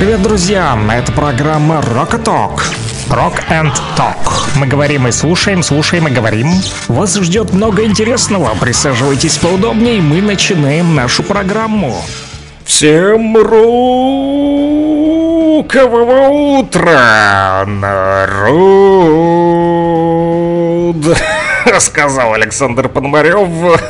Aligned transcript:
Привет, 0.00 0.22
друзья! 0.22 0.76
Это 0.90 1.12
программа 1.12 1.80
Rock 1.80 2.24
Talk. 2.24 2.62
Rock 3.10 3.34
and 3.50 3.70
Talk. 3.98 4.16
Мы 4.56 4.66
говорим 4.66 5.06
и 5.06 5.12
слушаем, 5.12 5.62
слушаем 5.62 6.08
и 6.08 6.10
говорим. 6.10 6.50
Вас 6.88 7.16
ждет 7.16 7.52
много 7.52 7.84
интересного. 7.84 8.54
Присаживайтесь 8.58 9.36
поудобнее, 9.36 10.00
мы 10.00 10.22
начинаем 10.22 10.94
нашу 10.94 11.22
программу. 11.22 11.94
Всем 12.64 13.36
рукового 13.36 14.00
утра, 16.60 17.66
народ! 17.66 18.70
сказал 21.78 22.34
Александр 22.34 22.88
Пономарев, 22.88 23.80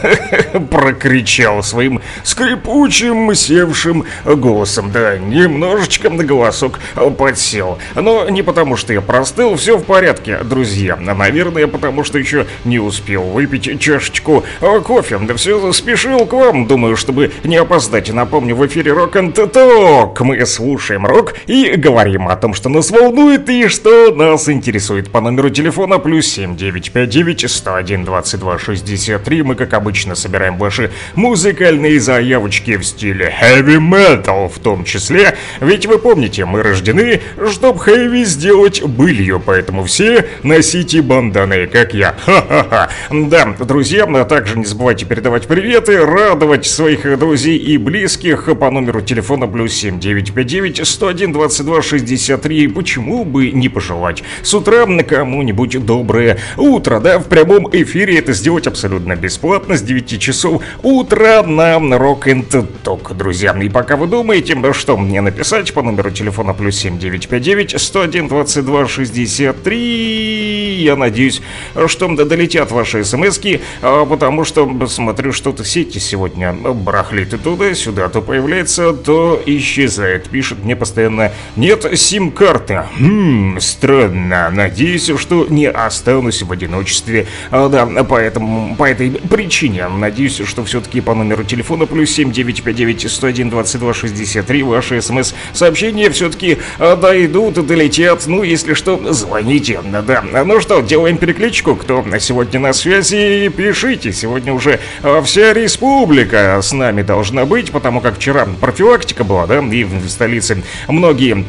прокричал 0.71 1.63
своим 1.63 2.01
скрипучим, 2.23 3.35
севшим 3.35 4.05
голосом. 4.25 4.91
Да, 4.93 5.17
немножечко 5.17 6.11
на 6.11 6.25
голосок 6.25 6.81
подсел. 7.17 7.79
Но 7.95 8.29
не 8.29 8.43
потому, 8.43 8.77
что 8.77 8.93
я 8.93 9.01
простыл, 9.01 9.57
все 9.57 9.79
в 9.79 9.85
порядке, 9.85 10.39
друзья. 10.45 10.97
Наверное, 10.97 11.67
потому 11.67 12.05
что 12.05 12.19
еще 12.19 12.47
не 12.65 12.79
успел 12.79 13.23
выпить 13.23 13.81
чашечку 13.81 14.45
кофе. 14.85 15.19
Да 15.19 15.35
все 15.35 15.73
спешил 15.73 16.27
к 16.27 16.33
вам, 16.33 16.67
думаю, 16.67 16.97
чтобы 16.97 17.33
не 17.45 17.57
опоздать. 17.57 18.13
Напомню, 18.13 18.57
в 18.57 18.67
эфире 18.67 18.93
Рок 18.93 19.17
and 19.17 19.35
Talk. 19.35 20.23
Мы 20.23 20.45
слушаем 20.45 21.07
рок 21.07 21.35
и 21.47 21.73
говорим 21.77 22.29
о 22.29 22.37
том, 22.37 22.55
что 22.55 22.69
нас 22.69 22.91
волнует 22.91 23.49
и 23.49 23.69
что 23.69 24.13
нас 24.15 24.49
интересует 24.49 25.11
по 25.11 25.21
номеру 25.21 25.51
телефона 25.51 25.99
плюс 25.99 26.27
7959 26.27 27.51
101 27.71 28.05
22 28.05 28.59
63 28.59 29.43
мы, 29.43 29.55
как 29.55 29.75
обычно, 29.75 30.17
собираем 30.17 30.59
ваши 30.59 30.91
музыкальные 31.15 32.01
заявочки 32.01 32.77
в 32.77 32.85
стиле 32.85 33.33
heavy 33.41 33.79
metal 33.79 34.49
в 34.49 34.59
том 34.59 34.85
числе. 34.85 35.37
Ведь 35.61 35.87
вы 35.87 35.99
помните, 35.99 36.45
мы 36.45 36.63
рождены, 36.63 37.21
чтобы 37.51 37.79
heavy 37.85 38.25
сделать 38.25 38.83
былью, 38.83 39.41
поэтому 39.45 39.85
все 39.85 40.27
носите 40.43 41.01
банданы, 41.01 41.69
как 41.69 41.95
я. 41.95 42.17
Ха-ха-ха. 42.25 42.91
Да, 43.11 43.55
друзья, 43.61 44.05
а 44.05 44.25
также 44.25 44.59
не 44.59 44.65
забывайте 44.65 45.07
передавать 45.07 45.47
приветы, 45.47 46.05
радовать 46.05 46.67
своих 46.67 47.19
друзей 47.19 47.57
и 47.57 47.79
близких 47.79 48.49
по 48.59 48.71
номеру 48.71 49.01
телефона 49.01 49.47
плюс 49.47 49.75
7959 49.75 50.87
101 50.87 51.33
22 51.33 51.83
63. 51.83 52.69
Почему 52.69 53.25
бы 53.25 53.53
не 53.53 53.69
пожелать 53.69 54.25
с 54.43 54.53
утра 54.55 54.87
на 54.87 55.05
кому-нибудь 55.05 55.85
доброе 55.85 56.39
утро, 56.57 56.99
да, 56.99 57.19
в 57.21 57.29
прямом 57.29 57.50
прямом 57.51 57.69
эфире 57.73 58.19
это 58.19 58.33
сделать 58.33 58.69
абсолютно 58.69 59.17
бесплатно 59.17 59.77
с 59.77 59.83
9 59.83 60.21
часов 60.21 60.63
утра 60.83 61.43
на 61.43 61.79
Rock 61.79 62.23
and 62.27 62.67
Talk, 62.85 63.13
друзья. 63.15 63.53
И 63.61 63.69
пока 63.69 63.97
вы 63.97 64.07
думаете, 64.07 64.57
что 64.73 64.97
мне 64.97 65.21
написать 65.21 65.73
по 65.75 65.83
номеру 65.83 66.13
телефона 66.13 66.55
плюс 66.55 66.77
7959 66.77 67.81
101 67.81 68.29
22 68.29 68.87
63, 68.87 70.83
я 70.83 70.95
надеюсь, 70.95 71.43
что 71.87 72.09
долетят 72.25 72.71
ваши 72.71 73.05
смс 73.05 73.41
а, 73.83 74.05
потому 74.07 74.45
что 74.45 74.87
смотрю, 74.87 75.33
что-то 75.33 75.65
сети 75.65 75.99
сегодня 75.99 76.53
барахлит 76.53 77.35
и 77.35 77.37
туда-сюда, 77.37 78.09
то 78.11 78.23
появляется, 78.23 78.93
то 78.93 79.43
исчезает. 79.45 80.29
Пишет 80.29 80.63
мне 80.63 80.77
постоянно, 80.77 81.33
нет 81.57 81.85
сим-карты. 81.99 82.85
Хм, 82.99 83.59
странно. 83.59 84.51
Надеюсь, 84.53 85.11
что 85.17 85.47
не 85.49 85.67
останусь 85.69 86.43
в 86.43 86.53
одиночестве 86.53 87.27
да, 87.51 87.87
поэтому, 88.05 88.77
по 88.77 88.89
этой 88.89 89.11
причине, 89.11 89.89
надеюсь, 89.89 90.41
что 90.45 90.65
все-таки 90.65 91.01
по 91.01 91.15
номеру 91.15 91.45
телефона 91.45 91.87
плюс 91.87 92.11
7959 92.11 93.11
101 93.11 93.51
22 93.51 93.95
63 93.95 94.63
ваши 94.63 95.01
смс-сообщения 95.03 96.11
все-таки 96.11 96.59
а, 96.79 96.97
дойдут, 96.97 97.65
долетят. 97.67 98.27
Ну, 98.27 98.43
если 98.43 98.75
что, 98.75 99.13
звоните. 99.13 99.81
Да, 99.85 100.23
ну 100.45 100.61
что, 100.61 100.81
делаем 100.81 101.19
перекличку. 101.19 101.77
Кто 101.77 102.05
сегодня 102.19 102.61
на 102.61 102.73
связи, 102.73 103.49
пишите. 103.49 104.13
Сегодня 104.13 104.53
уже 104.53 104.81
а, 105.03 105.23
вся 105.23 105.53
республика 105.53 106.61
с 106.63 106.73
нами 106.73 107.03
должна 107.03 107.45
быть, 107.45 107.71
потому 107.71 108.01
как 108.01 108.17
вчера 108.17 108.47
профилактика 108.61 109.25
была, 109.25 109.47
да, 109.47 109.59
и 109.59 109.85
в 109.85 110.09
столице 110.09 110.63
многие 110.89 111.45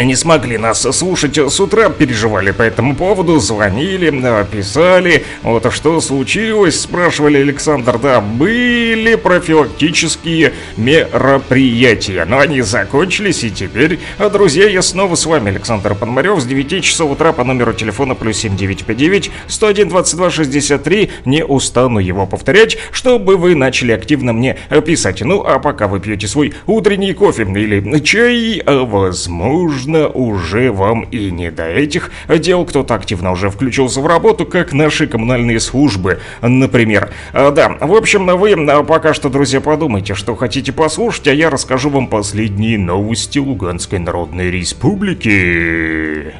не 0.00 0.16
смогли 0.16 0.58
нас 0.58 0.80
слушать 0.80 1.36
с 1.36 1.60
утра, 1.60 1.90
переживали 1.90 2.50
по 2.50 2.62
этому 2.62 2.96
поводу, 2.96 3.38
звонили, 3.38 4.10
писали, 4.50 5.24
вот 5.42 5.66
а 5.66 5.70
что 5.70 6.00
случилось, 6.00 6.80
спрашивали 6.80 7.38
Александр, 7.38 7.98
да, 7.98 8.20
были 8.20 9.14
профилактические 9.16 10.52
мероприятия, 10.76 12.24
но 12.24 12.38
они 12.38 12.62
закончились, 12.62 13.44
и 13.44 13.50
теперь, 13.50 13.98
друзья, 14.32 14.68
я 14.68 14.82
снова 14.82 15.14
с 15.14 15.26
вами, 15.26 15.50
Александр 15.50 15.94
Пономарев, 15.94 16.40
с 16.40 16.46
9 16.46 16.82
часов 16.82 17.10
утра 17.10 17.32
по 17.32 17.44
номеру 17.44 17.72
телефона 17.72 18.14
плюс 18.14 18.38
7959 18.38 19.30
101 19.48 19.88
22 19.88 20.30
63, 20.30 21.10
не 21.24 21.44
устану 21.44 21.98
его 21.98 22.26
повторять, 22.26 22.78
чтобы 22.92 23.36
вы 23.36 23.54
начали 23.54 23.92
активно 23.92 24.32
мне 24.32 24.56
писать, 24.86 25.20
ну 25.22 25.42
а 25.42 25.58
пока 25.58 25.86
вы 25.86 26.00
пьете 26.00 26.26
свой 26.26 26.54
утренний 26.66 27.12
кофе 27.12 27.42
или 27.42 27.98
чай, 28.00 28.62
возможно, 28.66 29.81
возможно, 29.82 30.08
уже 30.08 30.70
вам 30.70 31.02
и 31.02 31.30
не 31.30 31.50
до 31.50 31.68
этих 31.68 32.10
дел. 32.28 32.64
Кто-то 32.64 32.94
активно 32.94 33.32
уже 33.32 33.50
включился 33.50 34.00
в 34.00 34.06
работу, 34.06 34.46
как 34.46 34.72
наши 34.72 35.06
коммунальные 35.06 35.60
службы, 35.60 36.20
например. 36.40 37.10
А, 37.32 37.50
да, 37.50 37.76
в 37.80 37.94
общем, 37.94 38.26
вы 38.26 38.52
а, 38.52 38.82
пока 38.82 39.14
что, 39.14 39.28
друзья, 39.28 39.60
подумайте, 39.60 40.14
что 40.14 40.36
хотите 40.36 40.72
послушать, 40.72 41.28
а 41.28 41.34
я 41.34 41.50
расскажу 41.50 41.90
вам 41.90 42.06
последние 42.06 42.78
новости 42.78 43.38
Луганской 43.38 43.98
Народной 43.98 44.50
Республики. 44.50 46.34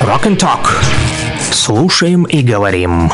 Rock 0.00 0.24
and 0.24 0.38
Talk. 0.38 0.68
Слушаем 1.50 2.24
и 2.24 2.42
говорим. 2.42 3.10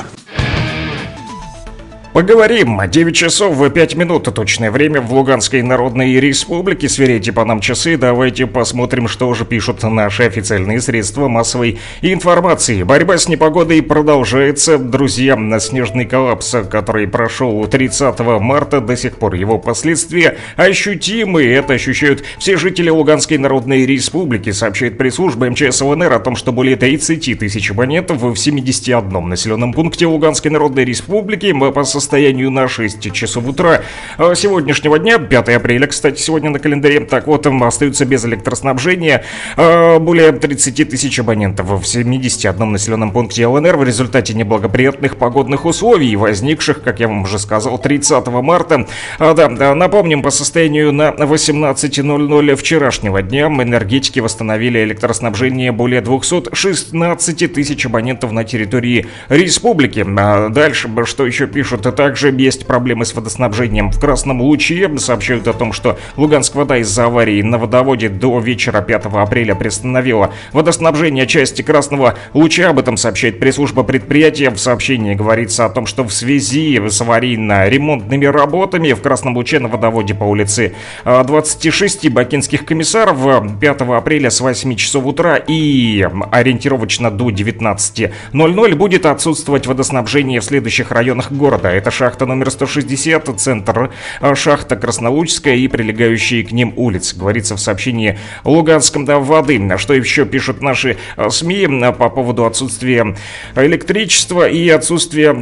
Поговорим. 2.21 2.79
9 2.87 3.17
часов 3.17 3.57
в 3.57 3.71
5 3.71 3.95
минут 3.95 4.25
точное 4.35 4.71
время 4.71 5.01
в 5.01 5.11
Луганской 5.11 5.63
Народной 5.63 6.21
Республике. 6.21 6.87
Сверяйте 6.87 7.33
по 7.33 7.47
нам 7.47 7.61
часы. 7.61 7.97
Давайте 7.97 8.47
посмотрим, 8.47 9.09
что 9.09 9.33
же 9.33 9.47
пишут 9.47 9.83
наши 9.85 10.25
официальные 10.25 10.83
средства 10.83 11.29
массовой 11.29 11.79
информации. 12.03 12.83
Борьба 12.83 13.17
с 13.17 13.27
непогодой 13.27 13.81
продолжается. 13.81 14.77
Друзья, 14.77 15.35
на 15.35 15.61
снежный 15.61 16.05
коллапс, 16.05 16.57
который 16.71 17.09
прошел 17.09 17.67
30 17.67 18.21
марта, 18.39 18.83
до 18.83 18.99
сих 18.99 19.17
пор 19.17 19.33
его 19.33 19.59
последствия 19.59 20.37
ощутимы. 20.57 21.43
Это 21.47 21.73
ощущают 21.73 22.23
все 22.39 22.59
жители 22.59 22.91
Луганской 22.91 23.39
Народной 23.39 23.87
Республики, 23.87 24.53
сообщает 24.53 24.99
пресс-служба 24.99 25.49
МЧС 25.49 25.81
ЛНР 25.81 26.13
о 26.13 26.21
том, 26.21 26.37
что 26.37 26.53
более 26.53 26.77
30 26.77 27.39
тысяч 27.39 27.71
абонентов 27.71 28.21
в 28.21 28.37
71 28.37 29.27
населенном 29.27 29.73
пункте 29.73 30.05
Луганской 30.05 30.51
Народной 30.51 30.85
Республики 30.85 31.51
по 31.71 31.83
состоянию 31.85 32.10
на 32.13 32.69
6 32.69 33.13
часов 33.13 33.47
утра 33.47 33.83
а 34.19 34.35
сегодняшнего 34.35 34.99
дня, 34.99 35.19
5 35.19 35.49
апреля, 35.49 35.87
кстати, 35.87 36.21
сегодня 36.21 36.51
на 36.51 36.59
календаре. 36.59 37.01
Так 37.01 37.27
вот, 37.27 37.47
остаются 37.47 38.05
без 38.05 38.25
электроснабжения 38.25 39.25
а, 39.57 39.99
более 39.99 40.33
30 40.33 40.91
тысяч 40.91 41.19
абонентов 41.19 41.67
в 41.67 41.85
71 41.85 42.73
населенном 42.73 43.13
пункте 43.13 43.47
ЛНР 43.47 43.77
в 43.77 43.85
результате 43.85 44.35
неблагоприятных 44.35 45.17
погодных 45.17 45.65
условий, 45.65 46.15
возникших, 46.17 46.83
как 46.83 47.01
я 47.01 47.09
вам 47.09 47.23
уже 47.23 47.39
сказал, 47.39 47.79
30 47.79 48.27
марта. 48.27 48.87
А, 49.19 49.35
да, 49.35 49.75
напомним, 49.75 50.23
по 50.23 50.31
состоянию 50.31 50.93
на 50.93 51.11
18.00 51.11 52.55
вчерашнего 52.57 53.23
дня 53.23 53.47
энергетики 53.47 54.21
восстановили 54.21 54.83
электроснабжение 54.85 55.73
более 55.73 56.01
216 56.01 57.53
тысяч 57.53 57.87
абонентов 57.87 58.33
на 58.33 58.45
территории 58.45 59.07
республики. 59.29 60.05
А 60.19 60.49
дальше, 60.49 60.89
что 61.05 61.27
еще 61.27 61.47
пишут, 61.47 61.87
также 61.93 62.31
есть 62.31 62.67
проблемы 62.67 63.05
с 63.05 63.15
водоснабжением 63.15 63.91
в 63.91 64.01
Красном 64.01 64.41
Луче. 64.41 64.91
Сообщают 64.99 65.49
о 65.49 65.53
том, 65.53 65.73
что 65.73 65.99
Луганск 66.17 66.55
вода 66.55 66.79
из-за 66.79 67.07
аварии 67.07 67.43
на 67.43 67.59
водоводе 67.59 68.09
до 68.09 68.39
вечера 68.39 68.81
5 68.81 69.07
апреля 69.07 69.55
приостановила 69.55 70.33
водоснабжение 70.53 71.27
части 71.27 71.63
Красного 71.63 72.17
Луча. 72.35 72.71
Об 72.71 72.79
этом 72.79 72.97
сообщает 72.97 73.39
пресс-служба 73.39 73.83
предприятия. 73.83 74.51
В 74.51 74.59
сообщении 74.59 75.15
говорится 75.15 75.65
о 75.65 75.71
том, 75.71 75.87
что 75.87 76.05
в 76.05 76.13
связи 76.13 76.81
с 76.89 77.01
аварийно-ремонтными 77.01 78.27
работами 78.27 78.93
в 78.93 79.01
Красном 79.01 79.37
Луче 79.37 79.59
на 79.59 79.69
водоводе 79.69 80.15
по 80.15 80.25
улице 80.25 80.75
26 81.05 82.07
а, 82.07 82.11
бакинских 82.11 82.65
комиссаров 82.65 83.19
5 83.61 83.81
апреля 83.83 84.31
с 84.31 84.41
8 84.41 84.75
часов 84.77 85.07
утра 85.07 85.37
и 85.37 86.07
ориентировочно 86.31 87.11
до 87.11 87.31
19.00 87.31 88.75
будет 88.75 89.07
отсутствовать 89.07 89.67
водоснабжение 89.67 90.41
в 90.41 90.45
следующих 90.45 90.91
районах 90.91 91.33
города. 91.33 91.69
Это 91.81 91.91
шахта 91.91 92.27
номер 92.27 92.51
160, 92.51 93.41
центр 93.41 93.91
шахта 94.35 94.77
Краснолучская 94.77 95.55
и 95.55 95.67
прилегающие 95.67 96.45
к 96.45 96.53
ним 96.53 96.75
улицы. 96.77 97.17
Говорится 97.17 97.57
в 97.57 97.59
сообщении 97.59 98.19
Луганском 98.45 99.07
да, 99.07 99.19
воды. 99.19 99.59
Что 99.79 99.95
еще 99.95 100.27
пишут 100.27 100.61
наши 100.61 100.99
СМИ 101.31 101.69
по 101.99 102.11
поводу 102.11 102.45
отсутствия 102.45 103.17
электричества 103.57 104.47
и 104.47 104.69
отсутствия 104.69 105.33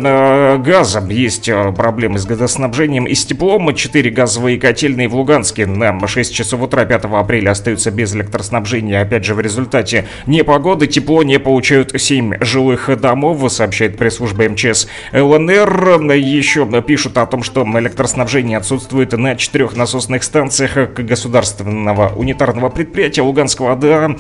газа. 0.59 1.05
Есть 1.11 1.51
проблемы 1.77 2.21
с 2.21 2.25
газоснабжением 2.25 3.07
и 3.07 3.17
с 3.17 3.25
теплом. 3.25 3.75
Четыре 3.75 4.13
газовые 4.13 4.61
котельные 4.61 5.09
в 5.09 5.17
Луганске 5.17 5.67
на 5.67 6.07
6 6.07 6.33
часов 6.33 6.63
утра 6.63 6.85
5 6.85 7.07
апреля 7.07 7.51
остаются 7.51 7.91
без 7.91 8.15
электроснабжения. 8.15 9.01
Опять 9.03 9.25
же, 9.25 9.35
в 9.35 9.41
результате 9.41 10.07
непогоды 10.27 10.87
тепло 10.87 11.25
не 11.25 11.41
получают 11.41 12.01
7 12.01 12.35
жилых 12.43 12.97
домов, 13.01 13.53
сообщает 13.53 13.99
пресс-служба 13.99 14.49
МЧС 14.49 14.87
ЛНР. 15.13 16.28
Еще 16.29 16.67
пишут 16.83 17.17
о 17.17 17.25
том, 17.25 17.43
что 17.43 17.65
электроснабжение 17.65 18.59
отсутствует 18.59 19.13
на 19.13 19.35
четырех 19.35 19.75
насосных 19.77 20.23
станциях 20.23 20.93
государственного 20.95 22.13
унитарного 22.15 22.69
предприятия 22.69 23.23
Луганского 23.23 23.73
АДА. 23.73 24.17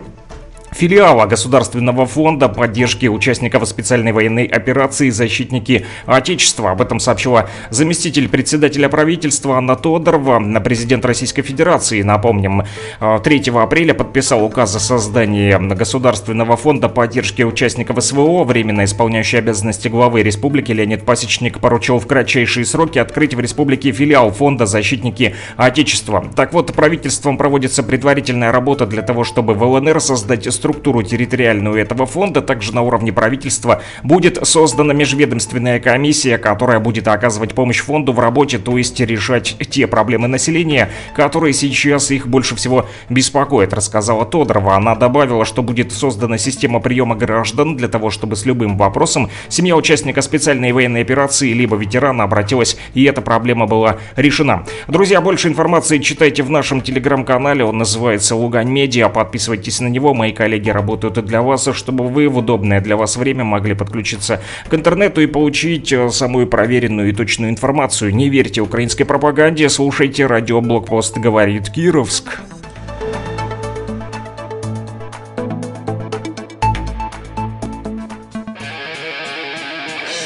филиала 0.71 1.25
Государственного 1.25 2.05
фонда 2.05 2.49
поддержки 2.49 3.07
участников 3.07 3.67
специальной 3.67 4.11
военной 4.11 4.45
операции 4.45 5.09
«Защитники 5.09 5.85
Отечества». 6.05 6.71
Об 6.71 6.81
этом 6.81 6.99
сообщила 6.99 7.49
заместитель 7.69 8.27
председателя 8.27 8.89
правительства 8.89 9.57
Анна 9.57 9.75
Тодорова. 9.75 10.59
Президент 10.59 11.05
Российской 11.05 11.41
Федерации, 11.41 12.01
напомним, 12.01 12.63
3 12.99 13.43
апреля 13.55 13.93
подписал 13.93 14.43
указ 14.43 14.75
о 14.75 14.79
создании 14.79 15.55
Государственного 15.73 16.57
фонда 16.57 16.89
поддержки 16.89 17.41
участников 17.41 18.03
СВО. 18.03 18.43
Временно 18.43 18.83
исполняющий 18.83 19.37
обязанности 19.37 19.87
главы 19.87 20.23
республики 20.23 20.71
Леонид 20.71 21.05
Пасечник 21.05 21.59
поручил 21.59 21.99
в 21.99 22.07
кратчайшие 22.07 22.65
сроки 22.65 22.99
открыть 22.99 23.33
в 23.33 23.39
республике 23.39 23.91
филиал 23.91 24.31
фонда 24.31 24.65
«Защитники 24.65 25.35
Отечества». 25.55 26.25
Так 26.35 26.51
вот, 26.53 26.73
правительством 26.73 27.37
проводится 27.37 27.81
предварительная 27.81 28.51
работа 28.51 28.85
для 28.85 29.01
того, 29.01 29.23
чтобы 29.23 29.53
в 29.53 29.63
ЛНР 29.63 30.01
создать 30.01 30.45
структуру 30.45 30.64
территориальную 30.73 31.75
этого 31.75 32.05
фонда, 32.05 32.41
также 32.41 32.73
на 32.73 32.81
уровне 32.81 33.11
правительства 33.11 33.81
будет 34.03 34.45
создана 34.47 34.93
межведомственная 34.93 35.79
комиссия, 35.79 36.37
которая 36.37 36.79
будет 36.79 37.07
оказывать 37.07 37.53
помощь 37.53 37.81
фонду 37.81 38.13
в 38.13 38.19
работе, 38.19 38.57
то 38.57 38.77
есть 38.77 38.99
решать 38.99 39.55
те 39.69 39.87
проблемы 39.87 40.27
населения, 40.27 40.89
которые 41.15 41.53
сейчас 41.53 42.11
их 42.11 42.27
больше 42.27 42.55
всего 42.55 42.87
беспокоят, 43.09 43.73
рассказала 43.73 44.25
Тодорова. 44.25 44.75
Она 44.75 44.95
добавила, 44.95 45.45
что 45.45 45.63
будет 45.63 45.91
создана 45.91 46.37
система 46.37 46.79
приема 46.79 47.15
граждан 47.15 47.75
для 47.75 47.87
того, 47.87 48.09
чтобы 48.09 48.35
с 48.35 48.45
любым 48.45 48.77
вопросом 48.77 49.29
семья 49.49 49.75
участника 49.75 50.21
специальной 50.21 50.71
военной 50.71 51.01
операции 51.01 51.53
либо 51.53 51.75
ветерана 51.75 52.23
обратилась, 52.23 52.77
и 52.93 53.03
эта 53.03 53.21
проблема 53.21 53.67
была 53.67 53.97
решена. 54.15 54.65
Друзья, 54.87 55.21
больше 55.21 55.47
информации 55.47 55.99
читайте 55.99 56.43
в 56.43 56.49
нашем 56.49 56.81
телеграм-канале, 56.81 57.63
он 57.63 57.77
называется 57.77 58.35
Лугань 58.35 58.69
Медиа, 58.69 59.09
подписывайтесь 59.09 59.79
на 59.79 59.87
него, 59.87 60.13
мои 60.13 60.31
коллеги 60.45 60.69
работают 60.69 61.25
для 61.25 61.41
вас, 61.41 61.67
чтобы 61.73 62.07
вы 62.07 62.29
в 62.29 62.37
удобное 62.37 62.79
для 62.79 62.95
вас 62.95 63.17
время 63.17 63.43
могли 63.43 63.73
подключиться 63.73 64.43
к 64.69 64.75
интернету 64.75 65.21
и 65.21 65.25
получить 65.25 65.91
э, 65.91 66.11
самую 66.11 66.45
проверенную 66.45 67.09
и 67.09 67.13
точную 67.13 67.49
информацию. 67.49 68.13
Не 68.13 68.29
верьте 68.29 68.61
украинской 68.61 69.05
пропаганде, 69.05 69.69
слушайте 69.69 70.27
радио 70.27 70.61
Блокпост 70.61 71.17
говорит 71.17 71.71
Кировск. 71.71 72.41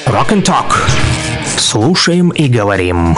Rock 0.06 0.32
and 0.32 0.44
Talk. 0.44 0.74
Слушаем 1.58 2.32
и 2.32 2.50
говорим. 2.50 3.16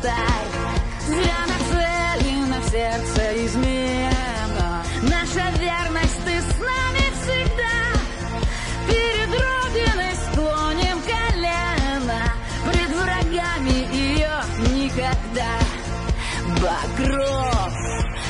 Сталь 0.00 0.50
Зря 1.06 1.40
нацелена 1.50 2.46
на 2.56 2.60
сердце 2.62 3.20
измена. 3.46 4.68
Наша 5.02 5.44
верность, 5.58 6.20
ты 6.24 6.34
с 6.40 6.58
нами 6.58 7.04
всегда. 7.20 7.76
Перед 8.88 9.30
Родиной 9.44 10.14
склоним 10.24 10.98
колено. 11.10 12.22
Пред 12.66 12.90
врагами 12.96 13.76
ее 13.92 14.36
никогда. 14.74 15.52
Багров, 16.62 17.72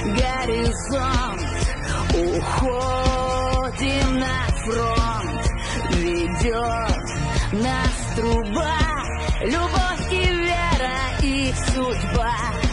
горизонт. 0.04 1.42
Уходим 2.14 4.08
на 4.18 4.36
фронт. 4.64 5.42
Ведет 5.90 7.06
нас 7.52 7.96
труба. 8.16 8.80
Любовь 9.42 9.89
и 11.50 11.52
вера 11.52 11.56
и 11.72 11.72
судьба 11.72 12.69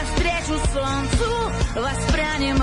навстречу 0.00 0.60
солнцу, 0.72 1.52
воспрянем 1.74 2.62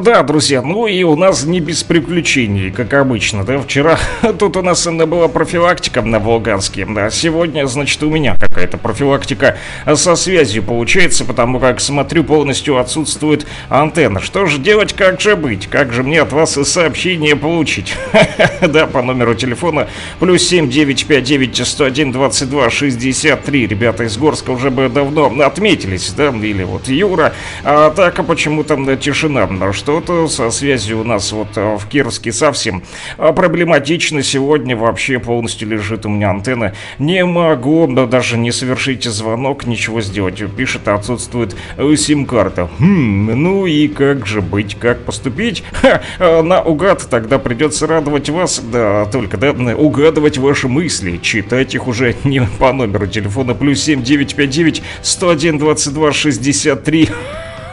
Да, 0.00 0.22
друзья, 0.22 0.62
ну 0.62 0.86
и 0.86 1.02
у 1.02 1.16
нас 1.16 1.44
не 1.44 1.60
без 1.60 1.82
приключений, 1.82 2.70
как 2.70 2.94
обычно, 2.94 3.42
да, 3.42 3.58
вчера 3.58 3.98
тут 4.38 4.56
у 4.56 4.62
нас 4.62 4.86
была 4.86 5.28
профилактика 5.28 6.02
на 6.02 6.18
Волганске, 6.18 6.86
да, 6.88 7.10
сегодня, 7.10 7.66
значит, 7.66 8.02
у 8.02 8.10
меня 8.10 8.36
какая-то 8.38 8.76
профилактика 8.76 9.56
со 9.94 10.14
связью 10.14 10.62
получается, 10.62 11.24
потому 11.24 11.58
как, 11.58 11.80
смотрю, 11.80 12.22
полностью 12.22 12.78
отсутствует 12.78 13.46
антенна. 13.68 14.20
Что 14.20 14.46
же 14.46 14.58
делать, 14.58 14.92
как 14.92 15.20
же 15.20 15.36
быть, 15.36 15.66
как 15.66 15.92
же 15.92 16.02
мне 16.02 16.22
от 16.22 16.32
вас 16.32 16.52
сообщение 16.52 17.34
получить? 17.34 17.94
Да, 18.60 18.86
по 18.86 19.02
номеру 19.02 19.34
телефона 19.34 19.88
плюс 20.20 20.42
7 20.42 20.68
959 20.68 21.66
101 21.66 22.12
22 22.12 22.70
63, 22.70 23.66
ребята 23.66 24.04
из 24.04 24.16
Горска 24.16 24.50
уже 24.50 24.70
бы 24.70 24.88
давно 24.88 25.32
отметились, 25.42 26.12
да, 26.12 26.28
или 26.28 26.64
вот 26.64 26.88
Юра, 26.88 27.32
а 27.64 27.90
так 27.90 28.18
а 28.18 28.22
почему-то 28.22 28.76
тишина, 28.96 29.46
что-то 29.88 30.28
со 30.28 30.50
связью 30.50 31.00
у 31.00 31.04
нас 31.04 31.32
вот 31.32 31.56
э, 31.56 31.78
в 31.78 31.88
Кировске 31.88 32.30
совсем 32.30 32.82
а, 33.16 33.32
проблематично. 33.32 34.22
Сегодня 34.22 34.76
вообще 34.76 35.18
полностью 35.18 35.66
лежит 35.66 36.04
у 36.04 36.10
меня 36.10 36.28
антенна. 36.28 36.74
Не 36.98 37.24
могу 37.24 37.86
да, 37.86 38.04
даже 38.04 38.36
не 38.36 38.52
совершить 38.52 39.04
звонок, 39.04 39.64
ничего 39.64 40.02
сделать. 40.02 40.42
Пишет, 40.54 40.88
отсутствует 40.88 41.56
э, 41.78 41.96
сим-карта. 41.96 42.68
Хм, 42.78 43.30
ну 43.42 43.64
и 43.64 43.88
как 43.88 44.26
же 44.26 44.42
быть, 44.42 44.74
как 44.74 45.06
поступить? 45.06 45.64
Э, 46.18 46.42
на 46.42 46.60
угад 46.60 47.06
тогда 47.08 47.38
придется 47.38 47.86
радовать 47.86 48.28
вас, 48.28 48.60
да, 48.60 49.06
только, 49.06 49.36
да, 49.36 49.52
угадывать 49.52 50.36
ваши 50.36 50.68
мысли, 50.68 51.16
читать 51.16 51.74
их 51.74 51.86
уже 51.86 52.14
не 52.24 52.42
по 52.58 52.72
номеру 52.72 53.06
телефона 53.06 53.54
плюс 53.54 53.82
7959 53.84 54.82
101 55.02 55.58
22 55.58 56.12
63 56.12 57.08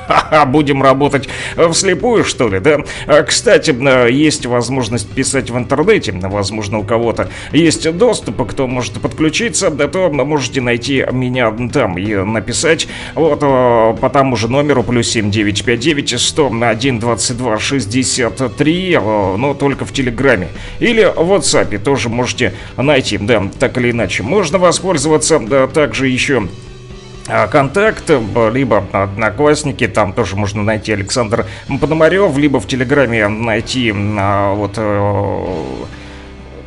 Ха-ха, 0.08 0.46
будем 0.46 0.82
работать 0.82 1.28
вслепую, 1.72 2.24
что 2.24 2.48
ли, 2.48 2.60
да? 2.60 2.80
А, 3.08 3.24
Кстати, 3.24 3.76
есть 4.12 4.46
возможность 4.46 5.10
писать 5.10 5.50
в 5.50 5.58
интернете, 5.58 6.14
возможно, 6.14 6.80
у 6.80 6.84
кого-то 6.84 7.30
есть 7.52 7.92
доступ, 7.98 8.50
кто 8.50 8.68
может 8.68 9.00
подключиться, 9.02 9.70
да 9.70 9.88
то 9.88 10.10
можете 10.10 10.62
найти 10.62 11.06
меня 11.12 11.54
там 11.72 11.98
и 11.98 12.16
написать 12.16 12.88
вот 13.14 13.40
э, 13.42 13.96
по 14.00 14.10
тому 14.10 14.36
же 14.36 14.48
номеру 14.48 14.84
плюс 14.84 15.10
7959 15.10 16.20
101 16.20 17.00
22 17.00 17.60
63, 17.60 18.94
э, 18.94 19.36
но 19.38 19.54
только 19.54 19.86
в 19.86 19.94
Телеграме. 19.94 20.50
Или 20.80 21.04
в 21.04 21.32
WhatsApp 21.32 21.78
тоже 21.80 22.10
можете 22.10 22.54
найти, 22.78 23.18
да, 23.18 23.48
так 23.60 23.78
или 23.78 23.92
иначе. 23.92 24.24
Можно 24.24 24.58
воспользоваться 24.58 25.40
да, 25.40 25.68
также 25.68 26.08
еще 26.08 26.44
а, 26.46 26.65
контакт, 27.48 28.10
э, 28.10 28.52
либо 28.54 28.86
одноклассники, 28.92 29.88
там 29.88 30.14
тоже 30.14 30.36
можно 30.36 30.64
найти. 30.64 30.94
Александр 30.94 31.46
Пономарев, 31.82 32.38
либо 32.38 32.60
в 32.60 32.68
Телеграме 32.68 33.28
найти 33.28 33.94
а, 33.96 34.54
вот 34.54 34.74
э, 34.78 35.86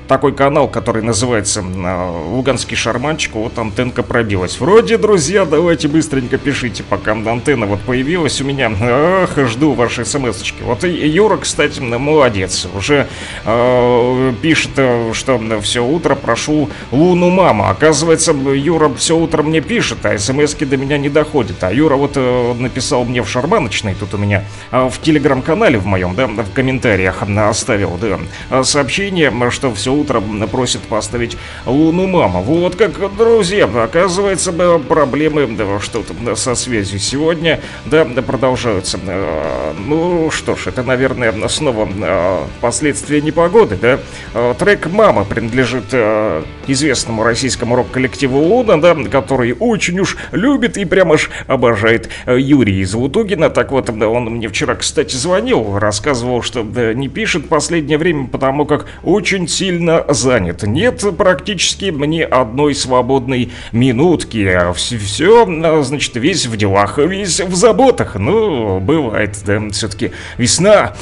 такой 0.08 0.32
канал, 0.32 0.68
который 0.68 1.02
называется 1.02 1.60
э, 1.60 2.10
«Луганский 2.28 2.76
шарманчик», 2.76 3.34
вот 3.34 3.58
антенка 3.58 4.02
пробилась. 4.02 4.58
Вроде, 4.58 4.96
друзья, 4.96 5.44
давайте 5.44 5.86
быстренько 5.86 6.38
пишите, 6.38 6.82
пока 6.82 7.12
антенна 7.12 7.66
вот 7.66 7.80
появилась 7.80 8.40
у 8.40 8.44
меня. 8.44 8.72
Ах, 8.80 9.38
жду 9.46 9.72
ваши 9.72 10.04
смс-очки. 10.04 10.62
Вот 10.62 10.84
и 10.84 11.08
Юра, 11.08 11.36
кстати, 11.36 11.80
молодец. 11.80 12.66
Уже 12.74 13.06
э, 13.44 14.32
пишет, 14.40 14.70
э, 14.76 15.12
что 15.12 15.40
все 15.60 15.84
утро 15.84 16.14
прошу 16.14 16.70
луну 16.90 17.30
мама. 17.30 17.70
Оказывается, 17.70 18.32
Юра 18.32 18.90
все 18.94 19.16
утро 19.16 19.42
мне 19.42 19.60
пишет, 19.60 20.04
а 20.04 20.18
смс 20.18 20.54
до 20.54 20.76
меня 20.76 20.96
не 20.96 21.10
доходят. 21.10 21.62
А 21.62 21.72
Юра 21.72 21.96
вот 21.96 22.12
э, 22.16 22.54
написал 22.54 23.04
мне 23.04 23.22
в 23.22 23.28
шарманочной, 23.28 23.94
тут 23.94 24.14
у 24.14 24.16
меня 24.16 24.44
э, 24.70 24.88
в 24.90 25.00
телеграм-канале 25.02 25.78
в 25.78 25.84
моем, 25.84 26.14
да, 26.14 26.26
в 26.26 26.52
комментариях 26.52 27.22
оставил, 27.22 27.98
да, 28.00 28.64
сообщение, 28.64 29.30
что 29.50 29.74
все 29.74 29.97
утро 30.00 30.22
просит 30.50 30.82
поставить 30.82 31.36
Луну 31.66 32.06
Мама. 32.06 32.40
Вот 32.40 32.76
как, 32.76 32.92
друзья, 33.16 33.64
оказывается, 33.64 34.52
да, 34.52 34.78
проблемы 34.78 35.48
что-то 35.80 36.36
со 36.36 36.54
связью 36.54 36.98
сегодня, 36.98 37.60
да, 37.86 38.04
продолжаются. 38.04 38.98
Э, 39.06 39.72
Ну 39.86 40.30
что 40.30 40.56
ж, 40.56 40.68
это, 40.68 40.82
наверное, 40.82 41.32
снова 41.48 41.88
э, 41.88 42.38
последствия 42.60 43.20
непогоды, 43.20 43.78
да. 43.80 43.98
Э, 44.34 44.54
Трек 44.58 44.86
«Мама» 44.86 45.24
принадлежит 45.24 45.86
э, 45.92 46.42
известному 46.66 47.22
российскому 47.22 47.76
рок-коллективу 47.76 48.38
Луна, 48.38 48.76
да, 48.76 48.94
который 49.10 49.54
очень 49.58 50.00
уж 50.00 50.16
любит 50.32 50.76
и 50.76 50.84
прямо 50.84 51.14
аж 51.14 51.30
обожает 51.46 52.08
э, 52.26 52.38
Юрий 52.38 52.80
из 52.80 52.94
Лутугина. 52.94 53.50
Так 53.50 53.72
вот, 53.72 53.88
он 53.90 54.24
мне 54.24 54.48
вчера, 54.48 54.74
кстати, 54.74 55.16
звонил, 55.16 55.78
рассказывал, 55.78 56.42
что 56.42 56.62
не 56.62 57.08
пишет 57.08 57.48
последнее 57.48 57.98
время, 57.98 58.26
потому 58.26 58.66
как 58.66 58.86
очень 59.02 59.48
сильно 59.48 59.87
сильно 59.88 60.04
занят. 60.08 60.62
Нет 60.62 61.04
практически 61.16 61.86
ни 61.86 62.20
одной 62.20 62.74
свободной 62.74 63.50
минутки. 63.72 64.58
Все, 64.74 65.46
значит, 65.82 66.16
весь 66.16 66.46
в 66.46 66.56
делах, 66.56 66.98
весь 66.98 67.40
в 67.40 67.54
заботах. 67.54 68.16
Ну, 68.16 68.80
бывает, 68.80 69.36
да, 69.46 69.60
все-таки 69.70 70.12
весна. 70.36 70.94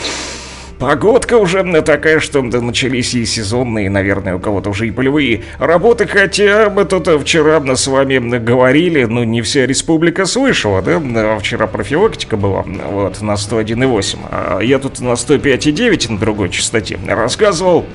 Погодка 0.78 1.38
уже 1.38 1.64
такая, 1.80 2.20
что 2.20 2.42
начались 2.42 3.14
и 3.14 3.24
сезонные, 3.24 3.88
наверное, 3.88 4.36
у 4.36 4.38
кого-то 4.38 4.68
уже 4.68 4.86
и 4.86 4.90
полевые 4.90 5.44
работы, 5.58 6.06
хотя 6.06 6.68
мы 6.68 6.84
тут 6.84 7.08
вчера 7.22 7.62
с 7.74 7.86
вами 7.86 8.18
говорили, 8.36 9.04
ну 9.04 9.24
не 9.24 9.40
вся 9.40 9.66
республика 9.66 10.26
слышала, 10.26 10.82
да, 10.82 11.38
вчера 11.38 11.66
профилактика 11.66 12.36
была, 12.36 12.62
вот, 12.90 13.22
на 13.22 13.32
101,8, 13.32 14.18
а 14.30 14.60
я 14.60 14.78
тут 14.78 15.00
на 15.00 15.12
105,9 15.12 16.12
на 16.12 16.18
другой 16.18 16.50
частоте 16.50 16.98
рассказывал, 17.08 17.86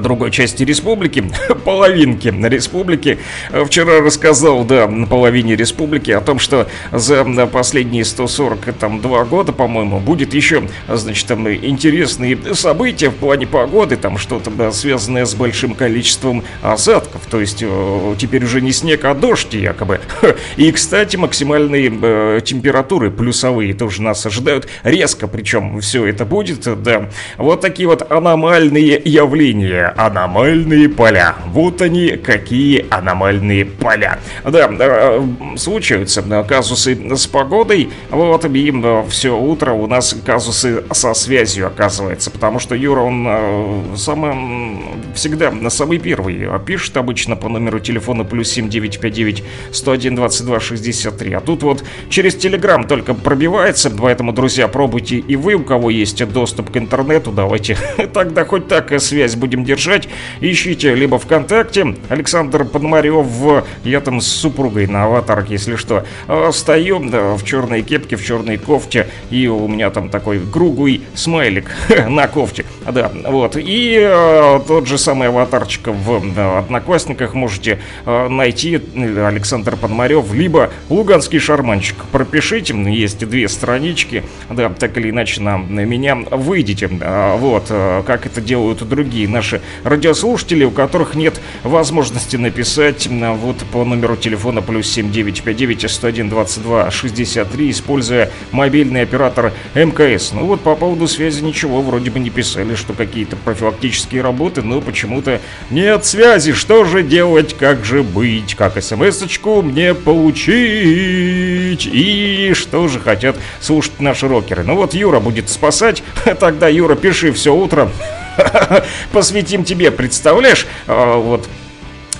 другой 0.00 0.30
части 0.30 0.62
республики, 0.62 1.24
половинки 1.64 2.28
республики. 2.28 3.18
Вчера 3.66 4.00
рассказал, 4.00 4.64
да, 4.64 4.86
на 4.86 5.06
половине 5.06 5.56
республики 5.56 6.10
о 6.10 6.20
том, 6.20 6.38
что 6.38 6.68
за 6.92 7.24
последние 7.46 8.04
142 8.04 9.24
года, 9.24 9.52
по-моему, 9.52 9.98
будет 9.98 10.34
еще, 10.34 10.62
значит, 10.88 11.26
там 11.26 11.48
интересные 11.52 12.38
события 12.54 13.10
в 13.10 13.14
плане 13.14 13.46
погоды, 13.46 13.96
там 13.96 14.18
что-то 14.18 14.50
да, 14.50 14.72
связанное 14.72 15.24
с 15.24 15.34
большим 15.34 15.74
количеством 15.74 16.44
осадков, 16.62 17.22
то 17.30 17.40
есть 17.40 17.62
э, 17.62 18.14
теперь 18.18 18.44
уже 18.44 18.60
не 18.60 18.72
снег, 18.72 19.04
а 19.04 19.14
дождь 19.14 19.54
якобы. 19.54 20.00
И, 20.56 20.70
кстати, 20.72 21.16
максимальные 21.16 21.92
э, 22.02 22.40
температуры 22.44 23.10
плюсовые 23.10 23.74
тоже 23.74 24.02
нас 24.02 24.24
ожидают 24.26 24.68
резко, 24.84 25.26
причем 25.26 25.80
все 25.80 26.06
это 26.06 26.24
будет, 26.24 26.82
да. 26.82 27.10
Вот 27.36 27.60
такие 27.60 27.88
вот 27.88 28.10
аномальные 28.10 29.00
явления 29.04 29.71
аномальные 29.80 30.88
поля. 30.88 31.36
Вот 31.46 31.82
они, 31.82 32.16
какие 32.16 32.86
аномальные 32.90 33.64
поля. 33.64 34.18
Да, 34.44 34.68
э, 34.70 35.22
случаются 35.56 36.22
казусы 36.44 37.16
с 37.16 37.26
погодой. 37.26 37.90
Вот 38.10 38.44
и 38.44 38.84
все 39.08 39.36
утро 39.36 39.72
у 39.72 39.86
нас 39.86 40.14
казусы 40.24 40.84
со 40.92 41.14
связью 41.14 41.66
оказывается. 41.66 42.30
Потому 42.30 42.58
что 42.58 42.74
Юра, 42.74 43.00
он 43.00 43.26
э, 43.28 43.82
самый, 43.96 44.80
всегда 45.14 45.50
на 45.50 45.70
самый 45.70 45.98
первый 45.98 46.46
пишет 46.64 46.96
обычно 46.96 47.36
по 47.36 47.48
номеру 47.48 47.80
телефона 47.80 48.24
плюс 48.24 48.50
7959 48.50 49.44
101 49.72 50.16
22 50.16 50.60
63. 50.60 51.32
А 51.34 51.40
тут 51.40 51.62
вот 51.62 51.84
через 52.08 52.34
Телеграм 52.36 52.84
только 52.84 53.14
пробивается. 53.14 53.90
Поэтому, 53.90 54.32
друзья, 54.32 54.68
пробуйте 54.68 55.16
и 55.18 55.36
вы, 55.36 55.54
у 55.54 55.64
кого 55.64 55.90
есть 55.90 56.22
доступ 56.32 56.70
к 56.70 56.76
интернету, 56.76 57.30
давайте 57.30 57.76
тогда 58.12 58.44
хоть 58.44 58.68
так 58.68 59.00
связь 59.00 59.36
будем 59.36 59.61
держать, 59.64 60.08
ищите 60.40 60.94
либо 60.94 61.18
ВКонтакте 61.18 61.94
Александр 62.08 62.64
Пономарев, 62.64 63.64
я 63.84 64.00
там 64.00 64.20
с 64.20 64.26
супругой 64.26 64.86
на 64.86 65.04
аватарке, 65.04 65.54
если 65.54 65.76
что, 65.76 66.04
а, 66.28 66.50
стою 66.52 66.98
да, 67.00 67.34
в 67.34 67.44
черной 67.44 67.82
кепке, 67.82 68.16
в 68.16 68.24
черной 68.24 68.58
кофте, 68.58 69.08
и 69.30 69.46
у 69.46 69.66
меня 69.68 69.90
там 69.90 70.08
такой 70.08 70.40
круглый 70.40 71.02
смайлик 71.14 71.70
на 72.08 72.28
кофте, 72.28 72.64
да, 72.90 73.10
вот, 73.26 73.56
и 73.56 73.98
э, 74.00 74.60
тот 74.66 74.86
же 74.86 74.98
самый 74.98 75.28
аватарчик 75.28 75.88
в 75.88 76.58
Одноклассниках 76.58 77.34
можете 77.34 77.78
э, 78.06 78.28
найти 78.28 78.80
Александр 78.96 79.76
Пономарев, 79.76 80.32
либо 80.32 80.70
Луганский 80.88 81.38
шарманчик, 81.38 81.96
пропишите, 82.12 82.74
есть 82.92 83.18
две 83.26 83.48
странички, 83.48 84.22
да, 84.50 84.70
так 84.70 84.96
или 84.96 85.10
иначе 85.10 85.40
на, 85.40 85.58
на 85.58 85.84
меня 85.84 86.14
выйдете, 86.14 86.88
вот, 86.88 87.66
как 87.68 88.26
это 88.26 88.40
делают 88.40 88.86
другие 88.88 89.28
наши 89.28 89.51
наши 89.52 89.60
радиослушатели, 89.84 90.64
у 90.64 90.70
которых 90.70 91.14
нет 91.14 91.40
возможности 91.62 92.36
написать 92.36 93.08
вот 93.10 93.56
по 93.72 93.84
номеру 93.84 94.16
телефона 94.16 94.62
плюс 94.62 94.86
7959 94.88 95.90
101 95.90 96.28
22 96.28 96.90
63, 96.90 97.70
используя 97.70 98.30
мобильный 98.50 99.02
оператор 99.02 99.52
МКС. 99.74 100.32
Ну 100.32 100.46
вот 100.46 100.60
по 100.60 100.74
поводу 100.76 101.06
связи 101.08 101.42
ничего 101.42 101.82
вроде 101.82 102.10
бы 102.10 102.18
не 102.20 102.30
писали, 102.30 102.74
что 102.74 102.94
какие-то 102.94 103.36
профилактические 103.36 104.22
работы, 104.22 104.62
но 104.62 104.80
почему-то 104.80 105.40
нет 105.70 106.04
связи. 106.04 106.52
Что 106.52 106.84
же 106.84 107.02
делать, 107.02 107.54
как 107.58 107.84
же 107.84 108.02
быть, 108.02 108.54
как 108.54 108.82
смс-очку 108.82 109.62
мне 109.62 109.94
получить? 109.94 111.86
И 111.86 112.52
что 112.54 112.88
же 112.88 112.98
хотят 113.00 113.36
слушать 113.60 114.00
наши 114.00 114.28
рокеры? 114.28 114.62
Ну 114.64 114.76
вот 114.76 114.94
Юра 114.94 115.20
будет 115.20 115.48
спасать, 115.48 116.02
тогда 116.40 116.68
Юра, 116.68 116.94
пиши 116.94 117.32
все 117.32 117.54
утро. 117.54 117.90
посвятим 119.12 119.64
тебе, 119.64 119.90
представляешь? 119.90 120.66
А, 120.86 121.16
вот 121.16 121.48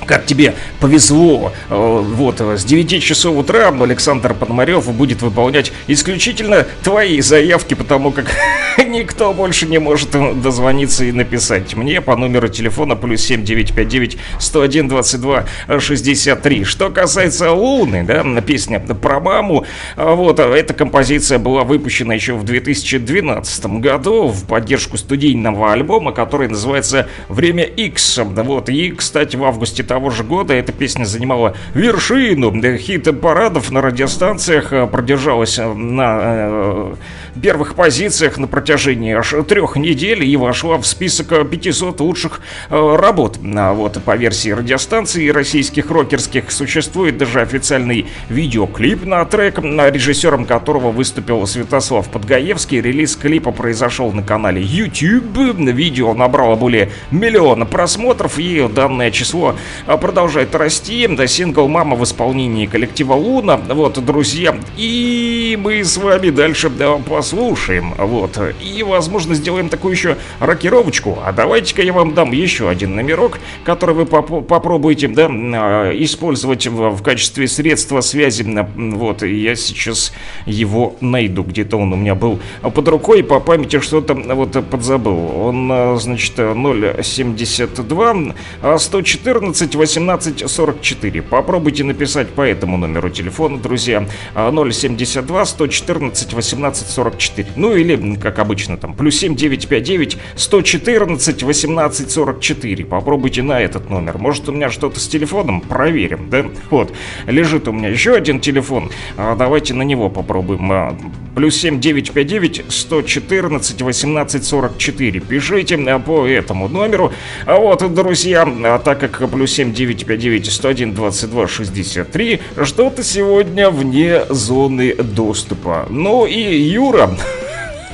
как 0.06 0.26
тебе 0.26 0.54
повезло. 0.80 1.52
Э, 1.68 2.00
вот, 2.02 2.40
с 2.40 2.64
9 2.64 3.02
часов 3.02 3.36
утра 3.36 3.68
Александр 3.68 4.34
Пономарев 4.34 4.92
будет 4.92 5.22
выполнять 5.22 5.72
исключительно 5.86 6.66
твои 6.82 7.20
заявки, 7.20 7.74
потому 7.74 8.12
как 8.12 8.26
никто 8.86 9.32
больше 9.32 9.66
не 9.66 9.78
может 9.78 10.10
дозвониться 10.40 11.04
и 11.04 11.12
написать 11.12 11.74
мне 11.76 12.00
по 12.00 12.16
номеру 12.16 12.48
телефона 12.48 12.96
плюс 12.96 13.22
7959 13.22 14.18
101 14.38 14.88
22 14.88 15.44
63. 15.78 16.64
Что 16.64 16.90
касается 16.90 17.52
Луны, 17.52 18.04
да, 18.04 18.22
песня 18.40 18.80
про 18.80 19.20
маму, 19.20 19.66
вот, 19.96 20.38
эта 20.38 20.74
композиция 20.74 21.38
была 21.38 21.64
выпущена 21.64 22.14
еще 22.14 22.34
в 22.34 22.44
2012 22.44 23.66
году 23.80 24.28
в 24.28 24.46
поддержку 24.46 24.96
студийного 24.96 25.72
альбома, 25.72 26.12
который 26.12 26.48
называется 26.48 27.08
«Время 27.28 27.64
X». 27.64 28.20
Вот, 28.22 28.68
и, 28.68 28.90
кстати, 28.90 29.36
в 29.36 29.44
августе 29.44 29.82
того 29.92 30.08
же 30.08 30.24
года 30.24 30.54
эта 30.54 30.72
песня 30.72 31.04
занимала 31.04 31.54
вершину 31.74 32.50
хит-парадов 32.78 33.70
на 33.70 33.82
радиостанциях, 33.82 34.72
э, 34.72 34.86
продержалась 34.86 35.58
э, 35.58 35.70
на 35.70 36.18
э, 36.22 36.94
первых 37.42 37.74
позициях 37.74 38.38
на 38.38 38.46
протяжении 38.46 39.12
аж 39.14 39.34
трех 39.46 39.76
недель 39.76 40.24
и 40.24 40.34
вошла 40.38 40.78
в 40.78 40.86
список 40.86 41.46
500 41.50 42.00
лучших 42.00 42.40
работ. 42.70 43.38
А 43.54 43.74
вот 43.74 44.02
по 44.02 44.16
версии 44.16 44.48
радиостанции 44.50 45.28
российских 45.28 45.90
рокерских 45.90 46.50
существует 46.50 47.18
даже 47.18 47.42
официальный 47.42 48.06
видеоклип 48.30 49.04
на 49.04 49.24
трек, 49.26 49.58
режиссером 49.58 50.46
которого 50.46 50.90
выступил 50.90 51.46
Святослав 51.46 52.08
Подгаевский. 52.08 52.80
Релиз 52.80 53.16
клипа 53.16 53.50
произошел 53.50 54.12
на 54.12 54.22
канале 54.22 54.62
YouTube. 54.62 55.36
Видео 55.58 56.14
набрало 56.14 56.56
более 56.56 56.90
миллиона 57.10 57.66
просмотров 57.66 58.38
и 58.38 58.68
данное 58.68 59.10
число 59.10 59.56
продолжает 59.86 60.54
расти. 60.54 61.06
Да, 61.08 61.26
сингл 61.26 61.68
«Мама» 61.68 61.96
в 61.96 62.04
исполнении 62.04 62.66
коллектива 62.66 63.14
«Луна». 63.14 63.56
Вот, 63.56 64.02
друзья, 64.04 64.56
и 64.76 65.58
мы 65.60 65.82
с 65.84 65.96
вами 65.96 66.30
дальше 66.30 66.70
да, 66.70 66.96
послушаем. 66.96 67.94
Вот, 67.98 68.38
и, 68.60 68.82
возможно, 68.82 69.34
сделаем 69.34 69.68
такую 69.68 69.92
еще 69.92 70.16
рокировочку. 70.40 71.18
А 71.24 71.32
давайте-ка 71.32 71.82
я 71.82 71.92
вам 71.92 72.14
дам 72.14 72.32
еще 72.32 72.68
один 72.68 72.94
номерок, 72.94 73.38
который 73.64 73.94
вы 73.94 74.06
поп 74.06 74.46
попробуете, 74.46 75.08
да, 75.08 75.28
а, 75.30 75.90
использовать 75.92 76.66
в, 76.66 76.90
в 76.90 77.02
качестве 77.02 77.48
средства 77.48 78.00
связи. 78.00 78.44
Вот, 78.76 79.22
я 79.22 79.56
сейчас 79.56 80.12
его 80.46 80.96
найду. 81.00 81.42
Где-то 81.42 81.76
он 81.76 81.92
у 81.92 81.96
меня 81.96 82.14
был 82.14 82.38
под 82.62 82.88
рукой, 82.88 83.22
по 83.22 83.40
памяти 83.40 83.80
что-то 83.80 84.14
вот 84.14 84.64
подзабыл. 84.68 85.36
Он, 85.36 85.98
значит, 85.98 86.34
072 86.36 88.34
114 88.78 89.71
1844. 89.74 91.22
Попробуйте 91.22 91.84
написать 91.84 92.28
по 92.28 92.42
этому 92.42 92.76
номеру 92.76 93.10
телефона, 93.10 93.58
друзья. 93.58 94.06
072 94.34 95.44
114 95.44 96.32
1844. 96.32 97.48
Ну 97.56 97.74
или, 97.74 98.16
как 98.16 98.38
обычно, 98.38 98.76
там, 98.76 98.94
плюс 98.94 99.16
7959 99.16 100.18
114 100.36 101.42
1844. 101.42 102.84
Попробуйте 102.84 103.42
на 103.42 103.60
этот 103.60 103.90
номер. 103.90 104.18
Может, 104.18 104.48
у 104.48 104.52
меня 104.52 104.70
что-то 104.70 105.00
с 105.00 105.08
телефоном? 105.08 105.60
Проверим, 105.60 106.28
да? 106.30 106.44
Вот. 106.70 106.92
Лежит 107.26 107.68
у 107.68 107.72
меня 107.72 107.88
еще 107.88 108.14
один 108.14 108.40
телефон. 108.40 108.90
А, 109.16 109.36
давайте 109.36 109.74
на 109.74 109.82
него 109.82 110.08
попробуем. 110.08 110.70
А, 110.72 110.96
плюс 111.34 111.56
7959 111.56 112.64
114 112.68 113.80
1844. 113.80 115.20
Пишите 115.20 115.76
а, 115.76 115.98
по 115.98 116.26
этому 116.26 116.68
номеру. 116.68 117.12
А 117.46 117.56
вот, 117.56 117.94
друзья, 117.94 118.80
так 118.84 119.00
как 119.00 119.30
плюс 119.30 119.52
7 119.52 119.61
959 119.70 120.50
101 120.50 120.94
22 120.94 121.48
63 121.48 122.40
что-то 122.64 123.04
сегодня 123.04 123.70
вне 123.70 124.24
зоны 124.28 124.94
доступа. 124.94 125.86
Ну 125.88 126.26
и 126.26 126.40
Юра... 126.40 127.10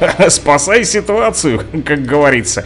Спасай 0.29 0.85
ситуацию, 0.85 1.63
как 1.85 2.05
говорится. 2.05 2.65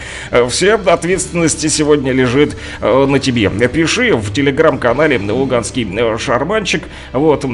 Вся 0.51 0.75
ответственность 0.75 1.69
сегодня 1.71 2.13
лежит 2.13 2.57
э, 2.81 3.07
на 3.07 3.19
тебе. 3.19 3.51
Пиши 3.69 4.15
в 4.15 4.33
телеграм-канале 4.33 5.19
Луганский 5.19 5.89
э, 5.97 6.19
Шарманчик. 6.19 6.85
Вот, 7.13 7.47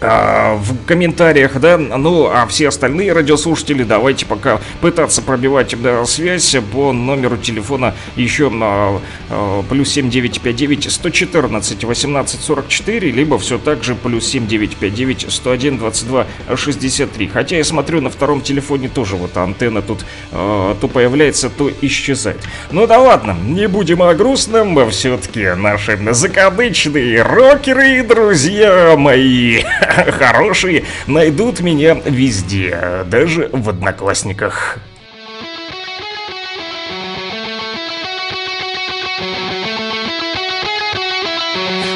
а, 0.00 0.56
в 0.56 0.84
комментариях, 0.86 1.58
да, 1.60 1.76
ну, 1.76 2.26
а 2.26 2.46
все 2.46 2.68
остальные 2.68 3.12
радиослушатели 3.12 3.82
давайте 3.82 4.26
пока 4.26 4.60
пытаться 4.80 5.22
пробивать 5.22 5.74
да, 5.82 6.04
связь 6.04 6.54
по 6.72 6.92
номеру 6.92 7.36
телефона 7.36 7.94
еще 8.14 8.48
на 8.48 9.00
а, 9.28 9.62
плюс 9.68 9.90
7959 9.90 10.92
114 10.92 11.84
18 11.84 12.40
44, 12.40 13.10
либо 13.10 13.38
все 13.38 13.58
так 13.58 13.82
же 13.82 13.94
плюс 13.94 14.26
7959 14.26 15.26
101 15.32 15.78
22 15.78 16.26
63. 16.54 17.28
Хотя 17.28 17.56
я 17.56 17.64
смотрю, 17.64 18.00
на 18.00 18.10
втором 18.10 18.40
телефоне 18.40 18.88
тоже 18.88 19.16
вот 19.16 19.36
антенна 19.36 19.82
тут 19.82 20.04
а, 20.30 20.76
то 20.80 20.86
появляется, 20.88 21.50
то 21.50 21.70
исчезает. 21.80 22.38
Ну 22.70 22.86
да 22.86 22.98
ладно, 22.98 23.36
не 23.44 23.66
будем 23.66 24.02
о 24.02 24.14
грустном, 24.14 24.90
все-таки 24.90 25.54
наши 25.56 25.98
закадычные 26.12 27.22
рокеры, 27.22 28.02
друзья 28.04 28.94
мои, 28.96 29.62
хорошие 30.18 30.84
найдут 31.06 31.60
меня 31.60 31.94
везде, 32.04 33.04
даже 33.06 33.48
в 33.52 33.68
одноклассниках. 33.68 34.78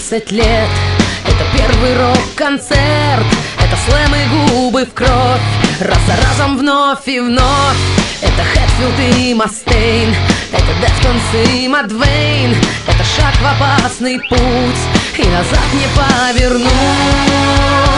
20 0.09 0.31
лет 0.33 0.69
Это 1.25 1.43
первый 1.57 1.97
рок-концерт 1.97 3.25
Это 3.57 3.75
слэм 3.87 4.13
и 4.13 4.51
губы 4.51 4.85
в 4.85 4.93
кровь 4.93 5.41
Раз 5.79 5.97
за 6.05 6.15
разом 6.27 6.57
вновь 6.57 7.07
и 7.07 7.19
вновь. 7.19 7.77
Это 8.21 8.43
Хэтфилд 8.43 9.17
и 9.17 9.33
Мастейн 9.33 10.15
Это 10.51 10.71
Deftones 10.79 11.49
и 11.49 11.67
Mudvayne 11.67 12.55
Это 12.87 13.03
шаг 13.03 13.33
в 13.41 13.45
опасный 13.45 14.19
путь 14.19 14.81
И 15.17 15.23
назад 15.23 15.73
не 15.73 15.87
повернуть. 15.97 17.94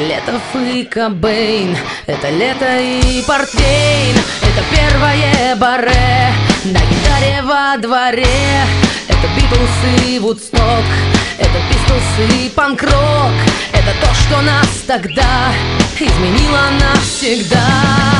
Лето 0.00 0.40
и 0.74 0.84
Кобейн, 0.84 1.76
это 2.06 2.30
лето 2.30 2.66
и 2.80 3.22
портвейн, 3.26 4.16
это 4.42 4.62
первое 4.70 5.56
баре 5.56 6.32
на 6.64 6.80
гитаре 6.88 7.42
во 7.42 7.76
дворе. 7.78 8.64
Это 9.08 9.26
Битлз 9.36 10.08
и 10.08 10.18
Вудсток, 10.18 10.84
это 11.38 11.58
Пистолс 11.68 12.30
и 12.32 12.48
панк-рок, 12.50 13.32
это 13.72 13.92
то, 14.00 14.14
что 14.14 14.40
нас 14.40 14.68
тогда 14.86 15.52
изменило 15.98 16.70
навсегда. 16.80 18.19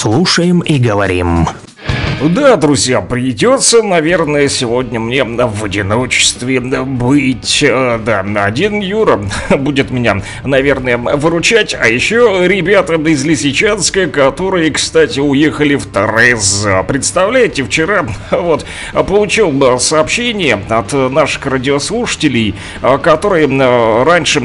Слушаем 0.00 0.60
и 0.60 0.78
говорим. 0.78 1.46
Да, 2.22 2.56
друзья, 2.56 3.00
придется, 3.00 3.82
наверное, 3.82 4.48
сегодня 4.50 5.00
мне 5.00 5.24
в 5.24 5.64
одиночестве 5.64 6.60
быть. 6.60 7.62
Э, 7.62 7.98
да, 8.04 8.20
один 8.44 8.80
Юра 8.80 9.22
будет 9.50 9.90
меня, 9.90 10.20
наверное, 10.44 10.98
выручать. 10.98 11.74
А 11.74 11.88
еще 11.88 12.42
ребята 12.46 12.96
из 12.96 13.24
Лисичанска, 13.24 14.06
которые, 14.06 14.70
кстати, 14.70 15.18
уехали 15.18 15.76
в 15.76 15.86
Торез. 15.86 16.66
Представляете, 16.86 17.64
вчера 17.64 18.06
вот 18.30 18.66
получил 18.92 19.78
сообщение 19.78 20.60
от 20.68 20.92
наших 20.92 21.46
радиослушателей, 21.46 22.54
э, 22.82 22.98
которые 22.98 23.48
э, 23.48 24.02
раньше 24.04 24.40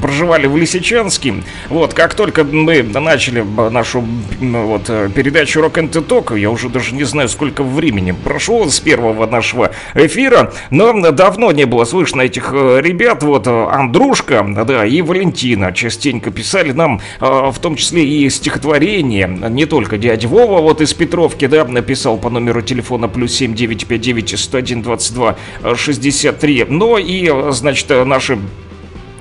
проживали 0.00 0.46
в 0.46 0.56
Лисичанске. 0.56 1.42
Вот, 1.70 1.92
как 1.92 2.14
только 2.14 2.44
мы 2.44 2.84
начали 2.84 3.44
нашу 3.70 4.04
вот, 4.38 4.86
передачу 5.12 5.58
Rock 5.60 5.72
and 5.72 5.90
Talk, 5.90 6.38
я 6.38 6.50
уже 6.50 6.68
даже 6.68 6.94
не 6.94 7.02
знаю, 7.02 7.15
знаю, 7.16 7.28
сколько 7.30 7.62
времени 7.62 8.12
прошло 8.12 8.68
с 8.68 8.78
первого 8.78 9.26
нашего 9.26 9.70
эфира, 9.94 10.52
но 10.70 10.92
давно 11.12 11.50
не 11.50 11.64
было 11.64 11.86
слышно 11.86 12.20
этих 12.20 12.50
э, 12.52 12.80
ребят. 12.82 13.22
Вот 13.22 13.46
э, 13.46 13.68
Андрушка, 13.70 14.46
да, 14.66 14.84
и 14.84 15.00
Валентина 15.00 15.72
частенько 15.72 16.30
писали 16.30 16.72
нам, 16.72 17.00
э, 17.20 17.50
в 17.50 17.58
том 17.58 17.76
числе 17.76 18.04
и 18.04 18.28
стихотворение. 18.28 19.26
Не 19.48 19.64
только 19.64 19.96
дядя 19.96 20.28
Вова 20.28 20.60
вот 20.60 20.82
из 20.82 20.92
Петровки, 20.92 21.46
да, 21.46 21.64
написал 21.64 22.18
по 22.18 22.28
номеру 22.28 22.60
телефона 22.60 23.08
плюс 23.08 23.32
7959 23.32 24.38
101 24.38 24.82
22 24.82 25.36
63, 25.74 26.66
но 26.68 26.98
и, 26.98 27.32
значит, 27.50 27.88
наши 27.88 28.38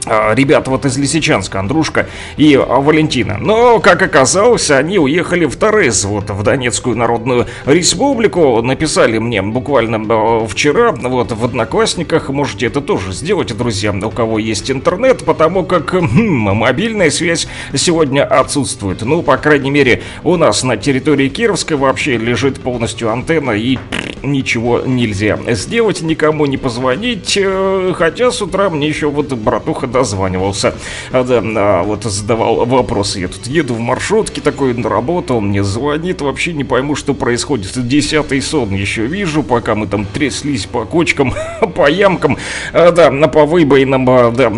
а, 0.06 0.34
ребята 0.34 0.70
вот 0.70 0.86
из 0.86 0.98
Лисичанска, 0.98 1.60
Андрушка 1.60 2.08
и 2.38 2.56
Валентина. 2.58 3.38
Но, 3.39 3.80
как 3.80 4.02
оказалось, 4.02 4.70
они 4.72 5.00
уехали 5.00 5.46
в 5.46 5.56
Торез, 5.56 6.06
вот 6.06 6.30
в 6.30 6.44
Донецкую 6.44 6.98
Народную 6.98 7.48
Республику. 7.65 8.62
Написали 8.62 9.18
мне 9.18 9.41
буквально 9.41 10.02
а, 10.08 10.48
вчера, 10.48 10.91
вот 10.91 11.32
в 11.32 11.46
Одноклассниках. 11.46 12.30
Можете 12.30 12.68
это 12.68 12.82
тоже 12.82 13.13
сделать, 13.13 13.56
друзья, 13.56 13.94
у 13.94 14.12
кого 14.12 14.39
есть 14.39 14.70
интернет, 14.70 15.24
потому 15.26 15.63
как 15.63 15.94
хм, 15.94 16.06
мобильная 16.06 17.10
связь 17.10 17.48
сегодня 17.74 18.24
отсутствует. 18.24 19.02
Ну, 19.02 19.24
по 19.24 19.38
крайней 19.38 19.72
мере, 19.72 20.04
у 20.24 20.36
нас 20.36 20.63
на 20.63 20.78
территории 20.78 21.30
Кировска 21.30 21.78
вообще 21.78 22.18
лежит 22.18 22.60
полностью 22.60 23.12
антенна 23.12 23.52
и 23.52 23.78
ничего 24.24 24.82
нельзя 24.86 25.38
сделать, 25.50 26.02
никому 26.02 26.46
не 26.46 26.58
позвонить. 26.58 27.38
Э, 27.39 27.94
хотя 27.96 28.32
с 28.32 28.41
утра 28.41 28.70
мне 28.70 28.88
еще 28.88 29.10
вот 29.10 29.32
братуха 29.34 29.88
дозванивался. 29.95 30.75
А, 31.12 31.23
да, 31.23 31.41
а, 31.41 31.84
вот 31.84 32.03
задавал 32.03 32.65
вопросы. 32.65 33.21
Я 33.21 33.27
тут 33.29 33.47
еду 33.47 33.75
в 33.75 33.79
маршрутке 33.79 34.41
такой 34.41 34.73
на 34.73 34.89
работу, 34.89 35.36
он 35.36 35.47
мне 35.47 35.63
звонит, 35.63 36.21
вообще 36.21 36.53
не 36.53 36.65
пойму, 36.65 36.95
что 36.95 37.13
происходит. 37.13 37.71
Десятый 37.88 38.41
сон 38.41 38.73
еще 38.73 39.05
вижу, 39.05 39.41
пока 39.41 39.75
мы 39.75 39.88
там 39.88 40.05
тряслись 40.05 40.65
по 40.65 40.84
кочкам, 40.86 41.34
по 41.75 41.89
ямкам, 41.89 42.38
а, 42.73 42.91
да, 42.91 43.10
на 43.10 43.29
по 43.29 43.45
выбоинам, 43.45 44.10
а, 44.10 44.31
да, 44.31 44.51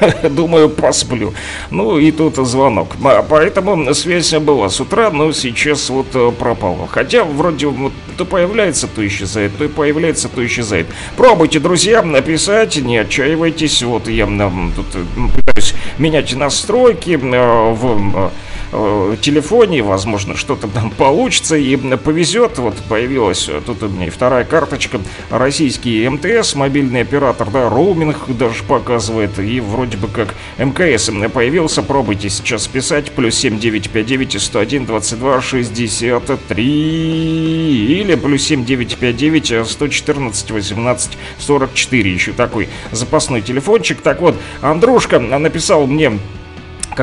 думаю, 0.30 0.68
посплю. 0.68 1.32
Ну 1.70 1.98
и 1.98 2.10
тут 2.10 2.36
звонок. 2.36 2.96
Поэтому 3.28 3.94
связь 3.94 4.32
была 4.34 4.68
с 4.68 4.80
утра, 4.80 5.10
но 5.10 5.32
сейчас 5.32 5.90
вот 5.90 6.06
э, 6.14 6.32
пропала. 6.38 6.86
Хотя 6.88 7.24
вроде 7.24 7.66
вот 7.66 7.92
то 8.16 8.24
появляется, 8.24 8.86
то 8.86 9.06
исчезает, 9.06 9.56
то 9.58 9.68
появляется, 9.68 10.28
то 10.28 10.44
исчезает. 10.44 10.86
Пробуйте, 11.16 11.58
друзья, 11.58 12.02
написать, 12.02 12.76
не 12.76 12.98
отчаивайтесь. 12.98 13.82
Вот 13.82 14.08
я 14.08 14.26
тут 14.26 14.86
э, 14.94 15.04
пытаюсь 15.34 15.74
менять 15.98 16.34
настройки 16.34 17.18
э, 17.20 17.72
в 17.72 18.30
э, 18.72 19.16
телефоне, 19.20 19.82
возможно, 19.82 20.36
что-то 20.36 20.68
там 20.68 20.90
получится 20.90 21.56
и 21.56 21.76
повезет. 21.96 22.58
Вот 22.58 22.76
появилась 22.88 23.48
э, 23.48 23.60
тут 23.64 23.82
у 23.82 23.88
меня 23.88 24.10
вторая 24.10 24.44
карточка, 24.44 25.00
российский 25.30 26.08
МТС, 26.08 26.54
мобильный 26.54 27.02
оператор, 27.02 27.50
да, 27.50 27.68
роуминг 27.68 28.16
даже 28.28 28.64
показывает, 28.64 29.38
и 29.38 29.60
вроде 29.60 29.96
бы 29.96 30.08
как 30.08 30.34
МКС 30.58 31.10
появился, 31.32 31.82
пробуйте 31.82 32.30
сейчас 32.30 32.66
писать, 32.66 33.12
плюс 33.12 33.36
7959 33.36 34.40
101 34.40 34.86
22 34.86 35.40
63 35.40 38.00
или 38.00 38.14
плюс 38.14 38.42
7959 38.42 39.68
114 39.68 40.50
18 40.50 41.18
44, 41.38 42.12
еще 42.12 42.32
такой 42.32 42.68
запасной 42.90 43.42
телефончик. 43.42 44.00
Так 44.00 44.20
вот, 44.20 44.36
Андрушка 44.60 45.18
написал 45.18 45.86
мне 45.86 46.18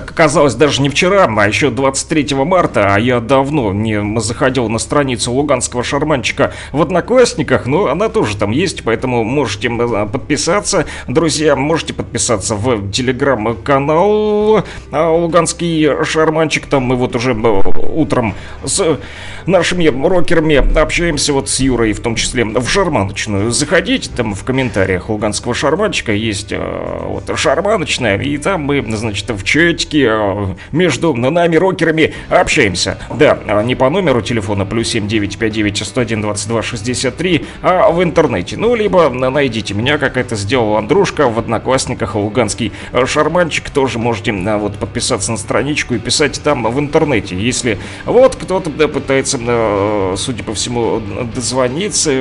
как 0.01 0.11
оказалось, 0.11 0.53
даже 0.53 0.83
не 0.83 0.89
вчера, 0.89 1.25
а 1.25 1.47
еще 1.47 1.71
23 1.71 2.35
марта, 2.35 2.93
а 2.93 2.99
я 2.99 3.19
давно 3.19 3.73
не 3.73 4.19
заходил 4.19 4.69
на 4.69 4.77
страницу 4.77 5.31
луганского 5.31 5.83
шарманчика 5.83 6.53
в 6.71 6.83
Одноклассниках, 6.83 7.65
но 7.65 7.87
она 7.87 8.07
тоже 8.09 8.37
там 8.37 8.51
есть, 8.51 8.83
поэтому 8.83 9.23
можете 9.23 9.71
подписаться. 9.71 10.85
Друзья, 11.07 11.55
можете 11.55 11.95
подписаться 11.95 12.53
в 12.53 12.91
телеграм-канал 12.91 14.63
а, 14.91 15.09
Луганский 15.09 16.03
шарманчик, 16.05 16.67
там 16.67 16.83
мы 16.83 16.95
вот 16.95 17.15
уже 17.15 17.33
утром 17.33 18.35
с 18.63 18.99
нашими 19.47 19.87
рокерами 19.87 20.77
общаемся 20.79 21.33
вот 21.33 21.49
с 21.49 21.59
Юрой, 21.59 21.93
в 21.93 22.01
том 22.01 22.15
числе 22.15 22.45
в 22.45 22.69
шарманочную. 22.69 23.49
Заходите, 23.49 24.11
там 24.15 24.35
в 24.35 24.43
комментариях 24.43 25.09
Луганского 25.09 25.55
шарманчика 25.55 26.11
есть 26.11 26.49
а, 26.51 27.07
вот 27.07 27.35
шарманочная, 27.35 28.19
и 28.19 28.37
там 28.37 28.61
мы, 28.61 28.85
значит, 28.95 29.27
в 29.31 29.43
чате 29.43 29.86
периодически 29.87 30.07
э, 30.09 30.55
между 30.71 31.13
нами, 31.13 31.55
рокерами, 31.55 32.13
общаемся. 32.29 32.97
Да, 33.17 33.37
э, 33.45 33.63
не 33.63 33.75
по 33.75 33.89
номеру 33.89 34.21
телефона 34.21 34.65
плюс 34.65 34.89
7959 34.89 35.77
101 35.85 36.21
22 36.21 36.61
63, 36.61 37.45
а 37.61 37.91
в 37.91 38.03
интернете. 38.03 38.57
Ну, 38.57 38.75
либо 38.75 39.09
найдите 39.09 39.73
меня, 39.73 39.97
как 39.97 40.17
это 40.17 40.35
сделал 40.35 40.77
Андрушка 40.77 41.27
в 41.27 41.39
Одноклассниках, 41.39 42.15
Луганский 42.15 42.71
э, 42.91 43.05
шарманчик. 43.05 43.69
Тоже 43.69 43.99
можете 43.99 44.31
вот 44.31 44.75
подписаться 44.75 45.31
на 45.31 45.37
страничку 45.37 45.95
и 45.95 45.99
писать 45.99 46.41
там 46.43 46.63
в 46.63 46.79
интернете. 46.79 47.35
Если 47.35 47.77
вот 48.05 48.35
кто-то 48.35 48.69
да, 48.69 48.87
пытается, 48.87 49.37
судя 50.17 50.43
по 50.43 50.53
всему, 50.53 51.01
дозвониться, 51.33 52.11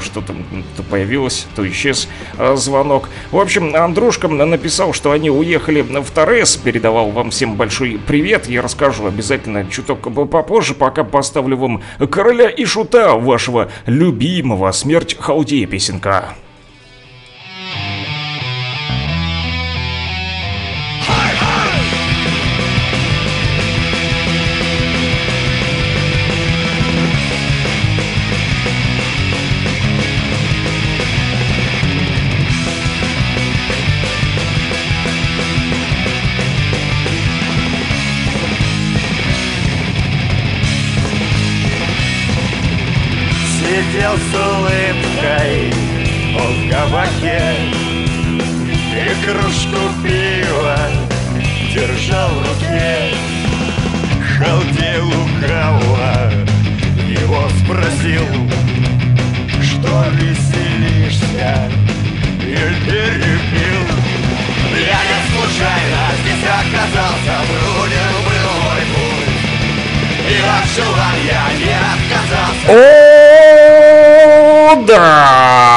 что 0.00 0.20
там 0.20 0.36
то 0.76 0.82
появилось, 0.82 1.46
то 1.56 1.68
исчез 1.68 2.08
звонок. 2.54 3.08
В 3.30 3.38
общем, 3.38 3.74
Андрушка 3.74 4.28
написал, 4.28 4.92
что 4.92 5.10
они 5.10 5.30
уехали 5.30 5.80
в 5.82 6.10
Торрес, 6.10 6.56
передавал 6.56 6.97
передавал 6.98 7.10
вам 7.10 7.30
всем 7.30 7.56
большой 7.56 8.00
привет. 8.06 8.48
Я 8.48 8.62
расскажу 8.62 9.06
обязательно 9.06 9.64
чуток 9.70 10.12
попозже, 10.30 10.74
пока 10.74 11.04
поставлю 11.04 11.56
вам 11.56 11.82
короля 12.10 12.48
и 12.48 12.64
шута 12.64 13.14
вашего 13.14 13.70
любимого 13.86 14.72
смерть 14.72 15.16
халдея 15.18 15.66
песенка. 15.66 16.34
Сидел 44.08 44.16
с 44.16 44.34
улыбкой 44.34 45.72
в 46.34 46.70
кабаке. 46.70 47.40
И 48.94 49.24
кружку 49.24 49.80
пива 50.02 50.78
держал 51.74 52.30
в 52.30 52.38
руке. 52.38 53.14
Халдей 54.38 55.00
лукаво 55.00 56.30
его 57.08 57.48
спросил 57.60 58.26
Что 59.62 60.04
веселишься? 60.12 61.70
И 62.40 62.56
перепил 62.86 63.82
Я 64.74 65.00
не 65.08 65.18
случайно 65.28 66.00
здесь 66.22 66.46
оказался 66.46 67.34
Труден 67.48 68.14
был 68.24 68.48
мой 68.62 68.82
путь. 68.94 69.38
И 70.28 70.36
от 70.40 70.66
желания 70.76 71.42
не 71.58 71.74
отказался 71.74 73.17
да! 74.86 75.68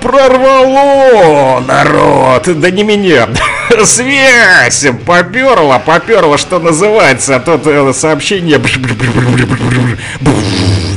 Прорвало, 0.00 1.60
народ! 1.60 2.48
Да 2.60 2.70
не 2.70 2.82
меня! 2.82 3.28
Связь! 3.84 4.86
Поперла, 5.06 5.78
поперла, 5.78 6.38
что 6.38 6.58
называется. 6.58 7.36
А 7.36 7.40
тут 7.40 7.66
э, 7.66 7.92
сообщение... 7.92 8.60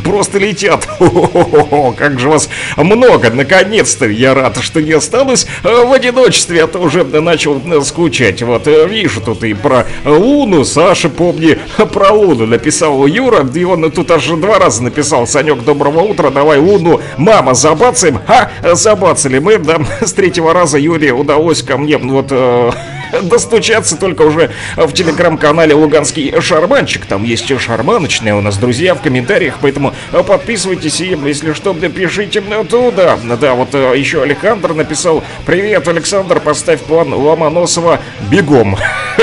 просто 0.03 0.39
летят. 0.39 0.87
О, 0.99 1.93
как 1.97 2.19
же 2.19 2.29
вас 2.29 2.49
много, 2.77 3.29
наконец-то. 3.31 4.07
Я 4.07 4.33
рад, 4.33 4.57
что 4.61 4.81
не 4.81 4.91
осталось 4.91 5.47
в 5.63 5.91
одиночестве, 5.91 6.63
а 6.63 6.67
то 6.67 6.79
уже 6.79 7.03
начал 7.03 7.61
скучать. 7.83 8.41
Вот, 8.41 8.67
вижу 8.67 9.21
тут 9.21 9.43
и 9.43 9.53
про 9.53 9.85
Луну, 10.05 10.63
Саша, 10.63 11.09
помни, 11.09 11.57
про 11.93 12.11
Луну 12.11 12.45
написал 12.45 13.05
Юра, 13.07 13.47
и 13.53 13.63
он 13.63 13.91
тут 13.91 14.11
аж 14.11 14.27
два 14.27 14.59
раза 14.59 14.83
написал, 14.83 15.27
Санек, 15.27 15.63
доброго 15.63 16.01
утра, 16.01 16.29
давай 16.29 16.59
Луну, 16.59 17.01
мама, 17.17 17.53
забацаем. 17.53 18.19
Ха, 18.25 18.51
забацали 18.73 19.39
мы, 19.39 19.57
да, 19.57 19.77
с 20.01 20.13
третьего 20.13 20.53
раза 20.53 20.77
Юре 20.77 21.13
удалось 21.13 21.63
ко 21.63 21.77
мне, 21.77 21.97
вот, 21.97 22.27
э, 22.31 22.71
достучаться 23.23 23.95
только 23.97 24.23
уже 24.23 24.51
в 24.75 24.91
телеграм-канале 24.91 25.73
Луганский 25.73 26.39
Шарманчик. 26.39 27.05
Там 27.05 27.23
есть 27.23 27.43
шарманочные 27.59 28.35
у 28.35 28.41
нас 28.41 28.57
друзья 28.57 28.95
в 28.95 29.01
комментариях, 29.01 29.57
поэтому 29.61 29.93
подписывайтесь 30.11 31.01
и, 31.01 31.17
если 31.25 31.53
что, 31.53 31.73
пишите 31.73 32.41
туда. 32.69 33.17
Да, 33.39 33.53
вот 33.53 33.69
э, 33.73 33.93
еще 33.97 34.23
Александр 34.23 34.73
написал 34.73 35.23
«Привет, 35.45 35.87
Александр, 35.87 36.39
поставь 36.39 36.81
план 36.81 37.13
Ломоносова 37.13 37.99
бегом». 38.29 38.77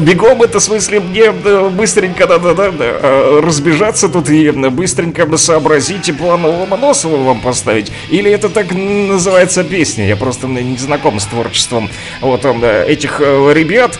Бегом 0.00 0.42
это 0.42 0.58
в 0.58 0.62
смысле 0.62 1.00
мне 1.00 1.30
быстренько 1.30 2.26
надо 2.26 2.54
да, 2.54 2.70
да, 2.70 2.84
э, 2.84 3.40
разбежаться 3.42 4.08
тут 4.08 4.30
и 4.30 4.50
быстренько 4.50 5.36
сообразить 5.36 6.16
план 6.18 6.44
Ломоносова 6.44 7.16
вам 7.16 7.40
поставить. 7.40 7.92
Или 8.10 8.30
это 8.30 8.48
так 8.48 8.72
называется 8.72 9.64
песня? 9.64 10.06
Я 10.06 10.16
просто 10.16 10.46
не 10.46 10.76
знаком 10.76 11.20
с 11.20 11.26
творчеством 11.26 11.90
вот 12.20 12.44
этих 12.44 13.20
э, 13.20 13.52
ребят. 13.54 13.98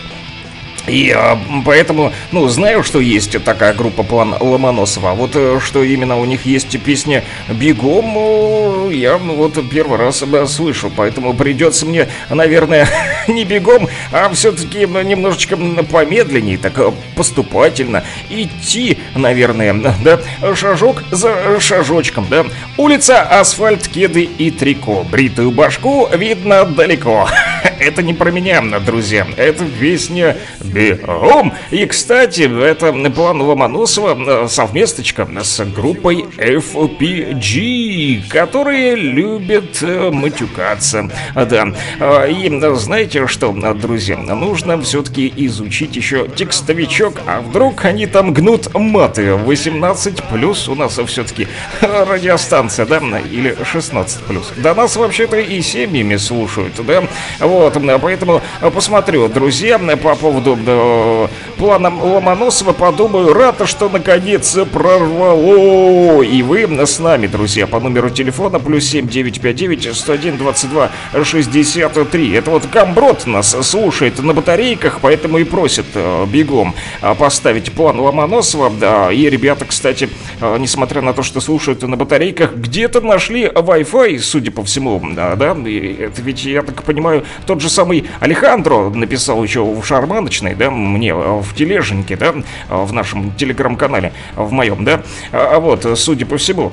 И 0.87 1.11
а, 1.11 1.39
поэтому, 1.65 2.13
ну, 2.31 2.47
знаю, 2.47 2.83
что 2.83 2.99
есть 2.99 3.43
такая 3.43 3.73
группа 3.73 4.03
план 4.03 4.35
Ломоносова. 4.39 5.13
Вот 5.13 5.31
э, 5.35 5.59
что 5.63 5.83
именно 5.83 6.17
у 6.17 6.25
них 6.25 6.45
есть 6.45 6.79
песня 6.81 7.23
«Бегом», 7.49 8.89
я 8.91 9.17
ну, 9.17 9.35
вот 9.35 9.57
первый 9.69 9.97
раз 9.97 10.23
да, 10.23 10.45
слышу. 10.45 10.91
Поэтому 10.95 11.33
придется 11.33 11.85
мне, 11.85 12.07
наверное, 12.29 12.87
не 13.27 13.43
бегом, 13.43 13.87
а 14.11 14.29
все-таки 14.29 14.79
немножечко 14.85 15.57
помедленнее, 15.57 16.57
так 16.57 16.77
э, 16.77 16.91
поступательно 17.15 18.03
идти, 18.29 18.97
наверное, 19.15 19.73
да, 20.03 20.19
шажок 20.55 21.03
за 21.11 21.59
шажочком, 21.59 22.27
да. 22.29 22.45
Улица, 22.77 23.21
асфальт, 23.21 23.87
кеды 23.87 24.23
и 24.23 24.51
трико. 24.51 25.03
Бритую 25.03 25.51
башку 25.51 26.07
видно 26.15 26.65
далеко. 26.65 27.27
Это 27.79 28.03
не 28.03 28.13
про 28.13 28.31
меня, 28.31 28.61
друзья. 28.79 29.27
Это 29.37 29.65
песня 29.65 30.37
бегом. 30.75 31.53
И, 31.71 31.85
кстати, 31.85 32.41
это 32.63 32.93
план 33.09 33.41
Ломоносова 33.41 34.43
э, 34.43 34.47
совместочка 34.49 35.27
с 35.41 35.63
группой 35.63 36.25
FPG, 36.37 38.27
которые 38.29 38.95
любят 38.95 39.81
э, 39.81 40.11
матюкаться. 40.11 41.09
Да. 41.33 41.67
А, 41.99 42.25
и 42.25 42.49
знаете 42.75 43.27
что, 43.27 43.53
друзья, 43.73 44.17
нужно 44.17 44.81
все-таки 44.81 45.31
изучить 45.37 45.95
еще 45.95 46.27
текстовичок, 46.27 47.21
а 47.25 47.39
вдруг 47.41 47.85
они 47.85 48.05
там 48.05 48.33
гнут 48.33 48.73
маты. 48.73 49.35
18 49.35 50.23
плюс 50.23 50.67
у 50.67 50.75
нас 50.75 50.99
все-таки 51.07 51.47
радиостанция, 51.81 52.85
да, 52.85 52.99
или 53.31 53.55
16 53.63 54.23
плюс. 54.23 54.51
Да 54.57 54.75
нас 54.75 54.95
вообще-то 54.97 55.37
и 55.37 55.61
семьями 55.61 56.17
слушают, 56.17 56.73
да. 56.85 57.03
Вот, 57.39 57.77
поэтому 58.01 58.41
посмотрю, 58.73 59.29
друзья, 59.29 59.77
по 59.77 60.15
поводу 60.15 60.57
э, 60.65 61.27
плана 61.57 61.89
Ломоносова 61.89 62.73
подумаю, 62.73 63.33
рад, 63.33 63.61
что 63.65 63.89
наконец 63.89 64.57
прорвало. 64.71 66.21
И 66.21 66.41
вы 66.41 66.63
с 66.85 66.99
нами, 66.99 67.27
друзья, 67.27 67.67
по 67.67 67.79
номеру 67.79 68.09
телефона 68.09 68.59
плюс 68.59 68.85
7959 68.85 69.95
101 69.95 70.37
22 70.37 70.91
63. 71.23 72.33
Это 72.33 72.51
вот 72.51 72.65
Камброд 72.67 73.27
нас 73.27 73.55
слушает 73.67 74.19
на 74.21 74.33
батарейках, 74.33 74.99
поэтому 75.01 75.37
и 75.37 75.43
просит 75.43 75.85
э, 75.93 76.25
бегом 76.25 76.73
э, 77.01 77.15
поставить 77.15 77.71
план 77.71 77.99
Ломоносова. 77.99 78.69
Да, 78.69 79.11
и 79.11 79.29
ребята, 79.29 79.65
кстати, 79.65 80.09
э, 80.41 80.57
несмотря 80.59 81.01
на 81.01 81.13
то, 81.13 81.23
что 81.23 81.41
слушают 81.41 81.81
на 81.81 81.97
батарейках, 81.97 82.55
где-то 82.55 83.01
нашли 83.01 83.45
Wi-Fi, 83.45 84.19
судя 84.19 84.51
по 84.51 84.63
всему. 84.63 85.01
Да, 85.13 85.35
да, 85.35 85.51
это 85.51 86.21
ведь, 86.21 86.45
я 86.45 86.61
так 86.61 86.83
понимаю, 86.83 87.23
тот 87.45 87.61
же 87.61 87.69
самый 87.69 88.05
Алехандро 88.19 88.89
написал 88.89 89.43
еще 89.43 89.63
в 89.63 89.83
Шарманочной, 89.83 90.54
да, 90.55 90.71
мне 90.71 91.09
э, 91.09 91.13
в 91.13 91.53
тележеньке, 91.53 92.15
да, 92.15 92.33
в 92.69 92.93
нашем 92.93 93.31
телеграм-канале, 93.33 94.13
в 94.35 94.51
моем, 94.51 94.83
да, 94.83 95.01
а, 95.31 95.55
а 95.55 95.59
вот, 95.59 95.87
судя 95.97 96.25
по 96.25 96.37
всему, 96.37 96.71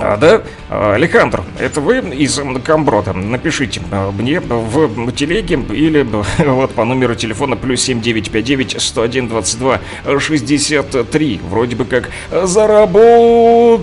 а, 0.00 0.16
да, 0.16 0.42
Александр, 0.70 1.42
это 1.58 1.80
вы 1.80 1.98
из 1.98 2.40
Камброта? 2.62 3.12
Напишите 3.12 3.80
мне 4.16 4.38
в 4.38 5.10
телеге 5.12 5.58
или 5.74 6.06
вот 6.44 6.70
по 6.74 6.84
номеру 6.84 7.16
телефона 7.16 7.56
плюс 7.56 7.80
7959 7.82 8.80
101 8.80 9.26
22 9.28 9.80
63. 10.20 11.40
Вроде 11.50 11.74
бы 11.74 11.84
как 11.84 12.10
заработало. 12.30 13.80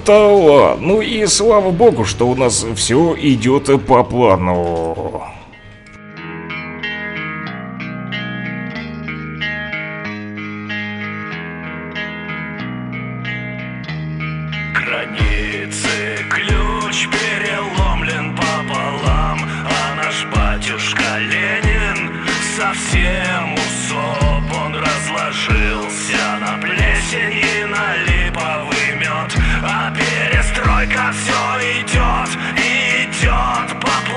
Ну 0.79 1.01
и 1.01 1.25
слава 1.25 1.71
богу, 1.71 2.05
что 2.05 2.29
у 2.29 2.35
нас 2.35 2.65
все 2.75 3.13
идет 3.19 3.85
по 3.85 4.05
плану. 4.05 5.34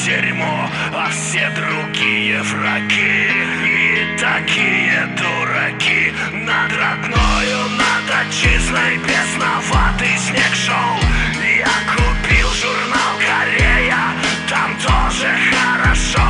Дерьмо, 0.09 0.69
а 0.93 1.09
все 1.11 1.51
другие 1.55 2.41
враги 2.41 3.29
и 3.63 4.17
такие 4.17 5.07
дураки 5.17 6.11
над 6.33 6.71
родною, 6.81 7.59
над 7.77 8.05
отчизной 8.21 8.97
бесноватый 8.97 10.17
снег 10.17 10.53
шел. 10.55 10.93
Я 11.43 11.75
купил 11.93 12.47
журнал 12.61 13.13
Корея, 13.19 14.03
там 14.49 14.75
тоже 14.77 15.29
хорошо, 15.51 16.28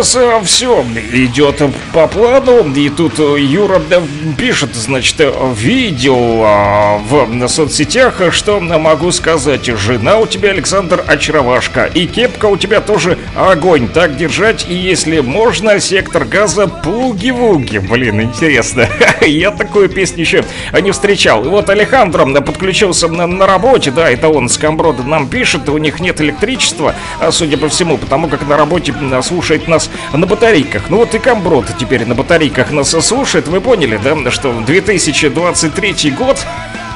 нас 0.00 0.16
все 0.46 0.82
идет 1.12 1.60
по 1.92 2.06
плану, 2.06 2.72
и 2.72 2.88
тут 2.88 3.18
э, 3.18 3.36
Юра 3.38 3.82
э, 3.90 4.00
пишет, 4.38 4.74
значит, 4.74 5.16
э, 5.18 5.30
видео 5.54 6.42
а, 6.42 6.98
в 6.98 7.48
соцсетях, 7.48 8.22
что 8.30 8.60
могу 8.60 9.12
сказать, 9.12 9.66
жена 9.66 10.18
у 10.18 10.26
тебя, 10.26 10.50
Александр, 10.50 11.04
очаровашка, 11.06 11.84
и 11.84 12.06
кепка 12.06 12.46
у 12.46 12.56
тебя 12.56 12.80
тоже 12.80 13.18
огонь, 13.36 13.88
так 13.88 14.16
держать, 14.16 14.64
и 14.70 14.74
если 14.74 15.20
можно, 15.20 15.78
сектор 15.80 16.24
газа 16.24 16.66
пуги-вуги, 16.66 17.78
блин, 17.78 18.22
интересно, 18.22 18.88
я 19.20 19.50
такую 19.50 19.90
песню 19.90 20.20
еще 20.20 20.44
не 20.80 20.92
встречал, 20.92 21.44
и 21.44 21.48
вот 21.48 21.68
Алехандро 21.68 22.24
подключился 22.40 23.08
на, 23.08 23.26
на 23.26 23.46
работе, 23.46 23.90
да, 23.90 24.10
это 24.10 24.30
он 24.30 24.48
с 24.48 24.56
Камброда 24.56 25.02
нам 25.02 25.28
пишет, 25.28 25.68
у 25.68 25.76
них 25.76 26.00
нет 26.00 26.22
электричества, 26.22 26.94
а, 27.18 27.30
судя 27.30 27.58
по 27.58 27.68
всему, 27.68 27.98
потому 27.98 28.28
как 28.28 28.48
на 28.48 28.56
работе 28.56 28.94
слушает 29.22 29.68
нас 29.68 29.89
на 30.12 30.26
батарейках. 30.26 30.90
Ну 30.90 30.98
вот 30.98 31.14
и 31.14 31.18
Камброд 31.18 31.66
теперь 31.78 32.04
на 32.06 32.14
батарейках 32.14 32.70
нас 32.70 32.90
слушает. 32.90 33.48
Вы 33.48 33.60
поняли, 33.60 33.98
да, 34.02 34.30
что 34.30 34.52
2023 34.52 36.10
год 36.12 36.44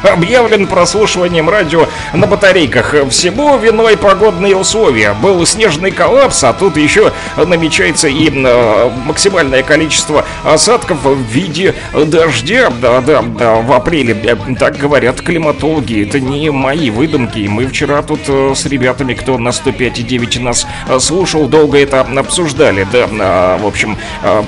объявлен 0.04 0.66
прослушиванием 0.66 1.48
радио 1.48 1.86
на 2.12 2.26
батарейках. 2.26 2.94
Всему 3.10 3.56
виной 3.58 3.96
погодные 3.96 4.56
условия. 4.56 5.14
Был 5.14 5.44
снежный 5.46 5.90
коллапс, 5.90 6.44
а 6.44 6.52
тут 6.52 6.76
еще 6.76 7.12
намечается 7.36 8.08
и 8.08 8.30
э, 8.30 8.90
максимальное 9.04 9.62
количество 9.62 10.24
осадков 10.44 11.02
в 11.04 11.20
виде 11.30 11.74
дождя. 11.92 12.70
Да, 12.80 13.00
да, 13.00 13.22
да, 13.22 13.54
в 13.56 13.72
апреле. 13.72 14.16
Э, 14.24 14.36
Так 14.58 14.76
говорят 14.76 15.20
климатологи. 15.20 16.06
Это 16.06 16.20
не 16.20 16.50
мои 16.50 16.90
выдумки. 16.90 17.46
Мы 17.48 17.66
вчера 17.66 18.02
тут 18.02 18.20
э, 18.28 18.52
с 18.54 18.66
ребятами, 18.66 19.14
кто 19.14 19.38
на 19.38 19.48
105,9 19.48 20.40
нас 20.40 20.66
слушал, 21.00 21.46
долго 21.46 21.78
это 21.78 22.00
обсуждали. 22.00 22.86
Да, 22.92 23.08
э, 23.10 23.58
в 23.62 23.66
общем, 23.66 23.96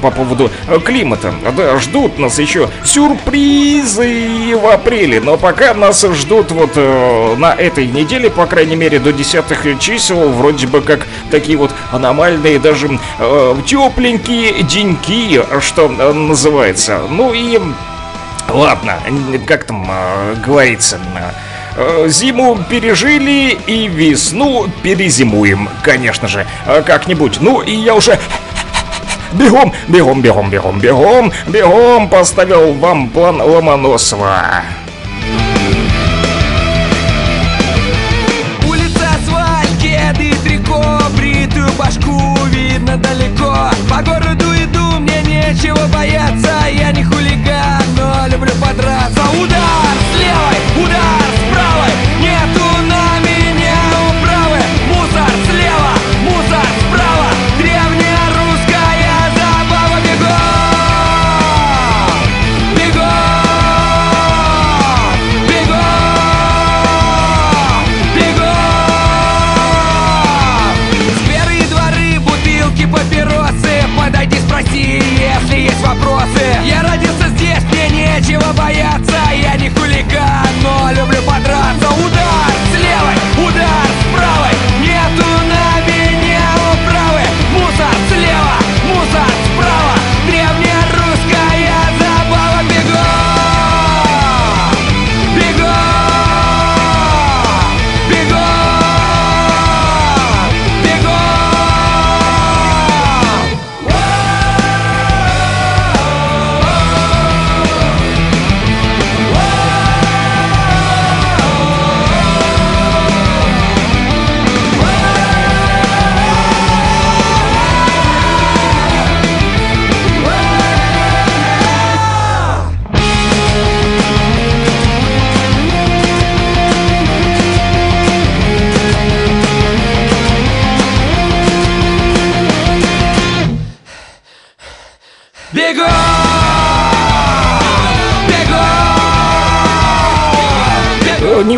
по 0.02 0.10
поводу 0.10 0.50
климата. 0.84 1.32
Да, 1.56 1.78
ждут 1.78 2.18
нас 2.18 2.38
еще 2.38 2.68
сюрпризы 2.84 4.56
в 4.56 4.66
апреле. 4.66 5.20
Но 5.20 5.36
пока 5.46 5.74
нас 5.74 6.02
ждут 6.02 6.50
вот 6.50 6.72
э, 6.74 7.34
на 7.38 7.54
этой 7.54 7.86
неделе, 7.86 8.30
по 8.30 8.46
крайней 8.46 8.74
мере, 8.74 8.98
до 8.98 9.12
десятых 9.12 9.64
чисел, 9.78 10.30
вроде 10.30 10.66
бы 10.66 10.80
как 10.80 11.06
такие 11.30 11.56
вот 11.56 11.70
аномальные, 11.92 12.58
даже 12.58 12.98
э, 13.20 13.56
тепленькие 13.64 14.64
деньки, 14.64 15.40
что 15.60 15.84
э, 15.86 16.12
называется. 16.12 17.02
Ну 17.08 17.32
и 17.32 17.60
ладно, 18.48 18.98
как 19.46 19.62
там 19.66 19.86
э, 19.88 20.34
говорится. 20.44 20.98
э, 21.76 22.08
Зиму 22.08 22.58
пережили 22.68 23.56
и 23.68 23.86
весну 23.86 24.66
перезимуем, 24.82 25.68
конечно 25.84 26.26
же, 26.26 26.44
э, 26.66 26.82
как-нибудь. 26.82 27.38
Ну 27.40 27.60
и 27.60 27.70
я 27.70 27.94
уже 27.94 28.18
бегом, 29.30 29.72
бегом, 29.86 30.22
бегом, 30.22 30.50
бегом, 30.50 30.80
бегом, 30.80 31.32
бегом 31.46 32.08
поставил 32.08 32.72
вам 32.72 33.10
план 33.10 33.40
Ломоносова. 33.40 34.64
Бояться 46.06 46.68
Я 46.72 46.92
не 46.92 47.04
хулиган, 47.04 47.82
но 47.96 48.26
люблю 48.28 48.52
подраться 48.60 49.22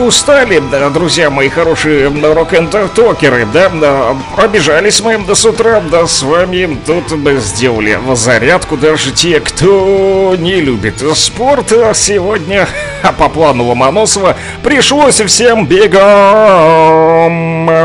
устали, 0.09 0.62
да, 0.70 0.88
друзья 0.88 1.28
мои 1.28 1.50
хорошие 1.50 2.09
рок-н-токеры, 2.09 3.46
да, 3.52 3.68
да, 3.68 4.16
пробежались 4.34 5.00
мы 5.00 5.18
до 5.18 5.34
с 5.34 5.44
утра, 5.44 5.82
да, 5.92 6.06
с 6.06 6.22
вами 6.22 6.78
тут 6.86 7.12
мы 7.12 7.36
сделали 7.36 7.98
зарядку, 8.14 8.78
даже 8.78 9.12
те, 9.12 9.38
кто 9.40 10.34
не 10.38 10.62
любит 10.62 11.04
спорт, 11.14 11.72
а 11.72 11.92
сегодня 11.92 12.66
А 13.03 13.12
по 13.18 13.28
плану 13.28 13.64
Ломоносова 13.64 14.36
пришлось 14.62 15.20
всем 15.20 15.66
бегом. 15.66 17.28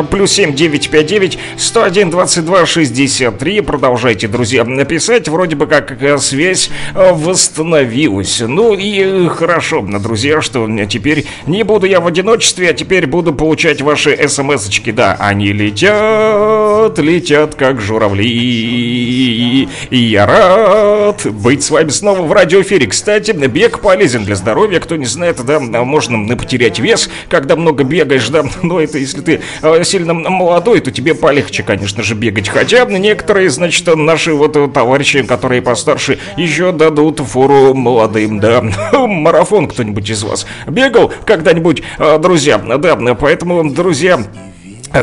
Плюс 0.07 0.31
7 0.31 0.53
959 0.53 1.37
101 1.57 2.09
22 2.09 2.65
63. 2.65 3.61
Продолжайте, 3.61 4.27
друзья, 4.27 4.63
написать. 4.63 5.27
Вроде 5.27 5.55
бы 5.55 5.67
как 5.67 6.01
э, 6.01 6.17
связь 6.17 6.71
э, 6.95 7.11
восстановилась. 7.13 8.41
Ну 8.45 8.73
и 8.73 9.27
хорошо, 9.27 9.81
друзья, 9.81 10.41
что 10.41 10.67
теперь 10.87 11.25
не 11.45 11.63
буду 11.63 11.85
я 11.85 11.99
в 11.99 12.07
одиночестве, 12.07 12.69
а 12.69 12.73
теперь 12.73 13.05
буду 13.07 13.33
получать 13.33 13.81
ваши 13.81 14.17
смс-очки. 14.27 14.91
Да, 14.91 15.15
они 15.19 15.53
летят, 15.53 16.97
летят 16.97 17.55
как 17.55 17.81
журавли. 17.81 19.67
И 19.89 19.97
я 19.97 20.25
рад 20.25 21.25
быть 21.31 21.63
с 21.63 21.69
вами 21.69 21.89
снова 21.89 22.21
в 22.21 22.31
радиоэфире. 22.31 22.87
Кстати, 22.87 23.31
бег 23.31 23.79
полезен 23.79 24.23
для 24.23 24.35
здоровья. 24.35 24.79
Кто 24.79 24.95
не 25.03 25.09
знает, 25.09 25.43
да, 25.45 25.59
можно 25.59 26.35
потерять 26.37 26.79
вес, 26.79 27.09
когда 27.27 27.57
много 27.57 27.83
бегаешь, 27.83 28.29
да. 28.29 28.45
Но 28.63 28.79
это 28.79 28.97
если 28.97 29.19
ты 29.19 29.41
э, 29.61 29.83
сильно 29.83 30.13
молодой, 30.13 30.79
то 30.79 30.91
тебе 30.91 31.13
полегче, 31.13 31.61
конечно 31.61 32.03
же, 32.03 32.15
бегать. 32.15 32.47
Хотя 32.47 32.85
некоторые, 32.85 33.49
значит, 33.49 33.85
наши 33.95 34.33
вот 34.33 34.53
товарищи, 34.73 35.23
которые 35.23 35.61
постарше, 35.61 36.19
еще 36.37 36.71
дадут 36.71 37.19
фору 37.19 37.73
молодым, 37.73 38.39
да. 38.39 38.63
Марафон 38.93 39.67
кто-нибудь 39.67 40.09
из 40.09 40.23
вас 40.23 40.47
бегал 40.67 41.11
когда-нибудь, 41.25 41.83
э, 41.99 42.17
друзья? 42.17 42.57
Да, 42.57 42.95
поэтому, 43.15 43.69
друзья, 43.69 44.21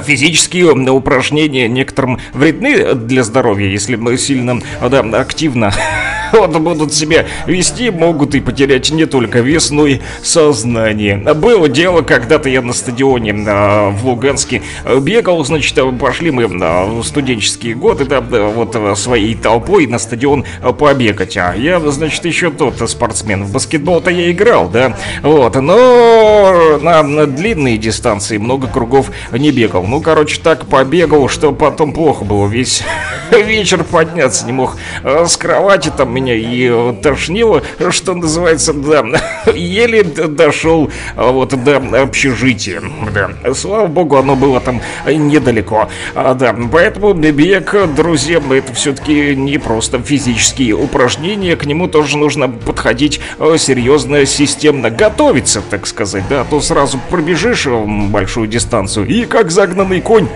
физические 0.03 0.73
упражнения 0.93 1.69
некоторым 1.69 2.21
вредны 2.33 2.95
для 2.95 3.23
здоровья, 3.23 3.69
если 3.69 3.97
мы 3.97 4.17
сильно 4.17 4.61
да, 4.81 5.01
активно 5.21 5.75
вот 6.33 6.57
будут 6.59 6.95
себя 6.95 7.27
вести, 7.47 7.91
могут 7.91 8.35
и 8.35 8.41
потерять 8.41 8.91
не 8.91 9.07
только 9.07 9.41
вес, 9.41 9.71
но 9.71 9.87
и 9.87 9.99
сознание. 10.23 11.17
Было 11.17 11.69
дело, 11.69 12.03
когда-то 12.03 12.49
я 12.49 12.63
на 12.63 12.73
стадионе 12.73 13.35
а, 13.47 13.91
в 13.91 14.07
Луганске 14.07 14.63
бегал, 15.01 15.45
значит, 15.45 15.79
пошли 15.99 16.31
мы 16.31 16.47
в 16.47 17.03
студенческие 17.03 17.75
годы, 17.75 18.05
да, 18.05 18.21
вот 18.21 18.77
своей 18.99 19.35
толпой 19.35 19.87
на 19.87 19.99
стадион 19.99 20.45
побегать. 20.79 21.37
А 21.37 21.55
я, 21.55 21.81
значит, 21.81 22.25
еще 22.25 22.51
тот 22.51 22.89
спортсмен. 22.89 23.45
В 23.45 23.53
баскетбол-то 23.53 24.11
я 24.11 24.31
играл, 24.31 24.69
да, 24.69 24.97
вот, 25.23 25.55
но 25.57 26.79
на, 26.81 27.03
на 27.03 27.27
длинные 27.27 27.79
дистанции 27.79 28.39
много 28.39 28.67
кругов 28.69 29.11
не 29.33 29.51
бегал. 29.51 29.85
Ну, 29.85 30.01
короче, 30.01 30.41
так 30.41 30.67
побегал, 30.67 31.29
что 31.29 31.53
потом 31.53 31.93
плохо 31.93 32.25
было. 32.25 32.47
Весь 32.47 32.83
вечер 33.45 33.85
подняться 33.85 34.47
не 34.47 34.53
мог. 34.53 34.77
С 35.05 35.37
кровати, 35.37 35.93
там 35.97 36.13
меня 36.13 36.35
и 36.35 36.95
тошнило, 37.03 37.63
что 37.91 38.15
называется, 38.15 38.73
да, 38.73 39.05
еле 39.55 40.03
дошел 40.03 40.91
вот 41.17 41.51
до 41.63 41.77
общежития, 42.03 42.83
да. 43.15 43.55
Слава 43.55 43.87
богу, 43.87 44.17
оно 44.17 44.37
было 44.37 44.61
там 44.61 44.81
недалеко, 45.07 45.89
а, 46.15 46.35
да, 46.35 46.55
поэтому 46.71 47.15
бег, 47.15 47.75
друзья, 47.95 48.41
это 48.51 48.73
все-таки 48.75 49.35
не 49.37 49.59
просто 49.59 50.01
физические 50.01 50.75
упражнения, 50.75 51.57
к 51.57 51.65
нему 51.67 51.89
тоже 51.89 52.19
нужно 52.19 52.49
подходить 52.49 53.21
э, 53.39 53.57
серьезно, 53.59 54.27
системно, 54.27 54.91
готовиться, 54.91 55.63
так 55.69 55.87
сказать, 55.87 56.25
да, 56.29 56.43
а 56.43 56.45
то 56.45 56.61
сразу 56.61 56.99
пробежишь 57.11 57.67
большую 57.67 58.47
дистанцию 58.47 59.07
и 59.07 59.25
как 59.25 59.51
загнанный 59.51 60.01
конь 60.01 60.29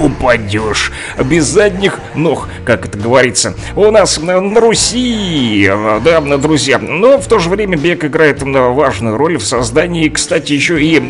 упадешь. 0.00 0.92
Без 1.24 1.44
задних 1.44 2.00
ног, 2.14 2.48
как 2.64 2.86
это 2.86 2.98
говорится. 2.98 3.54
У 3.76 3.90
нас 3.90 4.18
на 4.20 4.40
Руси, 4.60 5.70
да, 6.04 6.20
друзья. 6.20 6.78
Но 6.78 7.18
в 7.18 7.26
то 7.26 7.38
же 7.38 7.50
время 7.50 7.76
бег 7.76 8.04
играет 8.04 8.42
важную 8.42 9.16
роль 9.16 9.36
в 9.36 9.44
создании, 9.44 10.08
кстати, 10.08 10.52
еще 10.52 10.82
и 10.82 11.00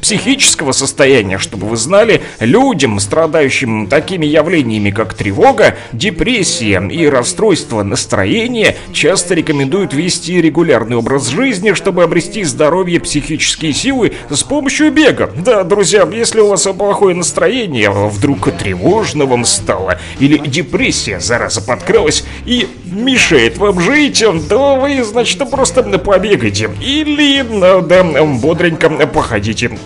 психического 0.00 0.72
состояния, 0.72 1.38
чтобы 1.38 1.66
вы 1.66 1.76
знали, 1.76 2.22
людям, 2.40 3.00
страдающим 3.00 3.86
такими 3.86 4.26
явлениями, 4.26 4.90
как 4.90 5.14
тревога, 5.14 5.76
депрессия 5.92 6.80
и 6.90 7.06
расстройство 7.08 7.82
настроения, 7.82 8.76
часто 8.92 9.34
рекомендуют 9.34 9.92
вести 9.92 10.40
регулярный 10.40 10.96
образ 10.96 11.28
жизни, 11.28 11.72
чтобы 11.72 12.02
обрести 12.02 12.44
здоровье, 12.44 13.00
психические 13.00 13.72
силы 13.72 14.12
с 14.30 14.42
помощью 14.42 14.92
бега. 14.92 15.30
Да, 15.36 15.64
друзья, 15.64 16.08
если 16.12 16.40
у 16.40 16.48
вас 16.48 16.62
плохое 16.66 17.14
настроение, 17.14 17.90
вдруг 17.90 18.35
вдруг 18.36 18.58
тревожно 18.58 19.26
вам 19.26 19.44
стало, 19.44 19.98
или 20.18 20.38
депрессия, 20.38 21.20
зараза, 21.20 21.60
подкралась 21.60 22.24
и 22.44 22.68
мешает 22.84 23.58
вам 23.58 23.80
жить, 23.80 24.24
то 24.48 24.76
вы, 24.76 25.02
значит, 25.04 25.50
просто 25.50 25.82
побегайте. 25.82 26.70
Или, 26.80 27.42
да, 27.82 28.04
бодренько 28.24 28.88
походите. 29.06 29.78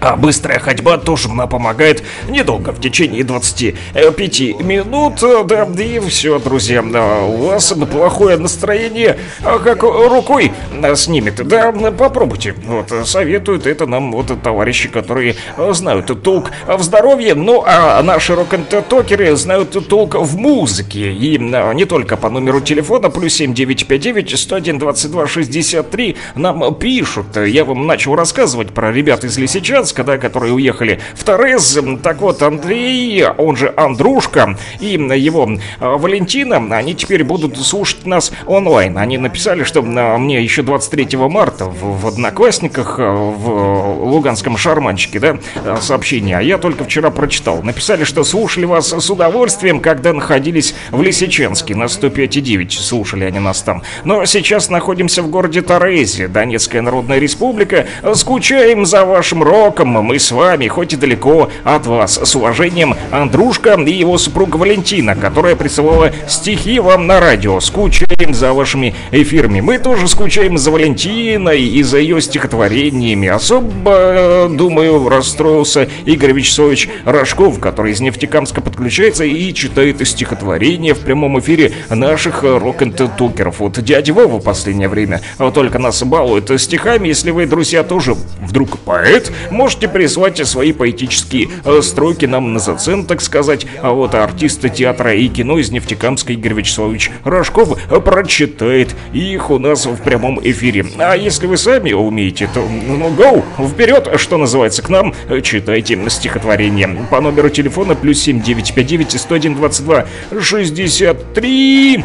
А 0.00 0.16
быстрая 0.16 0.58
ходьба 0.58 0.98
тоже 0.98 1.28
нам 1.28 1.48
помогает 1.48 2.02
недолго, 2.28 2.72
в 2.72 2.80
течение 2.80 3.22
25 3.22 4.60
минут. 4.60 5.20
Да, 5.46 5.64
и 5.80 6.00
все, 6.00 6.38
друзья, 6.40 6.82
у 6.82 7.46
вас 7.46 7.72
плохое 7.90 8.36
настроение 8.36 9.18
а 9.42 9.58
как 9.58 9.82
рукой 9.82 10.52
снимет. 10.96 11.46
Да, 11.46 11.72
попробуйте. 11.72 12.54
Вот, 12.64 12.92
советуют 13.06 13.66
это 13.66 13.86
нам 13.86 14.10
вот 14.12 14.32
товарищи, 14.42 14.88
которые 14.88 15.36
знают 15.70 16.22
толк 16.22 16.50
в 16.66 16.82
здоровье, 16.82 17.34
ну 17.34 17.62
а 17.64 18.02
наши 18.02 18.34
рок-н-токеры 18.34 19.36
знают 19.36 19.88
толк 19.88 20.16
в 20.16 20.36
музыке. 20.36 21.12
И 21.12 21.38
не 21.38 21.84
только 21.84 22.16
по 22.16 22.28
номеру 22.28 22.60
телефона 22.60 23.08
плюс 23.08 23.34
7959 23.34 24.38
101 24.38 24.78
22 24.78 25.26
63 25.28 26.16
нам 26.34 26.74
пишут. 26.74 27.36
Я 27.36 27.64
вам 27.64 27.86
начал 27.86 28.16
рассказывать 28.16 28.70
про 28.70 28.90
ребят 28.90 29.22
из 29.22 29.38
Лисичанска, 29.44 30.04
да, 30.04 30.16
которые 30.16 30.54
уехали 30.54 31.00
в 31.14 31.22
Торез. 31.22 31.78
Так 32.02 32.20
вот, 32.20 32.42
Андрей, 32.42 33.24
он 33.26 33.56
же 33.56 33.72
Андрушка, 33.76 34.56
и 34.80 34.94
его 34.94 35.48
а, 35.80 35.98
Валентина, 35.98 36.56
они 36.76 36.94
теперь 36.94 37.24
будут 37.24 37.58
слушать 37.58 38.06
нас 38.06 38.32
онлайн. 38.46 38.96
Они 38.96 39.18
написали, 39.18 39.64
что 39.64 39.84
а, 39.84 40.16
мне 40.16 40.42
еще 40.42 40.62
23 40.62 41.16
марта 41.18 41.66
в, 41.66 42.00
в 42.00 42.06
Одноклассниках, 42.06 42.96
а, 42.98 43.12
в 43.12 44.04
Луганском 44.04 44.56
шарманчике, 44.56 45.20
да, 45.20 45.36
сообщение, 45.80 46.38
а 46.38 46.42
я 46.42 46.56
только 46.56 46.84
вчера 46.84 47.10
прочитал. 47.10 47.62
Написали, 47.62 48.04
что 48.04 48.24
слушали 48.24 48.64
вас 48.64 48.92
с 48.92 49.10
удовольствием, 49.10 49.80
когда 49.80 50.14
находились 50.14 50.74
в 50.90 51.02
Лисичанске 51.02 51.74
на 51.74 51.84
105,9. 51.84 52.70
Слушали 52.70 53.24
они 53.24 53.40
нас 53.40 53.60
там. 53.60 53.82
Но 54.04 54.24
сейчас 54.24 54.70
находимся 54.70 55.22
в 55.22 55.28
городе 55.28 55.60
Торезе, 55.60 56.28
Донецкая 56.28 56.80
Народная 56.80 57.18
Республика. 57.18 57.86
Скучаем 58.14 58.86
за 58.86 59.04
вашим 59.34 59.42
роком, 59.42 59.88
мы 59.88 60.18
с 60.18 60.30
вами, 60.30 60.68
хоть 60.68 60.92
и 60.92 60.96
далеко 60.96 61.50
от 61.64 61.86
вас. 61.86 62.20
С 62.22 62.36
уважением, 62.36 62.94
Андрушка 63.10 63.74
и 63.74 63.92
его 63.92 64.18
супруга 64.18 64.56
Валентина, 64.56 65.16
которая 65.16 65.56
присылала 65.56 66.12
стихи 66.28 66.78
вам 66.78 67.06
на 67.06 67.20
радио. 67.20 67.60
Скучаем 67.60 68.34
за 68.34 68.52
вашими 68.52 68.94
эфирами. 69.10 69.60
Мы 69.60 69.78
тоже 69.78 70.06
скучаем 70.06 70.58
за 70.58 70.70
Валентиной 70.70 71.62
и 71.62 71.82
за 71.82 71.98
ее 71.98 72.20
стихотворениями. 72.20 73.28
Особо, 73.28 74.48
думаю, 74.50 75.08
расстроился 75.08 75.88
Игорь 76.04 76.32
Вячеславович 76.32 76.88
Рожков, 77.04 77.58
который 77.58 77.92
из 77.92 78.00
Нефтекамска 78.00 78.60
подключается 78.60 79.24
и 79.24 79.52
читает 79.52 80.06
стихотворения 80.06 80.94
в 80.94 81.00
прямом 81.00 81.40
эфире 81.40 81.72
наших 81.90 82.42
рок-н-токеров. 82.42 83.58
Вот 83.58 83.82
дядя 83.82 84.12
Вова 84.12 84.38
в 84.38 84.44
последнее 84.44 84.88
время 84.88 85.20
только 85.54 85.78
нас 85.78 86.02
балует 86.02 86.50
стихами. 86.60 87.08
Если 87.08 87.30
вы, 87.30 87.46
друзья, 87.46 87.82
тоже 87.82 88.14
вдруг 88.40 88.78
поэт, 88.78 89.23
можете 89.50 89.88
прислать 89.88 90.46
свои 90.46 90.72
поэтические 90.72 91.48
э, 91.64 91.82
строки 91.82 92.26
нам 92.26 92.52
на 92.52 92.58
зацен, 92.58 93.04
так 93.04 93.20
сказать. 93.20 93.66
А 93.82 93.92
вот 93.92 94.14
артисты 94.14 94.68
театра 94.68 95.14
и 95.14 95.28
кино 95.28 95.58
из 95.58 95.70
Нефтекамска 95.70 96.32
Игорь 96.32 96.54
Вячеславович 96.54 97.10
Рожков 97.24 97.78
прочитает 98.04 98.94
их 99.12 99.50
у 99.50 99.58
нас 99.58 99.86
в 99.86 99.96
прямом 100.02 100.40
эфире. 100.42 100.86
А 100.98 101.14
если 101.14 101.46
вы 101.46 101.56
сами 101.56 101.92
умеете, 101.92 102.48
то 102.52 102.60
ну 102.60 103.08
go, 103.10 103.42
вперед, 103.70 104.08
что 104.16 104.36
называется, 104.36 104.82
к 104.82 104.88
нам 104.88 105.14
читайте 105.42 105.98
стихотворение. 106.08 106.88
По 107.10 107.20
номеру 107.20 107.48
телефона 107.48 107.94
плюс 107.94 108.20
7959 108.20 109.20
101 109.20 109.54
22 109.54 110.06
63 110.40 112.04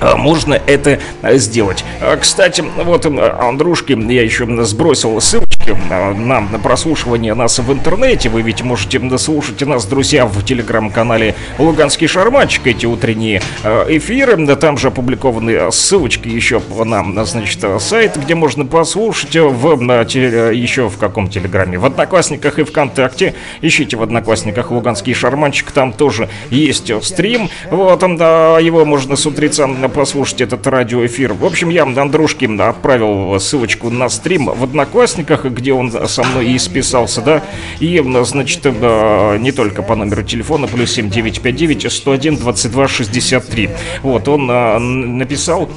а, 0.00 0.16
можно 0.16 0.60
это 0.66 1.00
сделать. 1.22 1.84
А, 2.00 2.16
кстати, 2.16 2.62
вот 2.84 3.06
Андрушки, 3.06 3.92
я 4.12 4.22
еще 4.22 4.46
сбросил 4.64 5.20
ссылочки 5.20 5.53
на, 5.66 6.40
на 6.40 6.58
прослушивание 6.58 7.34
нас 7.34 7.58
в 7.58 7.72
интернете. 7.72 8.28
Вы 8.28 8.42
ведь 8.42 8.62
можете 8.62 9.00
слушать 9.18 9.60
нас, 9.62 9.86
друзья, 9.86 10.26
в 10.26 10.44
телеграм-канале 10.44 11.34
Луганский 11.58 12.06
Шарманчик, 12.06 12.66
эти 12.66 12.86
утренние 12.86 13.42
эфиры. 13.88 14.34
Там 14.56 14.78
же 14.78 14.88
опубликованы 14.88 15.70
ссылочки 15.72 16.28
еще 16.28 16.60
на, 16.84 17.24
значит, 17.24 17.64
сайт, 17.80 18.16
где 18.16 18.34
можно 18.34 18.64
послушать 18.66 19.36
в, 19.36 19.80
на, 19.80 20.00
еще 20.00 20.88
в 20.88 20.98
каком 20.98 21.28
телеграме? 21.28 21.78
В 21.78 21.86
Одноклассниках 21.86 22.58
и 22.58 22.64
ВКонтакте. 22.64 23.34
Ищите 23.60 23.96
в 23.96 24.02
Одноклассниках 24.02 24.70
Луганский 24.70 25.14
Шарманчик, 25.14 25.70
там 25.70 25.92
тоже 25.92 26.28
есть 26.50 26.90
стрим. 27.04 27.48
Вот, 27.70 28.04
да, 28.16 28.58
его 28.58 28.84
можно 28.84 29.16
с 29.16 29.26
утреца 29.26 29.68
послушать 29.94 30.40
этот 30.40 30.66
радиоэфир. 30.66 31.32
В 31.32 31.44
общем, 31.44 31.70
я 31.70 31.84
Андрушке 31.84 32.46
отправил 32.46 33.38
ссылочку 33.40 33.90
на 33.90 34.08
стрим 34.08 34.46
в 34.46 34.64
Одноклассниках, 34.64 35.46
где 35.54 35.72
он 35.72 35.90
со 35.90 36.22
мной 36.24 36.50
и 36.50 36.58
списался, 36.58 37.20
да. 37.20 37.42
И, 37.80 38.02
значит, 38.24 38.64
не 38.64 39.52
только 39.52 39.82
по 39.82 39.94
номеру 39.94 40.22
телефона, 40.22 40.66
плюс 40.66 40.92
7959 40.92 41.92
101 41.92 42.36
22 42.36 42.88
63. 42.88 43.70
Вот, 44.02 44.28
он 44.28 45.18
написал, 45.18 45.68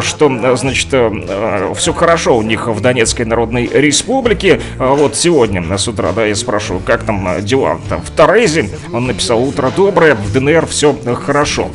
что, 0.00 0.56
значит, 0.56 0.88
все 1.76 1.92
хорошо 1.92 2.36
у 2.36 2.42
них 2.42 2.68
в 2.68 2.80
Донецкой 2.80 3.26
Народной 3.26 3.66
Республике. 3.66 4.60
Вот 4.78 5.16
сегодня 5.16 5.76
с 5.76 5.88
утра, 5.88 6.12
да, 6.12 6.24
я 6.26 6.34
спрашиваю, 6.34 6.82
как 6.84 7.04
там 7.04 7.40
дела 7.40 7.78
там 7.88 8.00
в 8.02 8.10
Торезе. 8.10 8.70
Он 8.92 9.06
написал, 9.06 9.42
утро 9.42 9.70
доброе, 9.74 10.14
в 10.14 10.32
ДНР 10.32 10.66
все 10.66 10.96
хорошо. 11.24 11.70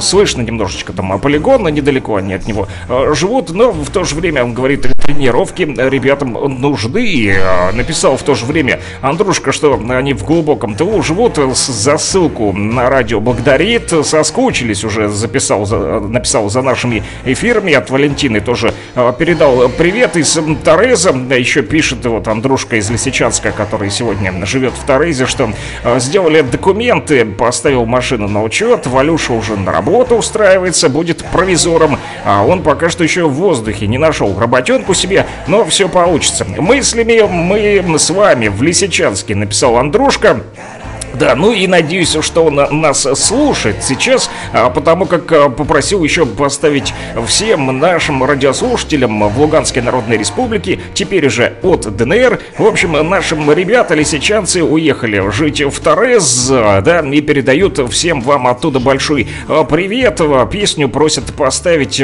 Слышно 0.00 0.42
немножечко 0.42 0.92
там 0.92 1.18
полигона, 1.20 1.68
недалеко 1.68 2.16
они 2.16 2.34
от 2.34 2.46
него 2.46 2.68
живут, 3.12 3.50
но 3.50 3.70
в 3.72 3.90
то 3.90 4.04
же 4.04 4.14
время, 4.14 4.44
он 4.44 4.54
говорит, 4.54 4.86
тренировки 5.10 5.62
ребятам 5.62 6.32
нужны. 6.60 7.04
И 7.04 7.34
написал 7.72 8.16
в 8.16 8.22
то 8.22 8.34
же 8.34 8.46
время 8.46 8.80
Андрушка, 9.00 9.52
что 9.52 9.80
они 9.88 10.14
в 10.14 10.24
глубоком 10.24 10.74
тылу 10.74 11.02
живут, 11.02 11.36
за 11.36 11.98
ссылку 11.98 12.52
на 12.52 12.88
радио 12.88 13.20
благодарит, 13.20 13.92
соскучились 14.04 14.84
уже, 14.84 15.08
записал, 15.08 15.66
написал 15.66 16.48
за 16.48 16.62
нашими 16.62 17.02
эфирами, 17.24 17.72
от 17.72 17.90
Валентины 17.90 18.40
тоже 18.40 18.72
передал 19.18 19.68
привет. 19.68 20.16
Из 20.16 20.38
Тореза, 20.64 21.10
еще 21.10 21.62
пишет 21.62 22.04
вот 22.06 22.28
Андрушка 22.28 22.76
из 22.76 22.90
Лисичанска, 22.90 23.52
который 23.52 23.90
сегодня 23.90 24.32
живет 24.46 24.74
в 24.74 24.84
Торезе, 24.84 25.26
что 25.26 25.50
сделали 25.96 26.42
документы, 26.42 27.24
поставил 27.24 27.86
машину 27.86 28.28
на 28.28 28.42
учет, 28.42 28.86
Валюша 28.86 29.32
уже 29.32 29.56
на 29.56 29.72
работу 29.72 30.16
устраивается, 30.16 30.88
будет 30.88 31.24
провизором, 31.24 31.98
а 32.24 32.44
он 32.44 32.62
пока 32.62 32.90
что 32.90 33.02
еще 33.04 33.26
в 33.26 33.32
воздухе 33.32 33.86
не 33.86 33.98
нашел. 33.98 34.38
Работенку 34.38 34.94
себе, 35.00 35.26
но 35.46 35.64
все 35.64 35.88
получится. 35.88 36.44
Мыслями 36.44 37.20
мы 37.22 37.98
с 37.98 38.10
вами 38.10 38.48
в 38.48 38.62
Лисичанске, 38.62 39.34
написал 39.34 39.76
Андрушка. 39.76 40.40
Да, 41.14 41.34
ну 41.34 41.52
и 41.52 41.66
надеюсь, 41.66 42.16
что 42.20 42.44
он 42.44 42.54
нас 42.54 43.06
слушает 43.14 43.82
сейчас, 43.82 44.30
а, 44.52 44.70
потому 44.70 45.06
как 45.06 45.30
а, 45.32 45.48
попросил 45.48 46.04
еще 46.04 46.24
поставить 46.24 46.94
всем 47.26 47.78
нашим 47.78 48.22
радиослушателям 48.22 49.28
в 49.28 49.40
Луганской 49.40 49.82
Народной 49.82 50.16
Республике, 50.16 50.78
теперь 50.94 51.26
уже 51.26 51.54
от 51.62 51.94
ДНР. 51.96 52.40
В 52.58 52.66
общем, 52.66 52.92
нашим 53.08 53.50
ребята, 53.52 53.94
лисичанцы, 53.94 54.62
уехали 54.62 55.30
жить 55.30 55.60
в 55.60 55.80
Торез, 55.80 56.48
да, 56.48 57.00
и 57.00 57.20
передают 57.20 57.80
всем 57.92 58.20
вам 58.20 58.46
оттуда 58.46 58.78
большой 58.78 59.28
а, 59.48 59.64
привет. 59.64 60.20
Песню 60.50 60.88
просят 60.88 61.32
поставить 61.34 62.02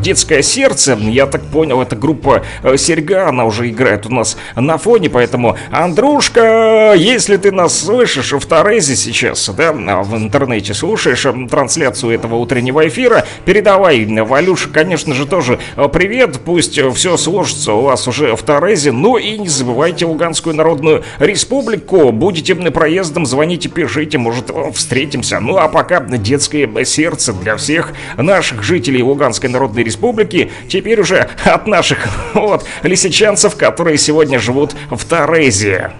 «Детское 0.00 0.42
сердце». 0.42 0.96
Я 1.00 1.26
так 1.26 1.42
понял, 1.42 1.82
это 1.82 1.96
группа 1.96 2.44
Серьга, 2.76 3.28
она 3.28 3.44
уже 3.44 3.68
играет 3.68 4.06
у 4.06 4.10
нас 4.10 4.36
на 4.54 4.78
фоне, 4.78 5.10
поэтому, 5.10 5.56
Андрушка, 5.70 6.94
если 6.96 7.36
ты 7.36 7.50
нас 7.50 7.78
слышишь, 7.78 8.32
в 8.44 8.46
Торезе 8.46 8.94
сейчас, 8.94 9.48
да, 9.56 9.72
в 9.72 10.16
интернете 10.16 10.74
слушаешь 10.74 11.26
трансляцию 11.50 12.12
этого 12.12 12.34
утреннего 12.34 12.86
эфира, 12.86 13.24
передавай 13.46 14.04
Валюша, 14.04 14.68
конечно 14.68 15.14
же, 15.14 15.26
тоже 15.26 15.58
привет, 15.94 16.40
пусть 16.44 16.78
все 16.94 17.16
сложится 17.16 17.72
у 17.72 17.80
вас 17.80 18.06
уже 18.06 18.36
в 18.36 18.42
Торезе, 18.42 18.92
ну 18.92 19.16
и 19.16 19.38
не 19.38 19.48
забывайте 19.48 20.04
Луганскую 20.04 20.54
Народную 20.54 21.04
Республику, 21.18 22.12
будете 22.12 22.54
проездом, 22.70 23.24
звоните, 23.24 23.70
пишите, 23.70 24.18
может, 24.18 24.50
встретимся. 24.74 25.40
Ну 25.40 25.56
а 25.56 25.68
пока 25.68 26.00
детское 26.00 26.84
сердце 26.84 27.32
для 27.32 27.56
всех 27.56 27.94
наших 28.18 28.62
жителей 28.62 29.02
Луганской 29.02 29.48
Народной 29.48 29.84
Республики, 29.84 30.50
теперь 30.68 31.00
уже 31.00 31.30
от 31.44 31.66
наших 31.66 32.06
вот 32.34 32.66
лисичанцев, 32.82 33.56
которые 33.56 33.96
сегодня 33.96 34.38
живут 34.38 34.74
в 34.90 35.02
Торезе 35.06 35.92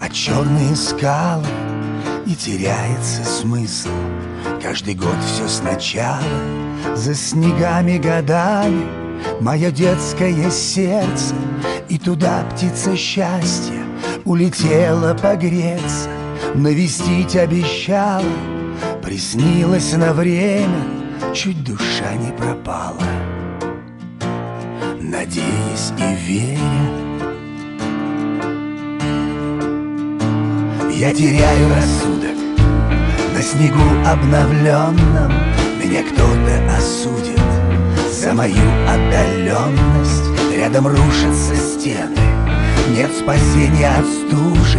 а 0.00 0.08
черные 0.08 0.74
скалы 0.76 1.46
И 2.26 2.34
теряется 2.34 3.24
смысл. 3.24 3.90
Каждый 4.62 4.94
год 4.94 5.16
все 5.24 5.48
сначала 5.48 6.22
За 6.94 7.14
снегами 7.14 7.98
годами. 7.98 8.86
Мое 9.40 9.70
детское 9.70 10.50
сердце 10.50 11.34
И 11.88 11.98
туда 11.98 12.44
птица 12.52 12.96
счастья 12.96 13.84
Улетела 14.24 15.14
погреться. 15.14 16.08
Навестить 16.54 17.36
обещала 17.36 18.24
Приснилась 19.02 19.92
на 19.92 20.12
время 20.12 20.84
Чуть 21.34 21.62
душа 21.64 22.14
не 22.14 22.32
пропала. 22.32 23.02
Надеясь 25.00 25.92
и 25.98 26.14
веря 26.26 27.05
Я 30.96 31.12
теряю 31.12 31.68
рассудок. 31.74 32.36
На 33.34 33.42
снегу 33.42 33.82
обновленном 34.06 35.30
Меня 35.78 36.02
кто-то 36.02 36.74
осудит 36.74 37.38
За 38.10 38.32
мою 38.32 38.56
отдаленность. 38.88 40.56
Рядом 40.56 40.86
рушатся 40.86 41.54
стены. 41.54 42.16
Нет 42.96 43.10
спасения 43.12 43.90
от 43.90 44.06
стужи. 44.06 44.78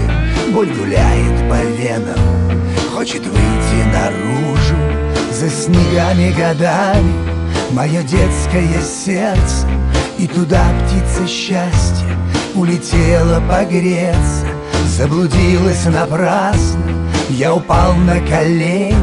Боль 0.51 0.73
гуляет 0.73 1.37
по 1.51 1.61
венам. 1.63 2.19
Хочет 2.95 3.23
выйти 3.23 3.83
наружу 3.93 4.75
За 5.31 5.51
снегами 5.51 6.33
годами. 6.35 7.13
Мое 7.73 8.01
детское 8.01 8.81
сердце. 8.81 9.67
И 10.17 10.25
туда 10.25 10.63
птица 10.81 11.27
счастья 11.27 12.17
Улетела 12.55 13.39
погреться 13.47 14.47
Заблудилась 14.85 15.85
напрасно, 15.85 16.83
я 17.29 17.53
упал 17.53 17.93
на 17.93 18.19
колени, 18.21 18.95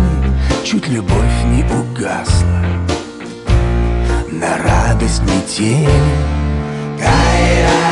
Чуть 0.64 0.88
любовь 0.88 1.44
не 1.44 1.62
угасла. 1.62 2.64
На 4.30 4.56
радость 4.58 5.22
метели, 5.22 5.88
кай-ра-ра, 6.98 7.83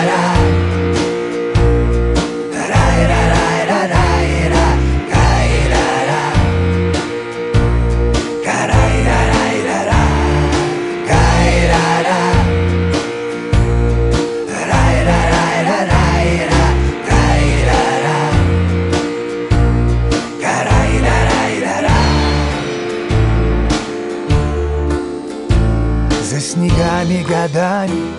годами, 27.32 28.12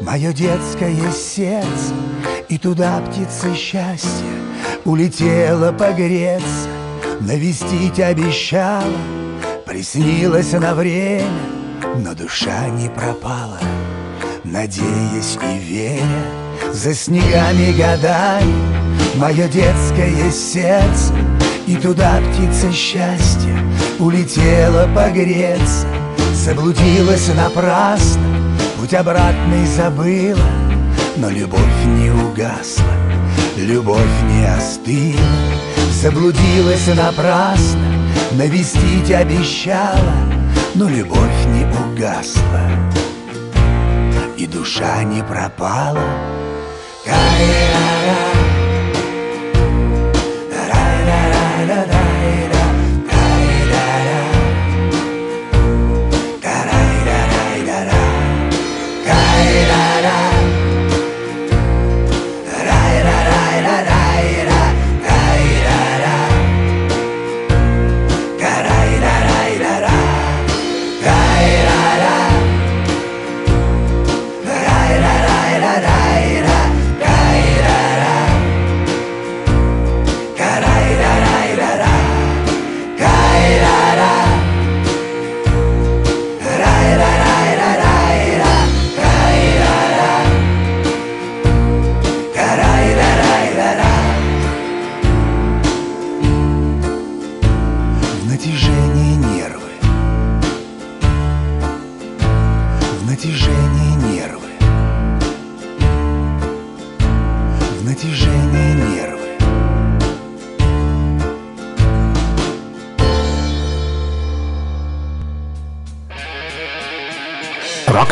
Мое 0.00 0.32
детское 0.32 1.10
сердце 1.10 1.94
И 2.48 2.58
туда 2.58 3.00
птица 3.00 3.54
счастья 3.54 4.36
Улетела 4.84 5.72
погреться. 5.72 6.68
Навестить 7.20 7.98
обещала 7.98 8.84
Приснилась 9.66 10.52
на 10.52 10.74
время 10.74 11.24
Но 11.96 12.14
душа 12.14 12.68
не 12.68 12.88
пропала. 12.88 13.58
Надеясь 14.44 15.38
и 15.42 15.58
веря 15.58 16.72
За 16.72 16.94
снегами 16.94 17.72
годами 17.76 18.54
Мое 19.16 19.48
детское 19.48 20.30
сердце 20.30 21.14
И 21.66 21.76
туда 21.76 22.20
птица 22.20 22.70
счастья 22.72 23.56
Улетела 23.98 24.88
погреться. 24.94 25.86
Заблудилась 26.32 27.28
напрасно, 27.34 28.37
путь 28.78 28.94
обратный 28.94 29.66
забыла, 29.66 30.38
Но 31.16 31.28
любовь 31.28 31.84
не 31.84 32.10
угасла, 32.10 32.94
любовь 33.56 34.22
не 34.30 34.46
остыла. 34.46 35.18
Заблудилась 36.00 36.86
напрасно, 36.94 37.92
навестить 38.32 39.10
обещала, 39.10 40.14
Но 40.74 40.88
любовь 40.88 41.46
не 41.48 41.64
угасла, 41.64 42.70
и 44.36 44.46
душа 44.46 45.02
не 45.02 45.22
пропала. 45.22 46.04
Кай-ра-ра. 47.04 48.27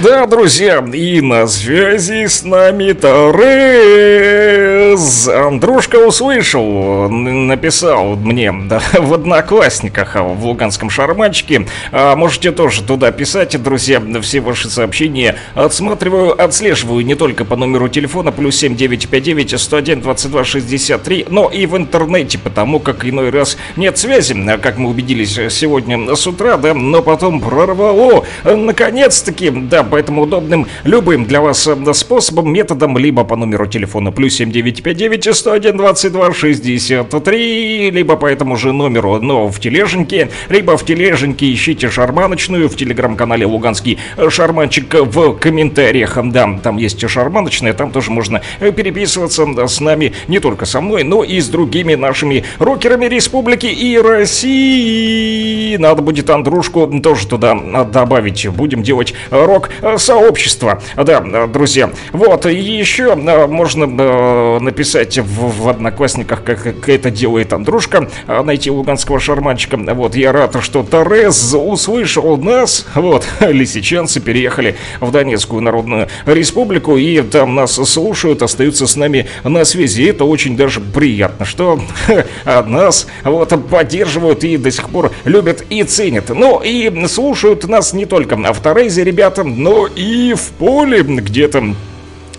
Да, 0.00 0.26
друзья, 0.26 0.84
и 0.92 1.20
на 1.20 1.48
связи 1.48 2.26
с 2.26 2.44
нами 2.44 2.92
Торез. 2.92 4.28
Андрушка 5.26 5.96
услышал, 5.96 7.08
написал 7.10 8.14
мне 8.14 8.52
да, 8.52 8.80
в 8.96 9.12
Одноклассниках 9.12 10.14
а, 10.14 10.22
в 10.22 10.44
Луганском 10.44 10.88
шарманчике. 10.88 11.66
А, 11.90 12.14
можете 12.14 12.52
тоже 12.52 12.84
туда 12.84 13.10
писать, 13.10 13.60
друзья, 13.60 14.00
все 14.22 14.38
ваши 14.38 14.70
сообщения 14.70 15.34
отсматриваю, 15.56 16.40
отслеживаю 16.40 17.04
не 17.04 17.16
только 17.16 17.44
по 17.44 17.56
номеру 17.56 17.88
телефона 17.88 18.30
плюс 18.30 18.54
7959 18.56 19.60
101 19.60 20.00
22 20.00 20.44
63, 20.44 21.26
но 21.28 21.48
и 21.48 21.66
в 21.66 21.76
интернете, 21.76 22.38
потому 22.38 22.78
как 22.78 23.04
иной 23.04 23.30
раз 23.30 23.58
нет 23.76 23.98
связи, 23.98 24.36
как 24.62 24.78
мы 24.78 24.90
убедились 24.90 25.34
сегодня 25.52 26.14
с 26.14 26.24
утра, 26.24 26.56
да, 26.56 26.72
но 26.72 27.02
потом 27.02 27.40
прорвало. 27.40 28.24
Наконец-таки, 28.44 29.50
да, 29.50 29.87
поэтому 29.88 30.22
удобным 30.22 30.66
любым 30.84 31.24
для 31.24 31.40
вас 31.40 31.66
э, 31.66 31.94
способом, 31.94 32.52
методом, 32.52 32.96
либо 32.98 33.24
по 33.24 33.36
номеру 33.36 33.66
телефона 33.66 34.12
плюс 34.12 34.34
7959 34.34 35.36
101 35.36 35.76
22 35.76 36.32
63, 36.32 37.90
либо 37.90 38.16
по 38.16 38.26
этому 38.26 38.56
же 38.56 38.72
номеру, 38.72 39.20
но 39.20 39.48
в 39.48 39.60
тележеньке, 39.60 40.30
либо 40.48 40.76
в 40.76 40.84
тележеньке 40.84 41.52
ищите 41.52 41.90
шарманочную 41.90 42.68
в 42.68 42.76
телеграм-канале 42.76 43.46
Луганский 43.46 43.98
Шарманчик 44.28 44.94
в 44.94 45.34
комментариях. 45.34 46.18
Да, 46.24 46.58
там 46.62 46.76
есть 46.76 47.08
шарманочная, 47.08 47.72
там 47.72 47.90
тоже 47.90 48.10
можно 48.10 48.42
э, 48.60 48.72
переписываться 48.72 49.46
с 49.66 49.80
нами, 49.80 50.12
не 50.28 50.40
только 50.40 50.66
со 50.66 50.80
мной, 50.80 51.02
но 51.02 51.24
и 51.24 51.40
с 51.40 51.48
другими 51.48 51.94
нашими 51.94 52.44
рокерами 52.58 53.06
Республики 53.06 53.66
и 53.66 53.98
России. 53.98 55.76
Надо 55.76 56.02
будет 56.02 56.30
Андрушку 56.30 56.86
тоже 57.02 57.26
туда 57.26 57.84
добавить. 57.84 58.48
Будем 58.48 58.82
делать 58.82 59.14
рок 59.30 59.70
сообщества. 59.96 60.82
Да, 60.96 61.46
друзья. 61.46 61.90
Вот, 62.12 62.46
и 62.46 62.54
еще 62.54 63.14
можно 63.14 63.86
написать 64.60 65.18
в, 65.18 65.62
в 65.62 65.68
Одноклассниках, 65.68 66.44
как, 66.44 66.62
как 66.62 66.88
это 66.88 67.10
делает 67.10 67.52
Андрушка, 67.52 68.08
найти 68.26 68.70
луганского 68.70 69.20
шарманчика. 69.20 69.76
Вот, 69.76 70.14
я 70.14 70.32
рад, 70.32 70.56
что 70.62 70.82
Торез 70.82 71.54
услышал 71.54 72.36
нас. 72.36 72.86
Вот, 72.94 73.26
лисичанцы 73.40 74.20
переехали 74.20 74.76
в 75.00 75.10
Донецкую 75.10 75.62
Народную 75.62 76.08
Республику, 76.26 76.96
и 76.96 77.20
там 77.22 77.54
нас 77.54 77.74
слушают, 77.74 78.42
остаются 78.42 78.86
с 78.86 78.96
нами 78.96 79.26
на 79.44 79.64
связи. 79.64 80.08
Это 80.08 80.24
очень 80.24 80.56
даже 80.56 80.80
приятно, 80.80 81.44
что 81.44 81.80
нас 82.44 83.06
вот 83.24 83.68
поддерживают 83.68 84.44
и 84.44 84.56
до 84.56 84.70
сих 84.70 84.88
пор 84.88 85.12
любят 85.24 85.64
и 85.70 85.82
ценят. 85.84 86.30
Ну, 86.30 86.60
и 86.64 87.06
слушают 87.06 87.68
нас 87.68 87.92
не 87.92 88.06
только 88.06 88.36
в 88.36 88.60
Торезе, 88.60 89.04
ребята, 89.04 89.44
но 89.44 89.67
и 89.94 90.34
в 90.34 90.50
поле 90.52 91.02
где-то 91.02 91.74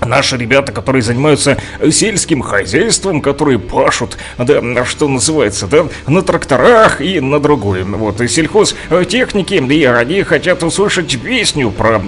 Наши 0.06 0.38
ребята, 0.38 0.72
которые 0.72 1.02
занимаются 1.02 1.58
сельским 1.92 2.42
хозяйством, 2.42 3.22
которые 3.22 3.60
пашут, 3.60 4.18
да, 4.38 4.86
что 4.86 5.10
называется, 5.10 5.68
да, 5.68 5.88
на 6.08 6.22
тракторах 6.22 7.02
и 7.02 7.20
на 7.20 7.40
другое. 7.40 7.84
Вот, 7.84 8.22
и 8.22 8.28
сельхозтехники, 8.28 9.56
и 9.56 9.84
они 9.84 10.24
хотят 10.24 10.64
услышать 10.64 11.20
песню 11.20 11.70
про 11.72 12.02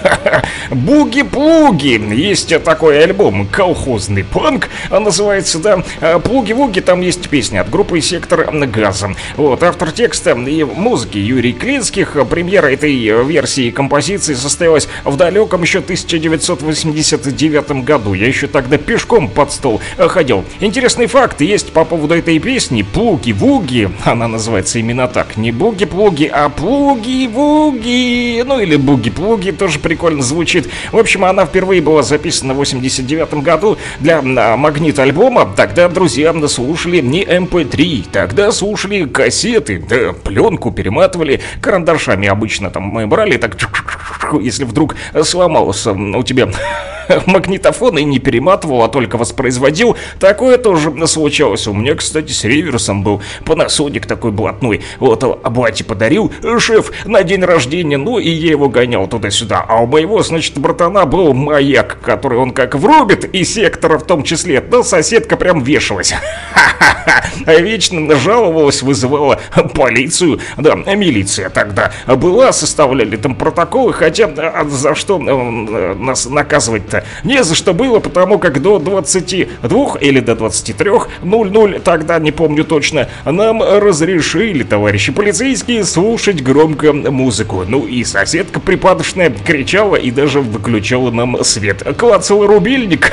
Буги-плуги. 0.70 2.00
Есть 2.14 2.62
такой 2.62 3.02
альбом, 3.02 3.46
колхозный 3.46 4.24
панк, 4.24 4.68
называется, 4.90 5.58
да, 5.58 5.82
Плуги-вуги, 6.00 6.80
там 6.80 7.00
есть 7.00 7.28
песня 7.28 7.60
от 7.60 7.70
группы 7.70 8.00
Сектор 8.00 8.50
Газа. 8.66 9.14
Вот, 9.36 9.62
автор 9.62 9.92
текста 9.92 10.32
и 10.32 10.64
музыки 10.64 11.18
Юрий 11.18 11.52
Клинских. 11.52 12.16
Премьера 12.28 12.68
этой 12.68 12.94
версии 13.24 13.70
композиции 13.70 14.34
состоялась 14.34 14.88
в 15.04 15.16
далеком 15.16 15.62
еще 15.62 15.80
1989 15.80 17.84
году. 17.84 18.14
Я 18.14 18.26
еще 18.26 18.46
тогда 18.46 18.78
пешком 18.78 19.28
под 19.28 19.52
стол 19.52 19.80
ходил. 19.98 20.44
Интересный 20.60 21.06
факт 21.06 21.40
есть 21.40 21.72
по 21.72 21.84
поводу 21.84 22.14
этой 22.14 22.38
песни. 22.38 22.82
Плуги-вуги, 22.82 23.90
она 24.04 24.28
называется 24.28 24.78
именно 24.78 25.08
так. 25.08 25.36
Не 25.36 25.52
буги-плуги, 25.52 26.30
а 26.32 26.48
плуги-вуги. 26.48 28.42
Ну 28.44 28.60
или 28.60 28.76
буги-плуги, 28.76 29.52
тоже 29.52 29.78
прикольно 29.90 30.22
звучит. 30.22 30.68
В 30.92 30.98
общем, 30.98 31.24
она 31.24 31.46
впервые 31.46 31.82
была 31.82 32.04
записана 32.04 32.54
в 32.54 32.58
89 32.58 33.34
году 33.42 33.76
для 33.98 34.22
магнит 34.22 35.00
альбома. 35.00 35.52
Тогда 35.56 35.88
друзья 35.88 36.32
слушали 36.46 37.00
не 37.00 37.24
MP3, 37.24 37.98
эм 37.98 38.04
тогда 38.12 38.52
слушали 38.52 39.06
кассеты, 39.06 39.82
да, 39.90 40.12
пленку 40.12 40.70
перематывали 40.70 41.40
карандашами 41.60 42.28
обычно 42.28 42.70
там 42.70 42.84
мы 42.84 43.08
брали, 43.08 43.36
так 43.36 43.56
если 44.40 44.62
вдруг 44.62 44.94
сломался 45.24 45.90
у 45.90 46.22
тебя 46.22 46.48
магнитофон 47.26 47.98
и 47.98 48.04
не 48.04 48.18
перематывал, 48.18 48.82
а 48.82 48.88
только 48.88 49.16
воспроизводил. 49.16 49.96
Такое 50.18 50.58
тоже 50.58 51.06
случалось. 51.06 51.66
У 51.66 51.72
меня, 51.72 51.94
кстати, 51.94 52.32
с 52.32 52.44
реверсом 52.44 53.02
был 53.02 53.22
Panasonic 53.44 54.06
такой 54.06 54.32
блатной. 54.32 54.82
Вот, 54.98 55.22
а 55.24 55.50
батя 55.50 55.84
подарил 55.84 56.32
шеф 56.58 56.92
на 57.04 57.22
день 57.22 57.44
рождения, 57.44 57.96
ну 57.96 58.18
и 58.18 58.28
я 58.28 58.50
его 58.50 58.68
гонял 58.68 59.06
туда-сюда. 59.06 59.64
А 59.68 59.82
у 59.82 59.86
моего, 59.86 60.22
значит, 60.22 60.58
братана 60.58 61.06
был 61.06 61.34
маяк, 61.34 61.98
который 62.02 62.38
он 62.38 62.52
как 62.52 62.74
врубит, 62.74 63.24
и 63.34 63.44
сектора 63.44 63.98
в 63.98 64.04
том 64.04 64.22
числе, 64.22 64.60
да 64.60 64.82
соседка 64.82 65.36
прям 65.36 65.62
вешалась. 65.62 66.14
А 67.46 67.54
вечно 67.60 68.14
жаловалась, 68.16 68.82
вызывала 68.82 69.40
полицию. 69.74 70.40
Да, 70.56 70.74
милиция 70.74 71.50
тогда 71.50 71.92
была, 72.06 72.52
составляли 72.52 73.16
там 73.16 73.34
протоколы, 73.34 73.92
хотя 73.92 74.26
а 74.26 74.64
за 74.64 74.94
что 74.94 75.18
э, 75.18 75.94
нас 75.94 76.26
наказывать-то? 76.26 76.99
Не 77.24 77.42
за 77.44 77.54
что 77.54 77.74
было, 77.74 78.00
потому 78.00 78.38
как 78.38 78.60
до 78.62 78.78
22 78.78 79.96
или 80.00 80.20
до 80.20 80.32
23.00, 80.32 81.80
тогда 81.80 82.18
не 82.18 82.32
помню 82.32 82.64
точно, 82.64 83.08
нам 83.24 83.62
разрешили, 83.62 84.62
товарищи 84.62 85.12
полицейские, 85.12 85.84
слушать 85.84 86.42
громко 86.42 86.92
музыку. 86.92 87.64
Ну 87.66 87.86
и 87.86 88.04
соседка 88.04 88.60
припадочная 88.60 89.30
кричала 89.30 89.96
и 89.96 90.10
даже 90.10 90.40
выключала 90.40 91.10
нам 91.10 91.42
свет. 91.44 91.82
Клацал 91.96 92.46
рубильник. 92.46 93.12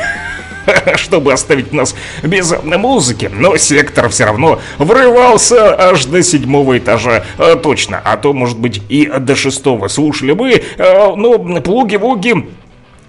чтобы 0.95 1.33
оставить 1.33 1.73
нас 1.73 1.95
без 2.23 2.53
музыки. 2.63 3.29
Но 3.33 3.57
сектор 3.57 4.09
все 4.09 4.25
равно 4.25 4.59
врывался 4.77 5.89
аж 5.89 6.05
до 6.05 6.23
седьмого 6.23 6.77
этажа. 6.77 7.25
А, 7.37 7.55
точно, 7.55 8.01
а 8.03 8.17
то, 8.17 8.33
может 8.33 8.59
быть, 8.59 8.81
и 8.89 9.05
до 9.05 9.35
шестого. 9.35 9.87
Слушали 9.87 10.33
бы, 10.33 10.63
а, 10.77 11.15
ну, 11.15 11.37
плуги-вуги 11.59 12.47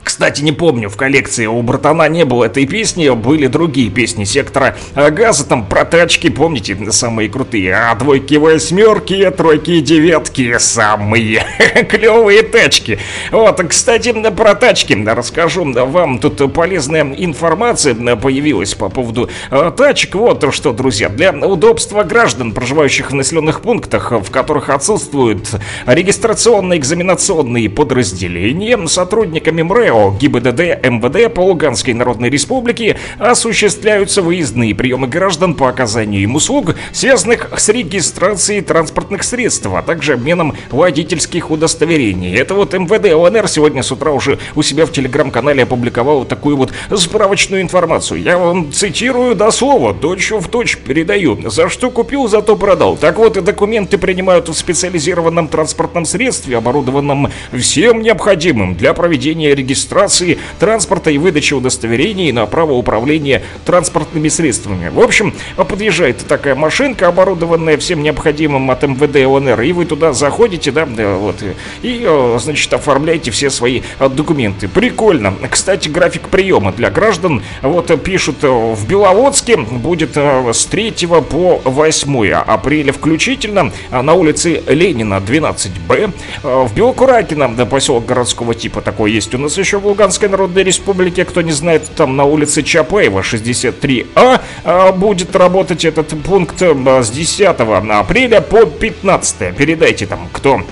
кстати, 0.03 0.43
не 0.43 0.53
помню, 0.53 0.89
в 0.89 0.97
коллекции 0.97 1.47
у 1.47 1.61
братана 1.63 2.09
не 2.09 2.25
было 2.25 2.47
этой 2.47 2.67
песни, 2.67 3.09
были 3.11 3.47
другие 3.47 3.91
песни 3.91 4.25
сектора 4.25 4.77
газа, 4.95 5.47
там 5.47 5.67
про 5.67 5.85
тачки, 5.85 6.31
помните, 6.31 6.77
самые 6.91 7.29
крутые, 7.29 7.75
а 7.75 7.95
двойки, 7.95 8.37
восьмерки, 8.37 9.31
тройки 9.31 9.81
девятки, 9.81 10.57
самые 10.59 11.45
клевые 11.91 12.43
тачки. 12.43 12.99
Вот, 13.31 13.63
кстати, 13.69 14.13
про 14.31 14.55
тачки 14.55 14.95
расскажу. 14.95 15.71
Вам, 15.73 16.19
тут 16.19 16.53
полезная 16.53 17.03
информация 17.03 17.95
появилась 18.17 18.75
по 18.75 18.89
поводу 18.89 19.29
э, 19.51 19.73
тачек, 19.77 20.15
вот 20.15 20.55
что, 20.55 20.73
друзья, 20.73 21.11
для 21.11 21.33
удобства 21.33 22.03
граждан, 22.03 22.53
проживающих 22.53 23.11
в 23.11 23.15
населенных 23.15 23.61
пунктах, 23.61 24.13
в 24.13 24.31
которых 24.31 24.71
отсутствуют 24.71 25.49
регистрационные 25.87 26.79
экзаменационные 26.79 27.69
подразделения, 27.69 28.79
сотрудниками 28.89 29.63
МРЭО 29.63 29.88
ГО 29.89 30.17
ГИБДД 30.19 30.85
МВД 30.85 31.33
по 31.33 31.41
Луганской 31.41 31.95
Народной 31.95 32.31
Республике 32.31 32.97
осуществляются 33.19 34.23
выездные 34.23 34.75
приемы 34.75 35.07
граждан 35.07 35.55
по 35.55 35.69
оказанию 35.69 36.23
им 36.23 36.35
услуг, 36.35 36.75
связанных 36.93 37.51
с 37.57 37.69
регистрацией 37.69 38.61
транспортных 38.61 39.23
средств, 39.23 39.67
а 39.73 39.83
также 39.83 40.15
обменом 40.15 40.55
водительских 40.71 41.51
удостоверений. 41.51 42.35
Это 42.37 42.55
вот 42.55 42.75
МВД 42.75 43.15
ЛНР 43.15 43.49
сегодня 43.49 43.83
с 43.83 43.91
утра 43.91 44.13
уже 44.13 44.39
у 44.55 44.63
себя 44.63 44.87
в 44.87 44.93
телеграм-канале 44.93 45.63
опубликовал 45.63 46.25
такую 46.25 46.57
вот 46.57 46.73
справочную 46.95 47.63
информацию. 47.63 48.23
Я 48.23 48.39
вам 48.39 48.73
цитирую 48.73 49.35
дословно, 49.35 49.95
точь 49.95 50.31
в 50.31 50.49
точь 50.49 50.77
передаю. 50.77 51.51
За 51.51 51.69
что 51.69 51.91
купил, 51.91 52.29
зато 52.29 52.57
продал. 52.57 52.97
Так 52.97 53.19
вот, 53.19 53.43
документы 53.43 53.99
принимают 53.99 54.49
в 54.49 54.55
специализированном 54.55 55.49
транспортном 55.49 56.05
средстве, 56.05 56.59
оборудованном 56.59 57.31
всем 57.53 58.03
необходимым 58.03 58.75
для 58.75 58.93
проведения 58.93 59.55
регистрации 59.55 59.78
регистрации 59.79 60.39
транспорта 60.59 61.11
и 61.11 61.19
выдачи 61.19 61.55
удостоверений 61.55 62.33
на 62.33 62.47
право 62.47 62.73
управления 62.73 63.43
транспортными 63.65 64.29
средствами. 64.29 64.89
В 64.89 65.01
общем, 65.01 65.35
подъезжает 65.57 66.19
такая 66.27 66.55
машинка, 66.55 67.09
оборудованная 67.09 67.77
всем 67.77 68.03
необходимым 68.03 68.71
от 68.71 68.83
МВД 68.83 69.27
ЛНР, 69.27 69.61
и 69.63 69.73
вы 69.73 69.85
туда 69.85 70.13
заходите, 70.13 70.73
да, 70.73 70.85
вот, 70.85 71.37
и, 71.83 72.03
э, 72.05 72.39
значит, 72.41 72.73
оформляете 72.73 73.31
все 73.31 73.51
свои 73.51 73.83
э, 73.99 74.09
документы. 74.09 74.69
Прикольно. 74.69 75.35
Кстати, 75.51 75.89
график 75.89 76.29
приема 76.29 76.73
для 76.73 76.91
граждан, 76.91 77.43
вот, 77.63 78.03
пишут, 78.03 78.37
э, 78.43 78.49
в 78.49 78.87
Беловодске 78.89 79.57
будет 79.57 80.17
с 80.17 80.67
3 80.67 80.89
по 81.31 81.61
8 81.65 82.31
апреля 82.33 82.93
включительно 82.93 83.73
на 83.91 84.15
улице 84.15 84.63
Ленина 84.67 85.15
12Б, 85.15 86.13
в 86.43 86.75
Белокуракино, 86.75 87.67
поселок 87.67 88.07
городского 88.07 88.55
типа 88.55 88.81
такой 88.81 89.13
есть 89.13 89.35
у 89.35 89.39
нас 89.39 89.57
еще 89.59 89.68
в 89.77 89.87
Луганской 89.87 90.29
Народной 90.29 90.63
Республике, 90.63 91.25
кто 91.25 91.43
не 91.43 91.53
знает, 91.53 91.83
там 91.97 92.17
на 92.17 92.25
улице 92.25 92.63
Чапаева 92.63 93.21
63А 93.21 94.93
будет 94.97 95.37
работать 95.37 95.85
этот 95.85 96.09
пункт 96.23 96.61
с 96.61 97.11
10 97.11 97.41
апреля 97.43 98.41
по 98.41 98.65
15 98.65 99.55
передайте 99.55 100.07
там, 100.07 100.29
кто, 100.33 100.63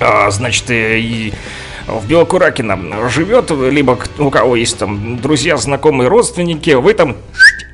а, 0.00 0.30
значит, 0.30 0.64
и 0.70 1.32
в 1.86 2.06
Белокуракино 2.06 3.08
живет, 3.08 3.50
либо 3.50 3.98
у 4.18 4.30
кого 4.30 4.56
есть 4.56 4.78
там 4.78 5.18
друзья, 5.18 5.56
знакомые, 5.56 6.08
родственники, 6.08 6.70
вы 6.70 6.94
там 6.94 7.16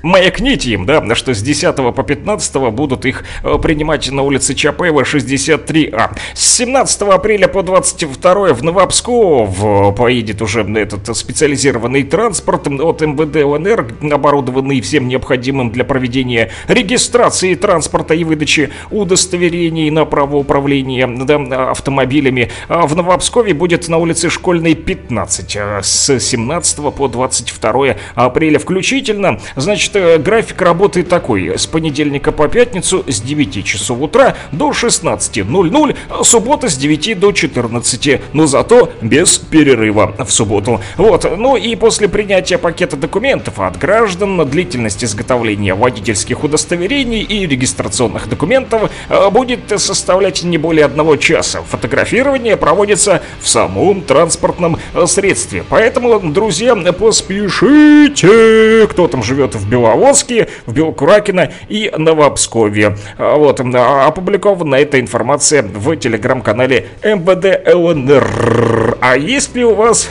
маякните 0.03 0.71
им, 0.71 0.87
да, 0.87 1.15
что 1.15 1.35
с 1.35 1.43
10 1.43 1.77
по 1.77 2.03
15 2.03 2.57
будут 2.73 3.05
их 3.07 3.25
э, 3.43 3.59
принимать 3.61 4.11
на 4.11 4.23
улице 4.23 4.55
Чапаева 4.55 5.03
63А. 5.03 6.11
С 6.35 6.57
17 6.57 7.03
апреля 7.03 7.49
по 7.49 7.63
22 7.63 8.55
в 8.55 8.63
Новопсков 8.63 9.97
поедет 9.97 10.43
уже 10.43 10.63
этот 10.63 11.17
специализированный 11.17 12.05
транспорт 12.05 12.69
от 12.69 13.01
МВД 13.01 13.45
ЛНР, 13.45 14.13
оборудованный 14.13 14.81
всем 14.81 15.09
необходимым 15.09 15.71
для 15.71 15.85
проведения 15.85 16.51
регистрации 16.69 17.55
транспорта 17.55 18.15
и 18.15 18.25
выдачи 18.25 18.71
удостоверений 18.91 19.91
на 19.91 20.05
право 20.05 20.37
управления 20.37 21.07
да, 21.07 21.71
автомобилями. 21.71 22.51
А 22.69 22.87
в 22.87 22.95
Новопскове 22.95 23.55
будет 23.55 23.89
на 23.89 23.98
улице 23.99 24.31
Школьной 24.31 24.75
15 24.75 25.57
а 25.57 25.81
с 25.83 26.19
17 26.19 26.95
по 26.95 27.09
22 27.09 27.97
апреля 28.15 28.59
включительно. 28.59 29.41
Значит, 29.57 29.97
э, 29.97 30.19
график 30.19 30.63
работы 30.63 31.03
такой. 31.03 31.59
С 31.59 31.67
понедельника 31.67 32.33
по 32.33 32.49
пятницу 32.49 33.05
с 33.07 33.21
9 33.21 33.65
часов 33.65 34.01
утра 34.01 34.37
до 34.53 34.71
16.00, 34.71 35.97
а 36.09 36.25
суббота 36.25 36.69
с 36.69 36.77
9 36.77 37.19
до 37.19 37.33
14, 37.33 38.21
но 38.33 38.47
зато 38.47 38.93
без 39.03 39.39
перерыва 39.39 40.15
в 40.19 40.31
субботу. 40.31 40.81
Вот, 40.97 41.27
ну 41.37 41.57
и 41.57 41.75
после 41.77 42.09
принятия 42.09 42.59
пакета 42.59 42.97
документов 42.97 43.61
от 43.61 43.79
граждан 43.79 44.49
длительность 44.49 45.05
изготовления 45.05 45.75
водительских 45.75 46.45
удостоверений 46.45 47.23
и 47.23 47.47
регистрационных 47.47 48.29
документов 48.29 48.91
э, 49.09 49.31
будет 49.31 49.61
составлять 49.81 50.43
не 50.43 50.59
более 50.59 50.85
одного 50.85 51.17
часа. 51.17 51.63
Фотографирование 51.63 52.57
проводится 52.57 53.23
в 53.41 53.49
самом 53.89 54.03
транспортном 54.03 54.77
э, 54.95 55.07
средстве. 55.07 55.65
Поэтому, 55.69 56.21
друзья, 56.21 56.75
поспешите, 56.93 58.87
кто 58.87 59.09
там 59.09 59.23
живет 59.23 59.55
в 59.55 59.69
Беловодске, 59.69 60.49
в 60.67 60.75
Белокуракино 60.75 61.53
и 61.69 61.91
Новообсковье. 61.97 62.99
А, 63.17 63.37
вот, 63.37 63.61
а, 63.61 64.07
опубликована 64.07 64.75
эта 64.75 65.01
информация 65.01 65.63
в 65.63 65.97
телеграм-канале 65.97 66.89
МВД 67.03 67.67
ЛНР. 67.75 68.99
А 69.01 69.17
ли 69.17 69.65
у 69.65 69.75
вас 69.75 70.09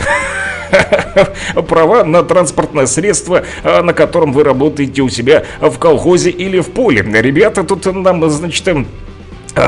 права 1.67 2.03
на 2.03 2.23
транспортное 2.23 2.87
средство, 2.87 3.43
а, 3.63 3.83
на 3.83 3.93
котором 3.93 4.33
вы 4.33 4.43
работаете 4.43 5.03
у 5.03 5.09
себя 5.09 5.43
в 5.61 5.77
колхозе 5.77 6.31
или 6.31 6.59
в 6.59 6.71
поле. 6.71 7.05
Ребята 7.21 7.63
тут 7.63 7.85
нам, 7.85 8.27
значит, 8.29 8.67
Э, 8.67 8.85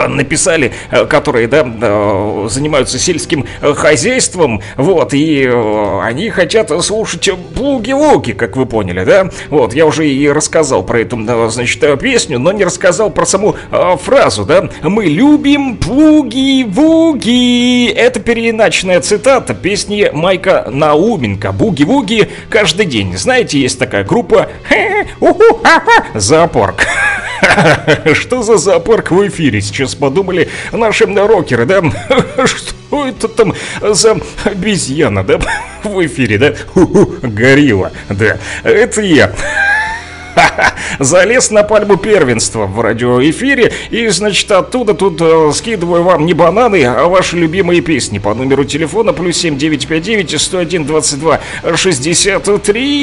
написали, 0.08 0.72
э, 0.92 1.06
которые, 1.06 1.48
да, 1.48 1.66
э, 1.66 2.48
занимаются 2.50 3.00
сельским 3.00 3.46
хозяйством, 3.62 4.62
вот, 4.76 5.14
и 5.14 5.50
они 6.04 6.30
хотят 6.30 6.72
слушать 6.84 7.30
плуги-вуги, 7.56 8.34
как 8.34 8.58
вы 8.58 8.66
поняли, 8.66 9.04
да, 9.04 9.30
вот, 9.50 9.74
я 9.74 9.86
уже 9.86 10.10
и 10.10 10.30
рассказал 10.30 10.84
про 10.84 11.00
эту, 11.02 11.20
значит, 11.50 12.00
песню, 12.00 12.40
но 12.40 12.52
не 12.52 12.64
рассказал 12.64 13.10
про 13.10 13.26
саму 13.26 13.56
фразу, 14.04 14.46
да, 14.46 14.70
мы 14.84 15.06
любим 15.06 15.78
плуги-вуги, 15.78 17.30
это 17.92 18.20
переиначенная 18.20 19.02
цитата 19.02 19.54
песни 19.54 20.10
Майка 20.14 20.68
Науменко, 20.70 21.52
буги-вуги 21.52 22.30
каждый 22.50 22.86
день, 22.86 23.18
знаете, 23.18 23.60
есть 23.60 23.80
такая 23.80 24.04
группа, 24.04 24.50
зоопарк, 26.14 26.86
что 28.14 28.44
за 28.44 28.58
зоопарк 28.58 29.12
в 29.12 29.28
эфире 29.28 29.62
сейчас? 29.62 29.96
подумали 29.96 30.50
наши 30.72 31.06
рокеры, 31.06 31.66
да? 31.66 31.82
Что 32.46 33.08
это 33.08 33.28
там 33.28 33.54
за 33.82 34.18
обезьяна, 34.44 35.24
да? 35.24 35.40
В 35.84 36.06
эфире, 36.06 36.38
да? 36.38 36.54
Горилла, 37.22 37.92
да. 38.10 38.38
Это 38.64 39.02
я. 39.02 39.34
Залез 41.00 41.52
на 41.52 41.64
пальму 41.64 41.98
первенства 41.98 42.66
в 42.66 42.80
радиоэфире 42.82 43.72
и, 43.90 44.08
значит, 44.10 44.52
оттуда 44.52 44.94
тут 44.94 45.22
э, 45.22 45.52
скидываю 45.54 46.04
вам 46.04 46.26
не 46.26 46.34
бананы, 46.34 46.84
а 46.86 47.08
ваши 47.08 47.38
любимые 47.38 47.82
песни 47.82 48.20
по 48.20 48.34
номеру 48.34 48.64
телефона 48.64 49.14
плюс 49.14 49.38
7959 49.38 50.42
101 50.42 50.86
22 50.86 51.40
63 51.76 53.00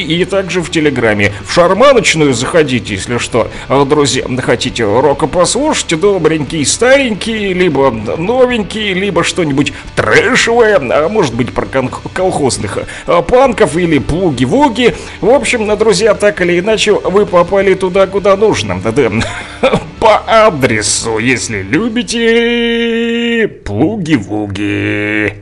и 0.00 0.24
также 0.24 0.60
в 0.60 0.70
Телеграме. 0.70 1.32
В 1.44 1.52
шарманочную 1.52 2.34
заходите, 2.34 2.94
если 2.94 3.18
что, 3.18 3.48
друзья, 3.68 4.24
хотите 4.42 4.84
рока 4.84 5.26
послушать, 5.26 5.98
добренький, 5.98 6.64
старенький, 6.64 7.52
либо 7.52 7.90
новенький, 7.90 8.92
либо 8.92 9.24
что-нибудь 9.24 9.72
трэшевое, 9.96 10.76
а 10.76 11.08
может 11.08 11.34
быть 11.34 11.52
про 11.52 11.66
колхозных 12.12 12.78
э, 13.06 13.22
панков 13.22 13.76
или 13.76 13.98
плуги-вуги. 13.98 14.94
В 15.20 15.30
общем, 15.30 15.76
друзья, 15.76 15.99
друзья, 16.00 16.14
так 16.14 16.40
или 16.40 16.60
иначе, 16.60 16.94
вы 16.94 17.26
попали 17.26 17.74
туда, 17.74 18.06
куда 18.06 18.34
нужно. 18.34 18.80
По 20.00 20.46
адресу, 20.46 21.18
если 21.18 21.60
любите 21.60 23.46
плуги-вуги. 23.66 25.34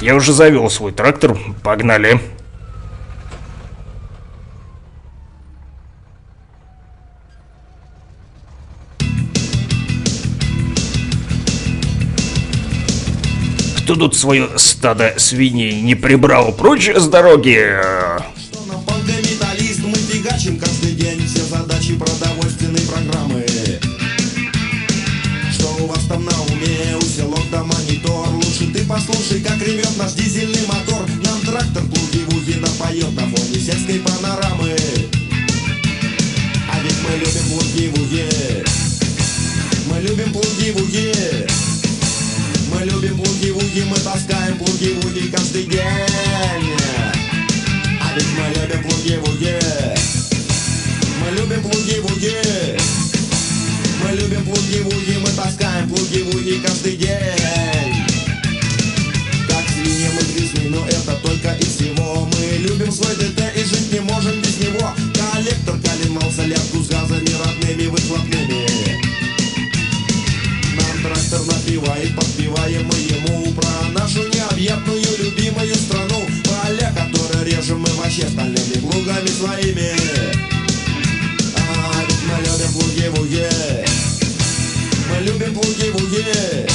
Я 0.00 0.14
уже 0.14 0.32
завел 0.32 0.70
свой 0.70 0.92
трактор, 0.92 1.36
погнали. 1.62 2.18
Кто 13.86 13.94
тут 13.94 14.16
свое 14.16 14.48
стадо 14.56 15.14
свиней 15.16 15.80
не 15.80 15.94
прибрал 15.94 16.50
прочь 16.50 16.90
с 16.92 17.06
дороги? 17.06 17.70
Что. 25.52 25.76
Что 25.78 25.86
послушай, 28.88 29.40
как 29.40 29.58
ревет 29.62 29.96
наш 29.98 30.14
дизельный 30.14 30.66
мотор. 30.66 31.06
Нам 31.24 31.40
трактор 31.42 31.84
плуги-вуги 31.84 32.58
напоет 32.58 33.12
на 33.14 33.22
фоне 33.28 33.60
сельской 33.60 34.00
панорамы. 34.00 34.74
А 36.72 36.80
ведь 36.82 36.96
мы 37.04 37.18
любим 37.18 37.46
плуги-вуги. 37.52 38.64
Мы 39.88 40.00
любим 40.00 40.32
плуги-вуги. 40.32 41.75
Мы 42.76 42.84
любим 42.84 43.16
плуги-вуги, 43.16 43.84
мы 43.88 43.96
таскаем 43.96 44.58
плуги-вуги 44.58 45.30
каждый 45.34 45.64
день. 45.64 45.80
А 48.02 48.12
ведь 48.14 48.26
мы 48.36 48.52
любим 48.54 48.82
плуги-вуги 48.82 49.58
Мы 51.22 51.30
любим 51.38 51.62
плуги-вуги 51.62 52.36
Мы 54.04 54.10
любим 54.16 54.44
плуги-вуги, 54.44 55.16
мы 55.22 55.30
таскаем 55.30 55.88
плуги-вуги 55.88 56.60
каждый 56.66 56.96
день. 56.96 58.04
Как 59.48 59.64
свиньи 59.70 60.10
мы 60.12 60.20
грязны, 60.34 60.68
но 60.68 60.86
это 60.86 61.14
только 61.22 61.54
и 61.54 61.64
всего. 61.64 62.28
Мы 62.30 62.58
любим 62.58 62.92
свой 62.92 63.16
ДТ 63.16 63.40
и 63.56 63.64
жить 63.64 63.90
не 63.90 64.00
можем 64.00 64.38
без 64.42 64.58
него. 64.58 64.92
Коллектор 65.14 65.76
калинал 65.78 66.30
солярку 66.30 66.82
с 66.82 66.88
газами 66.88 67.30
родными 67.42 67.86
выхлопными 67.86 69.25
Трактор 71.06 71.40
напевает, 71.46 72.16
подпеваем 72.16 72.84
мы 72.84 72.98
ему 72.98 73.52
Про 73.52 73.90
нашу 73.92 74.26
необъятную 74.28 75.04
любимую 75.18 75.74
страну. 75.76 76.26
Поля, 76.42 76.92
которые 76.96 77.44
режем 77.44 77.78
мы 77.80 77.88
вообще 77.90 78.26
стальными 78.26 78.80
плугами 78.80 79.28
своими. 79.28 79.92
А 81.54 82.02
ведь 82.02 82.22
мы 82.26 82.36
любим 82.42 82.72
плуги-вуги. 82.72 83.48
Мы 85.08 85.16
любим 85.26 85.54
плуги-вуги. 85.54 86.66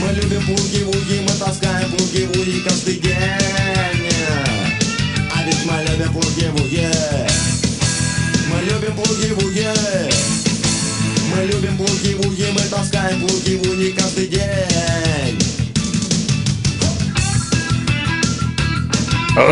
Мы 0.00 0.14
любим 0.14 0.42
плуги-вуги, 0.46 1.20
мы 1.22 1.44
таскаем 1.44 1.90
плуги-вуги 1.90 2.60
каждый 2.60 3.00
день. 3.00 3.16
А 5.34 5.42
ведь 5.44 5.64
мы 5.64 5.82
любим 5.90 6.12
плуги-вуги. 6.12 6.88
Мы 8.48 8.62
любим 8.62 8.94
плуги-вуги 8.94 10.47
любим 11.44 11.76
буги-вуги, 11.76 12.46
мы 12.52 12.60
таскаем 12.70 13.20
буги-вуги 13.20 13.90
каждый 13.92 14.26
день. 14.28 15.57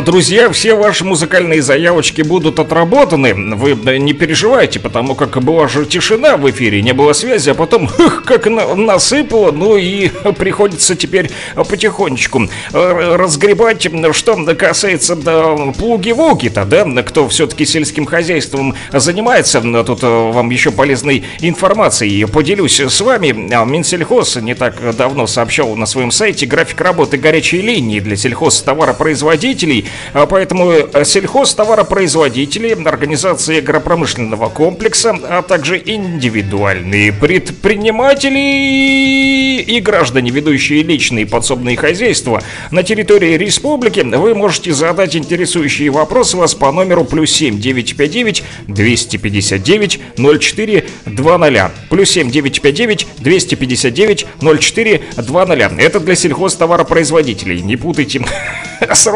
Друзья, 0.04 0.50
все 0.50 0.74
ваши 0.74 1.04
музыкальные 1.04 1.62
заявочки 1.62 2.22
будут 2.22 2.58
отработаны. 2.58 3.34
Вы 3.54 3.78
э, 3.86 3.98
не 3.98 4.14
переживайте, 4.14 4.80
потому 4.80 5.14
как 5.14 5.40
была 5.42 5.68
же 5.68 5.86
тишина 5.86 6.36
в 6.36 6.50
эфире, 6.50 6.82
не 6.82 6.92
было 6.92 7.12
связи, 7.12 7.50
а 7.50 7.54
потом 7.54 7.86
хых, 7.86 8.24
как 8.24 8.46
на- 8.46 8.74
насыпало, 8.74 9.52
ну 9.52 9.76
и 9.76 10.08
приходится 10.38 10.96
теперь 10.96 11.30
потихонечку 11.54 12.48
э, 12.72 13.16
разгребать. 13.16 13.86
Что 14.12 14.36
касается 14.56 15.14
да, 15.14 15.54
плуги-вуги-то, 15.78 16.64
да, 16.64 16.84
кто 17.02 17.28
все-таки 17.28 17.64
сельским 17.64 18.06
хозяйством 18.06 18.74
занимается, 18.92 19.60
тут 19.84 20.02
э, 20.02 20.06
вам 20.06 20.50
еще 20.50 20.72
полезной 20.72 21.24
информацией 21.40 22.24
поделюсь 22.24 22.80
с 22.80 23.00
вами. 23.00 23.54
А, 23.54 23.64
Минсельхоз 23.64 24.36
не 24.36 24.54
так 24.54 24.96
давно 24.96 25.28
сообщал 25.28 25.76
на 25.76 25.86
своем 25.86 26.10
сайте 26.10 26.46
график 26.46 26.80
работы 26.80 27.18
горячей 27.18 27.60
линии 27.60 28.00
для 28.00 28.16
сельхозтоваропроизводителей, 28.16 29.75
а 30.12 30.26
поэтому 30.26 30.70
э, 30.70 31.04
сельхозтоваропроизводители, 31.04 32.76
организации 32.86 33.58
агропромышленного 33.58 34.48
комплекса, 34.48 35.16
а 35.28 35.42
также 35.42 35.82
индивидуальные 35.84 37.12
предприниматели 37.12 39.60
и 39.60 39.80
граждане, 39.80 40.30
ведущие 40.30 40.82
личные 40.82 41.26
подсобные 41.26 41.76
хозяйства 41.76 42.42
на 42.70 42.82
территории 42.82 43.36
республики, 43.36 44.00
вы 44.00 44.34
можете 44.34 44.72
задать 44.72 45.16
интересующие 45.16 45.90
вопросы 45.90 46.36
вас 46.36 46.54
по 46.54 46.72
номеру 46.72 47.04
плюс 47.04 47.30
7 47.32 47.60
959 47.60 48.42
259 48.68 50.00
04 50.16 50.84
20. 51.06 51.72
Плюс 51.88 52.10
7 52.10 52.30
959 52.30 53.06
259 53.18 54.26
04 54.40 55.02
20. 55.16 55.80
Это 55.80 56.00
для 56.00 56.14
сельхозтоваропроизводителей. 56.14 57.62
Не 57.62 57.76
путайте 57.76 58.24
с 58.80 59.06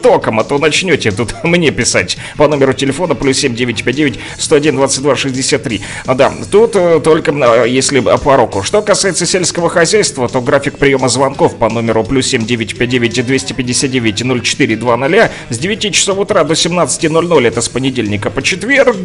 рок-н-током, 0.00 0.40
а 0.40 0.44
то 0.44 0.58
начнете 0.58 1.10
тут 1.10 1.34
мне 1.44 1.70
писать 1.70 2.16
по 2.36 2.48
номеру 2.48 2.72
телефона 2.72 3.14
плюс 3.14 3.38
7 3.38 3.54
959 3.54 4.18
101 4.38 4.76
22 4.76 5.16
63. 5.16 5.80
А, 6.06 6.14
Да, 6.14 6.32
тут 6.50 6.76
э, 6.76 7.00
только 7.02 7.32
э, 7.32 7.68
если 7.68 8.00
по 8.00 8.36
року. 8.36 8.62
Что 8.62 8.82
касается 8.82 9.26
сельского 9.26 9.68
хозяйства, 9.68 10.28
то 10.28 10.40
график 10.40 10.78
приема 10.78 11.08
звонков 11.08 11.56
по 11.56 11.68
номеру 11.68 12.04
плюс 12.04 12.28
7 12.28 12.46
959 12.46 13.26
259 13.26 14.42
04 14.42 14.76
20 14.76 15.30
с 15.50 15.58
9 15.58 15.94
часов 15.94 16.18
утра 16.18 16.44
до 16.44 16.54
17.00, 16.54 17.46
это 17.46 17.60
с 17.60 17.68
понедельника 17.68 18.30
по 18.30 18.42
четверг, 18.42 18.96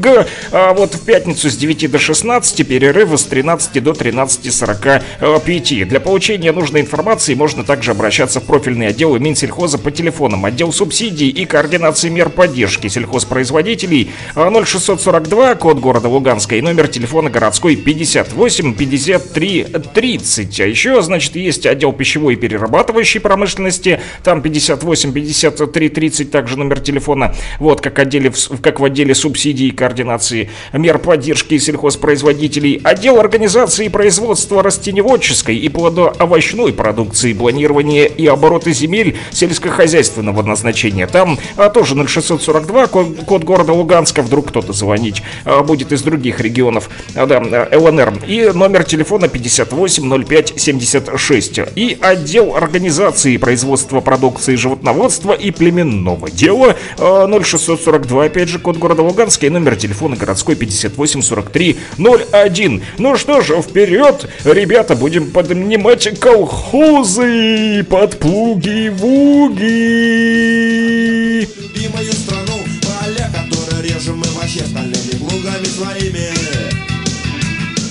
а 0.51 0.73
вот 0.73 0.95
в 0.95 1.05
пятницу 1.05 1.49
с 1.49 1.57
9 1.57 1.91
до 1.91 1.99
16, 1.99 2.67
перерывы 2.67 3.17
с 3.17 3.23
13 3.23 3.83
до 3.83 3.91
13.45. 3.91 5.85
Для 5.85 5.99
получения 5.99 6.51
нужной 6.51 6.81
информации 6.81 7.33
можно 7.35 7.63
также 7.63 7.91
обращаться 7.91 8.39
в 8.39 8.43
профильные 8.43 8.89
отделы 8.89 9.19
Минсельхоза 9.19 9.77
по 9.77 9.91
телефонам, 9.91 10.45
отдел 10.45 10.71
субсидий 10.76 11.30
и 11.30 11.45
координации 11.45 12.09
мер 12.09 12.30
поддержки 12.30 12.88
сельхозпроизводителей 12.88 14.11
а, 14.36 14.51
0642, 14.51 15.55
код 15.55 15.80
города 15.80 16.09
Луганска 16.09 16.55
и 16.55 16.61
номер 16.61 16.88
телефона 16.88 17.30
городской 17.30 17.76
58 17.76 18.73
53 18.76 19.63
30. 19.93 20.59
А 20.59 20.67
еще, 20.67 21.01
значит, 21.01 21.36
есть 21.36 21.65
отдел 21.65 21.93
пищевой 21.93 22.34
и 22.34 22.38
перерабатывающей 22.38 23.21
промышленности, 23.21 24.01
там 24.23 24.41
58 24.41 25.13
53 25.13 25.89
30, 25.89 26.32
также 26.32 26.57
номер 26.57 26.82
телефона, 26.82 27.34
вот 27.59 27.82
как, 27.82 27.97
отделе, 27.99 28.34
как 28.61 28.80
в 28.80 28.86
отделе 28.86 29.15
субсидий 29.15 29.69
и 29.69 29.71
координации 29.71 30.49
мер 30.73 30.99
поддержки 30.99 31.57
сельхозпроизводителей, 31.57 32.82
отдел 32.84 33.19
организации 33.19 33.88
производства 33.88 34.61
растеневодческой 34.61 35.55
и 35.55 35.69
плодоовощной 35.69 36.73
продукции, 36.73 37.34
планирования 37.34 38.05
и 38.05 38.28
оборота 38.28 38.71
земель 38.71 39.15
сельскохозяйственного 39.32 40.43
назначения. 40.43 40.64
Там 41.07 41.39
а, 41.57 41.70
тоже 41.70 41.95
0642, 41.95 42.88
код, 42.88 43.07
код 43.26 43.43
города 43.43 43.74
Луганска, 43.74 44.22
вдруг 44.22 44.49
кто-то 44.49 44.74
звонить 44.74 45.24
а, 45.45 45.63
будет 45.63 45.91
из 45.91 46.01
других 46.01 46.39
регионов, 46.39 46.89
а, 47.16 47.26
да, 47.26 47.38
а, 47.38 47.68
ЛНР. 47.78 48.13
И 48.28 48.51
номер 48.53 48.84
телефона 48.84 49.28
580576. 49.28 51.59
И 51.76 51.97
отдел 52.01 52.55
организации 52.55 53.38
производства 53.38 54.01
продукции 54.01 54.55
животноводства 54.55 55.34
и 55.34 55.51
племенного 55.51 56.32
дела 56.32 56.76
а, 56.97 57.28
0642, 57.28 58.26
опять 58.26 58.49
же, 58.49 58.57
код 58.59 58.78
города 58.78 59.01
Луганска 59.01 59.45
и 59.45 59.49
номер 59.49 59.76
телефона 59.76 60.16
городской 60.16 60.55
584301. 60.55 62.84
Ну 62.97 63.18
что 63.18 63.41
ж, 63.41 63.61
вперед, 63.61 64.30
ребята, 64.43 64.95
будем 64.95 65.30
поднимать 65.32 66.20
колхозы 66.20 67.86
под 67.89 68.20
плуги-вуги. 68.20 70.54
Любимую 70.55 72.13
страну, 72.13 72.57
поля, 72.81 73.29
которые 73.33 73.93
режем 73.93 74.19
мы 74.19 74.27
вообще 74.27 74.65
стальными 74.65 75.17
плугами 75.19 75.65
своими. 75.65 76.29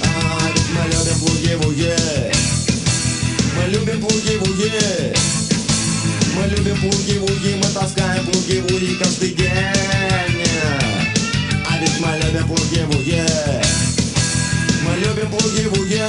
А, 0.03 0.51
ведь 0.55 0.71
мы 0.73 0.83
любим 0.91 1.19
плуги-вуги. 1.21 1.95
Мы 3.55 3.71
любим 3.71 4.01
плуги-вуги. 4.01 5.15
Мы 6.37 6.49
любим 6.49 6.77
плуги-вуги, 6.81 7.55
мы 7.57 7.69
таскаем 7.79 8.25
плуги-вуги 8.25 8.97
каждый 8.99 9.35
день. 9.35 9.51
А 11.69 11.79
ведь 11.81 12.01
мы 12.01 12.17
любим 12.17 12.49
плуги-вуги. 12.49 13.23
Мы 14.85 14.97
любим 15.01 15.31
плуги-вуги. 15.31 16.03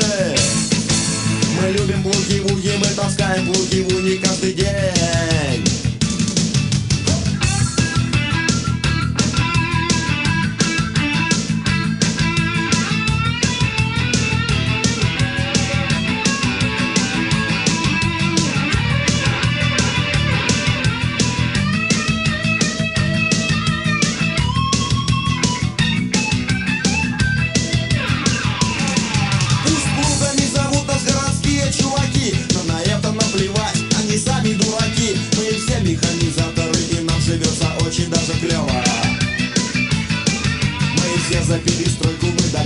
Мы 1.60 1.72
любим 1.72 2.02
плуги-вуги, 2.02 2.78
мы 2.78 2.88
таскаем 2.96 3.46
плуги-вуги 3.46 4.22
каждый 4.24 4.54
день 4.54 5.75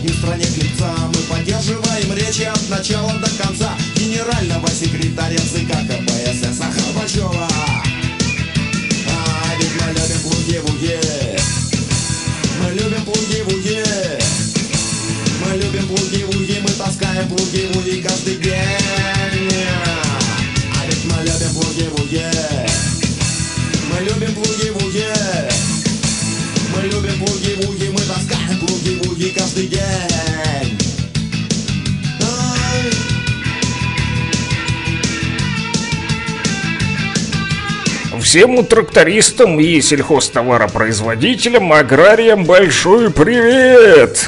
дадим 0.09 0.15
стране 0.15 0.45
хлебца 0.45 0.93
Мы 1.13 1.21
поддерживаем 1.35 2.13
речи 2.13 2.43
от 2.43 2.69
начала 2.69 3.11
до 3.13 3.29
конца. 3.41 3.71
Генерального 3.95 4.67
секретаря 4.69 5.37
ЦК 5.37 5.71
КПСС 5.87 6.59
Горбачева 6.59 7.47
А 9.07 9.55
ведь 9.59 9.71
мы 9.81 9.91
любим 9.93 10.19
плуги-вуги 10.23 10.99
Мы 12.63 12.71
любим 12.71 13.05
плуги-вуги 13.05 13.83
мы 15.41 15.55
любим 15.55 15.87
плуги-вуги, 15.87 16.59
мы 16.61 16.69
таскаем 16.73 17.27
плуги-вуги 17.29 18.01
каждый 18.01 18.35
день 18.35 18.78
каждый. 29.67 29.89
Всем 38.21 38.63
трактористам 38.63 39.59
и 39.59 39.81
сельхозтоваропроизводителям, 39.81 41.73
аграриям 41.73 42.45
большой 42.45 43.09
привет! 43.09 44.27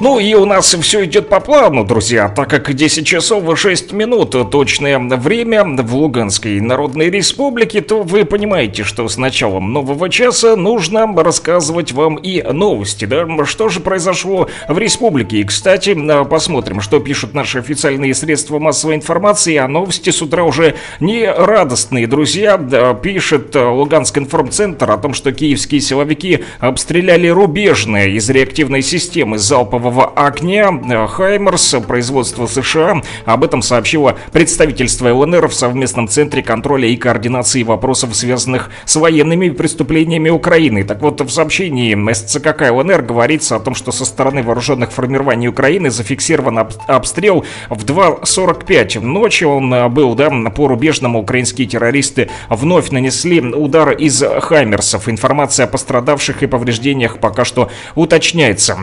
Ну 0.00 0.18
и 0.18 0.32
у 0.32 0.46
нас 0.46 0.74
все 0.80 1.04
идет 1.04 1.28
по 1.28 1.40
плану, 1.40 1.84
друзья, 1.84 2.30
так 2.30 2.48
как 2.48 2.72
10 2.72 3.06
часов 3.06 3.46
и 3.52 3.54
6 3.54 3.92
минут 3.92 4.34
точное 4.50 4.98
время 4.98 5.62
в 5.62 5.94
Луганской 5.94 6.58
Народной 6.58 7.10
Республике, 7.10 7.82
то 7.82 8.02
вы 8.02 8.24
понимаете, 8.24 8.82
что 8.82 9.06
с 9.06 9.18
началом 9.18 9.74
нового 9.74 10.08
часа 10.08 10.56
нужно 10.56 11.06
рассказывать 11.22 11.92
вам 11.92 12.14
и 12.14 12.42
новости, 12.42 13.04
да? 13.04 13.26
Что 13.44 13.68
же 13.68 13.80
произошло 13.80 14.48
в 14.68 14.78
республике? 14.78 15.40
И, 15.40 15.44
кстати, 15.44 15.94
посмотрим, 16.24 16.80
что 16.80 16.98
пишут 16.98 17.34
наши 17.34 17.58
официальные 17.58 18.14
средства 18.14 18.58
массовой 18.58 18.94
информации, 18.94 19.56
а 19.56 19.68
новости 19.68 20.08
с 20.08 20.22
утра 20.22 20.44
уже 20.44 20.76
не 21.00 21.30
радостные, 21.30 22.06
друзья. 22.06 22.56
Да, 22.56 22.94
пишет 22.94 23.54
Луганский 23.54 24.22
информцентр 24.22 24.90
о 24.90 24.96
том, 24.96 25.12
что 25.12 25.30
киевские 25.30 25.82
силовики 25.82 26.42
обстреляли 26.58 27.28
рубежные 27.28 28.12
из 28.12 28.30
реактивной 28.30 28.80
системы 28.80 29.36
залпового 29.36 29.89
залпового 29.90 30.12
огня 30.14 30.70
э, 30.70 31.06
«Хаймерс» 31.06 31.76
производства 31.86 32.46
США. 32.46 33.02
Об 33.24 33.44
этом 33.44 33.62
сообщило 33.62 34.16
представительство 34.32 35.12
ЛНР 35.12 35.48
в 35.48 35.54
совместном 35.54 36.08
центре 36.08 36.42
контроля 36.42 36.88
и 36.88 36.96
координации 36.96 37.62
вопросов, 37.62 38.14
связанных 38.14 38.70
с 38.84 38.96
военными 38.96 39.50
преступлениями 39.50 40.30
Украины. 40.30 40.84
Так 40.84 41.02
вот, 41.02 41.20
в 41.20 41.30
сообщении 41.30 42.12
СЦКК 42.12 42.70
ЛНР 42.70 43.02
говорится 43.02 43.56
о 43.56 43.60
том, 43.60 43.74
что 43.74 43.92
со 43.92 44.04
стороны 44.04 44.42
вооруженных 44.42 44.92
формирований 44.92 45.48
Украины 45.48 45.90
зафиксирован 45.90 46.58
обстрел 46.86 47.44
в 47.68 47.84
2.45 47.84 49.00
ночи. 49.00 49.44
Он 49.44 49.72
э, 49.74 49.88
был, 49.88 50.14
да, 50.14 50.30
по 50.54 50.68
рубежному 50.68 51.20
украинские 51.20 51.66
террористы 51.66 52.30
вновь 52.48 52.90
нанесли 52.90 53.40
удар 53.40 53.90
из 53.90 54.22
«Хаймерсов». 54.22 55.08
Информация 55.08 55.64
о 55.64 55.68
пострадавших 55.68 56.42
и 56.42 56.46
повреждениях 56.46 57.18
пока 57.18 57.44
что 57.44 57.70
уточняется. 57.94 58.78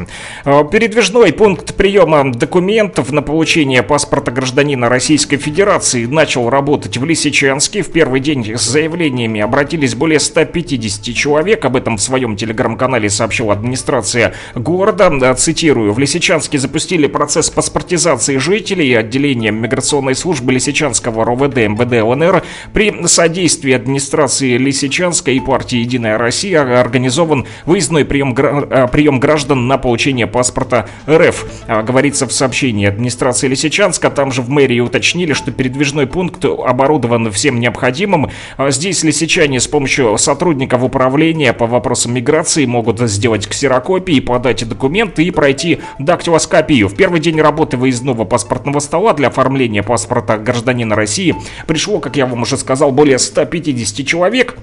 Э, 0.46 0.64
перед 0.70 0.97
Передвижной 0.98 1.32
пункт 1.32 1.76
приема 1.76 2.34
документов 2.34 3.12
на 3.12 3.22
получение 3.22 3.84
паспорта 3.84 4.32
гражданина 4.32 4.90
Российской 4.90 5.38
Федерации 5.38 6.08
начал 6.08 6.50
работать 6.50 6.98
в 6.98 7.06
Лисичанске. 7.06 7.84
В 7.84 7.92
первый 7.92 8.20
день 8.20 8.56
с 8.58 8.64
заявлениями 8.64 9.40
обратились 9.40 9.94
более 9.94 10.20
150 10.20 11.14
человек. 11.14 11.64
Об 11.66 11.76
этом 11.76 11.98
в 11.98 12.02
своем 12.02 12.36
телеграм-канале 12.36 13.12
сообщила 13.12 13.54
администрация 13.54 14.34
города. 14.56 15.36
Цитирую. 15.36 15.94
В 15.94 16.00
Лисичанске 16.00 16.58
запустили 16.58 17.06
процесс 17.06 17.52
паспортизации 17.52 18.38
жителей. 18.38 18.92
Отделение 18.96 19.52
миграционной 19.52 20.16
службы 20.16 20.52
Лисичанского 20.52 21.26
РОВД 21.26 21.58
МВД 21.58 22.02
ЛНР 22.02 22.42
при 22.74 23.06
содействии 23.06 23.74
администрации 23.74 24.58
Лисичанска 24.58 25.30
и 25.30 25.40
партии 25.40 25.78
«Единая 25.78 26.18
Россия» 26.18 26.82
организован 26.82 27.46
выездной 27.68 28.04
прием, 28.04 28.34
прием 28.34 29.20
граждан 29.20 29.68
на 29.68 29.78
получение 29.78 30.26
паспорта 30.26 30.87
РФ. 31.10 31.46
А, 31.68 31.84
говорится 31.84 32.28
в 32.28 32.34
сообщении 32.34 32.88
администрации 32.88 33.48
Лисичанска. 33.48 34.10
Там 34.10 34.32
же 34.32 34.42
в 34.42 34.50
мэрии 34.50 34.80
уточнили, 34.80 35.34
что 35.34 35.52
передвижной 35.52 36.08
пункт 36.08 36.46
оборудован 36.46 37.32
всем 37.32 37.60
необходимым. 37.60 38.30
А, 38.58 38.72
здесь 38.72 39.04
лисичане 39.04 39.60
с 39.60 39.68
помощью 39.68 40.18
сотрудников 40.18 40.84
управления 40.84 41.54
по 41.54 41.68
вопросам 41.68 42.14
миграции 42.14 42.66
могут 42.66 43.00
сделать 43.02 43.48
ксерокопии, 43.48 44.20
подать 44.20 44.68
документы 44.68 45.24
и 45.24 45.32
пройти 45.32 45.80
дактилоскопию. 46.00 46.88
В 46.88 46.96
первый 46.96 47.20
день 47.20 47.40
работы 47.42 47.78
выездного 47.78 48.26
паспортного 48.26 48.80
стола 48.80 49.14
для 49.14 49.28
оформления 49.28 49.84
паспорта 49.84 50.38
гражданина 50.38 50.96
России 50.96 51.36
пришло, 51.68 52.00
как 52.00 52.16
я 52.16 52.26
вам 52.26 52.42
уже 52.42 52.58
сказал, 52.58 52.92
более 52.92 53.20
150 53.20 54.06
человек. 54.06 54.58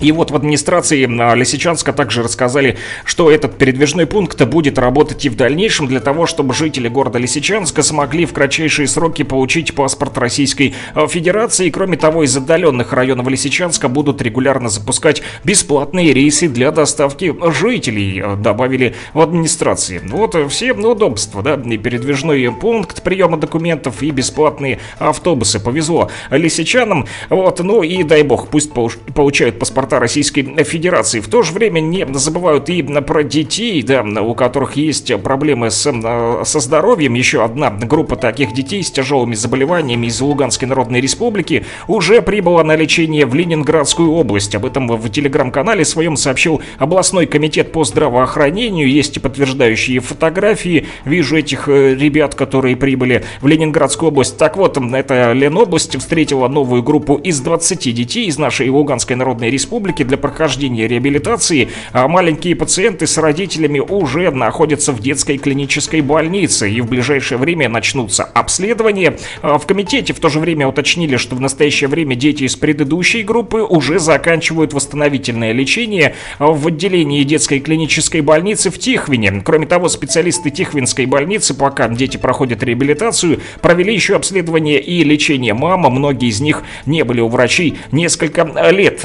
И 0.00 0.12
вот 0.12 0.30
в 0.30 0.36
администрации 0.36 1.08
а, 1.20 1.34
Лисичанска 1.34 1.92
также 1.92 2.22
рассказали, 2.22 2.78
что 3.04 3.30
этот 3.30 3.58
передвижной 3.58 4.06
пункт 4.06 4.40
будет 4.44 4.78
работать 4.78 5.24
и 5.24 5.28
в 5.28 5.36
дальнейшем 5.36 5.88
для 5.88 5.98
того, 5.98 6.26
чтобы 6.26 6.54
жители 6.54 6.88
города 6.88 7.18
Лисичанска 7.18 7.82
смогли 7.82 8.24
в 8.24 8.32
кратчайшие 8.32 8.86
сроки 8.86 9.24
получить 9.24 9.74
паспорт 9.74 10.16
Российской 10.18 10.74
а, 10.94 11.08
Федерации. 11.08 11.70
Кроме 11.70 11.96
того, 11.96 12.22
из 12.22 12.36
отдаленных 12.36 12.92
районов 12.92 13.26
Лисичанска 13.28 13.88
будут 13.88 14.22
регулярно 14.22 14.68
запускать 14.68 15.22
бесплатные 15.42 16.12
рейсы 16.12 16.48
для 16.48 16.70
доставки 16.70 17.34
жителей, 17.52 18.20
а, 18.20 18.36
добавили 18.36 18.94
в 19.14 19.20
администрации. 19.20 20.00
Вот 20.04 20.36
все 20.50 20.72
удобства, 20.72 21.42
да, 21.42 21.54
и 21.54 21.76
передвижной 21.76 22.52
пункт 22.52 23.02
приема 23.02 23.36
документов, 23.36 24.00
и 24.02 24.10
бесплатные 24.10 24.78
автобусы. 24.98 25.58
Повезло 25.58 26.08
лисичанам, 26.30 27.06
вот, 27.30 27.58
ну 27.60 27.82
и 27.82 28.04
дай 28.04 28.22
бог, 28.22 28.48
пусть 28.48 28.72
получают 28.72 29.58
паспорт 29.58 29.87
паспорта 29.88 30.00
Российской 30.00 30.42
Федерации. 30.64 31.20
В 31.20 31.28
то 31.28 31.42
же 31.42 31.52
время 31.52 31.80
не 31.80 32.06
забывают 32.14 32.68
и 32.68 32.82
про 32.82 33.22
детей, 33.22 33.82
да, 33.82 34.02
у 34.02 34.34
которых 34.34 34.76
есть 34.76 35.14
проблемы 35.22 35.70
с, 35.70 35.86
э, 35.86 36.42
со 36.44 36.60
здоровьем. 36.60 37.14
Еще 37.14 37.42
одна 37.42 37.70
группа 37.70 38.16
таких 38.16 38.52
детей 38.52 38.82
с 38.82 38.90
тяжелыми 38.90 39.34
заболеваниями 39.34 40.06
из 40.06 40.20
Луганской 40.20 40.68
Народной 40.68 41.00
Республики 41.00 41.64
уже 41.86 42.20
прибыла 42.22 42.64
на 42.64 42.76
лечение 42.76 43.24
в 43.24 43.34
Ленинградскую 43.34 44.10
область. 44.12 44.54
Об 44.54 44.66
этом 44.66 44.88
в 44.88 45.08
телеграм-канале 45.08 45.84
своем 45.84 46.16
сообщил 46.16 46.60
областной 46.78 47.26
комитет 47.26 47.72
по 47.72 47.84
здравоохранению. 47.84 48.90
Есть 48.90 49.22
подтверждающие 49.22 50.00
фотографии. 50.00 50.86
Вижу 51.04 51.36
этих 51.36 51.68
э, 51.68 51.94
ребят, 51.94 52.34
которые 52.34 52.76
прибыли 52.76 53.24
в 53.40 53.46
Ленинградскую 53.46 54.10
область. 54.10 54.36
Так 54.36 54.56
вот, 54.56 54.76
эта 54.76 55.32
Ленобласть 55.32 55.96
встретила 55.98 56.48
новую 56.48 56.82
группу 56.82 57.14
из 57.14 57.40
20 57.40 57.94
детей 57.94 58.26
из 58.26 58.38
нашей 58.38 58.68
Луганской 58.68 59.16
Народной 59.16 59.50
Республики 59.50 59.77
республики 59.78 60.02
для 60.02 60.16
прохождения 60.16 60.88
реабилитации, 60.88 61.68
а 61.92 62.08
маленькие 62.08 62.56
пациенты 62.56 63.06
с 63.06 63.16
родителями 63.16 63.78
уже 63.78 64.32
находятся 64.32 64.92
в 64.92 65.00
детской 65.00 65.38
клинической 65.38 66.00
больнице 66.00 66.68
и 66.68 66.80
в 66.80 66.88
ближайшее 66.88 67.38
время 67.38 67.68
начнутся 67.68 68.24
обследования. 68.24 69.16
А 69.40 69.56
в 69.56 69.66
комитете 69.66 70.12
в 70.12 70.18
то 70.18 70.28
же 70.28 70.40
время 70.40 70.66
уточнили, 70.66 71.16
что 71.16 71.36
в 71.36 71.40
настоящее 71.40 71.88
время 71.88 72.16
дети 72.16 72.42
из 72.42 72.56
предыдущей 72.56 73.22
группы 73.22 73.58
уже 73.58 74.00
заканчивают 74.00 74.72
восстановительное 74.72 75.52
лечение 75.52 76.16
в 76.40 76.66
отделении 76.66 77.22
детской 77.22 77.60
клинической 77.60 78.20
больницы 78.20 78.70
в 78.70 78.80
Тихвине. 78.80 79.42
Кроме 79.44 79.66
того, 79.66 79.88
специалисты 79.88 80.50
Тихвинской 80.50 81.06
больницы, 81.06 81.54
пока 81.54 81.86
дети 81.86 82.16
проходят 82.16 82.64
реабилитацию, 82.64 83.40
провели 83.62 83.94
еще 83.94 84.16
обследование 84.16 84.80
и 84.80 85.04
лечение 85.04 85.54
мамы. 85.54 85.88
Многие 85.88 86.30
из 86.30 86.40
них 86.40 86.64
не 86.84 87.04
были 87.04 87.20
у 87.20 87.28
врачей 87.28 87.78
несколько 87.92 88.42
лет. 88.72 89.04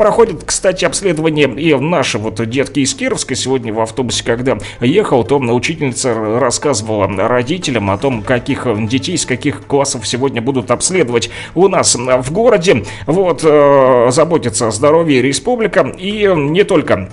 Проходит, 0.00 0.44
кстати, 0.46 0.86
обследование 0.86 1.46
и 1.46 1.74
наши 1.74 2.16
вот 2.16 2.42
детки 2.48 2.80
из 2.80 2.94
Кировска. 2.94 3.34
Сегодня 3.34 3.70
в 3.70 3.80
автобусе, 3.80 4.24
когда 4.24 4.56
ехал, 4.80 5.24
то 5.24 5.36
учительница 5.36 6.14
рассказывала 6.40 7.06
родителям 7.28 7.90
о 7.90 7.98
том, 7.98 8.22
каких 8.22 8.66
детей 8.88 9.16
из 9.16 9.26
каких 9.26 9.66
классов 9.66 10.08
сегодня 10.08 10.40
будут 10.40 10.70
обследовать 10.70 11.28
у 11.54 11.68
нас 11.68 11.96
в 11.96 12.32
городе. 12.32 12.86
Вот, 13.04 13.44
э, 13.44 14.08
заботится 14.10 14.68
о 14.68 14.70
здоровье 14.70 15.20
республика 15.20 15.82
и 15.82 16.32
не 16.34 16.64
только 16.64 17.10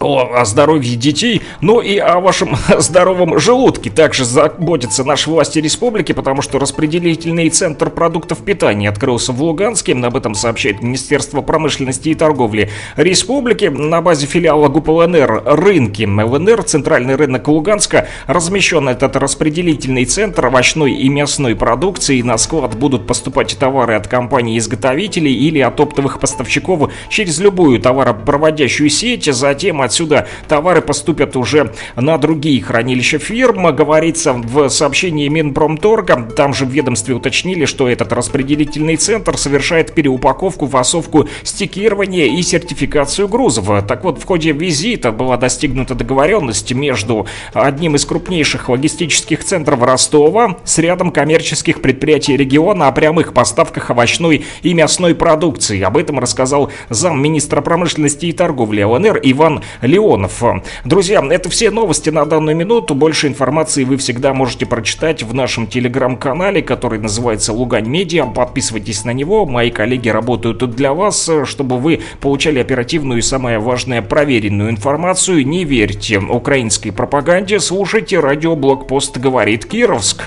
о, 0.00 0.44
здоровье 0.44 0.96
детей, 0.96 1.42
но 1.60 1.80
и 1.80 1.98
о 1.98 2.20
вашем 2.20 2.56
здоровом 2.78 3.38
желудке. 3.38 3.90
Также 3.90 4.24
заботятся 4.24 5.04
наши 5.04 5.30
власти 5.30 5.58
республики, 5.58 6.12
потому 6.12 6.42
что 6.42 6.58
распределительный 6.58 7.50
центр 7.50 7.90
продуктов 7.90 8.38
питания 8.38 8.88
открылся 8.88 9.32
в 9.32 9.42
Луганске. 9.42 9.94
Об 9.94 10.16
этом 10.16 10.34
сообщает 10.34 10.82
Министерство 10.82 11.40
промышленности 11.40 12.10
и 12.10 12.14
торговли 12.14 12.70
республики. 12.96 13.66
На 13.66 14.00
базе 14.00 14.26
филиала 14.26 14.68
ГУП 14.68 14.88
ЛНР 14.88 15.42
«Рынки» 15.44 16.04
ЛНР, 16.04 16.62
центральный 16.64 17.16
рынок 17.16 17.48
Луганска, 17.48 18.08
размещен 18.26 18.88
этот 18.88 19.16
распределительный 19.16 20.04
центр 20.04 20.46
овощной 20.46 20.92
и 20.92 21.08
мясной 21.08 21.56
продукции. 21.56 22.22
На 22.22 22.38
склад 22.38 22.76
будут 22.76 23.06
поступать 23.06 23.56
товары 23.58 23.94
от 23.94 24.06
компаний-изготовителей 24.08 25.32
или 25.32 25.60
от 25.60 25.80
оптовых 25.80 26.20
поставщиков 26.20 26.90
через 27.08 27.38
любую 27.38 27.80
товаропроводящую 27.80 28.90
сеть. 28.90 29.24
Затем 29.24 29.82
отсюда 29.88 30.28
товары 30.46 30.82
поступят 30.82 31.34
уже 31.34 31.72
на 31.96 32.18
другие 32.18 32.62
хранилища 32.62 33.18
фирм. 33.18 33.74
Говорится 33.74 34.34
в 34.34 34.68
сообщении 34.68 35.28
Минпромторга, 35.28 36.28
там 36.36 36.52
же 36.54 36.66
в 36.66 36.70
ведомстве 36.70 37.14
уточнили, 37.14 37.64
что 37.64 37.88
этот 37.88 38.12
распределительный 38.12 38.96
центр 38.96 39.36
совершает 39.36 39.94
переупаковку, 39.94 40.66
фасовку, 40.66 41.28
стикирование 41.42 42.28
и 42.28 42.42
сертификацию 42.42 43.28
грузов. 43.28 43.68
Так 43.86 44.04
вот, 44.04 44.20
в 44.20 44.24
ходе 44.26 44.52
визита 44.52 45.10
была 45.10 45.36
достигнута 45.36 45.94
договоренность 45.94 46.72
между 46.72 47.26
одним 47.54 47.96
из 47.96 48.04
крупнейших 48.04 48.68
логистических 48.68 49.42
центров 49.42 49.82
Ростова 49.82 50.58
с 50.64 50.78
рядом 50.78 51.10
коммерческих 51.10 51.80
предприятий 51.80 52.36
региона 52.36 52.88
о 52.88 52.92
прямых 52.92 53.32
поставках 53.32 53.90
овощной 53.90 54.44
и 54.62 54.74
мясной 54.74 55.14
продукции. 55.14 55.80
Об 55.80 55.96
этом 55.96 56.18
рассказал 56.18 56.70
замминистра 56.90 57.62
промышленности 57.62 58.26
и 58.26 58.32
торговли 58.32 58.82
ЛНР 58.82 59.20
Иван 59.22 59.62
Леонов. 59.82 60.42
Друзья, 60.84 61.24
это 61.30 61.48
все 61.48 61.70
новости 61.70 62.10
на 62.10 62.24
данную 62.24 62.56
минуту. 62.56 62.94
Больше 62.94 63.26
информации 63.28 63.84
вы 63.84 63.96
всегда 63.96 64.34
можете 64.34 64.66
прочитать 64.66 65.22
в 65.22 65.34
нашем 65.34 65.66
телеграм-канале, 65.66 66.62
который 66.62 66.98
называется 66.98 67.52
Лугань 67.52 67.88
Медиа. 67.88 68.26
Подписывайтесь 68.26 69.04
на 69.04 69.12
него. 69.12 69.46
Мои 69.46 69.70
коллеги 69.70 70.08
работают 70.08 70.58
для 70.74 70.92
вас, 70.94 71.30
чтобы 71.44 71.78
вы 71.78 72.00
получали 72.20 72.58
оперативную 72.58 73.18
и 73.18 73.22
самое 73.22 73.58
важное 73.58 74.02
проверенную 74.02 74.70
информацию. 74.70 75.46
Не 75.46 75.64
верьте 75.64 76.18
украинской 76.18 76.90
пропаганде, 76.90 77.60
слушайте 77.60 78.20
радио 78.20 78.56
Блокпост 78.56 79.18
говорит 79.18 79.64
Кировск. 79.66 80.22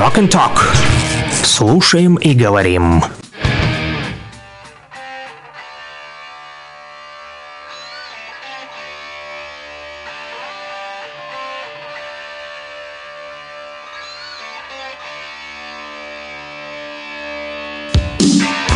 Rock 0.00 0.16
and 0.16 0.30
Talk. 0.30 0.58
Слушаем 1.44 2.14
и 2.14 2.32
говорим. 2.32 3.02
Тебя 18.16 18.69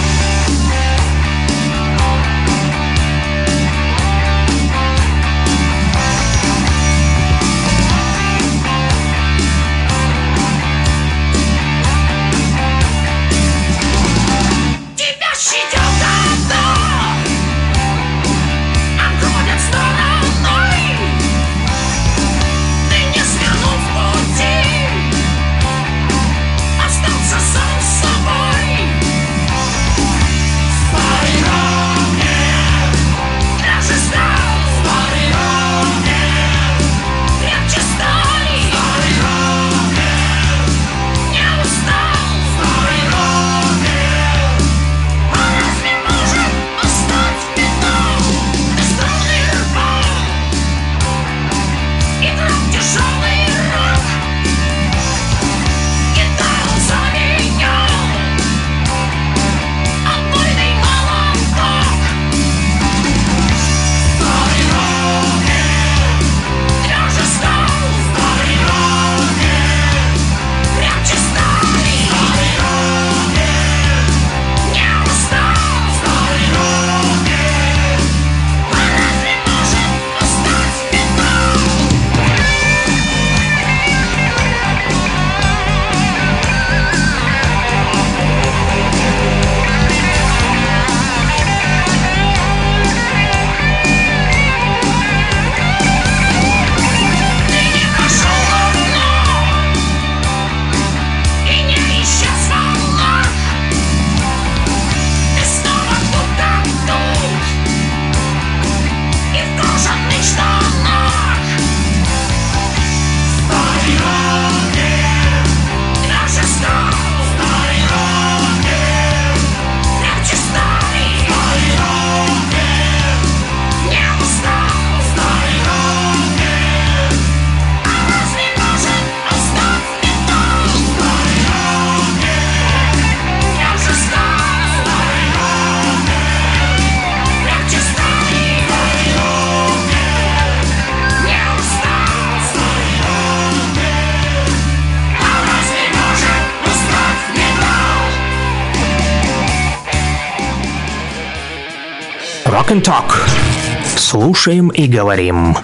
Слушаем 154.45 154.69
и 154.69 154.87
говорим. 154.87 155.57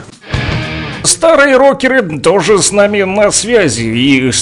Старые 1.03 1.59
рокеры 1.59 2.19
тоже 2.19 2.63
с 2.63 2.73
нами 2.73 3.03
на 3.03 3.31
связи. 3.31 3.83
И 3.83 4.33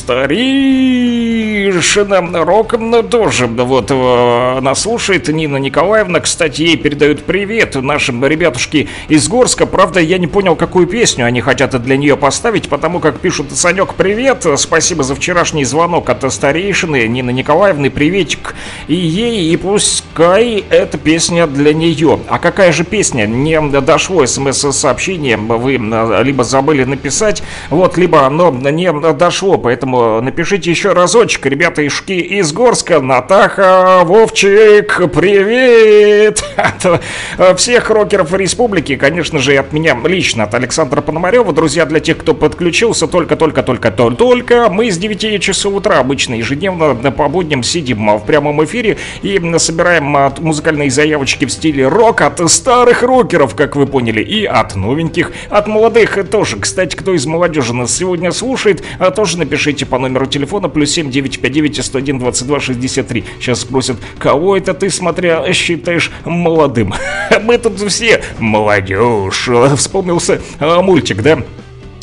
старейшина 1.69 2.45
роком 2.45 3.09
тоже 3.09 3.47
вот 3.47 3.91
э, 3.91 4.61
нас 4.61 4.83
слушает 4.83 5.29
Нина 5.29 5.57
Николаевна. 5.57 6.21
Кстати, 6.21 6.63
ей 6.63 6.77
передают 6.77 7.25
привет 7.25 7.75
нашим 7.75 8.25
ребятушки 8.25 8.89
из 9.09 9.29
Горска. 9.29 9.67
Правда, 9.67 10.01
я 10.01 10.19
не 10.19 10.27
понял, 10.27 10.57
какую 10.57 10.87
песню 10.87 11.27
они 11.27 11.41
хотят 11.41 11.81
для 11.83 11.97
нее 11.97 12.17
поставить, 12.17 12.69
потому 12.69 13.01
как 13.01 13.21
пишут 13.21 13.53
Санек, 13.53 13.95
привет, 13.95 14.47
спасибо 14.57 15.03
за 15.03 15.15
вчерашний 15.15 15.65
звонок 15.65 16.09
от 16.11 16.33
старейшины 16.33 17.07
Нины 17.07 17.31
Николаевны, 17.31 17.91
приветик 17.91 18.55
и 18.87 18.95
ей, 18.95 19.53
и 19.53 19.57
пускай 19.57 20.65
эта 20.71 20.99
песня 20.99 21.47
для 21.47 21.75
нее. 21.75 22.21
А 22.29 22.39
какая 22.39 22.73
же 22.73 22.85
песня? 22.85 23.27
Не 23.27 23.61
дошло 23.81 24.25
смс-сообщение, 24.27 25.37
вы 25.37 25.75
э, 25.75 26.23
либо 26.23 26.45
забыли 26.45 26.85
написать, 26.85 27.43
вот, 27.71 27.99
либо 27.99 28.27
оно 28.27 28.51
не 28.51 28.93
дошло, 29.13 29.59
поэтому 29.59 30.21
напишите 30.21 30.71
еще 30.71 30.93
разочек, 30.93 31.47
ребята 31.47 31.68
ишки 31.77 32.13
из 32.13 32.53
Горска, 32.53 33.01
Натаха, 33.01 34.03
Вовчик, 34.05 35.11
привет! 35.13 36.43
От 36.57 37.01
э, 37.37 37.55
всех 37.57 37.91
рокеров 37.91 38.33
республики, 38.33 38.97
конечно 38.97 39.39
же, 39.39 39.53
и 39.53 39.57
от 39.57 39.73
меня 39.73 39.97
лично, 40.05 40.45
от 40.45 40.55
Александра 40.55 41.01
Пономарева. 41.01 41.53
Друзья, 41.53 41.85
для 41.85 42.01
тех, 42.01 42.19
кто 42.19 42.33
подключился 42.33 43.07
только-только-только-только, 43.07 44.69
мы 44.71 44.91
с 44.91 44.97
9 44.97 45.43
часов 45.43 45.75
утра 45.75 45.99
обычно 45.99 46.35
ежедневно 46.35 46.95
по 47.11 47.29
будням 47.29 47.63
сидим 47.63 48.17
в 48.17 48.25
прямом 48.25 48.65
эфире 48.65 48.97
и 49.23 49.39
собираем 49.59 50.17
а, 50.17 50.33
музыкальные 50.39 50.91
заявочки 50.91 51.45
в 51.45 51.51
стиле 51.51 51.87
рок 51.89 52.23
от 52.23 52.51
старых 52.51 53.03
рокеров, 53.03 53.55
как 53.55 53.77
вы 53.77 53.87
поняли, 53.87 54.23
и 54.23 54.45
от 54.45 54.77
новеньких, 54.77 55.33
от 55.51 55.67
молодых 55.67 56.19
тоже. 56.31 56.57
Кстати, 56.59 56.97
кто 56.97 57.15
из 57.15 57.27
молодежи 57.27 57.75
нас 57.75 57.95
сегодня 57.95 58.33
слушает, 58.33 58.83
а, 58.99 59.11
тоже 59.11 59.39
напишите 59.39 59.85
по 59.85 59.99
номеру 59.99 60.27
телефона 60.27 60.69
плюс 60.69 60.91
7 60.91 61.11
959 61.49 61.85
101 61.85 62.19
22 62.19 62.61
63. 62.61 63.25
Сейчас 63.41 63.61
спросят, 63.61 63.97
кого 64.19 64.57
это 64.57 64.75
ты, 64.75 64.91
смотря, 64.91 65.53
считаешь 65.53 66.11
молодым? 66.25 66.95
Мы 67.43 67.59
тут 67.59 67.81
все 67.81 68.23
молодежь. 68.39 69.49
Вспомнился 69.77 70.41
а, 70.61 70.83
мультик, 70.83 71.23
да? 71.23 71.39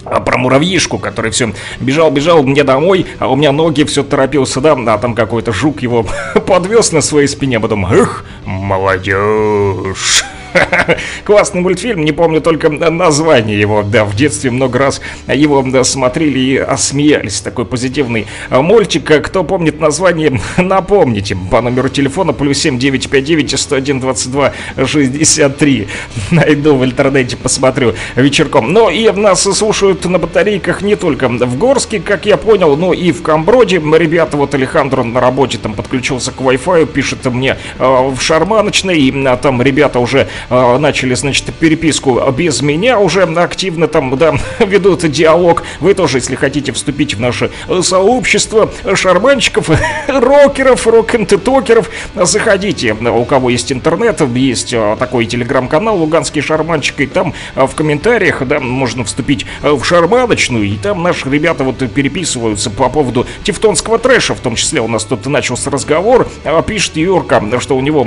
А, 0.05 0.19
про 0.19 0.37
муравьишку, 0.37 0.99
который 0.99 1.31
все 1.31 1.53
бежал, 1.79 2.11
бежал 2.11 2.43
мне 2.43 2.63
домой, 2.63 3.07
а 3.19 3.27
у 3.27 3.35
меня 3.35 3.51
ноги 3.51 3.83
все 3.83 4.03
торопился, 4.03 4.61
да, 4.61 4.73
а 4.73 4.97
там 4.97 5.15
какой-то 5.15 5.51
жук 5.51 5.81
его 5.81 6.05
подвез 6.47 6.91
на 6.91 7.01
своей 7.01 7.27
спине, 7.27 7.59
потом, 7.59 7.85
эх, 7.91 8.23
молодежь. 8.45 10.25
Классный 11.23 11.61
мультфильм, 11.61 12.03
не 12.03 12.11
помню 12.11 12.41
только 12.41 12.69
название 12.69 13.59
его. 13.59 13.83
Да, 13.83 14.05
в 14.05 14.15
детстве 14.15 14.51
много 14.51 14.79
раз 14.79 15.01
его 15.27 15.61
да, 15.61 15.83
смотрели 15.83 16.39
и 16.39 16.57
осмеялись. 16.57 17.41
Такой 17.41 17.65
позитивный 17.65 18.27
а, 18.49 18.61
мультик. 18.61 19.05
Кто 19.25 19.43
помнит 19.43 19.79
название, 19.79 20.39
напомните. 20.57 21.37
По 21.51 21.61
номеру 21.61 21.89
телефона 21.89 22.33
плюс 22.33 22.59
7959 22.59 23.59
101 23.59 23.99
22 23.99 24.53
63. 24.85 25.87
Найду 26.31 26.75
в 26.75 26.85
интернете, 26.85 27.37
посмотрю 27.37 27.93
вечерком. 28.15 28.73
Но 28.73 28.89
и 28.89 29.09
нас 29.11 29.43
слушают 29.43 30.05
на 30.05 30.19
батарейках 30.19 30.81
не 30.81 30.95
только 30.95 31.27
в 31.27 31.57
Горске, 31.57 31.99
как 31.99 32.25
я 32.25 32.37
понял, 32.37 32.75
но 32.75 32.93
и 32.93 33.11
в 33.11 33.21
Камброде. 33.21 33.77
Ребята, 33.77 34.37
вот 34.37 34.53
Алехандро 34.55 35.03
на 35.03 35.19
работе 35.19 35.57
там 35.57 35.73
подключился 35.73 36.31
к 36.31 36.41
Wi-Fi, 36.41 36.85
пишет 36.85 37.25
мне 37.25 37.57
э, 37.79 38.09
в 38.09 38.19
Шарманочной, 38.19 38.99
и 38.99 39.25
а, 39.25 39.37
там 39.37 39.61
ребята 39.61 39.99
уже 39.99 40.27
начали, 40.49 41.13
значит, 41.13 41.53
переписку 41.55 42.21
без 42.31 42.61
меня, 42.61 42.99
уже 42.99 43.23
активно 43.23 43.87
там, 43.87 44.15
да, 44.17 44.35
ведут 44.59 45.09
диалог. 45.09 45.63
Вы 45.79 45.93
тоже, 45.93 46.17
если 46.17 46.35
хотите 46.35 46.71
вступить 46.71 47.15
в 47.15 47.21
наше 47.21 47.51
сообщество 47.81 48.71
шарманщиков, 48.93 49.69
рокеров, 50.07 50.87
рок-н-токеров, 50.87 51.89
заходите. 52.15 52.93
У 52.93 53.25
кого 53.25 53.49
есть 53.49 53.71
интернет, 53.71 54.21
есть 54.35 54.73
э, 54.73 54.95
такой 54.99 55.25
телеграм-канал 55.25 55.97
«Луганский 55.97 56.41
шарманщик», 56.41 56.99
и 57.01 57.07
там 57.07 57.33
э, 57.55 57.65
в 57.65 57.75
комментариях, 57.75 58.45
да, 58.45 58.59
можно 58.59 59.03
вступить 59.03 59.45
э, 59.61 59.71
в 59.71 59.83
шарманочную, 59.83 60.65
и 60.65 60.77
там 60.77 61.03
наши 61.03 61.29
ребята 61.29 61.63
вот 61.63 61.77
переписываются 61.91 62.69
по 62.69 62.89
поводу 62.89 63.25
тевтонского 63.43 63.99
трэша, 63.99 64.35
в 64.35 64.39
том 64.39 64.55
числе 64.55 64.81
у 64.81 64.87
нас 64.87 65.03
тут 65.05 65.25
начался 65.25 65.69
разговор, 65.69 66.27
пишет 66.67 66.97
Юрка, 66.97 67.41
что 67.59 67.77
у 67.77 67.81
него 67.81 68.03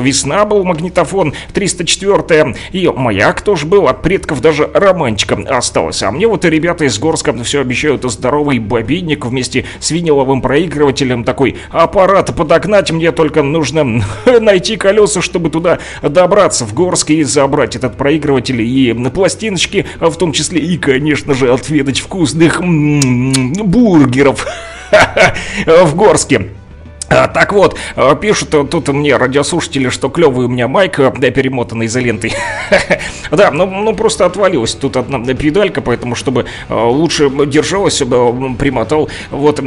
весна 0.00 0.44
был 0.44 0.64
магнитофон 0.64 1.34
304 1.74 2.56
и 2.72 2.88
маяк 2.88 3.42
тоже 3.42 3.66
был, 3.66 3.88
от 3.88 4.02
предков 4.02 4.40
даже 4.40 4.70
романтика 4.72 5.36
осталось. 5.48 6.02
А 6.02 6.10
мне 6.10 6.26
вот 6.26 6.44
ребята 6.44 6.84
из 6.84 6.98
Горска 6.98 7.32
все 7.42 7.60
обещают 7.60 8.04
здоровый 8.10 8.58
бобинник 8.58 9.26
вместе 9.26 9.64
с 9.80 9.90
виниловым 9.90 10.42
проигрывателем, 10.42 11.24
такой 11.24 11.56
аппарат 11.70 12.34
подогнать, 12.34 12.90
мне 12.90 13.12
только 13.12 13.42
нужно 13.42 14.02
найти 14.40 14.76
колеса, 14.76 15.22
чтобы 15.22 15.50
туда 15.50 15.78
добраться 16.02 16.64
в 16.64 16.74
Горск 16.74 17.10
и 17.10 17.22
забрать 17.22 17.76
этот 17.76 17.96
проигрыватель 17.96 18.60
и 18.62 18.92
пластиночки, 19.10 19.86
в 20.00 20.14
том 20.16 20.32
числе 20.32 20.60
и, 20.60 20.76
конечно 20.78 21.34
же, 21.34 21.52
отведать 21.52 22.00
вкусных 22.00 22.60
бургеров 22.62 24.46
в 25.66 25.94
Горске. 25.94 26.50
А, 27.12 27.28
так 27.28 27.52
вот, 27.52 27.76
а, 27.96 28.14
пишут 28.14 28.50
тут 28.70 28.88
мне 28.88 29.16
радиослушатели, 29.16 29.88
что 29.90 30.08
клевый 30.08 30.46
у 30.46 30.48
меня 30.48 30.68
майк, 30.68 30.98
да, 30.98 31.30
перемотанный 31.30 31.86
изолентой. 31.86 32.32
да, 33.30 33.50
ну, 33.50 33.66
ну 33.66 33.94
просто 33.94 34.24
отвалилась 34.24 34.74
тут 34.74 34.96
одна 34.96 35.22
педалька, 35.34 35.80
поэтому 35.80 36.14
чтобы 36.14 36.46
лучше 36.68 37.30
держалась, 37.46 37.98
примотал. 37.98 39.08
Вот, 39.30 39.60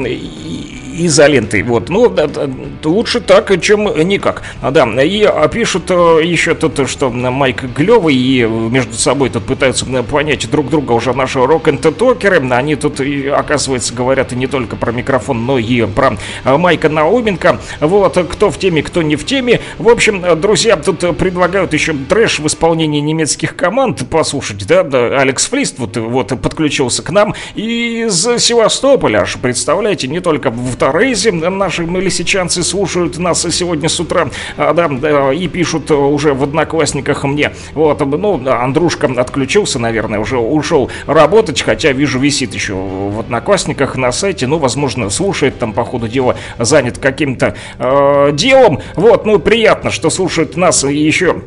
изолентой. 0.97 1.63
Вот, 1.63 1.89
ну, 1.89 2.09
да, 2.09 2.27
да, 2.27 2.49
лучше 2.83 3.19
так, 3.19 3.59
чем 3.61 3.85
никак. 4.07 4.43
Да, 4.61 4.85
и 5.03 5.27
пишут 5.51 5.89
э, 5.89 6.21
еще 6.23 6.55
тут, 6.55 6.89
что 6.89 7.09
Майк 7.09 7.63
Глевый 7.75 8.15
и 8.15 8.43
между 8.43 8.93
собой 8.93 9.29
тут 9.29 9.45
пытаются 9.45 9.85
понять 10.03 10.49
друг 10.49 10.69
друга 10.69 10.93
уже 10.93 11.13
наши 11.13 11.43
рок 11.43 11.67
н 11.67 11.77
токеры 11.77 12.41
Они 12.51 12.75
тут, 12.75 13.01
оказывается, 13.31 13.93
говорят 13.93 14.33
и 14.33 14.35
не 14.35 14.47
только 14.47 14.75
про 14.75 14.91
микрофон, 14.91 15.45
но 15.45 15.57
и 15.57 15.85
про 15.85 16.17
э, 16.43 16.57
Майка 16.57 16.89
Науменко. 16.89 17.59
Вот, 17.79 18.17
кто 18.31 18.51
в 18.51 18.57
теме, 18.57 18.83
кто 18.83 19.01
не 19.01 19.15
в 19.15 19.25
теме. 19.25 19.61
В 19.77 19.89
общем, 19.89 20.23
друзья, 20.39 20.77
тут 20.77 21.17
предлагают 21.17 21.73
еще 21.73 21.93
трэш 21.93 22.39
в 22.39 22.47
исполнении 22.47 22.99
немецких 22.99 23.55
команд 23.55 24.07
послушать, 24.09 24.65
да, 24.67 24.83
да 24.83 25.19
Алекс 25.19 25.45
Флист 25.47 25.79
вот, 25.79 25.97
вот 25.97 26.27
подключился 26.41 27.03
к 27.03 27.09
нам 27.09 27.35
из 27.55 28.21
Севастополя, 28.39 29.19
аж 29.19 29.37
представляете, 29.37 30.07
не 30.07 30.19
только 30.19 30.49
в 30.49 30.75
Рейзи. 30.91 31.29
Наши 31.29 31.83
лисичанцы 31.83 32.63
слушают 32.63 33.17
нас 33.17 33.41
сегодня 33.41 33.89
с 33.89 33.99
утра, 33.99 34.29
а, 34.57 34.73
да, 34.73 35.33
и 35.33 35.47
пишут 35.47 35.91
уже 35.91 36.33
в 36.33 36.43
Одноклассниках 36.43 37.23
мне. 37.23 37.51
Вот, 37.73 37.99
ну, 37.99 38.41
Андрушка 38.49 39.07
отключился, 39.15 39.79
наверное, 39.79 40.19
уже 40.19 40.37
ушел 40.37 40.89
работать, 41.07 41.61
хотя 41.61 41.91
вижу, 41.91 42.19
висит 42.19 42.53
еще 42.53 42.73
в 42.73 43.19
Одноклассниках 43.19 43.95
на 43.95 44.11
сайте, 44.11 44.47
ну, 44.47 44.57
возможно, 44.57 45.09
слушает 45.09 45.57
там, 45.59 45.73
по 45.73 45.83
ходу 45.83 46.07
дела, 46.07 46.35
занят 46.57 46.97
каким-то 46.97 47.55
э, 47.77 48.29
делом. 48.33 48.79
Вот, 48.95 49.25
ну, 49.25 49.39
приятно, 49.39 49.91
что 49.91 50.09
слушают 50.09 50.57
нас 50.57 50.83
еще 50.83 51.41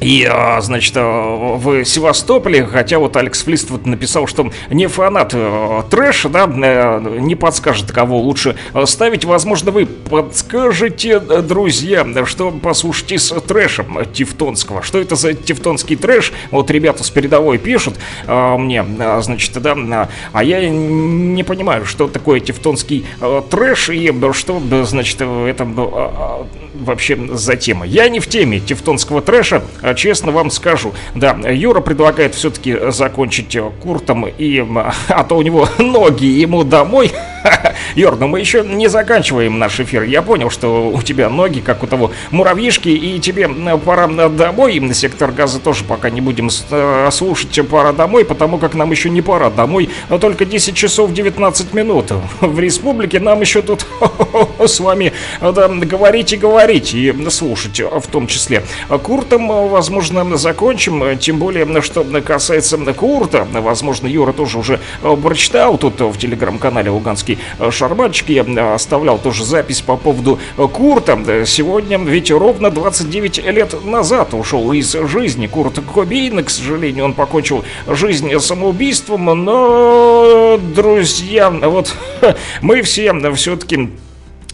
и, 0.00 0.24
а, 0.30 0.60
значит, 0.60 0.94
а, 0.96 1.56
в 1.56 1.84
Севастополе, 1.84 2.64
хотя 2.64 2.98
вот 2.98 3.16
Алекс 3.16 3.42
Флист 3.42 3.70
вот 3.70 3.86
написал, 3.86 4.26
что 4.26 4.50
не 4.70 4.86
фанат 4.86 5.32
э, 5.34 5.82
трэша, 5.90 6.28
да, 6.28 6.48
э, 6.48 7.18
не 7.20 7.34
подскажет, 7.34 7.90
кого 7.90 8.20
лучше 8.20 8.56
ставить. 8.84 9.24
Возможно, 9.24 9.70
вы 9.70 9.86
подскажете, 9.86 11.18
друзья, 11.18 12.06
что 12.26 12.50
послушать 12.50 13.12
из 13.12 13.28
трэша 13.28 13.84
тевтонского. 14.12 14.82
Что 14.82 14.98
это 14.98 15.16
за 15.16 15.34
тевтонский 15.34 15.96
трэш? 15.96 16.32
Вот 16.50 16.70
ребята 16.70 17.02
с 17.02 17.10
передовой 17.10 17.58
пишут 17.58 17.94
э, 18.26 18.56
мне, 18.56 18.84
значит, 19.20 19.52
да, 19.60 20.08
а 20.32 20.44
я 20.44 20.68
не 20.68 21.42
понимаю, 21.42 21.84
что 21.86 22.08
такое 22.08 22.40
тевтонский 22.40 23.04
трэш 23.50 23.90
и 23.90 24.12
что, 24.32 24.62
значит, 24.84 25.20
это 25.20 25.66
вообще 26.74 27.18
за 27.32 27.56
тема. 27.56 27.86
Я 27.86 28.08
не 28.08 28.20
в 28.20 28.28
теме 28.28 28.60
тевтонского 28.60 29.20
трэша, 29.22 29.62
а 29.82 29.87
честно 29.94 30.32
вам 30.32 30.50
скажу. 30.50 30.92
Да, 31.14 31.36
Юра 31.48 31.80
предлагает 31.80 32.34
все-таки 32.34 32.76
закончить 32.90 33.56
куртом, 33.82 34.26
и, 34.26 34.64
а 35.08 35.24
то 35.24 35.36
у 35.36 35.42
него 35.42 35.68
ноги 35.78 36.26
ему 36.26 36.64
домой. 36.64 37.12
Юр, 37.94 38.16
но 38.16 38.28
мы 38.28 38.40
еще 38.40 38.62
не 38.62 38.88
заканчиваем 38.88 39.58
наш 39.58 39.80
эфир. 39.80 40.02
Я 40.02 40.22
понял, 40.22 40.50
что 40.50 40.88
у 40.88 41.02
тебя 41.02 41.28
ноги, 41.28 41.60
как 41.60 41.82
у 41.82 41.86
того 41.86 42.10
муравьишки, 42.30 42.88
и 42.88 43.18
тебе 43.20 43.48
пора 43.84 44.06
домой. 44.06 44.80
На 44.80 44.94
сектор 44.94 45.32
газа 45.32 45.60
тоже 45.60 45.84
пока 45.84 46.10
не 46.10 46.20
будем 46.20 46.48
э, 46.70 47.08
слушать, 47.12 47.58
пора 47.68 47.92
домой, 47.92 48.24
потому 48.24 48.58
как 48.58 48.74
нам 48.74 48.90
еще 48.90 49.10
не 49.10 49.22
пора 49.22 49.50
домой. 49.50 49.90
Но 50.08 50.18
только 50.18 50.44
10 50.44 50.74
часов 50.74 51.12
19 51.12 51.74
минут. 51.74 52.12
В 52.40 52.58
республике 52.60 53.20
нам 53.20 53.40
еще 53.40 53.62
тут 53.62 53.86
с 54.58 54.80
вами 54.80 55.12
да, 55.40 55.68
говорить 55.68 56.32
и 56.32 56.36
говорить, 56.36 56.94
и 56.94 57.14
слушать 57.30 57.80
в 57.80 58.06
том 58.08 58.26
числе. 58.26 58.64
Куртом, 59.02 59.48
возможно, 59.78 60.36
закончим, 60.36 61.16
тем 61.18 61.38
более, 61.38 61.80
что 61.82 62.04
касается 62.20 62.76
Курта, 62.94 63.46
возможно, 63.52 64.08
Юра 64.08 64.32
тоже 64.32 64.58
уже 64.58 64.80
прочитал 65.22 65.78
тут 65.78 66.00
в 66.00 66.18
телеграм-канале 66.18 66.90
Луганский 66.90 67.38
Шарманчик, 67.70 68.28
я 68.28 68.74
оставлял 68.74 69.18
тоже 69.18 69.44
запись 69.44 69.80
по 69.80 69.96
поводу 69.96 70.40
Курта. 70.56 71.44
Сегодня 71.46 71.96
ведь 71.98 72.32
ровно 72.32 72.70
29 72.70 73.44
лет 73.46 73.84
назад 73.84 74.34
ушел 74.34 74.72
из 74.72 74.90
жизни 74.92 75.46
Курт 75.46 75.78
Кобейн, 75.94 76.44
к 76.44 76.50
сожалению, 76.50 77.04
он 77.04 77.12
покончил 77.12 77.64
жизнь 77.86 78.36
самоубийством, 78.40 79.26
но, 79.26 80.58
друзья, 80.74 81.50
вот 81.50 81.94
мы 82.62 82.82
все 82.82 83.12
все-таки 83.36 83.90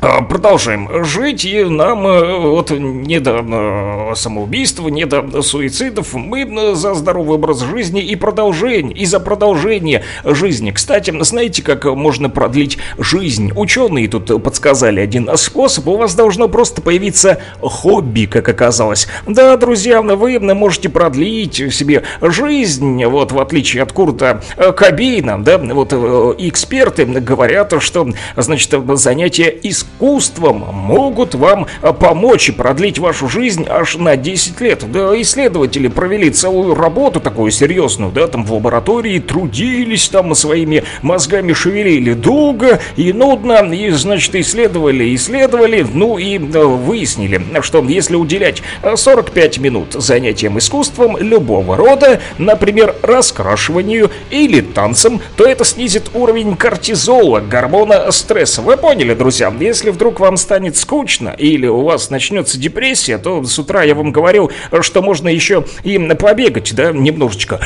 продолжаем 0.01 1.05
жить, 1.05 1.45
и 1.45 1.65
нам 1.65 2.07
э, 2.07 2.39
вот 2.39 2.71
не 2.71 3.21
до 3.21 4.11
э, 4.13 4.15
самоубийства, 4.17 4.89
не 4.89 5.07
до 5.07 5.43
суицидов. 5.43 6.15
Мы 6.15 6.43
э, 6.43 6.75
за 6.75 6.95
здоровый 6.95 7.37
образ 7.37 7.61
жизни 7.61 8.03
и 8.03 8.17
продолжение, 8.17 8.97
и 8.97 9.07
за 9.07 9.21
продолжение 9.21 10.03
жизни. 10.25 10.71
Кстати, 10.73 11.15
знаете, 11.21 11.63
как 11.63 11.85
можно 11.85 12.29
продлить 12.29 12.79
жизнь? 12.99 13.53
Ученые 13.55 14.09
тут 14.09 14.43
подсказали 14.43 15.01
один 15.01 15.31
способ. 15.37 15.89
У 15.89 15.97
вас 15.97 16.15
должно 16.15 16.49
просто 16.49 16.83
появиться 16.83 17.39
хобби, 17.61 18.27
как 18.27 18.49
оказалось. 18.49 19.07
Да, 19.27 19.57
друзья, 19.57 20.03
вы 20.03 20.39
можете 20.39 20.89
продлить 20.89 21.55
себе 21.73 22.03
жизнь, 22.21 23.05
вот 23.05 23.33
в 23.33 23.41
отличие 23.41 23.83
от 23.83 23.93
Курта 23.93 24.43
Кобейна, 24.57 25.43
да, 25.43 25.59
вот 25.59 25.93
эксперты 25.93 27.05
говорят, 27.07 27.73
что, 27.81 28.09
значит, 28.37 28.75
занятие 28.95 29.59
искусством 29.63 29.84
искусством 29.95 30.59
могут 30.73 31.35
вам 31.35 31.67
а, 31.83 31.93
помочь 31.93 32.49
и 32.49 32.53
продлить 32.53 32.99
вашу 32.99 33.29
жизнь 33.29 33.67
аж 33.69 33.97
на 33.97 34.17
10 34.17 34.61
лет. 34.61 34.91
Да, 34.91 35.21
исследователи 35.21 35.89
провели 35.89 36.31
целую 36.31 36.75
работу 36.75 37.21
такую 37.21 37.51
серьезную, 37.51 38.13
да, 38.13 38.27
там 38.27 38.45
в 38.45 38.53
лаборатории 38.53 39.19
трудились, 39.19 40.09
там 40.09 40.35
своими 40.35 40.85
мозгами 41.03 41.53
шевелили 41.53 42.15
долго 42.15 42.81
и 42.97 43.13
нудно, 43.13 43.73
и, 43.73 43.91
значит, 43.91 44.35
исследовали, 44.35 45.15
исследовали, 45.15 45.87
ну 45.93 46.19
и 46.19 46.39
выяснили, 46.39 47.41
что 47.63 47.83
если 47.85 48.17
уделять 48.17 48.63
45 48.95 49.59
минут 49.59 49.93
занятиям 49.93 50.59
искусством 50.59 51.17
любого 51.19 51.77
рода, 51.77 52.21
например, 52.39 52.95
раскрашиванию 53.03 54.11
или 54.31 54.61
танцам, 54.61 55.21
то 55.37 55.45
это 55.45 55.65
снизит 55.65 56.11
уровень 56.15 56.57
кортизола, 56.57 57.41
гормона 57.41 58.11
стресса. 58.11 58.61
Вы 58.61 58.77
поняли, 58.77 59.15
друзья? 59.15 59.53
Если 59.61 59.74
если 59.75 59.91
вдруг 59.91 60.21
вам 60.21 60.37
станет 60.37 60.77
скучно 60.77 61.31
или 61.31 61.67
у 61.67 61.83
вас 61.83 62.09
начнется 62.09 62.59
депрессия, 62.59 63.19
то 63.19 63.43
с 63.43 63.59
утра 63.59 63.83
я 63.83 63.97
вам 63.97 64.13
говорил, 64.13 64.53
что 64.83 65.03
можно 65.03 65.29
еще 65.29 65.65
и 65.83 65.99
побегать, 66.15 66.73
да, 66.77 66.93
немножечко. 66.93 67.59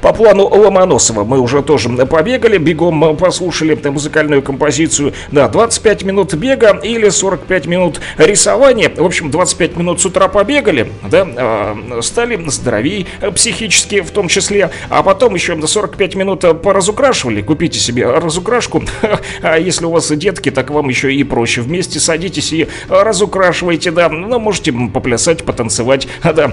По 0.00 0.12
плану 0.12 0.46
Ломоносова 0.46 1.24
мы 1.24 1.38
уже 1.38 1.62
тоже 1.62 1.88
побегали, 2.06 2.58
бегом 2.58 3.16
послушали 3.16 3.78
музыкальную 3.90 4.42
композицию. 4.42 5.12
Да, 5.30 5.48
25 5.48 6.04
минут 6.04 6.34
бега 6.34 6.78
или 6.82 7.08
45 7.08 7.66
минут 7.66 8.00
рисования. 8.16 8.90
В 8.94 9.04
общем, 9.04 9.30
25 9.30 9.76
минут 9.76 10.00
с 10.00 10.06
утра 10.06 10.28
побегали, 10.28 10.90
да, 11.08 11.26
э, 11.26 12.00
стали 12.02 12.40
здоровее 12.48 13.06
психически 13.34 14.00
в 14.00 14.10
том 14.10 14.28
числе. 14.28 14.70
А 14.88 15.02
потом 15.02 15.34
еще 15.34 15.60
45 15.60 16.14
минут 16.14 16.44
поразукрашивали. 16.62 17.42
Купите 17.42 17.78
себе 17.78 18.10
разукрашку. 18.10 18.82
А 19.42 19.58
если 19.58 19.86
у 19.86 19.90
вас 19.90 20.10
детки, 20.10 20.50
так 20.50 20.70
вам 20.70 20.88
еще 20.88 21.12
и 21.14 21.24
проще. 21.24 21.60
Вместе 21.60 21.98
садитесь 22.00 22.52
и 22.52 22.68
разукрашивайте, 22.88 23.90
да. 23.90 24.08
Ну, 24.08 24.38
можете 24.38 24.72
поплясать, 24.72 25.44
потанцевать, 25.44 26.08
да. 26.22 26.52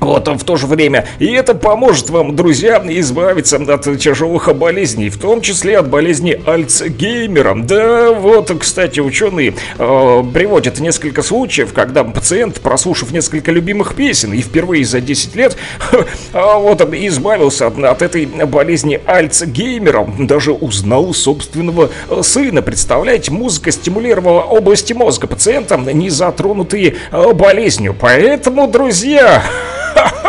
Вот 0.00 0.28
в 0.28 0.44
то 0.44 0.56
же 0.56 0.66
время. 0.66 1.06
И 1.18 1.26
это 1.26 1.54
поможет 1.54 2.10
вам, 2.10 2.36
друзья, 2.36 2.82
избавиться 2.86 3.56
от 3.56 3.98
тяжелых 3.98 4.54
болезней, 4.56 5.08
в 5.08 5.18
том 5.18 5.40
числе 5.40 5.78
от 5.78 5.88
болезни 5.88 6.40
Альцгеймера. 6.46 7.54
Да, 7.56 8.12
вот, 8.12 8.52
кстати, 8.60 9.00
ученые 9.00 9.54
э, 9.78 10.24
приводят 10.32 10.80
несколько 10.80 11.22
случаев, 11.22 11.72
когда 11.72 12.04
пациент, 12.04 12.60
прослушав 12.60 13.12
несколько 13.12 13.50
любимых 13.52 13.94
песен 13.94 14.32
и 14.32 14.40
впервые 14.40 14.84
за 14.84 15.00
10 15.00 15.36
лет, 15.36 15.56
э, 15.92 16.04
вот, 16.32 16.80
избавился 16.94 17.68
от, 17.68 17.78
от 17.78 18.02
этой 18.02 18.26
болезни 18.26 19.00
Альцгеймера, 19.06 20.06
даже 20.18 20.52
узнал 20.52 21.14
собственного 21.14 21.90
сына. 22.22 22.62
Представляете, 22.62 23.30
музыка 23.30 23.70
стимулировала 23.70 24.42
области 24.42 24.92
мозга 24.92 25.26
пациента, 25.26 25.76
не 25.76 26.10
затронутые 26.10 26.96
э, 27.10 27.32
болезнью. 27.32 27.94
Поэтому, 27.98 28.68
друзья, 28.68 29.42
ha 29.96 30.04
ha 30.22 30.23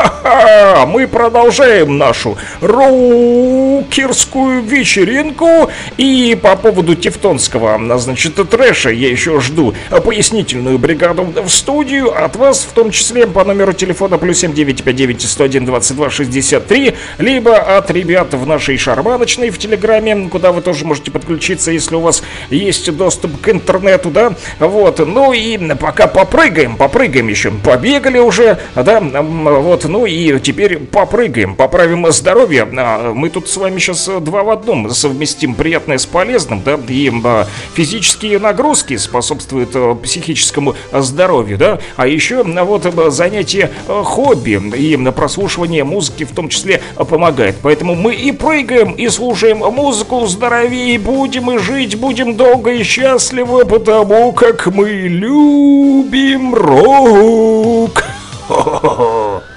мы 0.88 1.07
продолжаем 1.07 1.98
нашу 1.98 2.38
рокерскую 2.61 4.61
вечеринку. 4.61 5.69
И 5.98 6.38
по 6.41 6.56
поводу 6.56 6.95
тевтонского, 6.95 7.80
значит, 7.98 8.36
трэша 8.49 8.90
я 8.90 9.10
еще 9.10 9.40
жду 9.40 9.73
пояснительную 10.03 10.77
бригаду 10.77 11.23
в 11.23 11.49
студию 11.49 12.23
от 12.23 12.36
вас, 12.36 12.64
в 12.64 12.73
том 12.73 12.91
числе 12.91 13.27
по 13.27 13.44
номеру 13.44 13.73
телефона 13.73 14.18
плюс 14.18 14.40
7959 14.40 15.22
101 15.22 15.65
22 15.65 16.10
63, 16.10 16.95
либо 17.18 17.77
от 17.77 17.91
ребят 17.91 18.34
в 18.34 18.48
нашей 18.48 18.77
шарманочной 18.77 19.49
в 19.49 19.57
Телеграме, 19.57 20.30
куда 20.30 20.52
вы 20.52 20.61
тоже 20.61 20.86
можете 20.86 21.11
подключиться, 21.11 21.72
если 21.72 21.95
у 21.95 22.02
вас 22.02 22.23
есть 22.49 22.95
доступ 22.95 23.41
к 23.41 23.49
интернету, 23.49 24.10
да. 24.10 24.34
Вот, 24.60 24.99
ну 24.99 25.34
и 25.34 25.57
пока 25.76 26.07
попрыгаем, 26.07 26.77
попрыгаем 26.77 27.27
еще. 27.27 27.52
Побегали 27.52 28.19
уже, 28.19 28.60
да, 28.76 29.02
вот, 29.02 29.86
ну 29.95 30.05
и 30.05 30.38
теперь 30.41 30.77
попрыгаем, 30.77 31.55
поправим 31.55 32.11
здоровье. 32.11 32.67
А, 32.77 33.13
мы 33.13 33.30
тут 33.30 33.47
с 33.47 33.55
вами 33.55 33.80
сейчас 33.80 34.09
два 34.19 34.43
в 34.43 34.49
одном 34.49 34.89
совместим 34.89 35.55
приятное 35.55 35.97
с 35.97 36.05
полезным, 36.05 36.61
да, 36.61 36.77
и 36.89 37.09
а, 37.23 37.47
физические 37.76 38.39
нагрузки 38.39 38.97
способствуют 38.97 39.69
а, 39.73 39.95
психическому 39.95 40.76
здоровью, 40.91 41.57
да, 41.57 41.80
а 41.95 42.07
еще 42.07 42.43
вот 42.43 42.84
занятие 43.13 43.72
хобби 43.88 44.61
и 44.76 44.97
прослушивание 45.11 45.85
музыки 45.85 46.26
в 46.26 46.31
том 46.31 46.49
числе 46.49 46.81
помогает. 46.97 47.55
Поэтому 47.61 47.95
мы 47.95 48.15
и 48.15 48.34
прыгаем, 48.34 48.91
и 48.91 49.07
слушаем 49.07 49.59
музыку, 49.59 50.26
здоровее 50.26 50.99
будем, 50.99 51.51
и 51.51 51.57
жить 51.57 51.97
будем 51.97 52.35
долго 52.35 52.73
и 52.73 52.84
счастливо, 52.84 53.63
потому 53.63 54.34
как 54.34 54.67
мы 54.67 54.89
любим 54.89 56.53
рок. 56.53 58.03
Ho-ho-ho! 58.49 59.41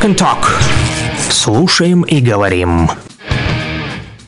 Rock 0.00 0.08
and 0.08 0.16
Talk. 0.16 0.46
Слушаем 1.30 2.02
и 2.02 2.20
говорим. 2.20 2.88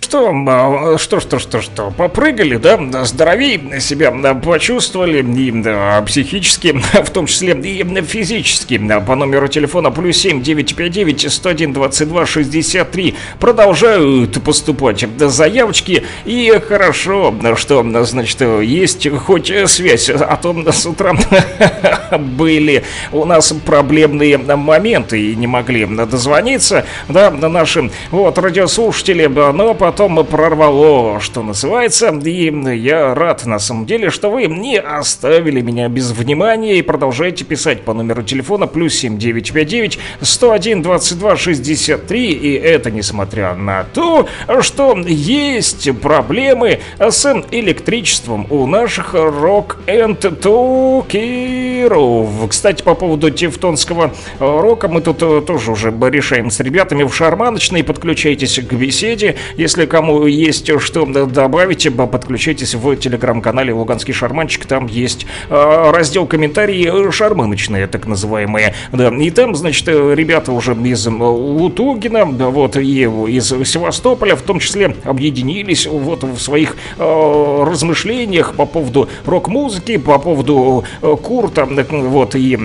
Что, 0.00 0.30
а, 0.30 0.98
что, 0.98 1.20
что, 1.20 1.38
что, 1.38 1.62
что, 1.62 1.90
попрыгали, 1.90 2.56
да, 2.56 3.04
здоровей 3.06 3.80
себя 3.80 4.10
почувствовали, 4.34 5.22
и 5.22 5.50
да, 5.50 6.02
психически, 6.02 6.78
в 6.92 7.10
том 7.10 7.24
числе 7.24 7.54
и 7.54 7.82
физически, 8.02 8.76
по 9.06 9.14
номеру 9.14 9.48
телефона 9.48 9.90
плюс 9.90 10.18
7 10.18 10.42
959 10.42 11.32
101 11.32 11.72
22 11.72 12.26
63 12.26 13.14
продолжают 13.40 14.42
поступать 14.44 15.06
заявочки, 15.18 16.04
и 16.26 16.60
хорошо, 16.68 17.34
что, 17.56 18.04
значит, 18.04 18.42
есть 18.42 19.08
хоть 19.20 19.50
связь, 19.70 20.10
а 20.10 20.36
то 20.36 20.70
с 20.70 20.84
утра 20.84 21.14
были 22.18 22.84
у 23.12 23.24
нас 23.24 23.52
проблемные 23.64 24.38
моменты 24.38 25.20
и 25.20 25.36
не 25.36 25.46
могли 25.46 25.86
дозвониться, 25.86 26.84
да, 27.08 27.30
нашим 27.30 27.90
вот 28.10 28.38
радиослушатели, 28.38 29.26
но 29.26 29.74
потом 29.74 30.24
прорвало, 30.26 31.20
что 31.20 31.42
называется. 31.42 32.08
И 32.24 32.52
я 32.76 33.14
рад 33.14 33.46
на 33.46 33.58
самом 33.58 33.86
деле, 33.86 34.10
что 34.10 34.30
вы 34.30 34.46
не 34.46 34.78
оставили 34.78 35.60
меня 35.60 35.88
без 35.88 36.10
внимания 36.10 36.78
и 36.78 36.82
продолжаете 36.82 37.44
писать 37.44 37.82
по 37.82 37.92
номеру 37.92 38.22
телефона 38.22 38.66
плюс 38.66 38.94
7959 38.94 39.98
101 40.20 40.82
22 40.82 41.36
63. 41.36 42.32
И 42.32 42.52
это 42.54 42.90
несмотря 42.90 43.54
на 43.54 43.84
то, 43.84 44.28
что 44.60 44.96
есть 45.06 45.88
проблемы 46.00 46.80
с 46.98 47.44
электричеством 47.50 48.46
у 48.50 48.66
наших 48.66 49.14
рок-энд 49.14 50.40
тукеров. 50.40 52.01
Кстати, 52.48 52.82
по 52.82 52.94
поводу 52.94 53.30
тевтонского 53.30 54.12
рока 54.38 54.88
мы 54.88 55.00
тут 55.00 55.18
тоже 55.46 55.72
уже 55.72 55.94
решаем 56.10 56.50
с 56.50 56.60
ребятами 56.60 57.04
в 57.04 57.14
шарманочной. 57.14 57.84
Подключайтесь 57.84 58.58
к 58.58 58.72
беседе, 58.72 59.36
если 59.56 59.86
кому 59.86 60.26
есть 60.26 60.70
что 60.80 61.06
добавить, 61.06 61.88
подключайтесь 61.94 62.74
в 62.74 62.96
телеграм-канале 62.96 63.72
Луганский 63.72 64.14
Шарманчик. 64.14 64.66
Там 64.66 64.86
есть 64.86 65.26
э, 65.48 65.90
раздел 65.90 66.26
комментарии 66.26 67.10
шарманочные, 67.10 67.86
так 67.86 68.06
называемые. 68.06 68.74
Да, 68.92 69.08
и 69.08 69.30
там, 69.30 69.54
значит, 69.54 69.88
ребята 69.88 70.52
уже 70.52 70.74
из 70.74 71.06
Лутугина, 71.06 72.24
вот, 72.24 72.76
и 72.76 73.02
из 73.02 73.48
Севастополя, 73.48 74.36
в 74.36 74.42
том 74.42 74.58
числе, 74.58 74.96
объединились 75.04 75.86
вот 75.86 76.24
в 76.24 76.38
своих 76.38 76.76
э, 76.98 77.64
размышлениях 77.66 78.54
по 78.54 78.66
поводу 78.66 79.08
рок-музыки, 79.24 79.96
по 79.96 80.18
поводу 80.18 80.84
э, 81.00 81.16
Курта, 81.22 81.66
вот, 82.00 82.34
и 82.34 82.58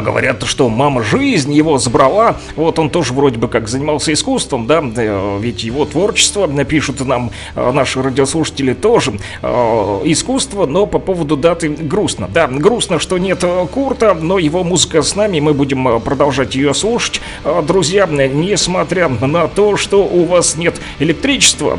говорят, 0.00 0.42
что 0.44 0.68
мама 0.68 1.02
жизнь 1.02 1.52
его 1.52 1.78
забрала. 1.78 2.36
Вот 2.56 2.78
он 2.78 2.90
тоже 2.90 3.12
вроде 3.12 3.38
бы 3.38 3.48
как 3.48 3.68
занимался 3.68 4.12
искусством, 4.12 4.66
да, 4.66 4.82
э, 4.82 5.38
ведь 5.40 5.64
его 5.64 5.84
творчество, 5.84 6.46
напишут 6.46 7.00
нам 7.06 7.30
э, 7.54 7.72
наши 7.72 8.02
радиослушатели 8.02 8.74
тоже, 8.74 9.18
э, 9.42 9.46
искусство, 10.04 10.66
но 10.66 10.86
по 10.86 10.98
поводу 10.98 11.36
даты 11.36 11.68
грустно. 11.68 12.28
Да, 12.32 12.46
грустно, 12.46 12.98
что 12.98 13.18
нет 13.18 13.44
Курта, 13.72 14.14
но 14.14 14.38
его 14.38 14.64
музыка 14.64 15.02
с 15.02 15.16
нами, 15.16 15.40
мы 15.40 15.54
будем 15.54 16.00
продолжать 16.00 16.54
ее 16.54 16.74
слушать. 16.74 17.20
Друзья, 17.66 18.06
несмотря 18.06 19.08
на 19.08 19.48
то, 19.48 19.76
что 19.76 20.04
у 20.04 20.24
вас 20.24 20.56
нет 20.56 20.80
электричества, 20.98 21.78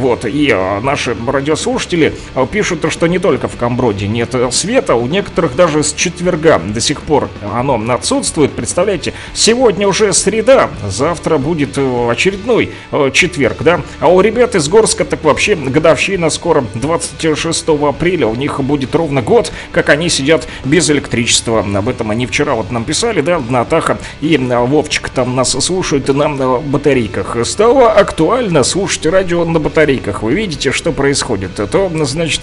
вот, 0.00 0.24
и 0.24 0.56
наши 0.82 1.16
радиослушатели 1.26 2.14
пишут, 2.50 2.90
что 2.90 3.06
не 3.06 3.18
только 3.18 3.48
в 3.48 3.56
Камброде 3.56 4.08
нет 4.08 4.34
света, 4.50 4.94
у 4.94 5.06
некоторых 5.06 5.54
даже 5.54 5.82
с 5.82 5.92
четверга 5.92 6.58
до 6.58 6.80
сих 6.80 7.02
пор 7.02 7.28
оно 7.54 7.80
отсутствует. 7.92 8.52
Представляете, 8.52 9.14
сегодня 9.32 9.86
уже 9.86 10.12
среда, 10.12 10.70
завтра 10.86 11.38
будет 11.38 11.78
э, 11.78 12.08
очередной 12.10 12.70
э, 12.90 13.10
четверг, 13.12 13.62
да? 13.62 13.80
А 14.00 14.08
у 14.08 14.20
ребят 14.20 14.54
из 14.54 14.68
Горска 14.68 15.04
так 15.04 15.22
вообще 15.24 15.54
годовщина 15.54 16.30
скоро, 16.30 16.64
26 16.74 17.68
апреля, 17.68 18.26
у 18.26 18.34
них 18.34 18.60
будет 18.60 18.94
ровно 18.94 19.22
год, 19.22 19.52
как 19.72 19.88
они 19.88 20.08
сидят 20.08 20.46
без 20.64 20.90
электричества. 20.90 21.60
Об 21.60 21.88
этом 21.88 22.10
они 22.10 22.26
вчера 22.26 22.54
вот 22.54 22.70
нам 22.70 22.84
писали, 22.84 23.20
да, 23.20 23.40
Натаха 23.48 23.98
и 24.20 24.36
э, 24.36 24.58
Вовчик 24.64 25.08
там 25.08 25.36
нас 25.36 25.50
слушают 25.50 26.08
нам 26.08 26.36
на 26.36 26.58
батарейках. 26.58 27.36
Стало 27.44 27.92
актуально 27.92 28.62
слушать 28.64 29.06
радио 29.06 29.44
на 29.44 29.60
батарейках. 29.60 30.22
Вы 30.22 30.34
видите, 30.34 30.72
что 30.72 30.92
происходит? 30.92 31.54
То, 31.70 31.90
значит, 32.04 32.42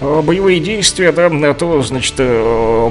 боевые 0.00 0.60
действия, 0.60 1.12
да, 1.12 1.54
то, 1.54 1.82
значит, 1.82 2.14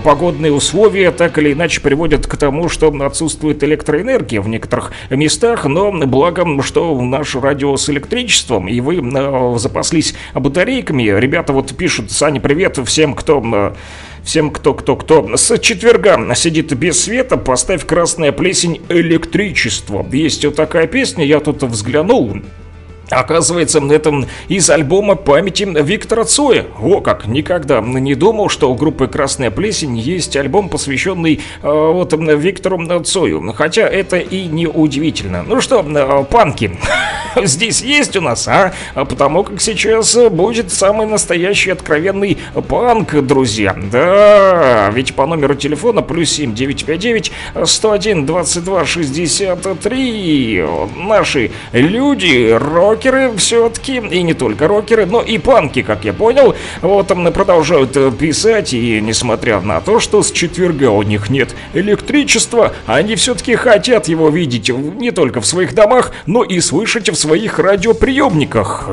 погодные 0.03 0.51
условия 0.51 1.11
так 1.11 1.32
или 1.37 1.53
иначе 1.53 1.81
приводят 1.81 2.27
к 2.27 2.37
тому, 2.37 2.69
что 2.69 2.93
отсутствует 3.03 3.63
электроэнергия 3.63 4.41
в 4.41 4.47
некоторых 4.47 4.91
местах, 5.09 5.65
но 5.65 5.91
благо, 5.91 6.61
что 6.61 6.99
наш 7.01 7.35
радио 7.35 7.75
с 7.77 7.89
электричеством, 7.89 8.67
и 8.67 8.79
вы 8.79 8.97
э, 8.97 9.57
запаслись 9.57 10.15
батарейками. 10.33 11.03
Ребята 11.03 11.53
вот 11.53 11.75
пишут, 11.75 12.11
Саня, 12.11 12.39
привет 12.39 12.79
всем, 12.85 13.13
кто 13.13 13.41
э, 13.43 13.73
Всем, 14.23 14.51
кто, 14.51 14.73
кто, 14.73 14.95
кто 14.95 15.35
с 15.35 15.59
четверга 15.59 16.33
сидит 16.33 16.73
без 16.73 17.03
света, 17.03 17.35
поставь 17.35 17.85
красная 17.85 18.31
плесень 18.31 18.81
электричество. 18.87 20.05
Есть 20.13 20.45
вот 20.45 20.55
такая 20.55 20.87
песня, 20.87 21.25
я 21.25 21.41
тут 21.41 21.61
взглянул. 21.63 22.37
Оказывается, 23.13 23.79
это 23.79 24.27
из 24.47 24.69
альбома 24.69 25.15
памяти 25.15 25.63
Виктора 25.63 26.25
Цоя. 26.25 26.65
О, 26.81 27.01
как, 27.01 27.27
никогда 27.27 27.81
не 27.81 28.15
думал, 28.15 28.49
что 28.49 28.71
у 28.71 28.75
группы 28.75 29.07
«Красная 29.07 29.51
плесень» 29.51 29.97
есть 29.97 30.35
альбом, 30.35 30.69
посвященный 30.69 31.41
э, 31.61 31.67
вот 31.67 32.13
Виктору 32.13 32.79
Цою. 33.03 33.53
Хотя 33.53 33.87
это 33.87 34.17
и 34.17 34.45
не 34.45 34.67
удивительно. 34.67 35.43
Ну 35.43 35.61
что, 35.61 35.85
э, 35.85 36.23
панки, 36.29 36.77
здесь 37.43 37.81
есть 37.81 38.15
у 38.15 38.21
нас, 38.21 38.47
а? 38.47 38.73
Потому 38.93 39.43
как 39.43 39.61
сейчас 39.61 40.15
будет 40.29 40.71
самый 40.71 41.07
настоящий 41.07 41.71
откровенный 41.71 42.37
панк, 42.67 43.13
друзья. 43.21 43.75
Да, 43.91 44.89
ведь 44.93 45.13
по 45.15 45.25
номеру 45.25 45.55
телефона 45.55 46.01
плюс 46.01 46.31
7 46.31 46.53
959 46.53 47.31
101 47.65 48.25
22 48.25 48.85
63 48.85 50.63
наши 50.95 51.51
люди, 51.71 52.51
рок 52.51 53.02
рокеры 53.03 53.35
все-таки, 53.37 53.97
и 53.97 54.21
не 54.23 54.33
только 54.33 54.67
рокеры, 54.67 55.05
но 55.05 55.21
и 55.21 55.37
панки, 55.37 55.81
как 55.81 56.05
я 56.05 56.13
понял, 56.13 56.55
вот 56.81 57.07
там 57.07 57.31
продолжают 57.33 57.95
э, 57.97 58.11
писать, 58.11 58.73
и 58.73 59.01
несмотря 59.01 59.59
на 59.61 59.81
то, 59.81 59.99
что 59.99 60.23
с 60.23 60.31
четверга 60.31 60.89
у 60.89 61.03
них 61.03 61.29
нет 61.29 61.55
электричества, 61.73 62.73
они 62.85 63.15
все-таки 63.15 63.55
хотят 63.55 64.07
его 64.07 64.29
видеть 64.29 64.69
не 64.69 65.11
только 65.11 65.41
в 65.41 65.45
своих 65.45 65.73
домах, 65.73 66.11
но 66.25 66.43
и 66.43 66.59
слышать 66.59 67.09
в 67.09 67.15
своих 67.15 67.59
радиоприемниках. 67.59 68.89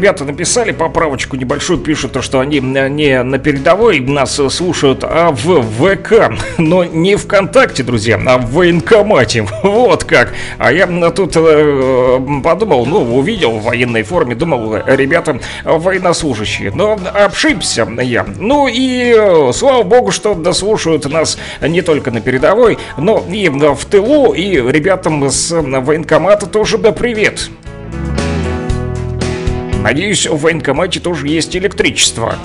Ребята 0.00 0.24
написали 0.24 0.72
поправочку 0.72 1.36
небольшую, 1.36 1.78
пишут, 1.78 2.12
то, 2.12 2.22
что 2.22 2.40
они 2.40 2.58
э, 2.58 2.88
не 2.88 3.22
на 3.22 3.38
передовой 3.38 4.00
нас 4.00 4.38
э, 4.40 4.48
слушают, 4.48 5.04
а 5.04 5.30
в 5.30 5.60
ВК. 5.62 6.32
Но 6.56 6.84
не 6.84 7.16
ВКонтакте, 7.16 7.82
друзья, 7.82 8.18
а 8.26 8.38
в 8.38 8.50
военкомате. 8.52 9.46
Вот 9.62 10.04
как. 10.04 10.32
А 10.58 10.72
я 10.72 10.86
тут 11.10 11.36
э, 11.36 12.18
подумал, 12.42 12.86
ну, 12.86 13.18
увидел 13.18 13.58
в 13.58 13.64
военной 13.64 14.02
форме, 14.02 14.34
думал, 14.34 14.76
ребята 14.86 15.38
военнослужащие. 15.64 16.72
Но 16.74 16.98
ошибся 17.12 17.86
я. 18.00 18.24
Ну 18.38 18.68
и 18.70 19.52
слава 19.52 19.82
богу, 19.82 20.12
что 20.12 20.34
дослушают 20.34 21.10
нас 21.10 21.38
не 21.60 21.82
только 21.82 22.10
на 22.10 22.22
передовой, 22.22 22.78
но 22.96 23.22
и 23.30 23.50
в 23.50 23.84
тылу. 23.84 24.32
И 24.32 24.54
ребятам 24.54 25.28
с 25.28 25.50
военкомата 25.50 26.46
тоже 26.46 26.78
да 26.78 26.92
привет. 26.92 27.50
Надеюсь, 29.80 30.26
в 30.26 30.36
военкомате 30.36 31.00
тоже 31.00 31.26
есть 31.28 31.56
электричество. 31.56 32.36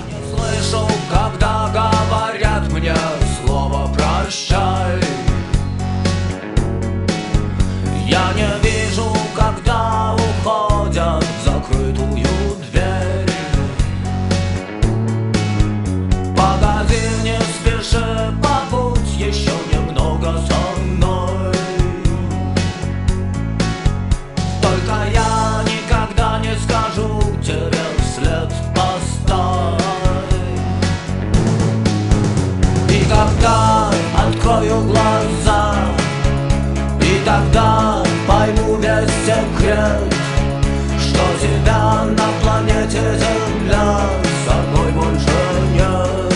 Секрет 39.65 39.99
Что 40.99 41.21
тебя 41.41 42.03
на 42.05 42.27
планете 42.41 43.01
Земля 43.17 43.99
со 44.45 44.53
мной 44.69 44.91
больше 44.91 45.29
нет. 45.73 46.33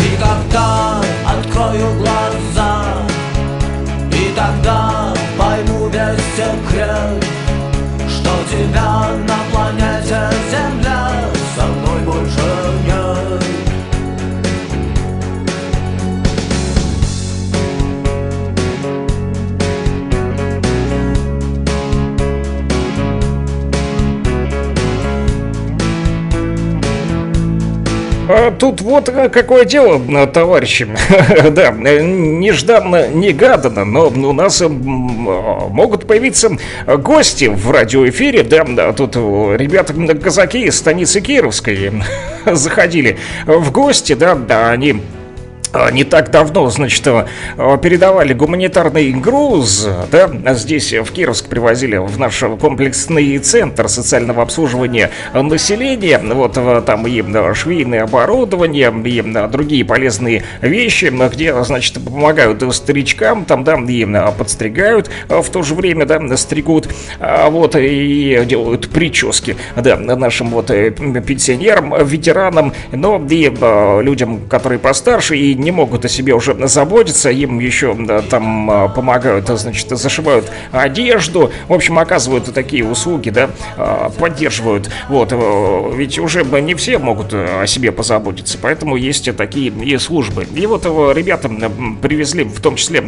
И 0.00 0.16
когда 0.16 1.00
открою 1.26 1.94
глаза 1.98 2.84
И 4.12 4.34
тогда 4.34 5.12
пойму 5.38 5.88
весь 5.88 6.24
секрет 6.36 6.93
тут 28.58 28.80
вот 28.80 29.08
э, 29.08 29.28
какое 29.28 29.64
дело, 29.64 30.00
э, 30.08 30.26
товарищи. 30.26 30.88
да, 31.50 31.74
э, 31.84 32.00
нежданно, 32.02 33.08
негаданно, 33.08 33.84
но 33.84 34.08
у 34.08 34.32
нас 34.32 34.62
могут 34.62 36.06
появиться 36.06 36.56
гости 36.86 37.46
в 37.46 37.70
радиоэфире. 37.70 38.42
Да, 38.42 38.92
тут 38.92 39.16
ребята 39.16 39.94
казаки 40.16 40.64
из 40.64 40.78
станицы 40.78 41.20
Кировской 41.20 41.92
заходили 42.46 43.18
в 43.46 43.70
гости, 43.70 44.14
да, 44.14 44.34
да, 44.34 44.70
они 44.70 45.02
не 45.92 46.04
так 46.04 46.30
давно, 46.30 46.68
значит, 46.70 47.06
э, 47.06 47.26
передавали 47.82 48.32
гуманитарный 48.32 49.12
груз, 49.12 49.88
да, 50.10 50.30
здесь 50.54 50.92
в 50.92 51.10
Кировск 51.12 51.48
привозили 51.48 51.96
в 51.96 52.18
наш 52.18 52.42
комплексный 52.60 53.38
центр 53.38 53.88
социального 53.88 54.42
обслуживания 54.42 55.10
населения, 55.32 56.18
вот 56.18 56.56
э, 56.56 56.82
там 56.84 57.06
и 57.06 57.22
э, 57.22 57.54
швейное 57.54 58.04
оборудование, 58.04 58.92
и 59.04 59.48
другие 59.48 59.84
полезные 59.84 60.44
вещи, 60.60 61.12
где, 61.32 61.62
значит, 61.64 62.02
помогают 62.04 62.62
старичкам, 62.74 63.44
там, 63.44 63.64
да, 63.64 63.76
и 63.76 64.06
подстригают, 64.36 65.10
э, 65.28 65.40
в 65.40 65.48
то 65.50 65.62
же 65.62 65.74
время, 65.74 66.06
да, 66.06 66.36
стригут, 66.36 66.88
а 67.20 67.50
вот, 67.50 67.76
и 67.76 68.42
делают 68.46 68.88
прически, 68.88 69.56
да, 69.76 69.96
нашим 69.96 70.50
вот 70.50 70.68
пенсионерам, 70.68 71.94
ветеранам, 72.04 72.72
но 72.92 73.24
и 73.28 73.52
людям, 74.02 74.40
которые 74.48 74.78
постарше 74.78 75.36
и 75.36 75.54
не 75.64 75.70
могут 75.70 76.04
о 76.04 76.08
себе 76.08 76.34
уже 76.34 76.56
заботиться, 76.68 77.30
им 77.30 77.58
еще 77.58 77.94
да, 77.98 78.20
там 78.20 78.70
а, 78.70 78.88
помогают, 78.88 79.50
а, 79.50 79.56
значит, 79.56 79.88
зашивают 79.88 80.50
одежду, 80.70 81.50
в 81.68 81.72
общем, 81.72 81.98
оказывают 81.98 82.52
такие 82.52 82.84
услуги, 82.84 83.30
да, 83.30 83.50
а, 83.76 84.10
поддерживают, 84.10 84.90
вот, 85.08 85.32
э, 85.32 85.92
ведь 85.96 86.18
уже 86.18 86.44
не 86.44 86.74
все 86.74 86.98
могут 86.98 87.32
э, 87.32 87.62
о 87.62 87.66
себе 87.66 87.90
позаботиться, 87.92 88.58
поэтому 88.60 88.96
есть 88.96 89.34
такие 89.36 89.72
и 89.72 89.96
службы. 89.98 90.46
И 90.54 90.66
вот 90.66 90.82
э, 90.84 91.12
ребята 91.14 91.48
м, 91.48 91.96
привезли 92.00 92.44
в 92.44 92.60
том 92.60 92.76
числе 92.76 93.00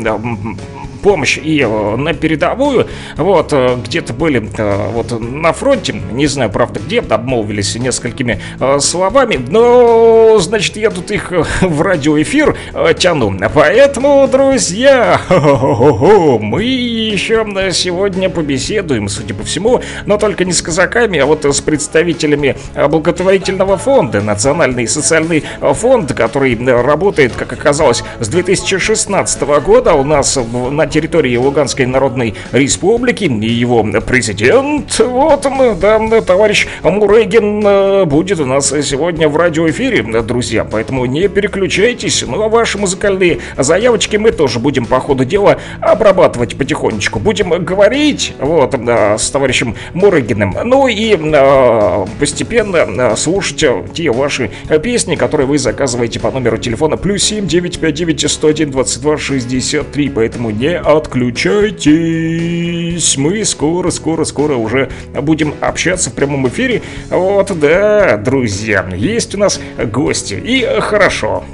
помощь 1.06 1.38
и 1.38 1.60
э, 1.60 1.96
на 1.96 2.14
передовую, 2.14 2.88
вот, 3.16 3.52
э, 3.52 3.76
где-то 3.84 4.12
были 4.12 4.48
э, 4.58 4.88
вот 4.92 5.20
на 5.20 5.52
фронте, 5.52 5.92
не 5.92 6.26
знаю, 6.26 6.50
правда, 6.50 6.80
где, 6.80 7.00
обмолвились 7.00 7.76
несколькими 7.76 8.40
э, 8.58 8.78
словами, 8.80 9.38
но, 9.48 10.38
значит, 10.38 10.76
я 10.76 10.90
тут 10.90 11.10
их 11.10 11.32
э, 11.32 11.44
в 11.62 11.80
радиоэфир 11.80 12.45
э, 12.74 12.94
тяну, 12.94 13.36
поэтому, 13.54 14.28
друзья, 14.28 15.20
мы 15.28 16.62
еще 16.62 17.46
э, 17.56 17.70
сегодня 17.72 18.28
побеседуем, 18.28 19.08
судя 19.08 19.34
по 19.34 19.44
всему, 19.44 19.80
но 20.04 20.18
только 20.18 20.44
не 20.44 20.52
с 20.52 20.62
казаками, 20.62 21.18
а 21.18 21.26
вот 21.26 21.44
с 21.44 21.60
представителями 21.60 22.56
э, 22.74 22.86
благотворительного 22.88 23.76
фонда, 23.76 24.20
Национальный 24.20 24.86
социальный 24.86 25.44
э, 25.60 25.72
фонд, 25.74 26.12
который 26.14 26.56
работает, 26.56 27.32
как 27.36 27.52
оказалось, 27.52 28.02
с 28.20 28.28
2016 28.28 29.42
года 29.64 29.94
у 29.94 30.04
нас 30.04 30.38
на 30.70 30.86
территории 30.86 31.36
Луганской 31.36 31.86
Народной 31.86 32.34
Республики, 32.52 33.24
и 33.24 33.48
его 33.48 33.84
президент, 34.06 34.98
вот 34.98 35.46
он, 35.46 35.78
да, 35.78 36.20
товарищ 36.20 36.66
Мурегин, 36.82 38.06
будет 38.08 38.40
у 38.40 38.46
нас 38.46 38.68
сегодня 38.68 39.28
в 39.28 39.36
радиоэфире, 39.36 40.02
друзья, 40.22 40.64
поэтому 40.64 41.06
не 41.06 41.28
переключайтесь, 41.28 42.22
ну 42.26 42.42
а 42.42 42.48
ваши 42.48 42.78
музыкальные 42.78 43.38
заявочки 43.56 44.16
мы 44.16 44.32
тоже 44.32 44.58
будем 44.58 44.86
по 44.86 44.98
ходу 45.00 45.24
дела 45.24 45.58
обрабатывать 45.80 46.56
потихонечку, 46.56 47.18
будем 47.18 47.50
говорить, 47.64 48.34
вот, 48.38 48.74
э, 48.74 49.16
с 49.18 49.30
товарищем 49.30 49.74
Мурегиным, 49.94 50.54
ну 50.64 50.88
и 50.88 51.16
э, 51.16 52.06
постепенно 52.18 52.76
э, 52.76 53.16
слушать 53.16 53.64
те 53.94 54.10
ваши 54.10 54.50
песни, 54.82 55.14
которые 55.16 55.46
вы 55.46 55.58
заказываете 55.58 56.20
по 56.20 56.30
номеру 56.30 56.58
телефона 56.58 56.96
плюс 56.96 57.22
7 57.24 57.46
959 57.46 58.30
101 58.30 58.70
22 58.70 59.18
63, 59.18 60.08
поэтому 60.10 60.50
не 60.50 60.78
отключайтесь, 60.78 63.16
мы 63.16 63.44
скоро, 63.44 63.90
скоро, 63.90 64.24
скоро 64.24 64.56
уже 64.56 64.90
будем 65.14 65.54
общаться 65.60 66.10
в 66.10 66.14
прямом 66.14 66.48
эфире, 66.48 66.82
вот, 67.10 67.58
да, 67.58 68.16
друзья, 68.16 68.86
есть 68.94 69.34
у 69.34 69.38
нас 69.38 69.60
гости, 69.78 70.34
и 70.34 70.64
хорошо. 70.80 71.44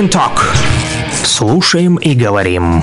And 0.00 0.08
Talk. 0.08 0.40
Слушаем 1.24 1.96
и 1.96 2.14
говорим. 2.14 2.82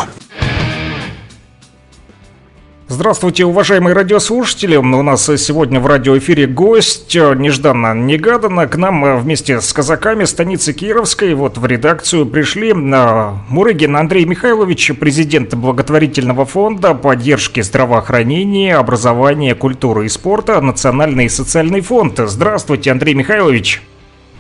Здравствуйте, 2.88 3.44
уважаемые 3.44 3.96
радиослушатели. 3.96 4.76
У 4.76 4.84
нас 4.84 5.26
сегодня 5.26 5.80
в 5.80 5.88
радиоэфире 5.88 6.46
гость, 6.46 7.16
нежданно-негаданно. 7.16 8.68
К 8.68 8.76
нам 8.78 9.20
вместе 9.20 9.62
с 9.62 9.74
казаками 9.74 10.26
станицы 10.26 10.74
Кировской 10.74 11.34
вот 11.34 11.58
в 11.58 11.66
редакцию 11.66 12.28
пришли 12.28 12.72
Мурыгин 12.74 13.96
Андрей 13.96 14.26
Михайлович, 14.26 14.92
президент 15.00 15.56
благотворительного 15.56 16.46
фонда 16.46 16.94
поддержки 16.94 17.62
здравоохранения, 17.62 18.76
образования, 18.76 19.56
культуры 19.56 20.06
и 20.06 20.10
спорта, 20.10 20.62
Национальный 20.62 21.26
и 21.26 21.30
социальный 21.30 21.82
фонд. 21.82 22.20
Здравствуйте, 22.20 22.92
Андрей 22.92 23.16
Михайлович. 23.16 23.82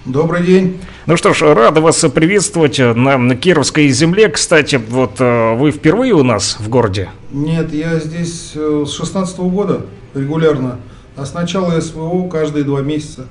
Добрый 0.05 0.43
день. 0.43 0.79
Ну 1.07 1.15
что 1.15 1.33
ж, 1.33 1.53
рада 1.53 1.79
вас 1.79 2.03
приветствовать 2.13 2.79
на 2.79 3.33
Кировской 3.37 3.87
земле. 3.87 4.27
Кстати, 4.27 4.75
вот 4.75 5.19
вы 5.19 5.71
впервые 5.71 6.11
у 6.11 6.23
нас 6.23 6.57
в 6.59 6.67
городе? 6.67 7.09
Нет, 7.31 7.73
я 7.73 7.97
здесь 7.99 8.51
с 8.53 8.91
16 8.91 9.39
года 9.39 9.85
регулярно, 10.13 10.79
а 11.15 11.25
с 11.25 11.33
начала 11.33 11.79
СВО 11.79 12.27
каждые 12.27 12.65
два 12.65 12.81
месяца. 12.81 13.25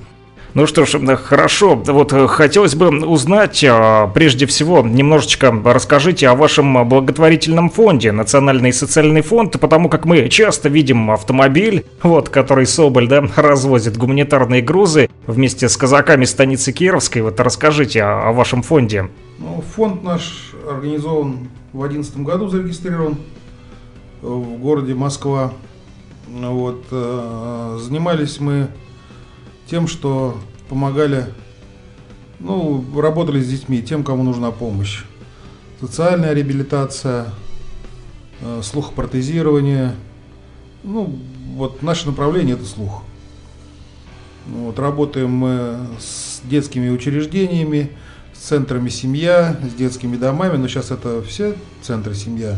Ну 0.57 0.65
что 0.65 0.85
ж, 0.85 0.97
хорошо. 1.17 1.75
Вот 1.75 2.11
хотелось 2.31 2.73
бы 2.73 2.89
узнать, 3.05 3.63
прежде 4.15 4.47
всего, 4.47 4.81
немножечко 4.81 5.51
расскажите 5.51 6.27
о 6.29 6.33
вашем 6.33 6.89
благотворительном 6.89 7.69
фонде, 7.69 8.11
Национальный 8.11 8.73
социальный 8.73 9.21
фонд, 9.21 9.59
потому 9.59 9.87
как 9.87 10.05
мы 10.05 10.27
часто 10.29 10.67
видим 10.67 11.11
автомобиль, 11.11 11.85
вот, 12.01 12.29
который 12.29 12.65
Соболь, 12.65 13.07
да, 13.07 13.23
развозит 13.35 13.97
гуманитарные 13.97 14.63
грузы 14.63 15.11
вместе 15.27 15.69
с 15.69 15.77
казаками 15.77 16.25
станицы 16.25 16.71
Кировской. 16.71 17.21
Вот 17.21 17.39
расскажите 17.39 18.01
о, 18.01 18.29
о 18.29 18.31
вашем 18.31 18.63
фонде. 18.63 19.11
Ну, 19.37 19.63
фонд 19.75 20.01
наш 20.01 20.53
организован 20.67 21.49
в 21.71 21.87
2011 21.87 22.17
году, 22.21 22.47
зарегистрирован 22.47 23.17
в 24.23 24.57
городе 24.57 24.95
Москва. 24.95 25.53
Вот, 26.27 26.83
занимались 26.89 28.39
мы 28.39 28.69
тем, 29.69 29.87
что 29.87 30.37
помогали, 30.69 31.25
ну, 32.39 32.83
работали 32.99 33.41
с 33.41 33.47
детьми, 33.47 33.81
тем, 33.81 34.03
кому 34.03 34.23
нужна 34.23 34.51
помощь. 34.51 35.03
Социальная 35.79 36.33
реабилитация, 36.33 37.27
э, 38.41 38.61
слухопротезирование. 38.63 39.95
Ну, 40.83 41.15
вот 41.55 41.83
наше 41.83 42.07
направление 42.07 42.55
это 42.55 42.65
слух. 42.65 43.03
Вот, 44.47 44.79
работаем 44.79 45.31
мы 45.31 45.87
с 45.99 46.39
детскими 46.45 46.89
учреждениями, 46.89 47.91
с 48.33 48.39
центрами 48.39 48.87
семья, 48.87 49.59
с 49.69 49.73
детскими 49.73 50.15
домами, 50.15 50.55
но 50.57 50.67
сейчас 50.67 50.91
это 50.91 51.21
все 51.21 51.55
центры 51.81 52.15
семья. 52.15 52.57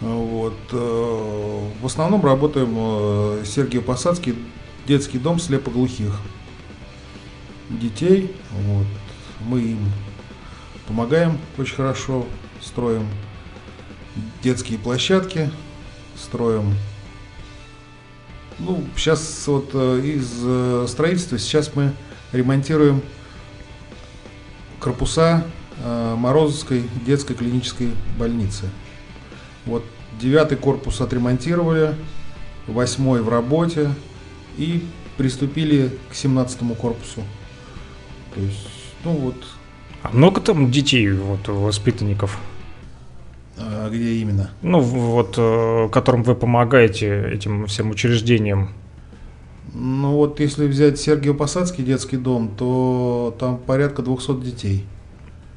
Вот. 0.00 0.56
Э, 0.72 1.68
в 1.80 1.86
основном 1.86 2.24
работаем 2.24 2.74
э, 2.76 3.44
Сергей 3.44 3.80
Посадский, 3.80 4.34
детский 4.86 5.18
дом 5.18 5.38
слепоглухих 5.38 6.18
детей. 7.70 8.34
Вот. 8.50 8.86
Мы 9.40 9.60
им 9.60 9.78
помогаем 10.86 11.38
очень 11.58 11.76
хорошо, 11.76 12.26
строим 12.60 13.06
детские 14.42 14.78
площадки, 14.78 15.50
строим. 16.16 16.74
Ну, 18.58 18.84
сейчас 18.96 19.46
вот 19.46 19.70
э, 19.72 20.00
из 20.04 20.90
строительства 20.90 21.38
сейчас 21.38 21.74
мы 21.74 21.92
ремонтируем 22.32 23.02
корпуса 24.78 25.44
Морозовской 25.84 26.84
детской 27.06 27.34
клинической 27.34 27.92
больницы. 28.18 28.68
Вот 29.64 29.84
девятый 30.20 30.58
корпус 30.58 31.00
отремонтировали, 31.00 31.94
восьмой 32.66 33.22
в 33.22 33.28
работе, 33.28 33.90
и 34.56 34.84
приступили 35.16 35.90
к 36.10 36.14
17 36.14 36.58
корпусу. 36.76 37.22
То 38.34 38.40
есть, 38.40 38.68
ну 39.04 39.12
вот. 39.12 39.36
А 40.02 40.10
много 40.12 40.40
там 40.40 40.70
детей, 40.70 41.10
вот, 41.12 41.48
воспитанников? 41.48 42.38
А 43.58 43.88
где 43.88 44.14
именно? 44.14 44.50
Ну, 44.62 44.80
вот, 44.80 45.34
э, 45.36 45.88
которым 45.92 46.22
вы 46.22 46.34
помогаете 46.34 47.30
этим 47.32 47.66
всем 47.66 47.90
учреждениям. 47.90 48.70
Ну 49.74 50.16
вот, 50.16 50.40
если 50.40 50.66
взять 50.66 50.98
Сергиев 50.98 51.36
Посадский 51.36 51.84
детский 51.84 52.16
дом, 52.16 52.50
то 52.56 53.34
там 53.38 53.58
порядка 53.58 54.02
200 54.02 54.40
детей. 54.40 54.84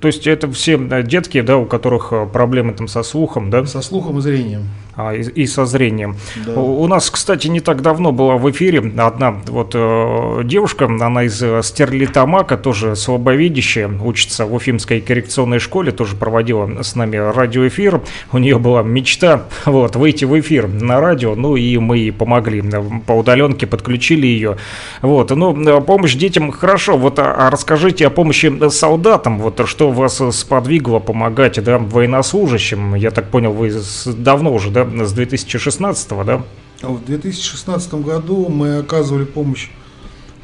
То 0.05 0.09
есть 0.09 0.27
это 0.27 0.51
все 0.51 0.77
детки, 1.01 1.41
да, 1.41 1.57
у 1.57 1.65
которых 1.65 2.09
э, 2.11 2.27
проблемы 2.31 2.73
там 2.73 2.87
со 2.87 3.01
слухом, 3.01 3.49
да? 3.49 3.65
Со 3.65 3.81
слухом 3.81 4.19
и 4.19 4.21
зрением. 4.21 4.69
А, 4.97 5.13
и, 5.13 5.23
и 5.23 5.45
со 5.45 5.65
зрением. 5.65 6.15
Да. 6.45 6.53
У, 6.53 6.83
у 6.83 6.87
нас, 6.87 7.09
кстати, 7.09 7.47
не 7.47 7.59
так 7.59 7.81
давно 7.81 8.13
была 8.13 8.37
в 8.37 8.49
эфире 8.51 8.79
одна 8.97 9.35
вот 9.47 9.71
э, 9.73 10.41
девушка, 10.45 10.85
она 10.85 11.23
из 11.23 11.41
э, 11.43 11.61
Стерлитамака, 11.63 12.55
тоже 12.55 12.95
слабовидящая, 12.95 13.89
учится 13.89 14.45
в 14.45 14.53
Уфимской 14.53 15.01
коррекционной 15.01 15.59
школе, 15.59 15.91
тоже 15.91 16.15
проводила 16.15 16.81
с 16.81 16.95
нами 16.95 17.17
радиоэфир. 17.17 18.01
У 18.31 18.37
нее 18.37 18.57
была 18.57 18.83
мечта 18.83 19.47
вот, 19.65 19.97
выйти 19.97 20.23
в 20.23 20.39
эфир 20.39 20.67
на 20.69 21.01
радио, 21.01 21.35
ну 21.35 21.57
и 21.57 21.77
мы 21.77 21.97
ей 21.97 22.11
помогли. 22.13 22.63
По 23.05 23.13
удаленке 23.13 23.67
подключили 23.67 24.27
ее. 24.27 24.57
Вот, 25.01 25.31
ну, 25.31 25.81
помощь 25.81 26.15
детям 26.15 26.51
хорошо. 26.51 26.95
Вот, 26.95 27.19
а, 27.19 27.33
а 27.33 27.49
расскажите 27.49 28.07
о 28.07 28.09
помощи 28.09 28.69
солдатам, 28.69 29.39
вот 29.39 29.67
что 29.67 29.91
вас 29.95 30.21
сподвигло 30.31 30.99
помогать, 30.99 31.61
да, 31.63 31.77
военнослужащим? 31.77 32.95
Я 32.95 33.11
так 33.11 33.29
понял, 33.29 33.51
вы 33.51 33.73
давно 34.05 34.53
уже, 34.53 34.69
да, 34.71 34.85
с 35.05 35.13
2016 35.13 36.09
да? 36.25 36.43
В 36.81 37.03
2016 37.03 37.93
году 37.95 38.47
мы 38.49 38.77
оказывали 38.77 39.25
помощь 39.25 39.69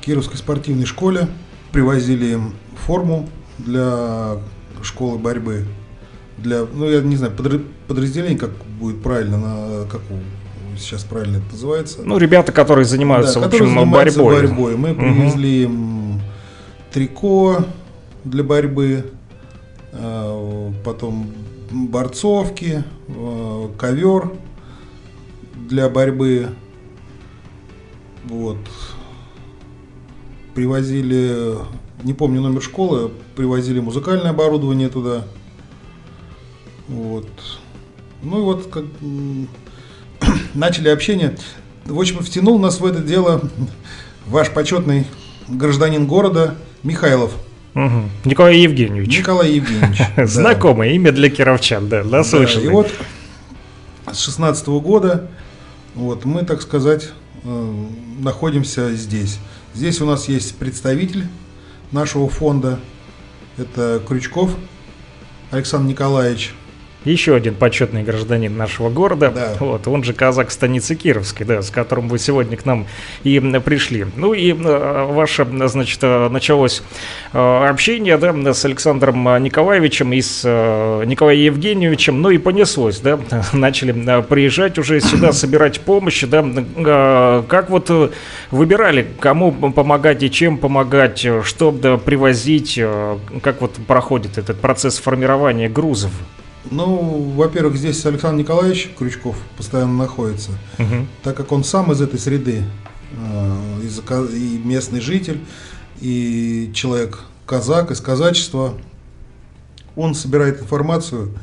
Кировской 0.01 0.37
спортивной 0.37 0.85
школе, 0.85 1.27
привозили 1.71 2.33
им 2.33 2.53
форму 2.85 3.29
для 3.59 4.37
школы 4.81 5.19
борьбы, 5.19 5.65
для, 6.37 6.65
ну 6.73 6.89
я 6.89 7.01
не 7.01 7.15
знаю, 7.15 7.33
подразделение, 7.87 8.37
как 8.37 8.51
будет 8.79 9.03
правильно, 9.03 9.37
на, 9.37 9.85
как 9.85 10.01
сейчас 10.77 11.03
правильно 11.03 11.37
это 11.37 11.51
называется. 11.51 11.99
Ну, 12.03 12.17
ребята, 12.17 12.51
которые 12.51 12.85
занимаются, 12.85 13.39
да, 13.39 13.45
в 13.45 13.53
общем, 13.53 13.67
занимаются 13.67 14.23
борьбой. 14.23 14.47
борьбой. 14.47 14.77
Мы 14.77 14.95
привезли 14.95 15.65
угу. 15.65 15.73
им 15.73 16.21
трико 16.91 17.65
для 18.23 18.43
борьбы, 18.43 19.05
а, 19.05 19.20
потом 20.83 21.27
борцовки, 21.71 22.83
э, 23.07 23.69
ковер 23.77 24.31
для 25.55 25.89
борьбы. 25.89 26.49
Вот. 28.25 28.57
Привозили, 30.53 31.57
не 32.03 32.13
помню 32.13 32.41
номер 32.41 32.61
школы, 32.61 33.11
привозили 33.35 33.79
музыкальное 33.79 34.31
оборудование 34.31 34.89
туда. 34.89 35.25
Вот. 36.87 37.27
Ну 38.21 38.39
и 38.39 38.41
вот 38.41 38.67
как 38.67 38.85
начали 40.53 40.89
общение. 40.89 41.35
В 41.85 41.99
общем, 41.99 42.19
втянул 42.19 42.59
нас 42.59 42.79
в 42.79 42.85
это 42.85 42.99
дело 42.99 43.41
ваш 44.27 44.51
почетный 44.51 45.07
гражданин 45.47 46.05
города 46.05 46.55
Михайлов. 46.83 47.33
Угу. 47.73 48.09
Николай 48.25 48.57
Евгеньевич. 48.57 49.19
Николай 49.19 49.51
Евгеньевич. 49.53 50.01
Знакомое 50.29 50.89
имя 50.91 51.11
для 51.11 51.29
кировчан, 51.29 51.87
да, 51.87 52.03
наслышанный. 52.03 52.65
и 52.65 52.69
вот 52.69 52.91
с 54.11 54.19
16 54.19 54.67
года 54.67 55.29
вот 55.95 56.25
мы, 56.25 56.43
так 56.43 56.61
сказать, 56.61 57.11
э, 57.43 57.85
находимся 58.19 58.93
здесь. 58.93 59.39
Здесь 59.73 60.01
у 60.01 60.05
нас 60.05 60.27
есть 60.27 60.55
представитель 60.57 61.27
нашего 61.91 62.29
фонда. 62.29 62.79
Это 63.57 64.01
Крючков 64.07 64.55
Александр 65.51 65.89
Николаевич. 65.89 66.53
Еще 67.03 67.33
один 67.35 67.55
почетный 67.55 68.03
гражданин 68.03 68.55
нашего 68.55 68.89
города, 68.89 69.31
да. 69.33 69.55
вот, 69.59 69.87
он 69.87 70.03
же 70.03 70.13
казак 70.13 70.51
станицы 70.51 70.93
Кировской, 70.93 71.47
да, 71.47 71.63
с 71.63 71.71
которым 71.71 72.07
вы 72.07 72.19
сегодня 72.19 72.57
к 72.57 72.65
нам 72.65 72.85
и 73.23 73.39
пришли. 73.65 74.05
Ну 74.15 74.33
и 74.33 74.53
э, 74.53 75.05
ваше, 75.11 75.47
значит, 75.67 75.97
э, 76.03 76.29
началось 76.29 76.83
э, 77.33 77.67
общение, 77.67 78.19
да, 78.19 78.53
с 78.53 78.63
Александром 78.65 79.23
Николаевичем 79.43 80.13
и 80.13 80.21
с 80.21 80.43
Николаем 80.43 81.39
Евгеньевичем, 81.39 82.21
ну 82.21 82.29
и 82.29 82.37
понеслось, 82.37 82.99
да, 82.99 83.19
начали 83.53 84.21
приезжать 84.21 84.77
уже 84.77 85.01
сюда, 85.01 85.31
собирать 85.31 85.81
помощь, 85.81 86.23
да, 86.25 87.43
как 87.47 87.71
вот 87.71 88.13
выбирали, 88.51 89.07
кому 89.19 89.51
помогать 89.51 90.21
и 90.21 90.29
чем 90.29 90.59
помогать, 90.59 91.25
что 91.45 91.71
да, 91.71 91.97
привозить, 91.97 92.79
как 93.41 93.61
вот 93.61 93.71
проходит 93.87 94.37
этот 94.37 94.59
процесс 94.59 94.99
формирования 94.99 95.67
грузов? 95.67 96.11
Ну, 96.69 97.31
во-первых, 97.35 97.75
здесь 97.75 98.05
Александр 98.05 98.43
Николаевич 98.43 98.91
Крючков 98.97 99.35
постоянно 99.57 99.97
находится, 99.97 100.51
угу. 100.77 101.07
так 101.23 101.35
как 101.35 101.51
он 101.51 101.63
сам 101.63 101.91
из 101.91 102.01
этой 102.01 102.19
среды, 102.19 102.63
э, 103.17 104.27
и 104.33 104.61
местный 104.63 105.01
житель, 105.01 105.41
и 105.99 106.71
человек 106.73 107.23
казак 107.45 107.91
из 107.91 107.99
казачества. 107.99 108.73
Он 109.95 110.15
собирает 110.15 110.61
информацию 110.61 111.33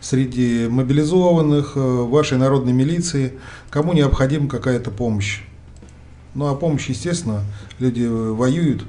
среди 0.00 0.68
мобилизованных, 0.68 1.72
э, 1.74 1.80
вашей 1.80 2.38
народной 2.38 2.72
милиции, 2.72 3.34
кому 3.70 3.92
необходима 3.92 4.48
какая-то 4.48 4.90
помощь. 4.90 5.42
Ну 6.34 6.46
а 6.46 6.54
помощь, 6.54 6.88
естественно, 6.88 7.42
люди 7.80 8.06
воюют. 8.06 8.84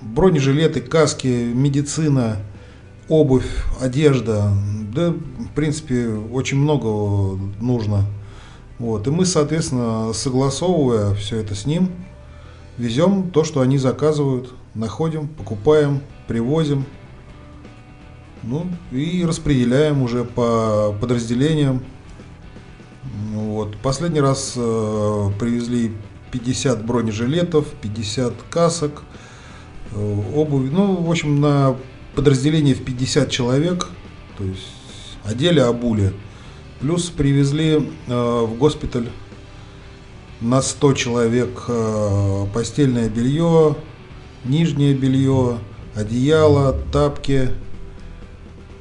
Бронежилеты, 0.00 0.80
каски, 0.80 1.26
медицина, 1.26 2.38
обувь, 3.10 3.46
одежда. 3.80 4.50
Да, 4.94 5.10
в 5.10 5.48
принципе, 5.54 6.08
очень 6.08 6.56
много 6.56 7.38
нужно. 7.60 8.06
Вот. 8.78 9.06
И 9.06 9.10
мы, 9.10 9.26
соответственно, 9.26 10.12
согласовывая 10.14 11.14
все 11.14 11.36
это 11.36 11.54
с 11.54 11.66
ним, 11.66 11.90
везем 12.78 13.30
то, 13.30 13.44
что 13.44 13.60
они 13.60 13.76
заказывают, 13.76 14.54
находим, 14.74 15.28
покупаем, 15.28 16.00
привозим. 16.26 16.86
Ну 18.42 18.66
и 18.90 19.22
распределяем 19.26 20.02
уже 20.02 20.24
по 20.24 20.96
подразделениям. 20.98 21.82
Вот. 23.34 23.76
Последний 23.78 24.20
раз 24.20 24.54
э, 24.56 25.30
привезли 25.38 25.92
50 26.30 26.86
бронежилетов, 26.86 27.66
50 27.82 28.32
касок, 28.48 29.02
э, 29.92 30.22
обувь. 30.34 30.70
Ну, 30.70 31.02
в 31.02 31.10
общем, 31.10 31.40
на 31.40 31.76
подразделение 32.14 32.74
в 32.74 32.84
50 32.84 33.30
человек, 33.30 33.88
то 34.36 34.44
есть 34.44 34.66
одели, 35.24 35.60
обули. 35.60 36.12
Плюс 36.80 37.10
привезли 37.10 37.90
э, 38.06 38.44
в 38.44 38.56
госпиталь 38.56 39.08
на 40.40 40.62
100 40.62 40.94
человек 40.94 41.64
э, 41.68 42.46
постельное 42.54 43.08
белье, 43.08 43.76
нижнее 44.44 44.94
белье, 44.94 45.58
одеяло, 45.94 46.76
тапки, 46.92 47.50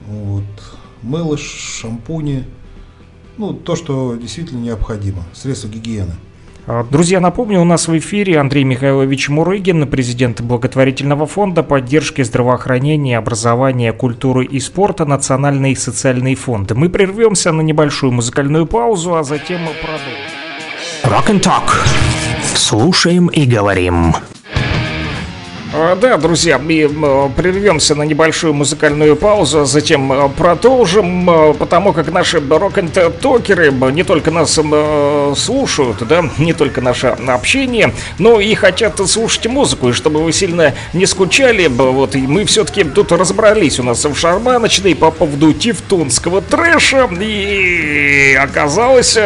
вот, 0.08 0.46
мыло, 1.02 1.38
шампуни, 1.38 2.46
ну, 3.38 3.54
то, 3.54 3.76
что 3.76 4.16
действительно 4.16 4.60
необходимо, 4.60 5.24
средства 5.34 5.68
гигиены. 5.68 6.16
А, 6.72 6.84
друзья, 6.84 7.20
напомню, 7.20 7.62
у 7.62 7.64
нас 7.64 7.88
в 7.88 7.98
эфире 7.98 8.38
Андрей 8.38 8.64
Михайлович 8.64 9.28
Мурыгин, 9.30 9.88
президент 9.88 10.40
благотворительного 10.42 11.26
фонда 11.26 11.64
поддержки 11.64 12.22
здравоохранения, 12.22 13.18
образования, 13.18 13.92
культуры 13.92 14.46
и 14.46 14.60
спорта 14.60 15.04
Национальный 15.06 15.76
социальный 15.76 16.36
фонд. 16.36 16.74
Мы 16.74 16.90
прервемся 16.90 17.52
на 17.52 17.62
небольшую 17.62 18.12
музыкальную 18.12 18.68
паузу, 18.68 19.16
а 19.16 19.24
затем 19.24 19.62
мы 19.62 19.72
продолжим. 19.82 20.14
Rock 21.06 21.34
and 21.34 21.42
Talk. 21.42 21.72
Слушаем 22.54 23.30
и 23.30 23.48
говорим. 23.48 24.14
А, 25.82 25.96
да, 25.96 26.18
друзья, 26.18 26.58
мы 26.58 27.32
прервемся 27.38 27.96
на 27.96 28.04
небольшую 28.04 28.54
музыкальную 28.54 29.16
паузу, 29.16 29.62
а 29.62 29.66
затем 29.66 30.30
продолжим, 30.34 31.54
потому 31.58 31.94
как 31.94 32.12
наши 32.12 32.42
рок-н-токеры 32.42 33.72
не 33.94 34.04
только 34.04 34.30
нас 34.30 34.60
слушают, 35.40 36.06
да, 36.06 36.30
не 36.38 36.52
только 36.52 36.82
наше 36.82 37.08
общение, 37.08 37.94
но 38.18 38.42
и 38.42 38.56
хотят 38.56 39.00
слушать 39.10 39.48
музыку, 39.48 39.90
и 39.90 39.94
чтобы 39.94 40.22
вы 40.22 40.34
сильно 40.34 40.74
не 40.92 41.06
скучали, 41.06 41.68
вот, 41.68 42.14
и 42.14 42.28
мы 42.28 42.44
все-таки 42.44 42.84
тут 42.84 43.14
разобрались 43.14 43.80
у 43.80 43.84
нас 43.84 44.04
в 44.04 44.14
шарманочной 44.14 44.96
по 44.96 45.12
поводу 45.12 45.54
тевтонского 45.54 46.42
трэша, 46.42 47.08
и 47.22 48.38
оказалось, 48.38 49.18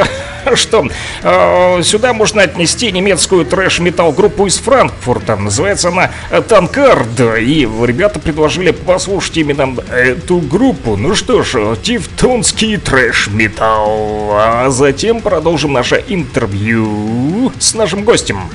что 0.55 0.87
э, 1.21 1.81
сюда 1.83 2.13
можно 2.13 2.41
отнести 2.41 2.91
немецкую 2.91 3.45
трэш-метал 3.45 4.11
группу 4.11 4.45
из 4.45 4.57
Франкфурта, 4.57 5.35
называется 5.35 5.89
она 5.89 6.11
Танкард. 6.47 7.19
И 7.39 7.67
ребята 7.85 8.19
предложили 8.19 8.71
послушать 8.71 9.37
именно 9.37 9.75
эту 9.91 10.39
группу. 10.39 10.95
Ну 10.95 11.15
что 11.15 11.43
ж, 11.43 11.75
тевтонский 11.81 12.77
трэш-металл. 12.77 14.31
А 14.33 14.69
затем 14.69 15.21
продолжим 15.21 15.73
наше 15.73 16.03
интервью 16.07 17.51
с 17.59 17.73
нашим 17.73 18.03
гостем. 18.03 18.49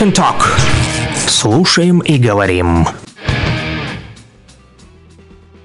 Rock 0.00 0.06
and 0.06 0.14
Talk. 0.14 0.42
Слушаем 1.26 1.98
и 2.00 2.16
говорим. 2.18 2.86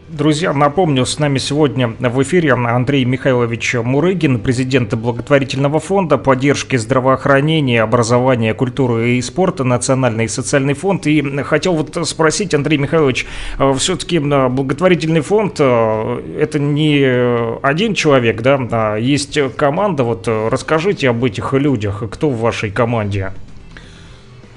Друзья, 0.10 0.54
напомню, 0.54 1.06
с 1.06 1.20
нами 1.20 1.38
сегодня 1.38 1.88
в 1.88 2.22
эфире 2.24 2.54
Андрей 2.54 3.06
Михайлович 3.06 3.76
Мурыгин, 3.76 4.40
президент 4.40 4.94
благотворительного 4.94 5.80
фонда 5.80 6.18
поддержки 6.18 6.76
здравоохранения, 6.76 7.82
образования, 7.82 8.54
культуры 8.54 9.12
и 9.12 9.22
спорта, 9.22 9.64
Национальный 9.64 10.28
социальный 10.28 10.74
фонд. 10.74 11.08
И 11.08 11.22
хотел 11.44 11.76
вот 11.76 11.98
спросить, 12.08 12.54
Андрей 12.54 12.78
Михайлович, 12.78 13.26
э, 13.58 13.74
все-таки 13.78 14.18
э, 14.18 14.50
благотворительный 14.50 15.22
фонд 15.22 15.58
э, 15.60 16.40
это 16.40 16.60
не 16.60 17.60
один 17.62 17.94
человек, 17.94 18.42
да, 18.42 18.58
а 18.72 18.96
есть 18.98 19.38
команда. 19.56 20.04
Вот 20.04 20.28
расскажите 20.28 21.10
об 21.10 21.24
этих 21.24 21.54
людях, 21.54 22.04
кто 22.10 22.30
в 22.30 22.40
вашей 22.40 22.72
команде? 22.72 23.32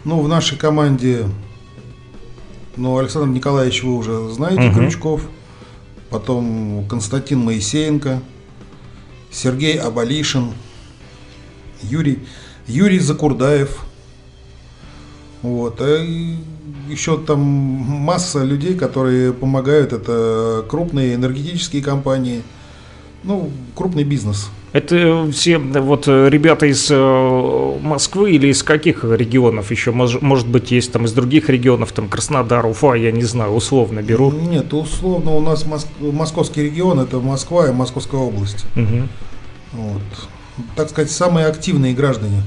Ну, 0.09 0.23
в 0.23 0.27
нашей 0.29 0.57
команде, 0.57 1.27
ну, 2.79 2.97
Александр 2.97 3.29
Николаевич 3.29 3.83
вы 3.83 3.95
уже 3.95 4.31
знаете, 4.31 4.63
Мгм. 4.63 4.75
Крючков, 4.75 5.29
потом 6.09 6.87
Константин 6.89 7.41
Моисеенко, 7.41 8.23
Сергей 9.31 9.79
Абалишин, 9.79 10.55
Юрий, 11.83 12.21
Юрий 12.67 13.01
Закурдаев. 13.01 13.85
Вот. 15.43 15.79
а 15.83 16.03
и 16.03 16.37
еще 16.89 17.19
там 17.19 17.41
масса 17.41 18.43
людей, 18.45 18.77
которые 18.77 19.35
помогают. 19.35 19.93
Это 19.93 20.65
крупные 20.71 21.17
энергетические 21.17 21.83
компании, 21.83 22.43
ну, 23.25 23.51
крупный 23.77 24.05
бизнес. 24.05 24.49
Это 24.73 25.29
все 25.33 25.53
э, 25.53 25.81
вот 25.81 26.09
э, 26.09 26.29
ребята 26.29 26.67
из 26.67 26.89
э, 26.91 27.79
Москвы 27.83 28.33
или 28.33 28.49
из 28.49 28.63
каких 28.63 29.03
регионов 29.05 29.71
еще? 29.71 29.93
Мож- 29.93 30.19
Может 30.21 30.47
быть, 30.49 30.71
есть 30.71 30.93
там 30.93 31.07
из 31.07 31.13
других 31.13 31.49
регионов, 31.49 31.93
там 31.93 32.09
Краснодар, 32.09 32.67
Уфа, 32.67 32.95
я 32.95 33.11
не 33.11 33.25
знаю, 33.25 33.53
условно 33.53 34.03
беру. 34.03 34.31
Нет, 34.31 34.73
условно 34.75 35.33
у 35.33 35.41
нас 35.41 35.65
мос- 35.65 35.87
московский 36.01 36.65
регион, 36.65 37.01
это 37.01 37.19
Москва 37.19 37.69
и 37.69 37.73
Московская 37.73 38.21
область. 38.21 38.67
Мгм. 38.75 39.09
Вот. 39.73 40.03
Так 40.77 40.91
сказать, 40.91 41.11
самые 41.11 41.47
активные 41.47 41.95
граждане. 41.95 42.43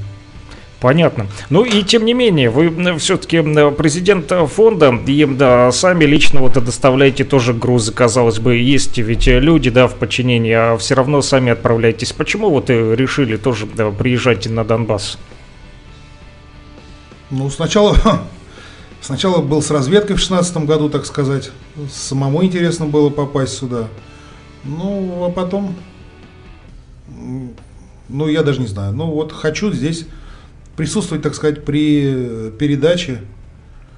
Понятно. 0.81 1.27
Ну 1.51 1.63
и 1.63 1.83
тем 1.83 2.05
не 2.05 2.15
менее, 2.15 2.49
вы 2.49 2.97
все-таки 2.97 3.39
президент 3.71 4.31
фонда 4.51 4.99
и 5.05 5.25
да, 5.25 5.71
сами 5.71 6.05
лично 6.05 6.39
вот 6.39 6.53
доставляете 6.53 7.23
тоже 7.23 7.53
грузы, 7.53 7.93
казалось 7.93 8.39
бы, 8.39 8.55
есть 8.55 8.97
ведь 8.97 9.27
люди, 9.27 9.69
да, 9.69 9.87
в 9.87 9.93
подчинении, 9.93 10.53
а 10.53 10.77
все 10.77 10.95
равно 10.95 11.21
сами 11.21 11.51
отправляетесь. 11.51 12.13
Почему 12.13 12.49
вот 12.49 12.71
э, 12.71 12.95
решили 12.95 13.37
тоже 13.37 13.67
да, 13.67 13.91
приезжать 13.91 14.49
на 14.49 14.63
Донбасс? 14.63 15.19
Ну, 17.29 17.51
сначала, 17.51 17.95
сначала 19.01 19.39
был 19.39 19.61
с 19.61 19.69
разведкой 19.69 20.15
в 20.15 20.19
16 20.19 20.57
году, 20.65 20.89
так 20.89 21.05
сказать. 21.05 21.51
Самому 21.93 22.43
интересно 22.43 22.87
было 22.87 23.11
попасть 23.11 23.53
сюда. 23.53 23.87
Ну, 24.63 25.25
а 25.25 25.29
потом, 25.29 25.75
ну, 28.09 28.27
я 28.27 28.41
даже 28.41 28.61
не 28.61 28.67
знаю. 28.67 28.93
Ну, 28.93 29.05
вот 29.11 29.31
хочу 29.31 29.71
здесь 29.71 30.07
присутствовать, 30.85 31.21
так 31.23 31.35
сказать, 31.35 31.63
при 31.63 32.49
передаче. 32.57 33.19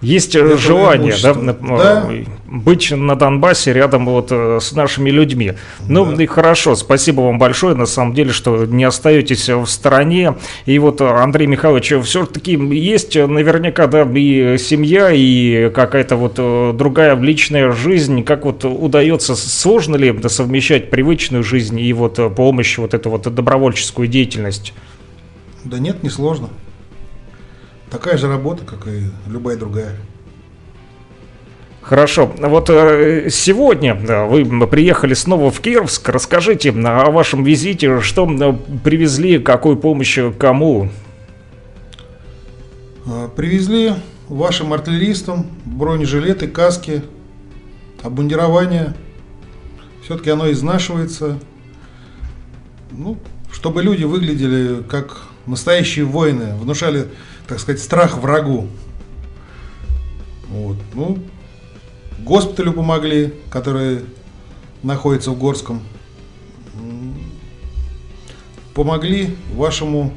Есть 0.01 0.35
э, 0.35 0.57
желание, 0.57 1.15
да, 1.23 1.33
на- 1.33 1.53
Да. 1.53 2.07
э, 2.11 2.25
быть 2.45 2.91
на 2.91 3.15
Донбассе 3.15 3.71
рядом 3.71 4.05
вот 4.05 4.27
э, 4.31 4.59
с 4.61 4.73
нашими 4.73 5.09
людьми. 5.09 5.53
Ну 5.87 6.05
Да. 6.13 6.21
и 6.21 6.25
хорошо, 6.25 6.75
спасибо 6.75 7.21
вам 7.21 7.39
большое, 7.39 7.73
на 7.73 7.85
самом 7.85 8.13
деле, 8.13 8.33
что 8.33 8.65
не 8.65 8.83
остаетесь 8.83 9.47
в 9.47 9.65
стороне. 9.67 10.35
И 10.65 10.77
вот, 10.77 10.99
э, 10.99 11.05
Андрей 11.07 11.47
Михайлович, 11.47 11.93
все-таки 12.03 12.51
есть 12.75 13.15
э, 13.15 13.27
наверняка, 13.27 13.87
да, 13.87 14.01
и 14.13 14.57
семья, 14.57 15.09
и 15.13 15.69
какая-то 15.69 16.17
вот 16.17 16.33
э, 16.37 16.73
другая 16.75 17.15
личная 17.15 17.71
жизнь. 17.71 18.25
Как 18.25 18.43
вот 18.43 18.65
удается, 18.65 19.35
сложно 19.37 19.95
ли 19.95 20.13
совмещать 20.27 20.89
привычную 20.89 21.45
жизнь 21.45 21.79
и 21.79 21.93
вот 21.93 22.19
э, 22.19 22.29
помощь, 22.29 22.77
вот 22.77 22.93
эту 22.93 23.09
вот 23.09 23.33
добровольческую 23.33 24.09
деятельность? 24.09 24.73
Да 25.63 25.79
нет, 25.79 26.03
не 26.03 26.09
сложно. 26.09 26.49
Такая 27.93 28.17
же 28.17 28.27
работа, 28.27 28.65
как 28.65 28.87
и 28.87 29.03
любая 29.27 29.55
другая. 29.55 29.95
Хорошо. 31.83 32.33
Вот 32.39 32.71
э, 32.71 33.29
сегодня 33.29 33.93
вы 33.93 34.65
приехали 34.65 35.13
снова 35.13 35.51
в 35.51 35.61
Кировск. 35.61 36.09
Расскажите 36.09 36.71
о 36.71 37.11
вашем 37.11 37.43
визите, 37.43 38.01
что 38.01 38.27
э, 38.27 38.53
привезли, 38.83 39.37
какую 39.37 39.77
помощь 39.77 40.17
э, 40.17 40.31
кому? 40.31 40.89
А, 43.05 43.27
Привезли 43.27 43.93
вашим 44.27 44.73
артиллеристам 44.73 45.45
бронежилеты, 45.63 46.47
каски, 46.47 47.03
обмундирование. 48.01 48.95
Все-таки 50.03 50.31
оно 50.31 50.49
изнашивается. 50.49 51.37
Ну, 52.89 53.19
чтобы 53.51 53.83
люди 53.83 54.03
выглядели 54.03 54.81
как 54.81 55.27
настоящие 55.45 56.05
воины, 56.05 56.55
внушали, 56.55 57.09
так 57.53 57.59
сказать, 57.59 57.79
страх 57.79 58.17
врагу. 58.17 58.67
Вот. 60.47 60.77
Ну, 60.95 61.19
госпиталю 62.17 62.73
помогли, 62.73 63.31
который 63.51 64.05
находится 64.81 65.29
в 65.29 65.37
Горском. 65.37 65.83
Помогли 68.73 69.37
вашему 69.53 70.13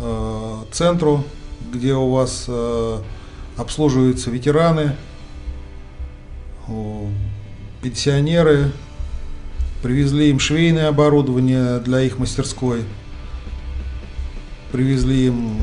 э, 0.00 0.54
центру, 0.72 1.24
где 1.70 1.92
у 1.92 2.10
вас 2.10 2.46
э, 2.48 2.98
обслуживаются 3.58 4.30
ветераны, 4.30 4.96
о, 6.68 7.06
пенсионеры, 7.82 8.72
привезли 9.82 10.30
им 10.30 10.38
швейное 10.38 10.88
оборудование 10.88 11.80
для 11.80 12.00
их 12.00 12.18
мастерской, 12.18 12.82
привезли 14.72 15.26
им 15.26 15.58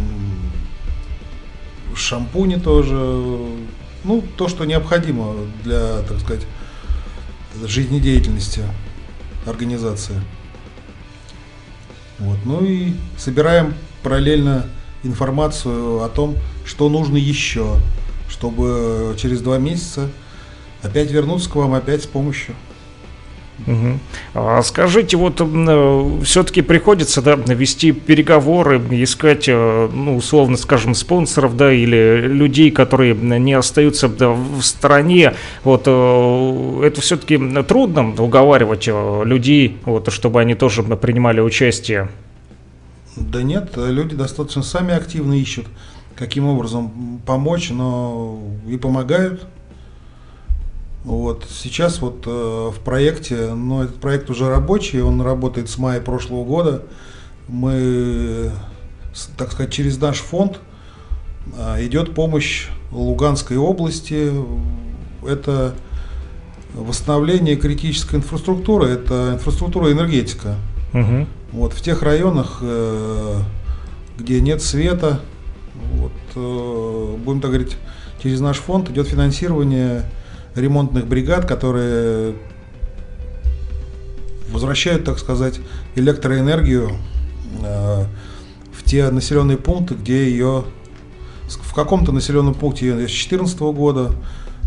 шампуни 1.96 2.56
тоже, 2.56 2.96
ну, 4.04 4.24
то, 4.38 4.48
что 4.48 4.66
необходимо 4.66 5.36
для, 5.64 6.02
так 6.04 6.20
сказать, 6.20 6.46
жизнедеятельности 7.64 8.64
организации. 9.46 10.20
Вот. 12.20 12.38
Ну 12.46 12.64
и 12.64 12.94
собираем 13.18 13.74
параллельно 14.02 14.66
информацию 15.04 16.02
о 16.04 16.10
том, 16.10 16.36
что 16.66 16.90
нужно 16.90 17.18
еще, 17.18 17.76
чтобы 18.30 19.16
через 19.18 19.42
два 19.42 19.58
месяца 19.58 20.10
опять 20.82 21.12
вернуться 21.12 21.50
к 21.50 21.56
вам, 21.56 21.74
опять 21.74 22.04
с 22.04 22.08
помощью. 22.08 22.56
А 24.34 24.62
скажите, 24.62 25.18
вот 25.18 25.42
все-таки 26.26 26.62
приходится 26.62 27.22
да, 27.22 27.36
вести 27.36 27.92
переговоры, 27.92 28.82
искать, 28.92 29.46
э, 29.48 29.90
ну, 29.94 30.18
условно 30.18 30.58
скажем, 30.58 30.96
спонсоров, 30.96 31.56
да, 31.56 31.72
или 31.72 32.22
людей, 32.28 32.72
которые 32.72 33.14
не 33.16 33.54
остаются 33.54 34.10
да, 34.10 34.30
в 34.30 34.62
стороне. 34.62 35.34
Вот 35.64 35.84
э, 35.86 36.82
это 36.84 37.02
все-таки 37.02 37.38
трудно 37.64 38.14
уговаривать 38.18 38.88
э, 38.88 39.22
людей, 39.26 39.78
вот, 39.86 40.12
чтобы 40.12 40.42
они 40.42 40.56
тоже 40.56 40.84
принимали 40.84 41.40
участие. 41.40 42.10
Да 43.16 43.44
нет, 43.44 43.74
люди 43.76 44.16
достаточно 44.16 44.64
сами 44.64 44.94
активно 44.94 45.34
ищут, 45.34 45.68
каким 46.16 46.48
образом 46.48 47.22
помочь, 47.26 47.70
но 47.70 48.40
и 48.68 48.78
помогают. 48.78 49.46
Вот 51.04 51.46
сейчас 51.50 52.00
вот 52.00 52.24
э, 52.26 52.30
в 52.30 52.80
проекте, 52.80 53.54
но 53.54 53.84
этот 53.84 54.00
проект 54.00 54.30
уже 54.30 54.48
рабочий, 54.50 55.02
он 55.02 55.22
работает 55.22 55.70
с 55.70 55.78
мая 55.78 56.00
прошлого 56.00 56.46
года. 56.46 56.84
Мы, 57.50 58.52
так 59.38 59.52
сказать, 59.52 59.74
через 59.74 60.00
наш 60.00 60.20
фонд 60.20 60.60
а, 61.58 61.84
идет 61.84 62.14
помощь 62.14 62.68
Луганской 62.92 63.58
области. 63.58 64.32
Это 65.28 65.74
восстановление 66.74 67.56
критической 67.56 68.20
инфраструктуры, 68.20 68.88
это 68.88 69.34
инфраструктура 69.34 69.92
энергетика. 69.92 70.56
Мгм. 70.94 71.28
Вот 71.52 71.74
в 71.74 71.82
тех 71.82 72.02
районах, 72.02 72.60
э, 72.62 73.40
где 74.18 74.42
нет 74.42 74.62
света, 74.62 75.20
вот, 75.94 76.12
э, 76.36 77.16
будем 77.24 77.42
так 77.42 77.52
говорить, 77.52 77.78
через 78.22 78.40
наш 78.40 78.58
фонд 78.58 78.90
идет 78.90 79.08
финансирование 79.08 80.06
ремонтных 80.56 81.08
бригад, 81.08 81.46
которые 81.46 82.36
возвращают, 84.50 85.04
так 85.04 85.20
сказать, 85.20 85.60
электроэнергию 85.96 86.92
э, 87.62 88.06
в 88.72 88.84
те 88.84 89.10
населенные 89.10 89.58
пункты, 89.58 89.96
где 89.96 90.30
ее 90.30 90.66
в 91.48 91.74
каком-то 91.74 92.12
населенном 92.12 92.54
пункте 92.54 92.88
ее 92.88 92.94
с 92.94 92.98
2014 92.98 93.60
года, 93.60 94.16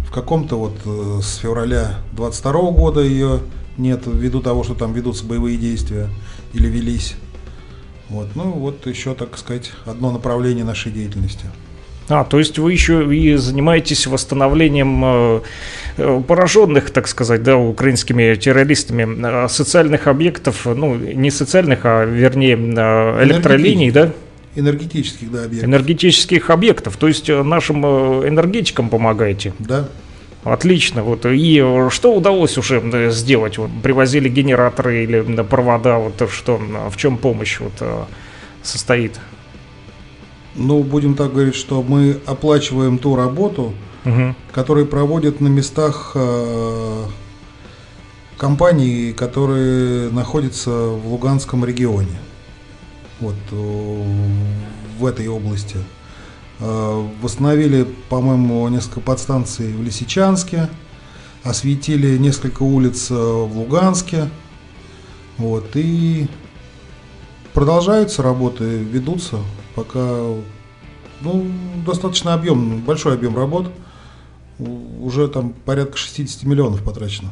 в 0.06 0.12
каком-то 0.12 0.58
вот 0.58 0.74
э, 0.84 1.20
с 1.22 1.36
февраля 1.36 2.00
22 2.12 2.70
года 2.72 3.00
ее 3.00 3.40
нет, 3.78 4.02
ввиду 4.06 4.40
того, 4.40 4.64
что 4.64 4.74
там 4.74 4.92
ведутся 4.92 5.24
боевые 5.24 5.56
действия 5.56 6.08
или 6.52 6.66
велись. 6.66 7.14
Вот, 8.08 8.28
ну 8.34 8.52
вот 8.52 8.86
еще, 8.86 9.14
так 9.14 9.36
сказать, 9.36 9.72
одно 9.84 10.10
направление 10.10 10.64
нашей 10.64 10.92
деятельности. 10.92 11.46
А, 12.08 12.24
то 12.24 12.38
есть 12.38 12.58
вы 12.58 12.72
еще 12.72 13.12
и 13.14 13.34
занимаетесь 13.34 14.06
восстановлением 14.06 15.02
э, 15.04 15.40
э, 15.96 16.22
пораженных, 16.26 16.90
так 16.90 17.08
сказать, 17.08 17.42
да, 17.42 17.56
украинскими 17.56 18.34
террористами 18.36 19.44
э, 19.44 19.48
социальных 19.48 20.06
объектов, 20.06 20.66
ну, 20.66 20.94
не 20.94 21.32
социальных, 21.32 21.80
а 21.82 22.04
вернее 22.04 22.54
электролиний, 22.54 23.90
да? 23.90 24.12
Энергетических, 24.54 25.30
да, 25.32 25.44
объектов. 25.44 25.68
Энергетических 25.68 26.50
объектов. 26.50 26.96
То 26.96 27.08
есть 27.08 27.28
нашим 27.28 27.84
энергетикам 27.84 28.88
помогаете. 28.88 29.52
Да. 29.58 29.88
Отлично. 30.44 31.02
Вот. 31.02 31.26
И 31.26 31.62
что 31.90 32.14
удалось 32.14 32.56
уже 32.56 33.10
сделать? 33.10 33.58
Вот, 33.58 33.68
привозили 33.82 34.28
генераторы 34.28 35.02
или 35.02 35.42
провода, 35.42 35.98
вот 35.98 36.30
что, 36.30 36.56
в 36.56 36.96
чем 36.96 37.18
помощь 37.18 37.58
вот, 37.60 38.08
состоит? 38.62 39.18
Ну, 40.56 40.82
будем 40.82 41.14
так 41.14 41.32
говорить, 41.32 41.54
что 41.54 41.82
мы 41.82 42.18
оплачиваем 42.26 42.98
ту 42.98 43.14
работу, 43.16 43.72
Мгм. 44.04 44.34
которые 44.52 44.86
проводят 44.86 45.40
на 45.40 45.48
местах 45.48 46.12
э, 46.14 47.04
компании, 48.38 49.12
которые 49.12 50.10
находятся 50.10 50.70
в 50.70 51.08
Луганском 51.08 51.64
регионе. 51.64 52.18
Вот 53.20 53.34
э, 53.50 54.02
в 54.98 55.04
этой 55.06 55.28
области. 55.28 55.76
Э, 56.60 57.06
Восстановили, 57.20 57.86
по-моему, 58.08 58.66
несколько 58.68 59.00
подстанций 59.00 59.72
в 59.72 59.82
Лисичанске, 59.82 60.68
осветили 61.42 62.16
несколько 62.16 62.62
улиц 62.62 63.10
э, 63.10 63.14
в 63.14 63.58
Луганске. 63.58 64.30
Вот, 65.38 65.66
и 65.74 66.28
продолжаются 67.52 68.22
работы, 68.22 68.64
ведутся, 68.64 69.36
пока 69.76 70.00
ну, 71.20 71.46
достаточно 71.86 72.34
объем, 72.34 72.80
большой 72.80 73.14
объем 73.14 73.36
работ. 73.36 73.70
Уже 74.58 75.28
там 75.28 75.52
порядка 75.64 75.98
60 75.98 76.44
миллионов 76.44 76.82
потрачено. 76.82 77.30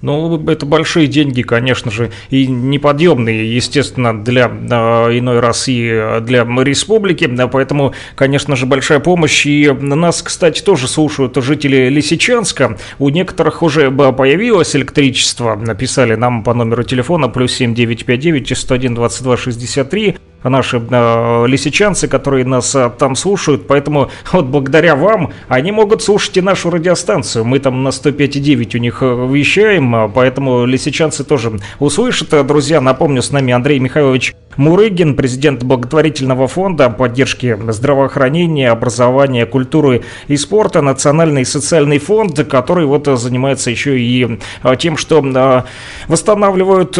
Ну, 0.00 0.48
это 0.48 0.66
большие 0.66 1.06
деньги, 1.06 1.42
конечно 1.42 1.92
же, 1.92 2.10
и 2.28 2.48
неподъемные, 2.48 3.54
естественно, 3.54 4.20
для 4.20 4.50
а, 4.50 5.08
иной 5.16 5.38
раз 5.38 5.68
и 5.68 5.88
а, 5.92 6.20
для 6.20 6.42
республики, 6.42 7.30
поэтому, 7.52 7.94
конечно 8.16 8.56
же, 8.56 8.66
большая 8.66 8.98
помощь. 8.98 9.46
И 9.46 9.70
нас, 9.70 10.22
кстати, 10.22 10.60
тоже 10.60 10.88
слушают 10.88 11.36
жители 11.36 11.88
Лисичанска. 11.88 12.78
У 12.98 13.10
некоторых 13.10 13.62
уже 13.62 13.92
появилось 13.92 14.74
электричество, 14.74 15.54
написали 15.54 16.16
нам 16.16 16.42
по 16.42 16.52
номеру 16.52 16.82
телефона 16.82 17.28
плюс 17.28 17.52
7959 17.52 18.58
101 18.58 18.94
22 18.96 19.36
63 19.36 20.16
наши 20.48 20.78
э, 20.78 21.46
лисичанцы, 21.46 22.08
которые 22.08 22.44
нас 22.44 22.74
э, 22.74 22.90
там 22.98 23.14
слушают, 23.16 23.66
поэтому 23.66 24.10
вот 24.32 24.46
благодаря 24.46 24.96
вам 24.96 25.32
они 25.48 25.72
могут 25.72 26.02
слушать 26.02 26.36
и 26.36 26.40
нашу 26.40 26.70
радиостанцию. 26.70 27.44
Мы 27.44 27.58
там 27.58 27.82
на 27.82 27.88
105,9 27.88 28.76
у 28.76 28.78
них 28.78 28.98
э, 29.02 29.28
вещаем, 29.30 29.94
а 29.94 30.08
поэтому 30.08 30.64
лисичанцы 30.64 31.24
тоже 31.24 31.52
услышат. 31.78 32.32
Э, 32.32 32.42
Друзья, 32.42 32.80
напомню, 32.80 33.22
с 33.22 33.30
нами 33.30 33.52
Андрей 33.52 33.78
Михайлович 33.78 34.34
Мурыгин, 34.56 35.16
президент 35.16 35.62
благотворительного 35.62 36.46
фонда 36.46 36.90
поддержки 36.90 37.58
здравоохранения, 37.68 38.70
образования, 38.70 39.46
культуры 39.46 40.02
и 40.28 40.36
спорта, 40.36 40.82
Национальный 40.82 41.44
социальный 41.44 41.98
фонд, 41.98 42.44
который 42.44 42.84
вот 42.84 43.08
э, 43.08 43.16
занимается 43.16 43.70
еще 43.70 43.98
и 43.98 44.38
тем, 44.78 44.96
что 44.96 45.64
восстанавливают 46.08 46.98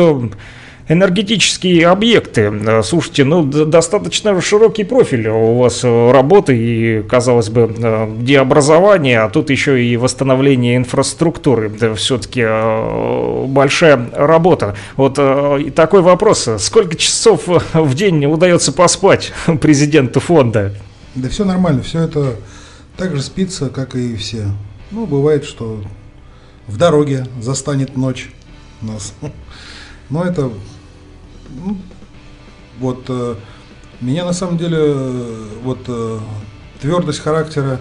Энергетические 0.93 1.89
объекты. 1.89 2.52
Э, 2.52 2.82
Слушайте, 2.82 3.24
ну 3.24 3.44
достаточно 3.44 4.39
широкий 4.43 4.85
профиль 4.85 5.27
у 5.28 5.59
вас 5.59 5.81
э, 5.82 6.10
работы 6.12 6.55
и, 6.55 7.02
казалось 7.02 7.48
бы, 7.48 7.74
э, 7.74 8.14
где 8.19 8.40
образование, 8.40 9.20
а 9.20 9.31
тут 9.31 9.48
еще 9.48 9.82
и 9.82 9.97
восстановление 9.97 10.77
инфраструктуры. 10.77 11.70
Да, 11.70 11.94
все-таки 11.94 12.44
большая 13.48 14.10
работа. 14.12 14.77
Вот 14.97 15.19
такой 15.74 16.02
вопрос. 16.02 16.48
Сколько 16.59 16.97
часов 16.97 17.44
в 17.73 17.94
день 17.94 18.27
удается 18.27 18.73
поспать 18.73 19.32
президенту 19.62 20.20
фонда? 20.20 20.74
Да 21.14 21.31
все 21.31 21.47
нормально, 21.47 21.82
все 21.82 22.01
это 22.01 22.36
так 22.98 23.16
же 23.16 23.23
спится, 23.23 23.70
как 23.70 23.94
и 23.94 24.14
все. 24.16 24.44
Ну, 24.90 25.06
бывает, 25.06 25.44
что 25.44 25.82
в 26.66 26.77
дороге 26.77 27.27
застанет 27.40 27.97
ночь 27.97 28.31
нас. 28.82 29.14
Но 30.10 30.24
это, 30.24 30.51
ну, 31.53 31.77
вот, 32.79 33.05
э, 33.09 33.37
меня 34.01 34.24
на 34.24 34.33
самом 34.33 34.59
деле, 34.59 34.79
э, 34.81 35.49
вот, 35.62 35.81
э, 35.87 36.19
твердость 36.81 37.20
характера 37.20 37.81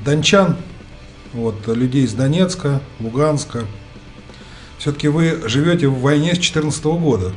дончан, 0.00 0.56
вот, 1.32 1.66
людей 1.68 2.04
из 2.04 2.14
Донецка, 2.14 2.80
Луганска, 2.98 3.64
все-таки 4.78 5.08
вы 5.08 5.42
живете 5.48 5.88
в 5.88 6.00
войне 6.00 6.30
с 6.30 6.38
2014 6.38 6.84
года. 6.84 7.32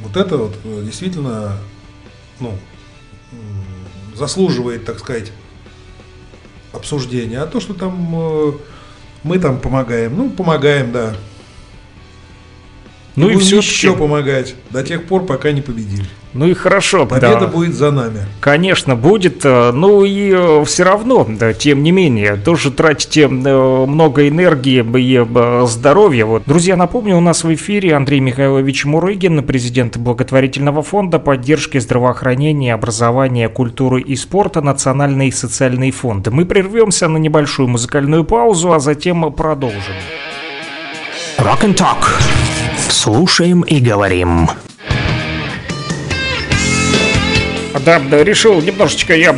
Вот 0.00 0.16
это 0.16 0.36
вот 0.36 0.56
э, 0.64 0.82
действительно, 0.84 1.56
ну, 2.40 2.58
заслуживает, 4.14 4.84
так 4.84 4.98
сказать, 4.98 5.32
обсуждения. 6.72 7.40
А 7.40 7.46
то, 7.46 7.60
что 7.60 7.74
там 7.74 8.14
э, 8.14 8.52
мы 9.22 9.38
там 9.38 9.58
помогаем, 9.58 10.16
ну, 10.16 10.30
помогаем, 10.30 10.92
да. 10.92 11.16
Ну 13.16 13.28
и 13.28 13.36
все 13.36 13.58
еще 13.58 13.94
помогать 13.94 14.54
до 14.70 14.82
тех 14.82 15.04
пор, 15.04 15.24
пока 15.24 15.52
не 15.52 15.60
победим. 15.60 16.04
Ну 16.34 16.46
и 16.48 16.54
хорошо. 16.54 17.06
Победа 17.06 17.38
да. 17.40 17.46
будет 17.46 17.74
за 17.74 17.92
нами. 17.92 18.18
Конечно, 18.40 18.96
будет, 18.96 19.44
э, 19.44 19.70
ну 19.70 20.04
и 20.04 20.64
все 20.64 20.82
равно, 20.82 21.24
да, 21.28 21.52
тем 21.52 21.84
не 21.84 21.92
менее, 21.92 22.34
тоже 22.34 22.72
тратите 22.72 23.22
э, 23.22 23.26
много 23.28 24.28
энергии 24.28 24.84
и 24.98 25.24
э, 25.24 25.66
здоровья. 25.66 26.24
Вот. 26.24 26.42
Друзья, 26.46 26.74
напомню, 26.74 27.16
у 27.16 27.20
нас 27.20 27.44
в 27.44 27.54
эфире 27.54 27.94
Андрей 27.94 28.18
Михайлович 28.18 28.84
Мурыгин, 28.84 29.44
президент 29.44 29.96
благотворительного 29.96 30.82
фонда 30.82 31.20
поддержки 31.20 31.78
здравоохранения, 31.78 32.74
образования, 32.74 33.48
культуры 33.48 34.00
и 34.00 34.16
спорта 34.16 34.60
Национальный 34.60 35.30
социальный 35.30 35.92
фонд. 35.92 36.26
Мы 36.28 36.44
прервемся 36.46 37.06
на 37.06 37.18
небольшую 37.18 37.68
музыкальную 37.68 38.24
паузу, 38.24 38.72
а 38.72 38.80
затем 38.80 39.32
продолжим. 39.32 39.94
Rock 41.38 41.62
and 41.62 41.76
Talk. 41.76 42.43
Слушаем 42.94 43.62
и 43.62 43.80
говорим. 43.80 44.48
Да, 47.84 48.00
решил 48.22 48.62
немножечко 48.62 49.14
я 49.14 49.34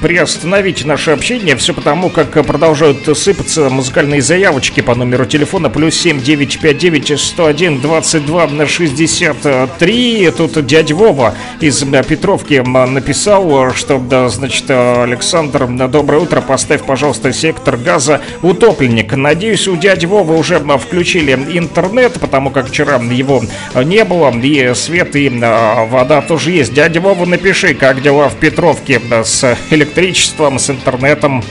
приостановить 0.00 0.86
наше 0.86 1.10
общение, 1.10 1.56
все 1.56 1.74
потому, 1.74 2.08
как 2.08 2.34
э, 2.38 2.42
продолжают 2.42 3.04
сыпаться 3.18 3.68
музыкальные 3.68 4.22
заявочки 4.22 4.80
по 4.80 4.94
номеру 4.94 5.26
телефона 5.26 5.68
плюс 5.68 5.96
7959 5.96 7.20
101 7.20 7.80
22 7.80 8.66
63. 8.66 10.30
Тут 10.30 10.64
дядя 10.64 10.94
Вова 10.94 11.34
из 11.60 11.84
Петровки 12.08 12.62
написал, 12.66 13.74
что, 13.74 13.98
да, 13.98 14.30
значит, 14.30 14.70
Александр, 14.70 15.64
э, 15.64 15.88
доброе 15.88 16.22
утро, 16.22 16.40
поставь, 16.40 16.84
пожалуйста, 16.84 17.30
сектор 17.34 17.76
газа 17.76 18.22
утопленник. 18.40 19.14
Надеюсь, 19.14 19.68
у 19.68 19.76
дяди 19.76 20.06
Вовы 20.06 20.38
уже 20.38 20.60
включили 20.78 21.32
интернет, 21.32 22.18
потому 22.20 22.48
как 22.50 22.68
вчера 22.68 22.96
его 22.96 23.42
не 23.74 24.04
было, 24.04 24.32
и 24.34 24.72
свет, 24.74 25.14
и 25.14 25.28
вода 25.28 26.22
тоже 26.22 26.52
есть. 26.52 26.72
Дядя 26.72 27.00
Вова, 27.00 27.26
напиши, 27.26 27.74
как 27.82 28.00
дела 28.00 28.28
в 28.28 28.36
Петровке 28.36 29.00
да, 29.10 29.24
с 29.24 29.58
электричеством, 29.70 30.60
с 30.60 30.70
интернетом. 30.70 31.42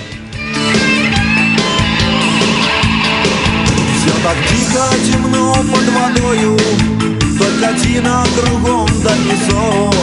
Все 3.97 4.13
так 4.23 4.37
тихо, 4.47 4.85
темно 5.11 5.53
под 5.55 5.89
водою 5.89 6.57
Только 7.37 7.75
кругом 8.39 8.87
да 9.03 9.09
песок 9.09 9.93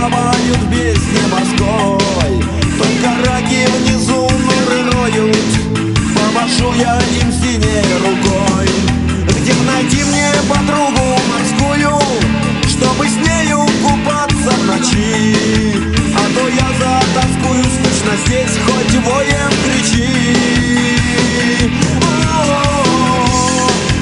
здесь 18.18 18.58
хоть 18.66 18.96
воем 19.04 19.52
кричи 19.64 20.08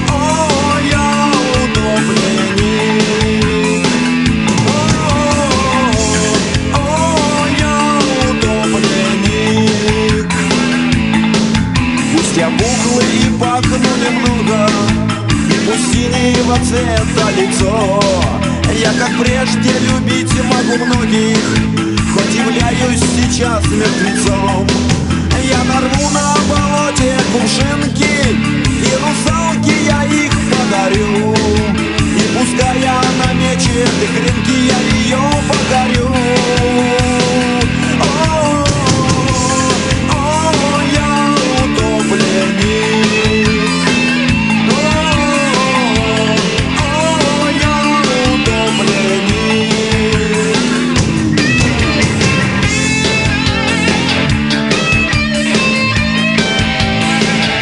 О, 0.09 0.11
-о, 0.11 0.81
я 0.89 1.31
утопленник 1.63 2.57
О, 6.73 6.77
я 7.59 7.77
утопленник 8.29 9.51
Пусть 12.13 12.37
я 12.37 12.49
бухлый 12.49 13.11
и 13.17 13.39
пахну 13.39 13.77
немного 13.77 14.59
И 15.49 15.51
пусть 15.65 15.87
синего 15.93 16.55
цвета 16.59 17.25
лицо. 17.37 17.73
Я 18.75 18.91
как 18.93 19.11
прежде 19.19 19.71
любить 19.87 20.33
могу 20.43 20.85
многих 20.85 21.92
являюсь 22.31 22.99
сейчас 22.99 23.63
мертвецом. 23.65 24.67
Я 25.43 25.63
нарву 25.65 26.09
на 26.11 26.35
болоте 26.49 27.17
кувшинки 27.33 28.37
И 28.81 28.91
русалки 28.95 29.73
я 29.85 30.03
их 30.05 30.31
подарю. 30.51 31.35
И 32.15 32.37
пускай 32.37 32.81
я 32.81 33.01
на 33.19 33.33
мече 33.33 33.85
хренки 34.15 34.57
Я 34.67 34.79
ее 34.79 35.19
покорю 35.47 37.12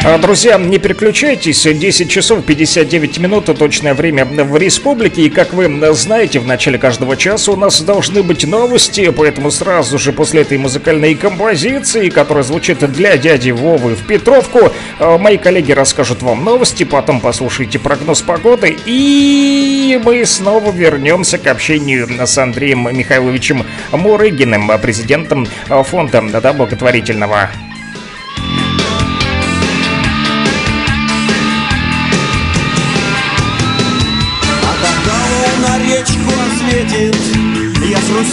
Друзья, 0.03 0.57
не 0.57 0.79
переключайтесь, 0.79 1.61
10 1.61 2.09
часов 2.09 2.43
59 2.43 3.19
минут. 3.19 3.45
Точное 3.45 3.93
время 3.93 4.25
в 4.25 4.57
республике, 4.57 5.21
и 5.21 5.29
как 5.29 5.53
вы 5.53 5.69
знаете, 5.93 6.39
в 6.39 6.47
начале 6.47 6.79
каждого 6.79 7.15
часа 7.15 7.51
у 7.51 7.55
нас 7.55 7.79
должны 7.81 8.23
быть 8.23 8.43
новости, 8.47 9.11
поэтому 9.11 9.51
сразу 9.51 9.99
же 9.99 10.11
после 10.11 10.41
этой 10.41 10.57
музыкальной 10.57 11.13
композиции, 11.13 12.09
которая 12.09 12.43
звучит 12.43 12.79
для 12.91 13.15
дяди 13.17 13.51
Вовы 13.51 13.93
в 13.93 14.07
Петровку, 14.07 14.71
а, 14.97 15.19
мои 15.19 15.37
коллеги 15.37 15.71
расскажут 15.71 16.23
вам 16.23 16.43
новости, 16.43 16.83
потом 16.83 17.21
послушайте 17.21 17.77
прогноз 17.77 18.23
погоды, 18.23 18.75
и 18.87 20.01
мы 20.03 20.25
снова 20.25 20.71
вернемся 20.71 21.37
к 21.37 21.45
общению 21.45 22.09
с 22.25 22.37
Андреем 22.39 22.89
Михайловичем 22.91 23.67
Мурыгиным, 23.91 24.71
президентом 24.81 25.47
а, 25.69 25.83
фонда 25.83 26.23
да, 26.41 26.53
благотворительного. 26.53 27.51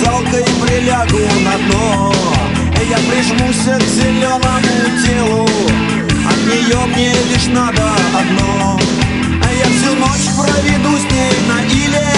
Русалкой 0.08 0.44
прилягу 0.62 1.18
на 1.44 1.58
дно. 1.58 2.12
Я 2.88 2.96
прижмусь 2.96 3.56
к 3.56 3.82
зеленому 3.82 4.60
телу. 5.04 5.48
От 6.26 6.36
нее 6.46 6.86
мне 6.86 7.12
лишь 7.30 7.46
надо 7.48 7.82
одно. 8.18 8.80
Я 9.52 9.66
всю 9.66 9.94
ночь 9.96 10.28
проведу 10.36 10.96
с 10.96 11.12
ней 11.12 11.32
на 11.48 11.62
иле. 11.64 12.08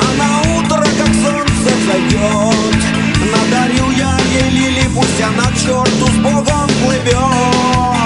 А 0.00 0.14
на 0.18 0.58
утро, 0.58 0.78
как 0.78 1.14
солнце 1.22 1.76
зайдет 1.86 2.82
Надарю 3.30 3.90
я 3.90 4.16
ей 4.32 4.50
лили, 4.50 4.88
пусть 4.94 5.20
она 5.20 5.50
к 5.50 5.54
черту 5.54 6.06
с 6.06 6.16
Богом 6.16 6.68
плывет 6.82 8.01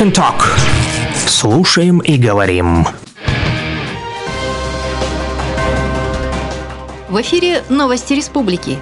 Rock 0.00 0.06
and 0.06 0.14
Talk. 0.14 0.42
Слушаем 1.26 1.98
и 1.98 2.16
говорим. 2.16 2.86
В 7.08 7.20
эфире 7.20 7.62
новости 7.68 8.14
республики. 8.14 8.78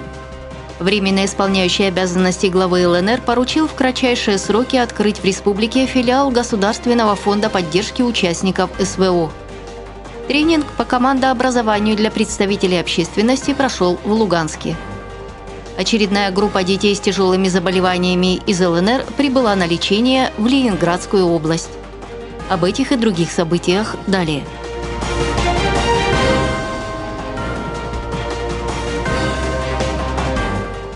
Временно 0.79 1.25
исполняющий 1.25 1.83
обязанности 1.83 2.45
главы 2.47 2.87
ЛНР 2.87 3.21
поручил 3.21 3.67
в 3.67 3.73
кратчайшие 3.73 4.37
сроки 4.37 4.77
открыть 4.77 5.19
в 5.19 5.25
республике 5.25 5.85
филиал 5.87 6.31
Государственного 6.31 7.15
фонда 7.15 7.49
поддержки 7.49 8.01
участников 8.01 8.69
СВО. 8.79 9.31
Тренинг 10.27 10.65
по 10.77 10.85
командообразованию 10.85 11.97
для 11.97 12.11
представителей 12.11 12.79
общественности 12.79 13.53
прошел 13.53 13.99
в 14.05 14.11
Луганске. 14.11 14.77
Очередная 15.79 16.29
группа 16.29 16.63
детей 16.63 16.93
с 16.93 16.99
тяжелыми 16.99 17.47
заболеваниями 17.47 18.41
из 18.45 18.59
ЛНР 18.59 19.05
прибыла 19.15 19.55
на 19.55 19.65
лечение 19.65 20.33
в 20.37 20.45
Ленинградскую 20.45 21.25
область. 21.25 21.69
Об 22.49 22.65
этих 22.65 22.91
и 22.91 22.97
других 22.97 23.31
событиях 23.31 23.95
далее. 24.05 24.43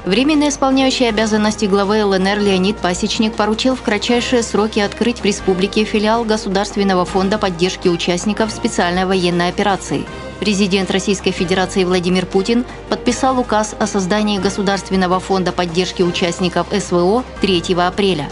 Временно 0.03 0.49
исполняющий 0.49 1.05
обязанности 1.05 1.63
главы 1.63 2.03
ЛНР 2.03 2.39
Леонид 2.39 2.75
Пасечник 2.75 3.35
поручил 3.35 3.77
в 3.77 3.81
кратчайшие 3.83 4.43
сроки 4.43 4.81
открыть 4.81 5.21
в 5.21 5.25
республике 5.25 5.85
филиал 5.85 6.25
Государственного 6.25 7.05
фонда 7.05 7.37
поддержки 7.37 7.87
участников 7.87 8.51
специальной 8.51 9.05
военной 9.05 9.47
операции. 9.47 10.03
Президент 10.43 10.91
Российской 10.91 11.31
Федерации 11.31 11.85
Владимир 11.85 12.25
Путин 12.25 12.65
подписал 12.89 13.39
указ 13.39 13.73
о 13.79 13.87
создании 13.87 14.39
Государственного 14.39 15.21
фонда 15.21 15.53
поддержки 15.53 16.01
участников 16.01 16.67
СВО 16.77 17.23
3 17.39 17.73
апреля. 17.75 18.29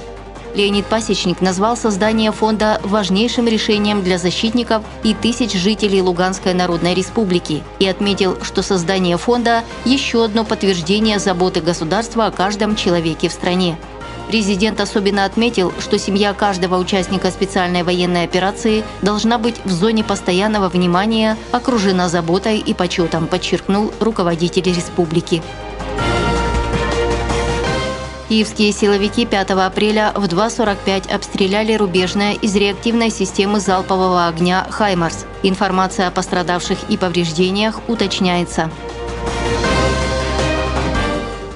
Леонид 0.53 0.85
Пасечник 0.88 1.39
назвал 1.39 1.77
создание 1.77 2.33
фонда 2.33 2.81
важнейшим 2.83 3.47
решением 3.47 4.03
для 4.03 4.17
защитников 4.17 4.83
и 5.03 5.13
тысяч 5.13 5.53
жителей 5.53 6.01
Луганской 6.01 6.53
Народной 6.53 6.95
Республики 6.95 7.63
и 7.79 7.88
отметил, 7.88 8.38
что 8.43 8.61
создание 8.61 9.17
фонда– 9.17 9.63
еще 9.85 10.25
одно 10.25 10.43
подтверждение 10.43 11.17
заботы 11.17 11.61
государства 11.61 12.25
о 12.25 12.31
каждом 12.31 12.75
человеке 12.75 13.29
в 13.29 13.31
стране. 13.31 13.77
Президент 14.32 14.80
особенно 14.80 15.26
отметил, 15.26 15.74
что 15.78 15.99
семья 15.99 16.34
каждого 16.34 16.78
участника 16.78 17.32
специальной 17.32 17.84
военной 17.84 18.24
операции 18.24 18.86
должна 19.02 19.38
быть 19.38 19.58
в 19.66 19.72
зоне 19.72 20.06
постоянного 20.06 20.70
внимания, 20.70 21.36
окружена 21.52 22.08
заботой 22.08 22.60
и 22.60 22.74
почетом, 22.74 23.28
подчеркнул 23.28 23.91
руководитель 23.99 24.64
республики. 24.64 25.44
Киевские 28.30 28.72
силовики 28.72 29.26
5 29.26 29.52
апреля 29.52 30.14
в 30.16 30.24
2.45 30.24 31.14
обстреляли 31.14 31.74
рубежное 31.74 32.32
из 32.32 32.56
реактивной 32.56 33.10
системы 33.10 33.60
залпового 33.60 34.28
огня 34.28 34.66
«Хаймарс». 34.70 35.26
Информация 35.44 36.08
о 36.08 36.12
пострадавших 36.12 36.78
и 36.88 36.95
повреждениях 36.95 37.82
уточняется. 37.90 38.72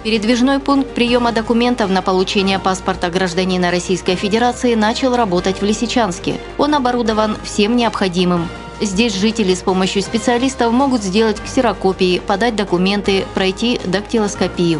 Передвижной 0.05 0.59
пункт 0.59 0.93
приема 0.93 1.31
документов 1.31 1.89
на 1.89 2.03
получение 2.03 2.59
паспорта 2.59 3.09
гражданина 3.09 3.71
Российской 3.71 4.13
Федерации 4.13 4.75
начал 4.75 5.15
работать 5.15 5.61
в 5.61 5.65
Лисичанске. 5.65 6.35
Он 6.59 6.75
оборудован 6.75 7.35
всем 7.43 7.75
необходимым. 7.75 8.47
Здесь 8.79 9.15
жители 9.15 9.55
с 9.55 9.63
помощью 9.63 10.03
специалистов 10.03 10.71
могут 10.71 11.01
сделать 11.01 11.41
ксерокопии, 11.41 12.19
подать 12.19 12.55
документы, 12.55 13.25
пройти 13.33 13.81
дактилоскопию. 13.83 14.79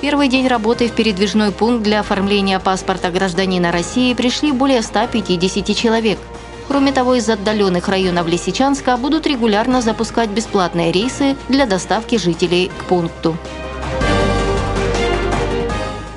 Первый 0.00 0.26
день 0.26 0.48
работы 0.48 0.88
в 0.88 0.92
передвижной 0.92 1.52
пункт 1.52 1.84
для 1.84 2.00
оформления 2.00 2.58
паспорта 2.58 3.12
гражданина 3.12 3.70
России 3.70 4.12
пришли 4.12 4.50
более 4.50 4.82
150 4.82 5.76
человек. 5.76 6.18
Кроме 6.66 6.90
того, 6.90 7.14
из 7.14 7.28
отдаленных 7.28 7.86
районов 7.86 8.26
Лисичанска 8.26 8.96
будут 8.96 9.28
регулярно 9.28 9.82
запускать 9.82 10.30
бесплатные 10.30 10.90
рейсы 10.90 11.36
для 11.48 11.64
доставки 11.64 12.18
жителей 12.18 12.72
к 12.76 12.86
пункту. 12.86 13.36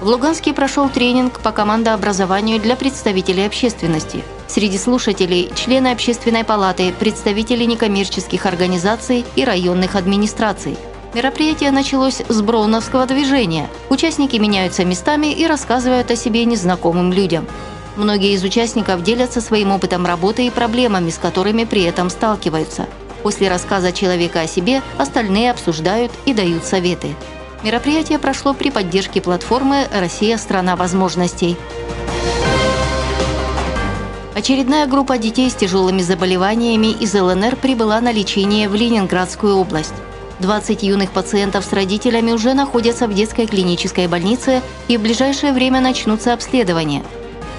В 0.08 0.10
Луганске 0.10 0.54
прошел 0.54 0.88
тренинг 0.88 1.42
по 1.42 1.52
командообразованию 1.52 2.62
для 2.62 2.78
представителей 2.78 3.46
общественности. 3.46 4.24
Среди 4.48 4.78
слушателей– 4.78 5.52
члены 5.58 5.90
общественной 5.90 6.46
палаты, 6.46 6.94
представители 6.98 7.66
некоммерческих 7.66 8.46
организаций 8.46 9.26
и 9.36 9.44
районных 9.44 9.98
администраций. 9.98 10.78
Мероприятие 11.14 11.72
началось 11.72 12.22
с 12.26 12.42
броуновского 12.42 13.06
движения. 13.06 13.70
Участники 13.90 14.38
меняются 14.38 14.86
местами 14.86 15.28
и 15.28 15.46
рассказывают 15.46 16.10
о 16.10 16.16
себе 16.16 16.46
незнакомым 16.46 17.12
людям. 17.12 17.46
Многие 17.98 18.32
из 18.32 18.46
участников 18.46 19.04
делятся 19.04 19.42
своим 19.42 19.72
опытом 19.72 20.06
работы 20.06 20.48
и 20.48 20.50
проблемами, 20.50 21.10
с 21.10 21.18
которыми 21.18 21.66
при 21.66 21.84
этом 21.84 22.10
сталкиваются. 22.10 22.86
После 23.24 23.50
рассказа 23.50 23.92
человека 23.92 24.40
о 24.40 24.48
себе 24.48 24.82
остальные 24.98 25.52
обсуждают 25.52 26.14
и 26.26 26.34
дают 26.34 26.64
советы. 26.64 27.14
Мероприятие 27.64 28.20
прошло 28.20 28.54
при 28.54 28.70
поддержке 28.70 29.22
платформы 29.22 29.88
«Россия– 29.92 30.38
страна 30.40 30.76
возможностей». 30.76 31.58
Очередная 34.36 34.86
группа 34.86 35.18
детей 35.18 35.50
с 35.50 35.56
тяжелыми 35.56 36.04
заболеваниями 36.04 36.92
из 36.92 37.16
ЛНР 37.16 37.56
прибыла 37.56 38.00
на 38.00 38.12
лечение 38.12 38.70
в 38.70 38.76
Ленинградскую 38.76 39.56
область. 39.56 39.96
20 40.40 40.84
юных 40.84 41.12
пациентов 41.12 41.66
с 41.66 41.74
родителями 41.74 42.32
уже 42.32 42.54
находятся 42.54 43.08
в 43.08 43.16
детской 43.16 43.48
клинической 43.48 44.08
больнице 44.08 44.62
и 44.88 44.98
в 44.98 45.02
ближайшее 45.02 45.54
время 45.54 45.82
начнутся 45.82 46.34
обследования. 46.34 47.04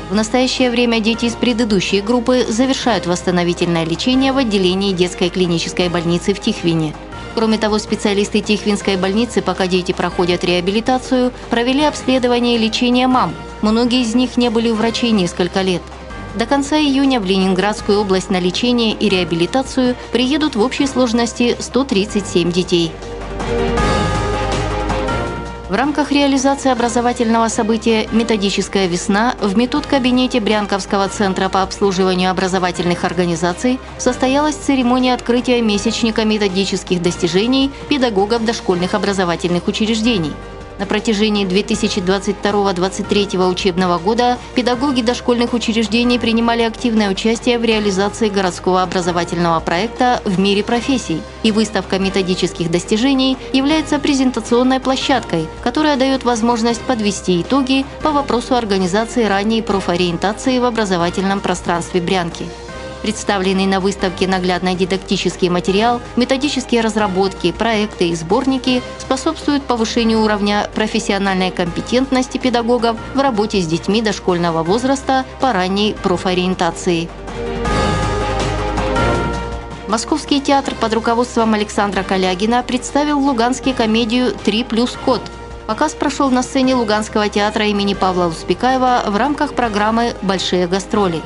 В 0.09 0.15
настоящее 0.15 0.71
время 0.71 1.01
дети 1.01 1.25
из 1.25 1.35
предыдущей 1.35 2.01
группы 2.01 2.47
завершают 2.49 3.07
восстановительное 3.07 3.85
лечение 3.85 4.33
в 4.33 4.39
отделении 4.39 4.93
детской 4.93 5.31
клинической 5.31 5.89
больницы 5.89 6.33
в 6.33 6.41
Тихвине. 6.41 6.95
Кроме 7.39 7.57
того, 7.57 7.79
специалисты 7.79 8.41
Тихвинской 8.41 8.97
больницы, 8.97 9.43
пока 9.43 9.69
дети 9.69 9.93
проходят 9.93 10.43
реабилитацию, 10.43 11.33
провели 11.51 11.85
обследование 11.85 12.57
и 12.57 12.59
лечение 12.59 13.07
мам. 13.07 13.33
Многие 13.63 14.03
из 14.03 14.17
них 14.17 14.37
не 14.37 14.51
были 14.51 14.71
у 14.71 14.75
врачей 14.75 15.13
несколько 15.13 15.63
лет– 15.63 15.83
до 16.35 16.47
конца 16.47 16.77
июня 16.79 17.21
в 17.21 17.25
Ленинградскую 17.25 18.01
область 18.01 18.31
на 18.31 18.39
лечение 18.39 18.93
и 18.93 19.09
реабилитацию 19.09 19.95
приедут 20.13 20.57
в 20.57 20.61
общей 20.61 20.87
сложности 20.87 21.57
137 21.59 22.51
детей. 22.53 22.93
В 25.69 25.75
рамках 25.75 26.13
реализации 26.13 26.71
образовательного 26.71 27.49
события 27.49 28.09
«Методическая 28.11 28.87
весна» 28.87 29.35
в 29.39 29.55
метод-кабинете 29.55 30.41
Брянковского 30.41 31.09
центра 31.11 31.51
по 31.51 31.61
обслуживанию 31.61 32.31
образовательных 32.31 33.05
организаций 33.05 33.79
состоялась 33.99 34.57
церемония 34.57 35.13
открытия 35.13 35.61
месячника 35.61 36.25
методических 36.25 37.03
достижений 37.03 37.71
педагогов 37.91 38.47
дошкольных 38.47 38.95
образовательных 38.95 39.69
учреждений– 39.69 40.33
на 40.79 40.87
протяжении 40.87 41.47
2022-2023 41.47 43.49
учебного 43.49 43.99
года 43.99 44.39
педагоги 44.55 45.03
дошкольных 45.03 45.55
учреждений 45.55 46.19
принимали 46.19 46.63
активное 46.63 47.11
участие 47.11 47.59
в 47.59 47.65
реализации 47.65 48.29
городского 48.29 48.83
образовательного 48.83 49.61
проекта 49.61 50.23
«В 50.25 50.39
мире 50.39 50.63
профессий». 50.63 51.21
И 51.43 51.53
выставка 51.53 51.99
методических 51.99 52.71
достижений 52.71 53.37
является 53.53 53.99
презентационной 53.99 54.81
площадкой, 54.81 55.47
которая 55.63 55.97
дает 55.97 56.25
возможность 56.25 56.81
подвести 56.83 57.43
итоги 57.43 57.85
по 58.03 58.11
вопросу 58.11 58.55
организации 58.55 59.25
ранней 59.25 59.63
профориентации 59.63 60.59
в 60.59 60.65
образовательном 60.65 61.41
пространстве 61.41 62.01
Брянки. 62.01 62.47
Представленный 63.03 63.67
на 63.67 63.81
выставке 63.81 64.27
наглядный 64.27 64.75
дидактический 64.75 65.49
материал, 65.49 66.01
методические 66.17 66.81
разработки, 66.81 67.53
проекты 67.53 68.09
и 68.09 68.15
сборники 68.15 68.83
способствуют 68.99 69.63
повышению 69.65 70.23
уровня 70.23 70.69
профессиональной 70.75 71.51
компетентности 71.51 72.39
педагогов 72.39 72.97
в 73.15 73.21
работе 73.21 73.61
с 73.61 73.67
детьми 73.67 74.03
дошкольного 74.03 74.63
возраста 74.63 75.25
по 75.41 75.53
ранней 75.53 75.95
профориентации. 76.03 77.09
Московский 79.87 80.43
театр 80.43 80.75
под 80.79 80.93
руководством 80.93 81.55
Александра 81.55 82.03
Калягина 82.03 82.63
представил 82.63 83.21
в 83.21 83.25
Луганске 83.25 83.73
комедию 83.73 84.33
«Три 84.33 84.63
плюс 84.63 84.99
код». 85.03 85.23
Показ 85.67 85.95
прошел 85.95 86.31
на 86.31 86.43
сцене 86.43 86.75
Луганского 86.75 87.29
театра 87.31 87.67
имени 87.67 87.95
Павла 87.95 88.27
Успекаева 88.27 89.05
в 89.07 89.17
рамках 89.17 89.55
программы 89.55 90.15
«Большие 90.21 90.67
гастроли». 90.67 91.23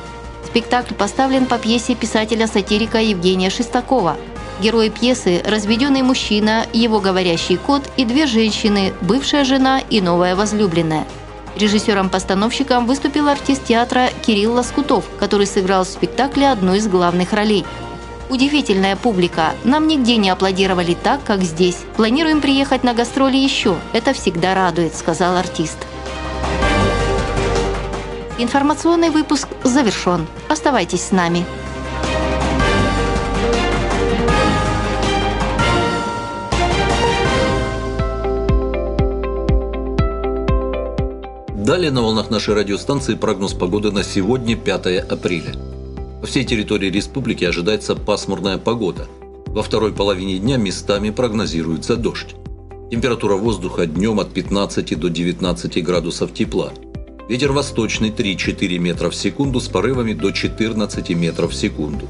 Спектакль 0.53 0.93
поставлен 0.93 1.47
по 1.47 1.57
пьесе 1.57 1.95
писателя-сатирика 1.95 2.99
Евгения 2.99 3.49
Шестакова. 3.49 4.17
Герои 4.61 4.89
пьесы– 4.89 5.41
разведенный 5.47 6.03
мужчина, 6.03 6.67
его 6.73 6.99
говорящий 6.99 7.57
кот 7.57 7.81
и 7.97 8.05
две 8.05 8.27
женщины, 8.27 8.93
бывшая 9.01 9.45
жена 9.45 9.81
и 9.89 9.99
новая 9.99 10.35
возлюбленная. 10.35 11.07
Режиссером-постановщиком 11.55 12.85
выступил 12.85 13.29
артист 13.29 13.65
театра 13.65 14.09
Кирилл 14.23 14.53
Лоскутов, 14.53 15.05
который 15.19 15.47
сыграл 15.47 15.85
в 15.85 15.87
спектакле 15.87 16.51
одну 16.51 16.75
из 16.75 16.87
главных 16.87 17.33
ролей. 17.33 17.65
Удивительная 18.29 18.95
публика. 18.95 19.53
Нам 19.63 19.87
нигде 19.87 20.17
не 20.17 20.29
аплодировали 20.29 20.93
так, 20.93 21.23
как 21.23 21.41
здесь. 21.41 21.79
Планируем 21.97 22.41
приехать 22.41 22.83
на 22.83 22.93
гастроли 22.93 23.37
еще. 23.37 23.75
Это 23.91 24.13
всегда 24.13 24.53
радует, 24.53 24.95
сказал 24.95 25.35
артист. 25.35 25.79
Информационный 28.43 29.09
выпуск 29.09 29.47
завершен. 29.63 30.27
Оставайтесь 30.49 31.01
с 31.01 31.11
нами. 31.13 31.45
Далее 41.55 41.89
на 41.91 42.01
волнах 42.01 42.29
нашей 42.29 42.53
радиостанции 42.53 43.15
прогноз 43.15 43.53
погоды 43.53 43.93
на 43.93 44.03
сегодня, 44.03 44.57
5 44.57 44.97
апреля. 45.09 45.53
По 46.19 46.27
всей 46.27 46.43
территории 46.43 46.89
республики 46.89 47.45
ожидается 47.45 47.95
пасмурная 47.95 48.57
погода. 48.57 49.07
Во 49.45 49.63
второй 49.63 49.93
половине 49.93 50.37
дня 50.39 50.57
местами 50.57 51.11
прогнозируется 51.11 51.95
дождь. 51.95 52.35
Температура 52.91 53.35
воздуха 53.35 53.85
днем 53.85 54.19
от 54.19 54.33
15 54.33 54.99
до 54.99 55.09
19 55.09 55.81
градусов 55.81 56.33
тепла– 56.33 56.73
Ветер 57.29 57.53
восточный 57.53 58.09
3-4 58.09 58.79
метра 58.79 59.09
в 59.09 59.15
секунду 59.15 59.61
с 59.61 59.69
порывами 59.69 60.11
до 60.13 60.31
14 60.31 61.11
метров 61.11 61.51
в 61.51 61.55
секунду. 61.55 62.05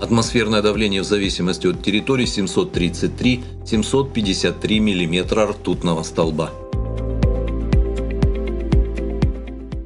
Атмосферное 0.00 0.62
давление 0.62 1.02
в 1.02 1.04
зависимости 1.04 1.66
от 1.66 1.82
территории 1.82 2.24
733-753 2.24 4.78
миллиметра 4.78 5.48
ртутного 5.48 6.04
столба. 6.04 6.52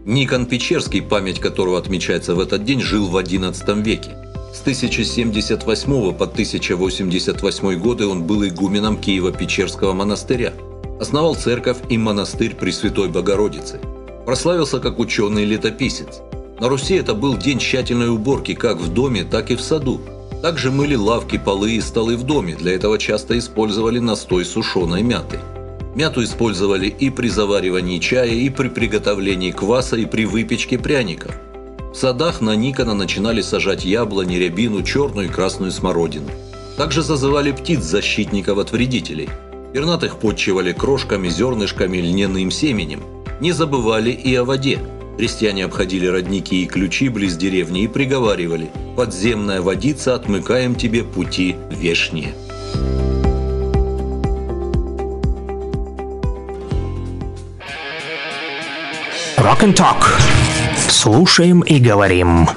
Никон 0.04 0.44
Печерский, 0.44 1.00
память 1.00 1.40
которого 1.40 1.78
отмечается 1.78 2.34
в 2.34 2.40
этот 2.40 2.64
день, 2.64 2.82
жил 2.82 3.08
в 3.08 3.16
XI 3.16 3.82
веке. 3.82 4.10
С 4.52 4.60
1078 4.60 6.12
по 6.12 6.24
1088 6.24 7.80
годы 7.80 8.06
он 8.06 8.24
был 8.24 8.46
игуменом 8.46 8.98
Киева-Печерского 8.98 9.94
монастыря. 9.94 10.52
Основал 11.00 11.36
церковь 11.36 11.78
и 11.88 11.96
монастырь 11.96 12.54
Пресвятой 12.54 13.08
Богородицы– 13.08 13.80
прославился 14.28 14.78
как 14.78 14.98
ученый-летописец. 14.98 16.20
На 16.60 16.68
Руси 16.68 16.96
это 16.96 17.14
был 17.14 17.38
день 17.38 17.58
тщательной 17.58 18.10
уборки 18.10 18.52
как 18.52 18.76
в 18.76 18.92
доме, 18.92 19.24
так 19.24 19.50
и 19.50 19.56
в 19.56 19.62
саду. 19.62 20.02
Также 20.42 20.70
мыли 20.70 20.96
лавки, 20.96 21.40
полы 21.42 21.76
и 21.76 21.80
столы 21.80 22.14
в 22.18 22.24
доме, 22.24 22.54
для 22.54 22.74
этого 22.74 22.98
часто 22.98 23.38
использовали 23.38 24.00
настой 24.00 24.44
сушеной 24.44 25.02
мяты. 25.02 25.38
Мяту 25.94 26.22
использовали 26.22 26.88
и 26.88 27.08
при 27.08 27.28
заваривании 27.28 27.98
чая, 28.00 28.34
и 28.34 28.50
при 28.50 28.68
приготовлении 28.68 29.50
кваса, 29.50 29.96
и 29.96 30.04
при 30.04 30.26
выпечке 30.26 30.78
пряников. 30.78 31.34
В 31.90 31.96
садах 31.96 32.42
на 32.42 32.54
Никона 32.54 32.92
начинали 32.92 33.40
сажать 33.40 33.86
яблони, 33.86 34.36
рябину, 34.36 34.82
черную 34.82 35.28
и 35.28 35.32
красную 35.32 35.72
смородину. 35.72 36.28
Также 36.76 37.00
зазывали 37.00 37.52
птиц 37.52 37.80
защитников 37.80 38.58
от 38.58 38.72
вредителей. 38.72 39.30
Пернатых 39.72 40.18
подчивали 40.18 40.74
крошками, 40.74 41.30
зернышками, 41.30 41.96
льняным 41.96 42.50
семенем– 42.50 43.00
не 43.40 43.52
забывали 43.52 44.10
и 44.10 44.34
о 44.34 44.44
воде. 44.44 44.80
Крестьяне 45.16 45.64
обходили 45.64 46.06
родники 46.06 46.62
и 46.62 46.66
ключи 46.66 47.08
близ 47.08 47.36
деревни 47.36 47.82
и 47.82 47.88
приговаривали 47.88 48.70
«Подземная 48.96 49.60
водица, 49.60 50.14
отмыкаем 50.14 50.74
тебе 50.74 51.02
пути 51.02 51.56
вешние». 51.70 52.34
Rock 59.38 59.62
and 59.62 59.74
Talk. 59.74 60.04
Слушаем 60.88 61.62
и 61.62 61.78
говорим. 61.78 62.48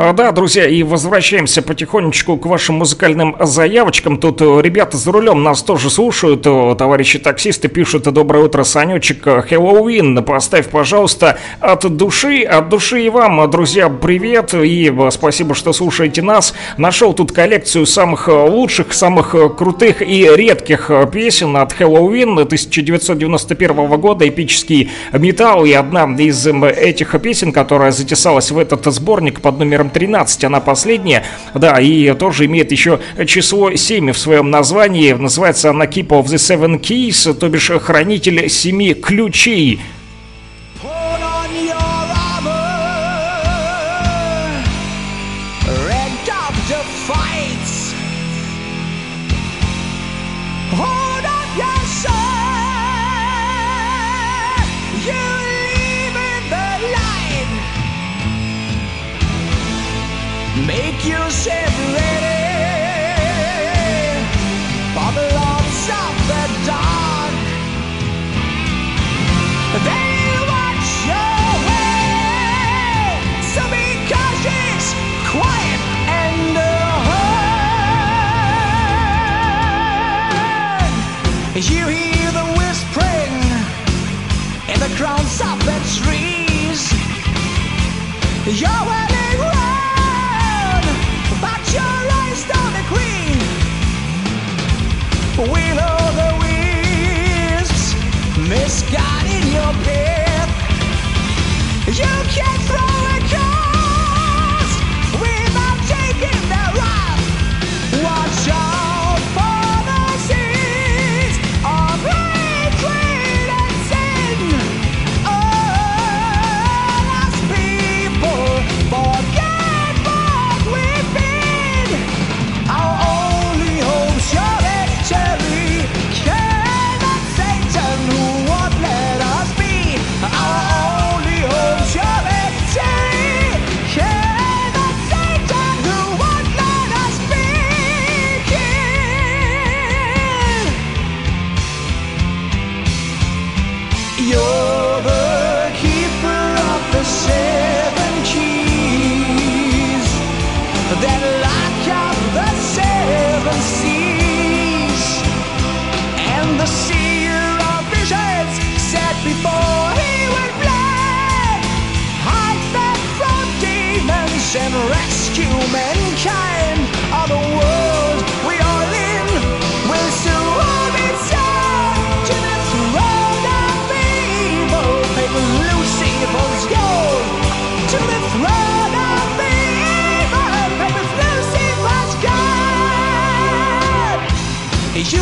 А, 0.00 0.12
да, 0.12 0.30
друзья, 0.30 0.64
и 0.64 0.84
возвращаемся 0.84 1.60
потихонечку 1.60 2.36
к 2.36 2.46
вашим 2.46 2.76
музыкальным 2.76 3.34
заявочкам. 3.40 4.16
Тут 4.18 4.40
э, 4.40 4.60
ребята 4.62 4.96
за 4.96 5.10
рулем 5.10 5.42
нас 5.42 5.64
тоже 5.64 5.90
слушают. 5.90 6.46
Э, 6.46 6.76
товарищи 6.78 7.18
таксисты 7.18 7.66
пишут 7.66 8.04
«Доброе 8.04 8.44
утро, 8.44 8.62
Санечек, 8.62 9.24
Хэллоуин, 9.24 10.22
поставь, 10.22 10.68
пожалуйста, 10.68 11.38
от 11.58 11.80
души, 11.96 12.42
от 12.42 12.68
души 12.68 13.06
и 13.06 13.08
вам, 13.08 13.50
друзья, 13.50 13.88
привет 13.88 14.54
и 14.54 14.88
э, 14.88 15.10
спасибо, 15.10 15.56
что 15.56 15.72
слушаете 15.72 16.22
нас. 16.22 16.54
Нашел 16.76 17.12
тут 17.12 17.32
коллекцию 17.32 17.84
самых 17.84 18.28
лучших, 18.28 18.92
самых 18.92 19.34
крутых 19.56 20.00
и 20.00 20.30
редких 20.32 20.92
песен 21.12 21.56
от 21.56 21.72
Хэллоуин 21.72 22.38
1991 22.38 24.00
года, 24.00 24.28
эпический 24.28 24.92
металл, 25.12 25.64
и 25.64 25.72
одна 25.72 26.04
из 26.04 26.46
этих 26.46 27.20
песен, 27.20 27.50
которая 27.50 27.90
затесалась 27.90 28.52
в 28.52 28.58
этот 28.58 28.84
сборник 28.84 29.40
под 29.40 29.58
номером 29.58 29.87
номером 29.88 29.90
13, 29.90 30.44
она 30.44 30.60
последняя, 30.60 31.24
да, 31.54 31.80
и 31.80 32.14
тоже 32.14 32.46
имеет 32.46 32.72
еще 32.72 33.00
число 33.26 33.74
7 33.74 34.12
в 34.12 34.18
своем 34.18 34.50
названии, 34.50 35.12
называется 35.12 35.70
она 35.70 35.86
Keep 35.86 36.08
of 36.08 36.24
the 36.26 36.36
Seven 36.36 36.80
Keys, 36.80 37.34
то 37.34 37.48
бишь 37.48 37.70
хранитель 37.80 38.48
семи 38.48 38.94
ключей. 38.94 39.80
Yourself 61.08 61.72
for 64.94 65.10
the 65.16 65.26
of 66.04 66.14
the 66.30 66.44
dark. 66.68 67.34
They 69.88 70.12
watch 70.52 70.90
your 71.12 71.46
way, 71.68 73.16
so 73.52 73.62
be 73.72 73.86
cautious, 74.12 74.84
quiet, 75.32 75.80
and. 76.20 76.38
You 81.58 81.86
hear 81.88 82.30
the 82.30 82.46
whispering 82.56 83.34
in 84.72 84.78
the 84.78 84.90
crowns 84.96 85.40
of 85.40 85.58
the 85.66 85.78
trees. 85.98 86.92
With 95.38 95.78
all 95.78 96.12
the 96.14 96.38
your 99.52 99.72
path, 99.84 100.50
you 101.86 102.12
can't 102.34 102.62
throw 102.62 102.87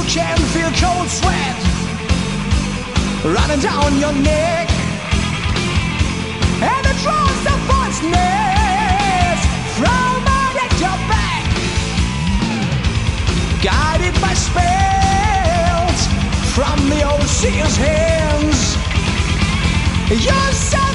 can 0.09 0.39
feel 0.55 0.71
cold 0.81 1.09
sweat. 1.09 1.57
Running 3.25 3.61
down 3.61 3.99
your 3.99 4.13
neck, 4.13 4.69
and 6.63 6.85
the 6.87 6.95
drones 7.03 7.47
of 7.53 7.59
voiceless 7.67 9.41
from 9.79 10.23
at 10.65 10.73
your 10.79 10.99
back, 11.11 11.45
guided 13.63 14.15
by 14.21 14.33
spells 14.35 16.01
from 16.55 16.79
the 16.89 17.03
overseer's 17.03 17.77
hands. 17.77 18.77
You're 20.09 20.53
suffering 20.53 20.86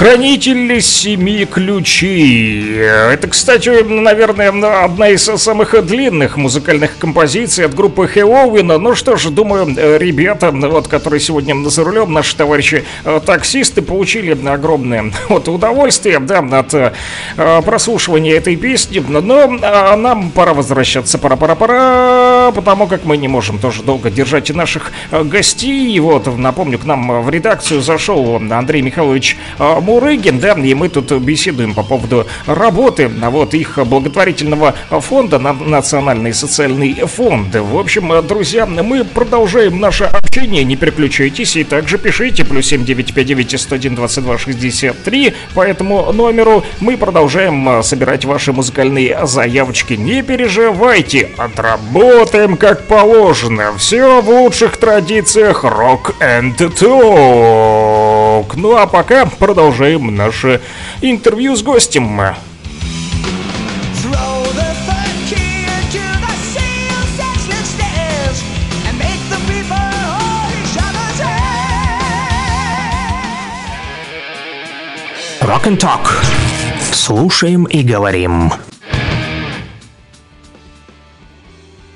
Хранитель 0.00 0.80
семи 0.80 1.44
ключей. 1.44 2.74
Это, 2.78 3.28
кстати, 3.28 3.68
наверное, 3.82 4.48
одна 4.82 5.10
из 5.10 5.24
самых 5.24 5.74
длинных 5.84 6.38
музыкальных 6.38 6.96
композиций 6.96 7.66
от 7.66 7.74
группы 7.74 8.08
Хэллоуин. 8.08 8.66
Ну 8.66 8.94
что 8.94 9.16
ж, 9.16 9.28
думаю, 9.28 9.66
ребята, 9.98 10.52
вот, 10.52 10.88
которые 10.88 11.20
сегодня 11.20 11.54
за 11.68 11.84
рулем, 11.84 12.14
наши 12.14 12.34
товарищи 12.34 12.84
э, 13.04 13.20
таксисты, 13.26 13.82
получили 13.82 14.34
огромное 14.48 15.12
вот, 15.28 15.48
удовольствие 15.48 16.18
да, 16.18 16.38
от 16.38 16.72
э, 16.72 16.92
прослушивания 17.66 18.34
этой 18.34 18.56
песни. 18.56 19.00
Но 19.06 19.58
а, 19.60 19.96
нам 19.96 20.30
пора 20.30 20.54
возвращаться, 20.54 21.18
пора-пора-пора, 21.18 22.52
потому 22.52 22.86
как 22.86 23.04
мы 23.04 23.18
не 23.18 23.28
можем 23.28 23.58
тоже 23.58 23.82
долго 23.82 24.10
держать 24.10 24.48
наших 24.48 24.92
э, 25.10 25.22
гостей. 25.24 26.00
Вот, 26.00 26.26
напомню, 26.38 26.78
к 26.78 26.86
нам 26.86 27.22
в 27.22 27.28
редакцию 27.28 27.82
зашел 27.82 28.36
Андрей 28.50 28.80
Михайлович 28.80 29.36
э, 29.58 29.80
Мурыгин, 29.90 30.38
да, 30.38 30.52
и 30.52 30.72
мы 30.74 30.88
тут 30.88 31.10
беседуем 31.10 31.74
по 31.74 31.82
поводу 31.82 32.24
работы, 32.46 33.08
вот, 33.08 33.54
их 33.54 33.76
благотворительного 33.84 34.76
фонда, 34.88 35.40
Национальный 35.40 36.32
социальный 36.32 36.94
фонд. 36.94 37.56
В 37.56 37.76
общем, 37.76 38.24
друзья, 38.24 38.66
мы 38.66 39.02
продолжаем 39.04 39.80
наше 39.80 40.04
общение, 40.04 40.62
не 40.62 40.76
переключайтесь, 40.76 41.56
и 41.56 41.64
также 41.64 41.98
пишите, 41.98 42.44
плюс 42.44 42.66
7959 42.66 43.60
101 43.60 43.94
22 43.96 44.38
63, 44.38 45.34
по 45.54 45.62
этому 45.62 46.12
номеру 46.12 46.62
мы 46.78 46.96
продолжаем 46.96 47.82
собирать 47.82 48.24
ваши 48.24 48.52
музыкальные 48.52 49.26
заявочки. 49.26 49.94
Не 49.94 50.22
переживайте, 50.22 51.30
отработаем 51.36 52.56
как 52.56 52.86
положено. 52.86 53.76
Все 53.76 54.20
в 54.22 54.30
лучших 54.30 54.76
традициях 54.76 55.64
рок 55.64 56.14
and 56.20 56.56
talk. 58.40 58.54
Ну 58.56 58.76
а 58.76 58.86
пока 58.86 59.26
продолжаем 59.26 60.14
наше 60.14 60.60
интервью 61.00 61.56
с 61.56 61.62
гостем. 61.62 62.20
Rock 75.40 75.64
and 75.64 75.78
Talk. 75.78 76.06
Слушаем 76.92 77.64
и 77.64 77.82
говорим. 77.82 78.52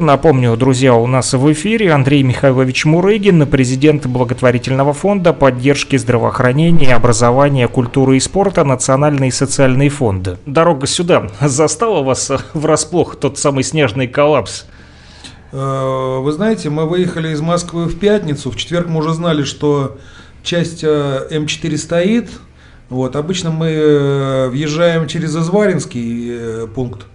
Напомню, 0.04 0.54
друзья, 0.58 0.94
у 0.94 1.06
нас 1.06 1.32
в 1.32 1.50
эфире 1.54 1.90
Андрей 1.90 2.22
Михайлович 2.22 2.84
Мурыгин, 2.84 3.46
президент 3.46 4.04
благотворительного 4.04 4.92
фонда 4.92 5.32
поддержки 5.32 5.96
здравоохранения, 5.96 6.94
образования, 6.94 7.68
культуры 7.68 8.18
и 8.18 8.20
спорта 8.20 8.64
Национальный 8.64 9.32
социальный 9.32 9.88
фонд. 9.88 10.38
Дорога 10.44 10.86
сюда 10.86 11.30
застала 11.40 12.02
вас 12.02 12.30
врасплох 12.52 13.16
тот 13.16 13.38
самый 13.38 13.64
снежный 13.64 14.06
коллапс? 14.06 14.66
Э, 15.52 16.18
вы 16.20 16.32
знаете, 16.32 16.68
мы 16.68 16.86
выехали 16.86 17.30
из 17.30 17.40
Москвы 17.40 17.86
в 17.86 17.98
пятницу, 17.98 18.50
в 18.50 18.56
четверг 18.56 18.88
мы 18.88 18.98
уже 18.98 19.14
знали, 19.14 19.42
что 19.42 19.96
часть 20.42 20.84
э, 20.84 21.28
М4 21.30 21.78
стоит, 21.78 22.28
вот, 22.90 23.16
обычно 23.16 23.50
мы 23.50 23.68
э, 23.68 24.48
въезжаем 24.50 25.06
через 25.06 25.34
Изваринский 25.34 26.66
пункт, 26.74 27.06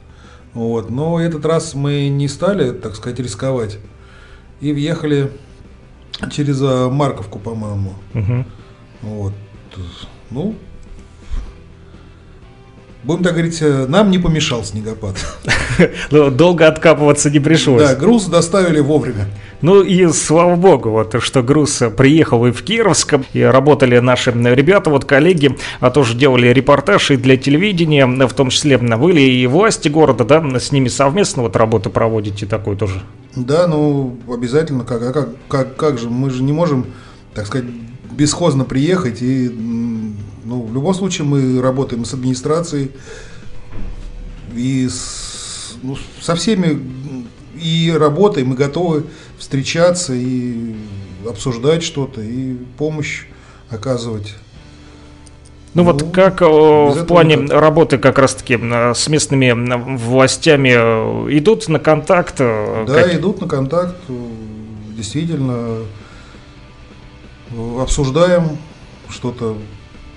вот. 0.54 0.90
Но 0.90 1.20
этот 1.20 1.46
раз 1.46 1.74
мы 1.74 2.10
не 2.10 2.28
стали, 2.28 2.72
так 2.72 2.96
сказать, 2.96 3.20
рисковать. 3.20 3.78
И 4.62 4.74
въехали 4.74 5.32
через 6.32 6.60
а, 6.62 6.90
Марковку, 6.90 7.40
по-моему. 7.40 7.94
Угу. 8.14 8.46
Вот. 9.02 9.34
Ну, 10.30 10.56
будем 13.04 13.24
так 13.24 13.34
говорить, 13.34 13.62
э, 13.62 13.86
нам 13.88 14.12
не 14.12 14.20
помешал 14.20 14.64
снегопад. 14.64 15.16
Ну, 16.12 16.30
долго 16.30 16.68
откапываться 16.68 17.30
не 17.30 17.40
пришлось. 17.40 17.82
Да, 17.82 17.96
груз 17.96 18.26
доставили 18.26 18.82
вовремя. 18.82 19.28
Ну 19.62 19.84
и 19.84 20.08
слава 20.14 20.56
богу, 20.56 20.90
вот 20.92 21.22
что 21.22 21.44
груз 21.44 21.82
приехал 21.98 22.46
и 22.46 22.52
в 22.52 22.64
Кировск, 22.64 23.16
и 23.34 23.42
работали 23.42 24.00
наши 24.00 24.32
ребята, 24.32 24.90
вот 24.90 25.04
коллеги, 25.04 25.58
а 25.82 25.92
тоже 25.92 26.16
делали 26.16 26.48
репортаж 26.48 27.12
и 27.12 27.18
для 27.18 27.36
телевидения, 27.36 28.06
в 28.06 28.34
том 28.34 28.50
числе 28.52 28.78
были 28.78 29.20
и 29.20 29.48
власти 29.48 29.90
города, 29.90 30.24
да, 30.24 30.60
с 30.60 30.72
ними 30.72 30.88
совместно 30.88 31.44
вот 31.44 31.58
работу 31.58 31.90
проводите 31.90 32.46
такой 32.46 32.78
тоже. 32.78 33.02
Да, 33.36 33.68
ну 33.68 34.18
обязательно, 34.32 34.86
как, 34.86 35.02
а 35.02 35.12
как, 35.12 35.30
как, 35.50 35.76
как 35.76 36.00
же, 36.00 36.10
мы 36.10 36.30
же 36.30 36.42
не 36.42 36.54
можем, 36.54 36.86
так 37.34 37.46
сказать, 37.46 37.68
бесхозно 38.12 38.64
приехать 38.64 39.22
и, 39.22 39.50
ну, 39.50 40.62
в 40.62 40.74
любом 40.74 40.94
случае 40.94 41.28
мы 41.28 41.62
работаем 41.62 42.06
с 42.06 42.14
администрацией 42.14 42.92
и 44.56 44.88
с, 44.88 45.76
ну, 45.84 45.98
со 46.22 46.36
всеми 46.36 46.80
и 47.62 47.92
работаем, 47.92 48.50
мы 48.50 48.56
готовы 48.56 49.06
встречаться 49.38 50.14
и 50.14 50.76
обсуждать 51.28 51.84
что-то, 51.84 52.22
и 52.22 52.56
помощь 52.78 53.26
оказывать. 53.70 54.36
Ну, 55.74 55.84
ну 55.84 55.92
вот 55.92 56.12
как 56.12 56.42
в 56.42 57.06
плане 57.06 57.36
никак. 57.36 57.60
работы 57.62 57.98
как 58.00 58.18
раз-таки 58.18 58.58
с 58.58 59.08
местными 59.08 59.54
властями 59.98 60.70
э, 60.70 61.38
идут 61.38 61.68
на 61.68 61.80
контакт? 61.80 62.36
Э, 62.40 62.86
да, 62.88 63.04
как... 63.04 63.14
идут 63.14 63.42
на 63.42 63.48
контакт, 63.48 63.96
действительно 64.98 65.84
обсуждаем 67.80 68.58
что-то, 69.10 69.58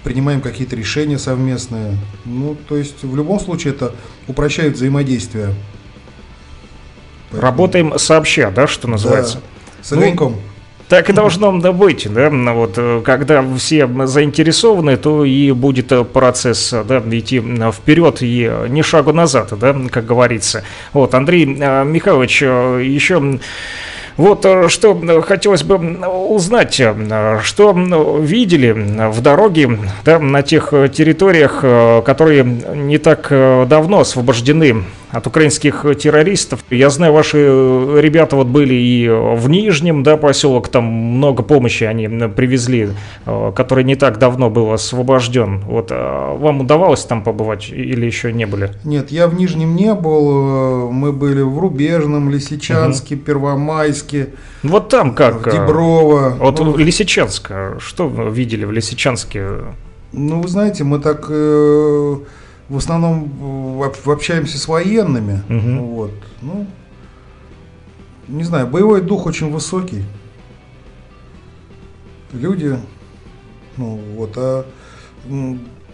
принимаем 0.04 0.40
какие-то 0.40 0.74
решения 0.74 1.18
совместные. 1.18 1.98
Ну, 2.24 2.56
то 2.68 2.76
есть 2.76 3.02
в 3.02 3.14
любом 3.14 3.38
случае 3.38 3.74
это 3.74 3.94
упрощает 4.28 4.74
взаимодействие. 4.74 5.54
Поэтому... 7.32 7.42
Работаем 7.42 7.98
сообща, 7.98 8.50
да, 8.50 8.66
что 8.66 8.88
называется? 8.88 9.38
Да, 9.38 9.84
с 9.84 9.92
огоньком. 9.92 10.32
Ну, 10.32 10.38
так 10.88 11.08
и 11.08 11.14
должно 11.14 11.52
быть, 11.52 12.06
да, 12.12 12.28
вот 12.28 12.78
когда 13.02 13.42
все 13.56 13.88
заинтересованы, 14.04 14.98
то 14.98 15.24
и 15.24 15.50
будет 15.52 15.90
процесс, 16.12 16.74
да, 16.86 17.02
идти 17.10 17.40
вперед 17.40 18.18
и 18.20 18.52
не 18.68 18.82
шагу 18.82 19.14
назад, 19.14 19.58
да, 19.58 19.74
как 19.90 20.04
говорится. 20.04 20.64
Вот, 20.92 21.14
Андрей 21.14 21.56
э, 21.58 21.84
Михайлович, 21.84 22.42
э, 22.42 22.82
еще 22.84 23.38
вот 24.16 24.44
э, 24.44 24.68
что 24.68 25.22
хотелось 25.22 25.62
бы 25.62 25.76
узнать, 26.06 26.78
э, 26.80 27.40
что 27.42 27.72
видели 28.20 28.72
в 29.10 29.20
дороге 29.20 29.78
да, 30.04 30.18
на 30.18 30.42
тех 30.42 30.70
территориях, 30.92 31.60
э, 31.62 32.02
которые 32.04 32.44
не 32.44 32.98
так 32.98 33.28
давно 33.30 34.00
освобождены 34.00 34.84
от 35.12 35.26
украинских 35.26 35.84
террористов. 35.98 36.64
Я 36.70 36.90
знаю, 36.90 37.12
ваши 37.12 37.38
ребята 38.00 38.36
вот 38.36 38.48
были 38.48 38.74
и 38.74 39.08
в 39.08 39.48
Нижнем, 39.48 40.02
да, 40.02 40.16
поселок, 40.16 40.68
там 40.68 40.84
много 40.84 41.42
помощи 41.42 41.84
они 41.84 42.08
привезли, 42.28 42.90
который 43.54 43.84
не 43.84 43.94
так 43.94 44.18
давно 44.18 44.50
был 44.50 44.72
освобожден. 44.72 45.60
Вот 45.60 45.90
вам 45.90 46.60
удавалось 46.60 47.04
там 47.04 47.22
побывать 47.22 47.70
или 47.70 48.06
еще 48.06 48.32
не 48.32 48.46
были? 48.46 48.72
Нет, 48.84 49.10
я 49.10 49.28
в 49.28 49.34
Нижнем 49.34 49.76
не 49.76 49.94
был, 49.94 50.90
мы 50.90 51.12
были 51.12 51.42
в 51.42 51.58
Рубежном, 51.58 52.30
Лисичанске, 52.30 53.14
угу. 53.14 53.24
Первомайске. 53.24 54.30
Вот 54.62 54.88
там 54.88 55.14
как? 55.14 55.46
В 55.46 55.50
Деброво. 55.50 56.36
Вот 56.38 56.58
ну, 56.58 56.76
Лисичанск. 56.76 57.50
Что 57.78 58.08
вы 58.08 58.30
видели 58.30 58.64
в 58.64 58.72
Лисичанске? 58.72 59.46
Ну, 60.12 60.40
вы 60.40 60.48
знаете, 60.48 60.84
мы 60.84 60.98
так 60.98 61.26
э, 61.28 62.16
в 62.72 62.78
основном 62.78 63.82
общаемся 64.06 64.56
с 64.56 64.66
военными. 64.66 65.42
Угу. 65.50 65.86
Вот. 65.88 66.10
Ну, 66.40 66.66
не 68.28 68.44
знаю, 68.44 68.66
боевой 68.66 69.02
дух 69.02 69.26
очень 69.26 69.52
высокий. 69.52 70.04
Люди, 72.32 72.78
ну 73.76 74.00
вот, 74.16 74.32
а 74.36 74.64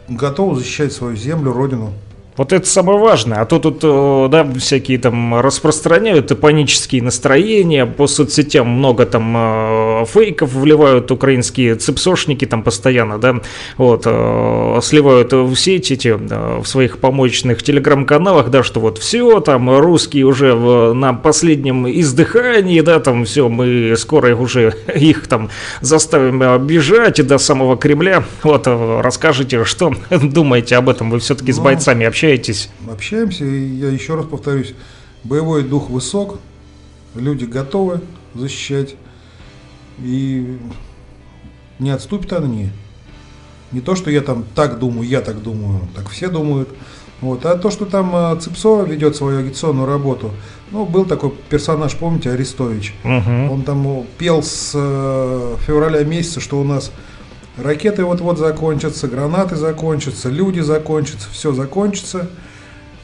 готовы 0.09 0.55
защищать 0.55 0.93
свою 0.93 1.17
землю, 1.17 1.53
родину. 1.53 1.95
Вот 2.39 2.52
это 2.52 2.66
самое 2.69 3.01
важное. 3.01 3.40
А 3.40 3.44
то 3.47 3.59
тут, 3.59 3.81
э, 3.82 4.28
да, 4.31 4.47
всякие 4.59 4.98
там 4.98 5.40
распространяют 5.40 6.39
панические 6.40 7.02
настроения, 7.02 7.85
по 7.85 8.06
соцсетям 8.06 8.69
много 8.69 9.06
там 9.06 9.35
э, 9.36 10.05
фейков 10.06 10.52
вливают 10.52 11.10
украинские 11.10 11.74
цепсошники 11.74 12.44
там 12.44 12.62
постоянно, 12.62 13.19
да, 13.19 13.40
вот, 13.77 14.02
э, 14.06 14.78
сливают 14.82 15.32
в 15.32 15.56
сеть 15.56 15.90
эти, 15.90 16.16
в 16.16 16.65
своих 16.65 16.98
помощных 16.98 17.65
телеграм-каналах, 17.65 18.51
да, 18.51 18.62
что 18.62 18.78
вот 18.78 18.98
все, 18.98 19.40
там, 19.40 19.77
русские 19.77 20.24
уже 20.24 20.55
в, 20.55 20.93
на 20.93 21.15
последнем 21.15 21.89
издыхании, 21.89 22.81
да, 22.82 23.01
там, 23.01 23.24
все, 23.24 23.48
мы 23.48 23.94
скоро 23.97 24.36
уже 24.36 24.74
их 24.94 25.27
там 25.27 25.51
заставим 25.81 26.65
бежать 26.65 27.27
до 27.27 27.39
самого 27.39 27.77
Кремля. 27.77 28.23
Вот, 28.44 28.69
расскажите, 28.69 29.65
что 29.65 29.93
думаете 30.10 30.77
об 30.77 30.89
этом? 30.89 31.10
Вы 31.10 31.19
все-таки 31.19 31.52
с 31.52 31.56
ну, 31.59 31.65
бойцами 31.65 32.06
общаетесь? 32.06 32.28
Общаетесь? 32.29 32.69
Общаемся, 32.91 33.45
и 33.45 33.67
я 33.77 33.89
еще 33.89 34.15
раз 34.15 34.27
повторюсь, 34.27 34.75
боевой 35.25 35.63
дух 35.63 35.91
высок, 35.91 36.39
люди 37.15 37.45
готовы 37.45 38.01
защищать, 38.35 38.97
и 39.99 40.59
не 41.79 41.91
отступят 41.91 42.33
они. 42.33 42.71
Не 43.73 43.81
то, 43.81 43.95
что 43.95 44.11
я 44.11 44.23
там 44.23 44.45
так 44.55 44.79
думаю, 44.79 45.09
я 45.09 45.21
так 45.21 45.43
думаю, 45.43 45.89
так 45.95 46.09
все 46.09 46.29
думают. 46.29 46.69
Вот. 47.21 47.45
А 47.45 47.57
то, 47.57 47.71
что 47.71 47.85
там 47.85 48.15
э, 48.15 48.41
Цепсо 48.41 48.85
ведет 48.85 49.17
свою 49.17 49.41
агитационную 49.41 49.89
работу, 49.89 50.31
ну, 50.71 50.87
был 50.87 51.05
такой 51.05 51.32
персонаж, 51.48 51.97
помните, 51.97 52.31
Арестович. 52.31 52.95
Угу. 53.03 53.53
Он 53.53 53.63
там 53.63 54.07
пел 54.16 54.43
с 54.43 54.73
э, 54.74 55.57
февраля 55.66 56.05
месяца, 56.05 56.40
что 56.40 56.61
у 56.61 56.65
нас 56.65 56.93
Ракеты 57.62 58.04
вот-вот 58.04 58.38
закончатся, 58.38 59.09
гранаты 59.09 59.56
закончатся, 59.56 60.28
люди 60.28 60.61
закончатся, 60.61 61.28
все 61.32 61.53
закончится. 61.53 62.30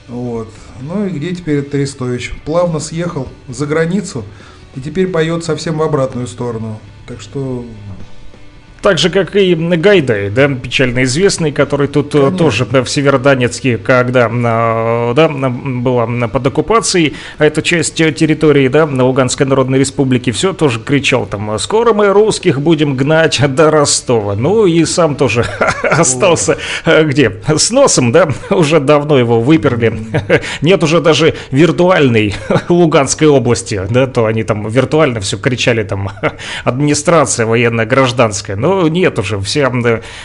Вот. 0.09 0.49
Ну 0.81 1.07
и 1.07 1.11
где 1.11 1.35
теперь 1.35 1.59
этот 1.59 1.75
Арестович? 1.75 2.35
Плавно 2.45 2.79
съехал 2.79 3.29
за 3.49 3.67
границу 3.67 4.25
и 4.77 4.81
теперь 4.81 5.09
поет 5.09 5.45
совсем 5.45 5.79
в 5.79 5.83
обратную 5.83 6.27
сторону. 6.27 6.79
Так 7.07 7.21
что 7.21 7.65
Так 8.85 8.99
же, 8.99 9.09
как 9.09 9.35
и 9.35 9.55
Гайдай, 9.55 10.29
да, 10.29 10.47
печально 10.47 11.05
известный, 11.05 11.53
который 11.53 11.89
тут 11.89 12.13
Конечно. 12.13 12.37
тоже 12.37 12.67
да, 12.67 12.85
в 12.85 12.91
Северодонецке, 12.91 13.79
когда 13.79 14.29
да, 14.29 15.29
была 15.31 16.07
под 16.29 16.47
оккупацией, 16.47 17.15
а 17.39 17.47
это 17.47 17.63
часть 17.63 17.95
территории, 17.95 18.69
да, 18.69 18.85
Луганской 18.85 19.47
Народной 19.47 19.79
Республике, 19.79 20.33
все 20.33 20.53
тоже 20.53 20.81
кричал 20.81 21.25
там, 21.25 21.59
скоро 21.59 21.95
мы 21.95 22.09
русских 22.09 22.61
будем 22.61 22.95
гнать 22.95 23.41
до 23.55 23.71
Ростова. 23.71 24.37
Ну 24.37 24.67
и 24.67 24.85
сам 24.85 25.17
тоже 25.17 25.47
остался 25.83 26.59
где? 26.85 27.41
С 27.49 27.71
носом, 27.71 28.13
да, 28.13 28.29
уже 28.51 28.81
давно 28.81 29.19
его 29.19 29.41
выперли. 29.41 29.99
Нет 30.61 30.83
уже 30.83 31.01
даже 31.01 31.35
виртуальной 31.51 32.35
Луганской 32.69 33.29
области, 33.29 33.81
да, 33.89 34.07
то 34.07 34.27
они 34.27 34.43
там 34.43 34.69
виртуально 34.69 35.21
все 35.21 35.39
кричали 35.39 35.85
там 35.85 36.11
администрация 36.65 37.47
военная, 37.47 37.87
гражданская. 37.87 38.57
Нет 38.89 39.19
уже, 39.19 39.41
все 39.41 39.65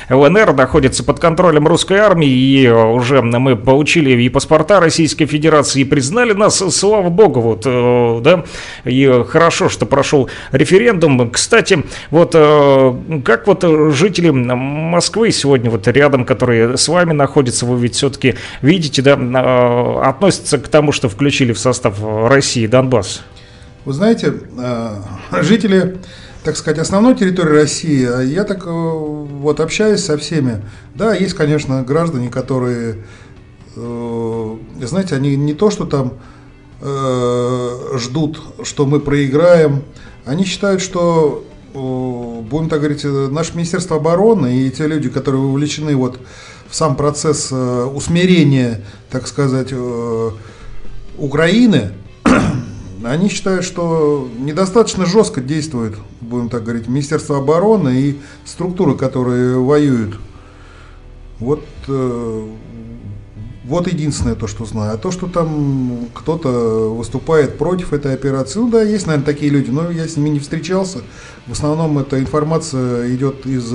ЛНР 0.10 0.54
находятся 0.54 1.04
под 1.04 1.20
контролем 1.20 1.68
русской 1.68 1.98
армии, 1.98 2.30
и 2.30 2.68
уже 2.70 3.22
мы 3.22 3.56
получили 3.56 4.22
и 4.22 4.30
паспорта 4.30 4.80
Российской 4.80 5.26
Федерации, 5.26 5.82
и 5.82 5.84
признали 5.86 6.34
нас, 6.34 6.58
слава 6.76 7.10
богу, 7.10 7.42
вот, 7.42 7.64
э, 7.66 8.20
да, 8.22 8.44
и 8.86 9.24
хорошо, 9.28 9.70
что 9.70 9.86
прошел 9.86 10.30
референдум. 10.52 11.30
Кстати, 11.32 11.84
вот 12.12 12.32
э, 12.34 12.94
как 13.26 13.48
вот 13.48 13.64
жители 13.94 14.30
Москвы 14.30 15.32
сегодня 15.32 15.70
вот 15.70 15.88
рядом, 15.88 16.26
которые 16.26 16.78
с 16.78 16.88
вами 16.88 17.14
находятся, 17.14 17.66
вы 17.66 17.80
ведь 17.80 17.96
все-таки 17.96 18.36
видите, 18.62 19.02
да, 19.02 19.16
э, 19.16 20.02
относятся 20.02 20.58
к 20.58 20.68
тому, 20.68 20.92
что 20.92 21.10
включили 21.10 21.54
в 21.54 21.60
состав 21.60 21.98
России 22.28 22.68
Донбасс? 22.68 23.22
Вы 23.86 23.94
знаете, 23.94 24.34
жители 25.42 25.98
так 26.44 26.56
сказать, 26.56 26.80
основной 26.80 27.16
территории 27.16 27.52
России, 27.52 28.06
а 28.06 28.22
я 28.22 28.44
так 28.44 28.66
э, 28.66 28.70
вот 28.70 29.60
общаюсь 29.60 30.04
со 30.04 30.18
всеми. 30.18 30.64
Да, 30.96 31.14
есть, 31.14 31.34
конечно, 31.34 31.84
граждане, 31.84 32.30
которые, 32.30 33.04
э, 33.76 34.58
знаете, 34.82 35.16
они 35.16 35.36
не 35.36 35.54
то, 35.54 35.70
что 35.70 35.86
там 35.86 36.14
э, 36.82 37.98
ждут, 37.98 38.42
что 38.64 38.86
мы 38.86 39.00
проиграем, 39.00 39.84
они 40.26 40.46
считают, 40.46 40.82
что, 40.82 41.44
будем 41.74 42.70
так 42.70 42.80
говорить, 42.80 43.04
наше 43.04 43.56
Министерство 43.56 43.98
обороны 43.98 44.62
и 44.62 44.70
те 44.70 44.88
люди, 44.88 45.10
которые 45.10 45.42
вовлечены 45.42 45.96
вот 45.96 46.20
в 46.70 46.76
сам 46.76 46.96
процесс 46.96 47.52
усмирения, 47.52 48.82
так 49.10 49.28
сказать, 49.28 49.74
Украины, 51.18 51.94
они 53.04 53.30
считают, 53.30 53.64
что 53.64 54.30
недостаточно 54.40 55.06
жестко 55.06 55.42
действует, 55.42 55.96
будем 56.22 56.50
так 56.50 56.64
говорить, 56.64 56.88
Министерство 56.88 57.38
обороны 57.38 57.90
и 58.02 58.20
структуры, 58.46 58.96
которые 58.96 59.58
воюют. 59.58 60.18
Вот, 61.40 61.64
э, 61.88 62.48
вот 63.64 63.88
единственное 63.88 64.36
то, 64.36 64.48
что 64.48 64.66
знаю. 64.66 64.96
А 64.96 64.98
то, 64.98 65.12
что 65.12 65.28
там 65.28 66.08
кто-то 66.14 66.94
выступает 66.94 67.58
против 67.58 67.94
этой 67.94 68.14
операции, 68.14 68.60
ну 68.60 68.70
да, 68.70 68.82
есть, 68.82 69.08
наверное, 69.08 69.26
такие 69.26 69.52
люди, 69.52 69.70
но 69.70 69.90
я 69.92 70.08
с 70.08 70.18
ними 70.18 70.30
не 70.30 70.40
встречался. 70.40 71.00
В 71.48 71.54
основном 71.54 71.98
эта 72.00 72.20
информация 72.20 73.14
идет 73.16 73.46
из 73.46 73.74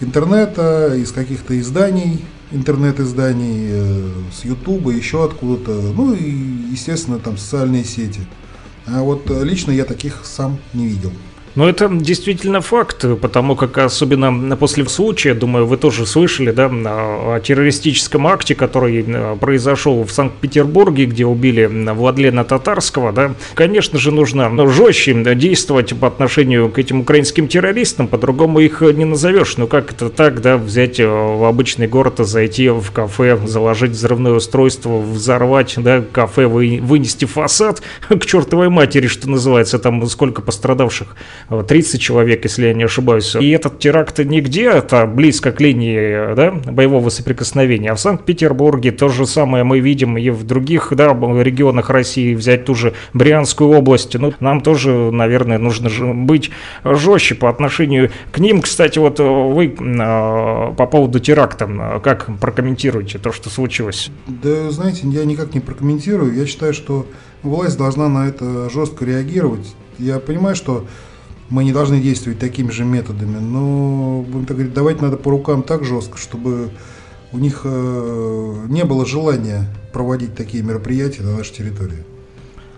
интернета, 0.00 0.94
из 0.94 1.10
каких-то 1.10 1.58
изданий, 1.58 2.24
интернет-изданий, 2.52 3.68
э, 3.70 4.10
с 4.32 4.44
Ютуба, 4.44 4.90
еще 4.90 5.24
откуда-то, 5.24 5.72
ну 5.72 6.14
и, 6.14 6.30
естественно, 6.70 7.18
там 7.18 7.36
социальные 7.36 7.84
сети. 7.84 8.20
А 8.86 9.02
вот 9.02 9.30
э, 9.30 9.44
лично 9.44 9.72
я 9.72 9.84
таких 9.84 10.24
сам 10.24 10.58
не 10.72 10.86
видел. 10.86 11.12
Ну, 11.56 11.66
это 11.66 11.88
действительно 11.88 12.60
факт, 12.60 13.06
потому 13.22 13.56
как 13.56 13.78
особенно 13.78 14.56
после 14.56 14.86
случая, 14.86 15.32
думаю, 15.32 15.66
вы 15.66 15.78
тоже 15.78 16.04
слышали, 16.04 16.50
да, 16.50 16.66
о 16.70 17.40
террористическом 17.42 18.26
акте, 18.26 18.54
который 18.54 19.02
э, 19.06 19.36
произошел 19.40 20.04
в 20.04 20.12
Санкт-Петербурге, 20.12 21.06
где 21.06 21.24
убили 21.24 21.64
Владлена 21.64 22.44
Татарского, 22.44 23.10
да. 23.10 23.32
Конечно 23.54 23.98
же, 23.98 24.12
нужно 24.12 24.68
жестче 24.68 25.14
действовать 25.34 25.98
по 25.98 26.08
отношению 26.08 26.68
к 26.68 26.78
этим 26.78 27.00
украинским 27.00 27.48
террористам, 27.48 28.06
по-другому 28.06 28.60
их 28.60 28.82
не 28.82 29.06
назовешь. 29.06 29.56
Ну, 29.56 29.66
как 29.66 29.92
это 29.92 30.10
так, 30.10 30.42
да, 30.42 30.58
взять 30.58 31.00
э, 31.00 31.06
в 31.06 31.42
обычный 31.44 31.86
город, 31.86 32.18
зайти 32.18 32.68
в 32.68 32.90
кафе, 32.90 33.38
заложить 33.46 33.92
взрывное 33.92 34.32
устройство, 34.32 35.00
взорвать, 35.00 35.76
да, 35.78 36.02
кафе, 36.12 36.48
вынести 36.48 37.24
фасад 37.24 37.80
к 38.10 38.26
чертовой 38.26 38.68
матери, 38.68 39.06
что 39.06 39.30
называется, 39.30 39.78
там 39.78 40.06
сколько 40.06 40.42
пострадавших 40.42 41.16
30 41.48 42.00
человек, 42.00 42.44
если 42.44 42.66
я 42.66 42.74
не 42.74 42.84
ошибаюсь. 42.84 43.34
И 43.36 43.50
этот 43.50 43.78
теракт 43.78 44.18
не 44.18 44.40
где-то 44.40 45.06
близко 45.06 45.52
к 45.52 45.60
линии 45.60 46.34
да, 46.34 46.50
боевого 46.50 47.08
соприкосновения, 47.08 47.90
а 47.90 47.94
в 47.94 48.00
Санкт-Петербурге 48.00 48.92
то 48.92 49.08
же 49.08 49.26
самое 49.26 49.64
мы 49.64 49.80
видим 49.80 50.16
и 50.18 50.30
в 50.30 50.44
других 50.44 50.92
да, 50.94 51.08
регионах 51.12 51.90
России, 51.90 52.34
взять 52.34 52.64
ту 52.64 52.74
же 52.74 52.94
Брянскую 53.12 53.70
область. 53.70 54.14
Ну, 54.14 54.32
нам 54.40 54.60
тоже, 54.60 54.90
наверное, 54.90 55.58
нужно 55.58 56.14
быть 56.14 56.50
жестче 56.84 57.34
по 57.34 57.48
отношению 57.48 58.10
к 58.32 58.38
ним. 58.38 58.62
Кстати, 58.62 58.98
вот 58.98 59.18
вы 59.18 59.74
а, 60.00 60.72
по 60.72 60.86
поводу 60.86 61.20
теракта, 61.20 62.00
как 62.02 62.28
прокомментируете 62.40 63.18
то, 63.18 63.32
что 63.32 63.50
случилось? 63.50 64.10
Да, 64.26 64.70
знаете, 64.70 65.06
я 65.08 65.24
никак 65.24 65.54
не 65.54 65.60
прокомментирую. 65.60 66.34
Я 66.34 66.46
считаю, 66.46 66.74
что 66.74 67.06
власть 67.42 67.78
должна 67.78 68.08
на 68.08 68.28
это 68.28 68.68
жестко 68.70 69.04
реагировать. 69.04 69.74
Я 69.98 70.18
понимаю, 70.18 70.56
что 70.56 70.86
мы 71.48 71.64
не 71.64 71.72
должны 71.72 72.00
действовать 72.00 72.38
такими 72.38 72.70
же 72.70 72.84
методами, 72.84 73.38
но, 73.38 74.24
будем 74.26 74.46
так 74.46 74.56
говорить, 74.56 74.74
давать 74.74 75.02
надо 75.02 75.16
по 75.16 75.30
рукам 75.30 75.62
так 75.62 75.84
жестко, 75.84 76.18
чтобы 76.18 76.70
у 77.32 77.38
них 77.38 77.62
э, 77.64 78.54
не 78.68 78.84
было 78.84 79.06
желания 79.06 79.64
проводить 79.92 80.34
такие 80.34 80.62
мероприятия 80.62 81.22
на 81.22 81.36
нашей 81.36 81.54
территории. 81.54 82.04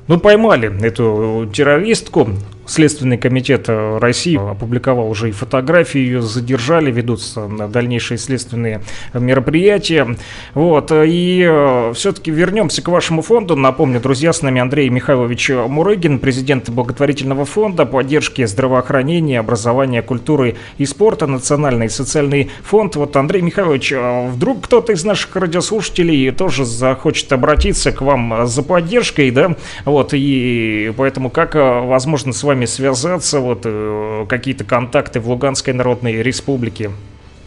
Ну, 0.07 0.19
поймали 0.19 0.73
эту 0.85 1.51
террористку, 1.53 2.31
Следственный 2.69 3.17
комитет 3.17 3.65
э, 3.69 3.99
России 3.99 4.37
опубликовал 4.37 5.09
уже 5.09 5.31
и 5.31 5.33
фотографии, 5.33 6.01
ее 6.01 6.21
задержали, 6.21 6.93
ведутся 6.93 7.49
дальнейшие 7.49 8.19
следственные 8.19 8.83
мероприятия. 9.15 10.17
Вот, 10.53 10.93
и 10.93 11.47
э, 11.49 11.93
все-таки 11.95 12.31
вернемся 12.31 12.83
к 12.83 12.89
вашему 12.89 13.23
фонду. 13.23 13.57
Напомню, 13.57 14.01
друзья, 14.01 14.35
с 14.35 14.43
нами 14.43 14.61
Андрей 14.61 14.91
Михайлович 14.91 15.49
Мурыгин, 15.49 16.19
президент 16.19 16.69
благотворительного 16.69 17.47
фонда 17.47 17.87
поддержки 17.87 18.45
здравоохранения, 18.45 19.41
образования, 19.41 20.03
культуры 20.03 20.57
и 20.77 20.85
спорта, 20.85 21.27
Национальный 21.27 21.89
социальный 21.89 22.51
фонд. 22.63 22.97
Вот, 22.97 23.17
Андрей 23.17 23.41
Михайлович, 23.41 23.93
э, 23.93 24.29
вдруг 24.29 24.65
кто-то 24.65 24.93
из 24.93 25.05
наших 25.07 25.35
радиослушателей 25.37 26.31
тоже 26.33 26.67
захочет 26.67 27.33
обратиться 27.33 27.93
к 27.93 28.03
вам 28.03 28.47
за 28.47 28.63
поддержкой, 28.63 29.31
да, 29.31 29.57
вот, 29.87 30.11
и 30.13 30.93
поэтому 30.99 31.31
как 31.31 31.55
возможно 31.55 32.35
с 32.35 32.43
вами 32.43 32.58
вами 32.59 32.67
связаться, 32.67 33.39
вот 33.39 33.61
э, 33.65 34.27
какие-то 34.29 34.65
контакты 34.65 35.21
в 35.21 35.29
Луганской 35.29 35.73
Народной 35.73 36.23
Республике? 36.23 36.91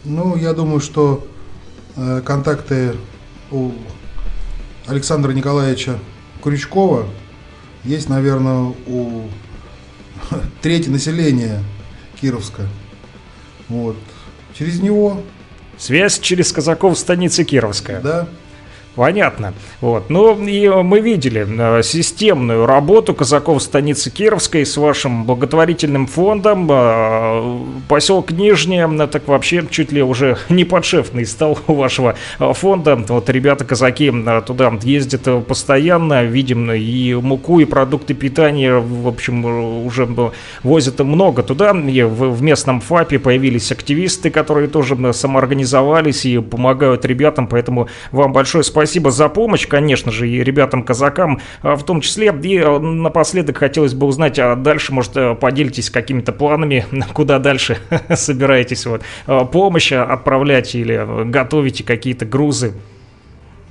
Ну, 0.04 0.36
я 0.36 0.54
думаю, 0.54 0.80
что 0.80 1.26
э, 1.96 2.22
контакты 2.24 2.94
у 3.50 3.72
Александра 4.86 5.32
Николаевича 5.32 5.98
Крючкова 6.42 7.04
есть, 7.84 8.08
наверное, 8.08 8.74
у 8.86 9.24
трети 10.62 10.88
населения 10.88 11.62
Кировска. 12.18 12.62
Вот. 13.68 13.96
Через 14.54 14.80
него. 14.80 15.20
Связь 15.76 16.18
через 16.20 16.52
казаков 16.52 16.98
станицы 16.98 17.44
Кировская. 17.44 18.00
Да. 18.00 18.28
Понятно. 18.94 19.54
Вот. 19.80 20.10
Ну, 20.10 20.46
и 20.46 20.68
мы 20.68 21.00
видели 21.00 21.46
э, 21.48 21.82
системную 21.82 22.66
работу 22.66 23.14
казаков 23.14 23.62
станицы 23.62 24.10
Кировской 24.10 24.66
с 24.66 24.76
вашим 24.76 25.24
благотворительным 25.24 26.06
фондом. 26.06 26.68
Э, 26.70 27.58
поселок 27.88 28.32
Нижняя, 28.32 28.86
э, 28.86 29.06
так 29.06 29.26
вообще 29.28 29.64
чуть 29.70 29.92
ли 29.92 30.02
уже 30.02 30.36
не 30.50 30.64
подшефный 30.64 31.24
стал 31.24 31.58
у 31.68 31.74
вашего 31.74 32.16
фонда. 32.38 32.96
Вот 32.96 33.30
ребята-казаки 33.30 34.12
туда 34.46 34.72
ездят 34.82 35.46
постоянно, 35.46 36.24
видим 36.24 36.70
и 36.70 37.14
муку, 37.14 37.60
и 37.60 37.64
продукты 37.64 38.12
питания, 38.12 38.74
в 38.74 39.08
общем, 39.08 39.86
уже 39.86 40.06
возят 40.62 41.00
много 41.00 41.42
туда. 41.42 41.70
И 41.70 42.02
в 42.02 42.42
местном 42.42 42.82
ФАПе 42.82 43.18
появились 43.18 43.72
активисты, 43.72 44.28
которые 44.28 44.68
тоже 44.68 44.96
самоорганизовались 45.14 46.26
и 46.26 46.38
помогают 46.38 47.06
ребятам, 47.06 47.46
поэтому 47.46 47.88
вам 48.10 48.34
большое 48.34 48.62
спасибо 48.62 48.81
спасибо 48.82 49.12
за 49.12 49.28
помощь, 49.28 49.68
конечно 49.68 50.10
же, 50.10 50.28
и 50.28 50.42
ребятам-казакам 50.42 51.40
а, 51.62 51.76
в 51.76 51.84
том 51.84 52.00
числе. 52.00 52.34
И 52.42 52.58
а, 52.58 52.80
напоследок 52.80 53.58
хотелось 53.58 53.94
бы 53.94 54.08
узнать, 54.08 54.40
а 54.40 54.56
дальше, 54.56 54.92
может, 54.92 55.16
э, 55.16 55.36
поделитесь 55.36 55.88
какими-то 55.88 56.32
планами, 56.32 56.84
куда 57.14 57.38
дальше 57.38 57.78
собираетесь 58.16 58.86
вот, 58.86 59.02
а, 59.28 59.44
помощь 59.44 59.92
отправлять 59.92 60.74
или 60.74 61.30
готовите 61.30 61.84
какие-то 61.84 62.24
грузы? 62.24 62.72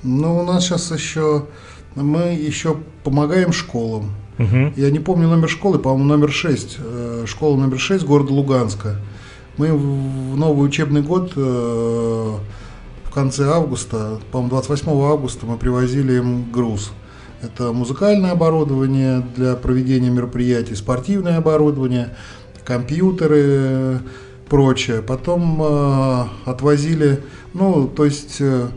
Ну, 0.02 0.38
у 0.38 0.44
нас 0.46 0.64
сейчас 0.64 0.90
еще, 0.90 1.44
мы 1.94 2.32
еще 2.32 2.78
помогаем 3.04 3.52
школам. 3.52 4.12
Угу. 4.38 4.72
Я 4.76 4.90
не 4.90 4.98
помню 4.98 5.28
номер 5.28 5.50
школы, 5.50 5.78
по-моему, 5.78 6.04
номер 6.04 6.32
6. 6.32 6.78
Э, 6.78 7.24
школа 7.26 7.58
номер 7.58 7.78
6 7.78 8.06
города 8.06 8.32
Луганска. 8.32 8.96
Мы 9.58 9.74
в 9.74 10.38
новый 10.38 10.66
учебный 10.66 11.02
год 11.02 11.34
э, 11.36 12.34
в 13.12 13.14
конце 13.14 13.44
августа, 13.44 14.20
по-моему, 14.30 14.52
28 14.52 14.90
августа 15.02 15.44
мы 15.44 15.58
привозили 15.58 16.14
им 16.14 16.50
груз. 16.50 16.92
Это 17.42 17.70
музыкальное 17.70 18.30
оборудование 18.30 19.22
для 19.36 19.54
проведения 19.54 20.08
мероприятий, 20.08 20.74
спортивное 20.74 21.36
оборудование, 21.36 22.16
компьютеры, 22.64 24.00
прочее. 24.48 25.02
Потом 25.02 25.60
э, 25.62 26.24
отвозили, 26.46 27.20
ну, 27.52 27.86
то 27.86 28.06
есть 28.06 28.36
э, 28.40 28.68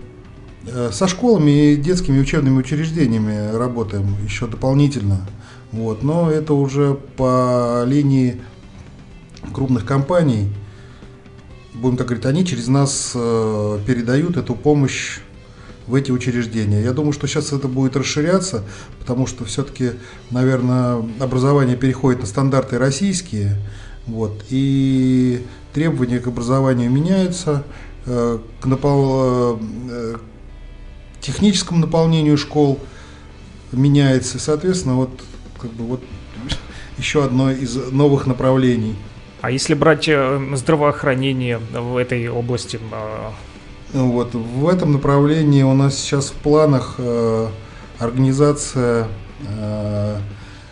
э, 0.68 0.90
со 0.92 1.08
школами 1.08 1.72
и 1.72 1.76
детскими 1.78 2.20
учебными 2.20 2.58
учреждениями 2.58 3.56
работаем 3.56 4.18
еще 4.22 4.48
дополнительно. 4.48 5.26
Вот, 5.72 6.04
но 6.04 6.30
это 6.30 6.56
уже 6.56 6.96
по 7.16 7.86
линии 7.88 8.42
крупных 9.54 9.86
компаний, 9.86 10.50
будем 11.76 11.98
так 11.98 12.08
говорить, 12.08 12.26
они 12.26 12.46
через 12.46 12.68
нас 12.68 13.12
э, 13.16 13.80
передают 13.86 14.38
эту 14.38 14.56
помощь 14.56 15.20
в 15.88 15.94
эти 15.94 16.12
учреждения. 16.12 16.82
Я 16.82 16.94
думаю, 16.94 17.14
что 17.14 17.28
сейчас 17.28 17.54
это 17.54 17.68
будет 17.68 17.96
расширяться, 17.96 18.64
потому 19.00 19.28
что 19.28 19.46
все-таки, 19.46 19.92
наверное, 20.32 21.04
образование 21.20 21.78
переходит 21.78 22.22
на 22.22 22.26
стандарты 22.26 22.80
российские, 22.80 23.58
вот, 24.08 24.44
и 24.50 25.46
требования 25.74 26.20
к 26.20 26.28
образованию 26.28 26.90
меняются, 26.90 27.64
э, 28.06 28.40
к 28.62 28.66
напол... 28.66 29.60
э, 29.90 30.16
техническому 31.26 31.80
наполнению 31.80 32.38
школ 32.38 32.80
меняется, 33.72 34.38
соответственно, 34.40 34.96
вот 34.96 35.10
как 35.60 35.72
бы 35.72 35.86
вот 35.86 36.04
еще 36.98 37.24
одно 37.24 37.52
из 37.52 37.76
новых 37.92 38.28
направлений. 38.28 38.96
А 39.46 39.52
если 39.52 39.76
брать 39.76 40.08
э, 40.08 40.42
здравоохранение 40.56 41.60
в 41.60 41.98
этой 41.98 42.28
области, 42.30 42.80
э, 42.92 43.30
Вот, 43.94 44.34
в 44.34 44.68
этом 44.68 44.94
направлении 44.94 45.62
у 45.62 45.76
нас 45.76 46.00
сейчас 46.00 46.30
в 46.30 46.34
планах 46.34 46.96
э, 46.98 47.48
организация 48.00 49.08
э, 49.48 50.18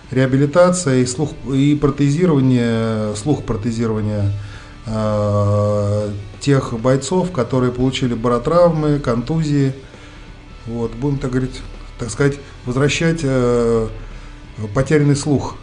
реабилитация 0.09 1.01
и 1.01 1.05
слух 1.05 1.33
и 1.53 1.75
протезирование, 1.75 3.15
слух 3.15 3.43
протезирования 3.43 4.31
э, 4.87 6.09
тех 6.39 6.73
бойцов, 6.73 7.31
которые 7.31 7.71
получили 7.71 8.15
баротравмы, 8.15 8.97
контузии. 8.97 9.73
Вот, 10.65 10.95
будем 10.95 11.19
так 11.19 11.29
говорить, 11.29 11.61
так 11.99 12.09
сказать, 12.09 12.39
возвращать 12.65 13.23
потерянный 14.73 15.15
слух. 15.15 15.57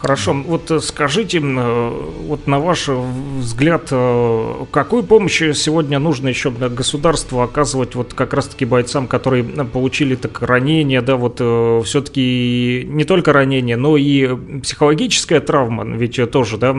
Хорошо, 0.00 0.32
вот 0.32 0.70
э, 0.70 0.78
скажите, 0.78 1.40
э, 1.42 1.90
вот 2.28 2.46
на 2.46 2.60
ваш 2.60 2.88
взгляд, 2.88 3.88
э, 3.90 4.64
какую 4.70 5.02
помощь 5.02 5.42
сегодня 5.54 5.98
нужно 5.98 6.28
еще 6.28 6.52
государству 6.52 7.40
оказывать 7.40 7.96
вот 7.96 8.14
как 8.14 8.32
раз-таки 8.32 8.64
бойцам, 8.64 9.08
которые 9.08 9.42
получили 9.42 10.14
так 10.14 10.40
ранения, 10.40 11.02
да, 11.02 11.16
вот 11.16 11.40
все-таки 11.84 12.86
не 12.88 13.04
только 13.04 13.32
ранения, 13.32 13.76
но 13.76 13.96
и 13.96 14.60
психологическая 14.60 15.40
травма, 15.40 15.84
ведь 15.84 16.20
тоже, 16.30 16.58
да, 16.58 16.72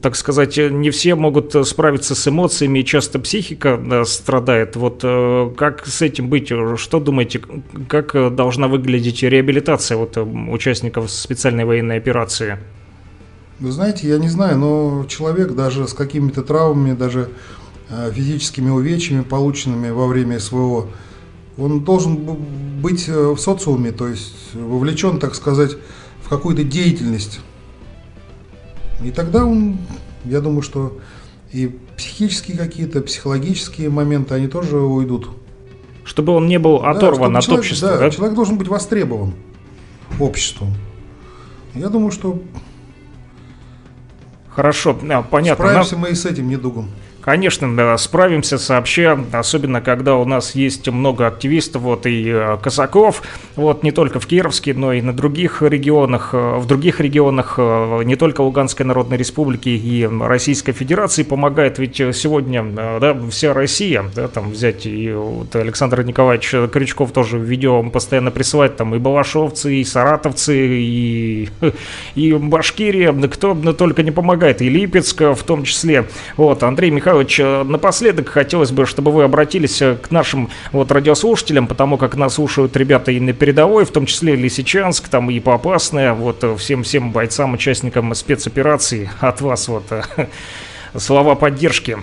так 0.00 0.16
сказать, 0.16 0.56
не 0.56 0.90
все 0.90 1.14
могут 1.14 1.54
справиться 1.66 2.14
с 2.14 2.26
эмоциями, 2.26 2.80
и 2.80 2.84
часто 2.84 3.20
психика 3.20 3.76
да, 3.76 4.04
страдает. 4.04 4.74
Вот 4.74 5.00
э, 5.04 5.52
как 5.56 5.86
с 5.86 6.02
этим 6.02 6.28
быть? 6.28 6.50
Что 6.76 6.98
думаете, 6.98 7.40
как 7.88 8.34
должна 8.34 8.66
выглядеть 8.66 9.22
реабилитация 9.22 9.96
вот, 9.96 10.16
участников 10.16 11.10
специальной 11.10 11.64
военной 11.64 11.96
операции? 11.96 12.58
Вы 13.60 13.70
знаете, 13.70 14.08
я 14.08 14.18
не 14.18 14.28
знаю, 14.28 14.58
но 14.58 15.04
человек 15.08 15.52
даже 15.52 15.86
с 15.86 15.92
какими-то 15.92 16.42
травмами, 16.42 16.94
даже 16.94 17.28
э, 17.88 18.10
физическими 18.12 18.70
увечьями, 18.70 19.22
полученными 19.22 19.90
во 19.90 20.08
время 20.08 20.40
СВО, 20.40 20.88
он 21.56 21.84
должен 21.84 22.16
быть 22.80 23.08
э, 23.08 23.12
в 23.12 23.38
социуме, 23.38 23.92
то 23.92 24.08
есть 24.08 24.54
вовлечен, 24.54 25.20
так 25.20 25.36
сказать, 25.36 25.76
в 26.24 26.28
какую-то 26.28 26.64
деятельность 26.64 27.38
и 29.04 29.10
тогда 29.10 29.44
он, 29.44 29.78
я 30.24 30.40
думаю, 30.40 30.62
что 30.62 30.98
и 31.52 31.78
психические 31.96 32.56
какие-то, 32.56 33.00
психологические 33.02 33.90
моменты, 33.90 34.34
они 34.34 34.48
тоже 34.48 34.78
уйдут. 34.78 35.30
Чтобы 36.04 36.32
он 36.32 36.48
не 36.48 36.58
был 36.58 36.76
оторван 36.76 37.32
да, 37.32 37.38
от 37.38 37.44
человек, 37.44 37.64
общества, 37.64 37.88
да, 37.90 37.98
да? 37.98 38.10
человек 38.10 38.34
должен 38.34 38.58
быть 38.58 38.68
востребован 38.68 39.34
обществом. 40.18 40.74
Я 41.74 41.88
думаю, 41.88 42.10
что 42.10 42.42
Хорошо, 44.54 44.98
а, 45.08 45.22
понятно. 45.22 45.64
Справимся 45.64 45.96
мы 45.96 46.10
и 46.10 46.14
с 46.14 46.26
этим 46.26 46.48
недугом. 46.48 46.90
Конечно, 47.22 47.74
да, 47.76 47.96
справимся 47.98 48.58
сообща, 48.58 49.16
особенно 49.30 49.80
когда 49.80 50.16
у 50.16 50.24
нас 50.24 50.56
есть 50.56 50.88
много 50.88 51.28
активистов, 51.28 51.82
вот 51.82 52.04
и 52.04 52.24
э, 52.26 52.58
казаков, 52.60 53.22
вот 53.54 53.84
не 53.84 53.92
только 53.92 54.18
в 54.18 54.26
Кировске, 54.26 54.74
но 54.74 54.92
и 54.92 55.00
на 55.02 55.12
других 55.12 55.62
регионах, 55.62 56.30
э, 56.32 56.56
в 56.56 56.66
других 56.66 56.98
регионах, 57.00 57.54
э, 57.58 58.02
не 58.04 58.16
только 58.16 58.40
Луганской 58.40 58.84
Народной 58.84 59.18
Республики 59.18 59.68
и 59.68 60.04
Российской 60.04 60.72
Федерации 60.72 61.22
помогает, 61.22 61.78
ведь 61.78 61.96
сегодня, 61.96 62.64
да, 62.64 63.16
вся 63.30 63.54
Россия, 63.54 64.04
да, 64.16 64.26
там 64.26 64.50
взять 64.50 64.84
и 64.86 65.12
вот 65.12 65.54
Александр 65.54 66.02
Николаевич 66.02 66.50
Крючков 66.72 67.12
тоже 67.12 67.38
в 67.38 67.42
видео 67.42 67.84
постоянно 67.84 68.32
присылает, 68.32 68.76
там 68.76 68.96
и 68.96 68.98
балашовцы, 68.98 69.76
и 69.76 69.84
саратовцы, 69.84 70.56
и, 70.56 71.48
и 72.16 72.32
Башкирия, 72.32 73.12
кто 73.12 73.54
только 73.54 74.02
не 74.02 74.10
помогает, 74.10 74.60
и 74.60 74.68
Липецк 74.68 75.20
в 75.20 75.42
том 75.44 75.62
числе, 75.62 76.08
вот, 76.36 76.64
Андрей 76.64 76.90
Михайлович 76.90 77.11
Михайлович, 77.12 77.40
э, 77.40 77.62
напоследок 77.64 78.30
хотелось 78.30 78.70
бы, 78.70 78.86
чтобы 78.86 79.12
вы 79.12 79.24
обратились 79.24 79.82
э, 79.82 79.96
к 79.96 80.10
нашим 80.10 80.48
вот 80.72 80.90
радиослушателям, 80.90 81.66
потому 81.66 81.98
как 81.98 82.16
нас 82.16 82.34
слушают 82.36 82.74
ребята 82.74 83.12
и 83.12 83.20
на 83.20 83.34
передовой, 83.34 83.84
в 83.84 83.90
том 83.90 84.06
числе 84.06 84.34
Лисичанск, 84.34 85.08
там 85.08 85.30
и 85.30 85.38
Попасная, 85.40 86.14
вот 86.14 86.42
э, 86.42 86.56
всем-всем 86.56 87.12
бойцам, 87.12 87.52
участникам 87.52 88.14
спецоперации 88.14 89.10
от 89.20 89.42
вас 89.42 89.68
вот 89.68 89.84
слова 90.96 91.34
поддержки. 91.34 91.98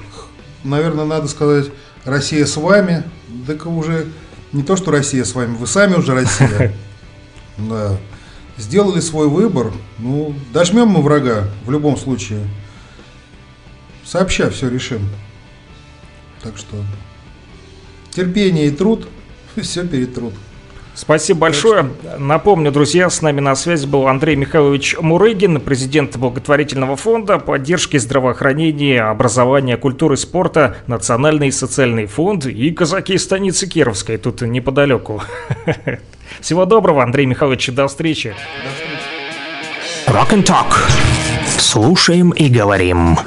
Наверное, 0.64 1.06
надо 1.06 1.28
сказать, 1.28 1.72
Россия 2.06 2.46
с 2.46 2.56
вами, 2.56 3.04
так 3.48 3.66
уже 3.66 4.06
не 4.52 4.62
то, 4.62 4.76
что 4.76 4.92
Россия 4.92 5.24
с 5.24 5.34
вами, 5.34 5.56
вы 5.56 5.66
сами 5.66 5.96
уже 5.96 6.14
Россия. 6.14 6.72
Да. 7.58 7.98
Сделали 8.56 9.02
свой 9.02 9.28
выбор, 9.28 9.74
ну, 9.98 10.34
дожмем 10.54 10.88
мы 10.88 11.02
врага 11.02 11.50
в 11.66 11.72
любом 11.72 11.98
случае 11.98 12.40
сообща 14.10 14.50
все 14.50 14.70
решим. 14.70 15.08
Так 16.42 16.58
что 16.58 16.78
терпение 18.12 18.68
и 18.68 18.72
труд, 18.72 19.08
все 19.62 19.86
перетрут. 19.86 20.34
Спасибо 20.96 21.42
большое. 21.42 21.92
Напомню, 22.18 22.74
друзья, 22.74 23.10
с 23.10 23.22
нами 23.22 23.40
на 23.40 23.56
связи 23.56 23.86
был 23.86 24.08
Андрей 24.08 24.36
Михайлович 24.36 24.98
Мурыгин, 25.00 25.62
президент 25.62 26.18
благотворительного 26.18 26.98
фонда 26.98 27.40
поддержки 27.40 27.96
здравоохранения, 27.96 29.04
образования, 29.04 29.78
культуры, 29.78 30.18
спорта, 30.18 30.76
Национальный 30.88 31.54
социальный 31.54 32.06
фонд 32.06 32.48
и 32.48 32.72
казаки 32.72 33.18
станицы 33.18 33.68
Кировской, 33.68 34.18
тут 34.18 34.42
неподалеку. 34.42 35.22
Всего 36.42 36.66
доброго, 36.66 37.02
Андрей 37.02 37.28
Михайлович, 37.28 37.70
до 37.70 37.88
встречи. 37.88 38.36
Rock 40.08 40.32
and 40.32 40.44
Talk. 40.44 40.74
Слушаем 41.60 42.32
и 42.32 42.50
говорим. 42.50 43.18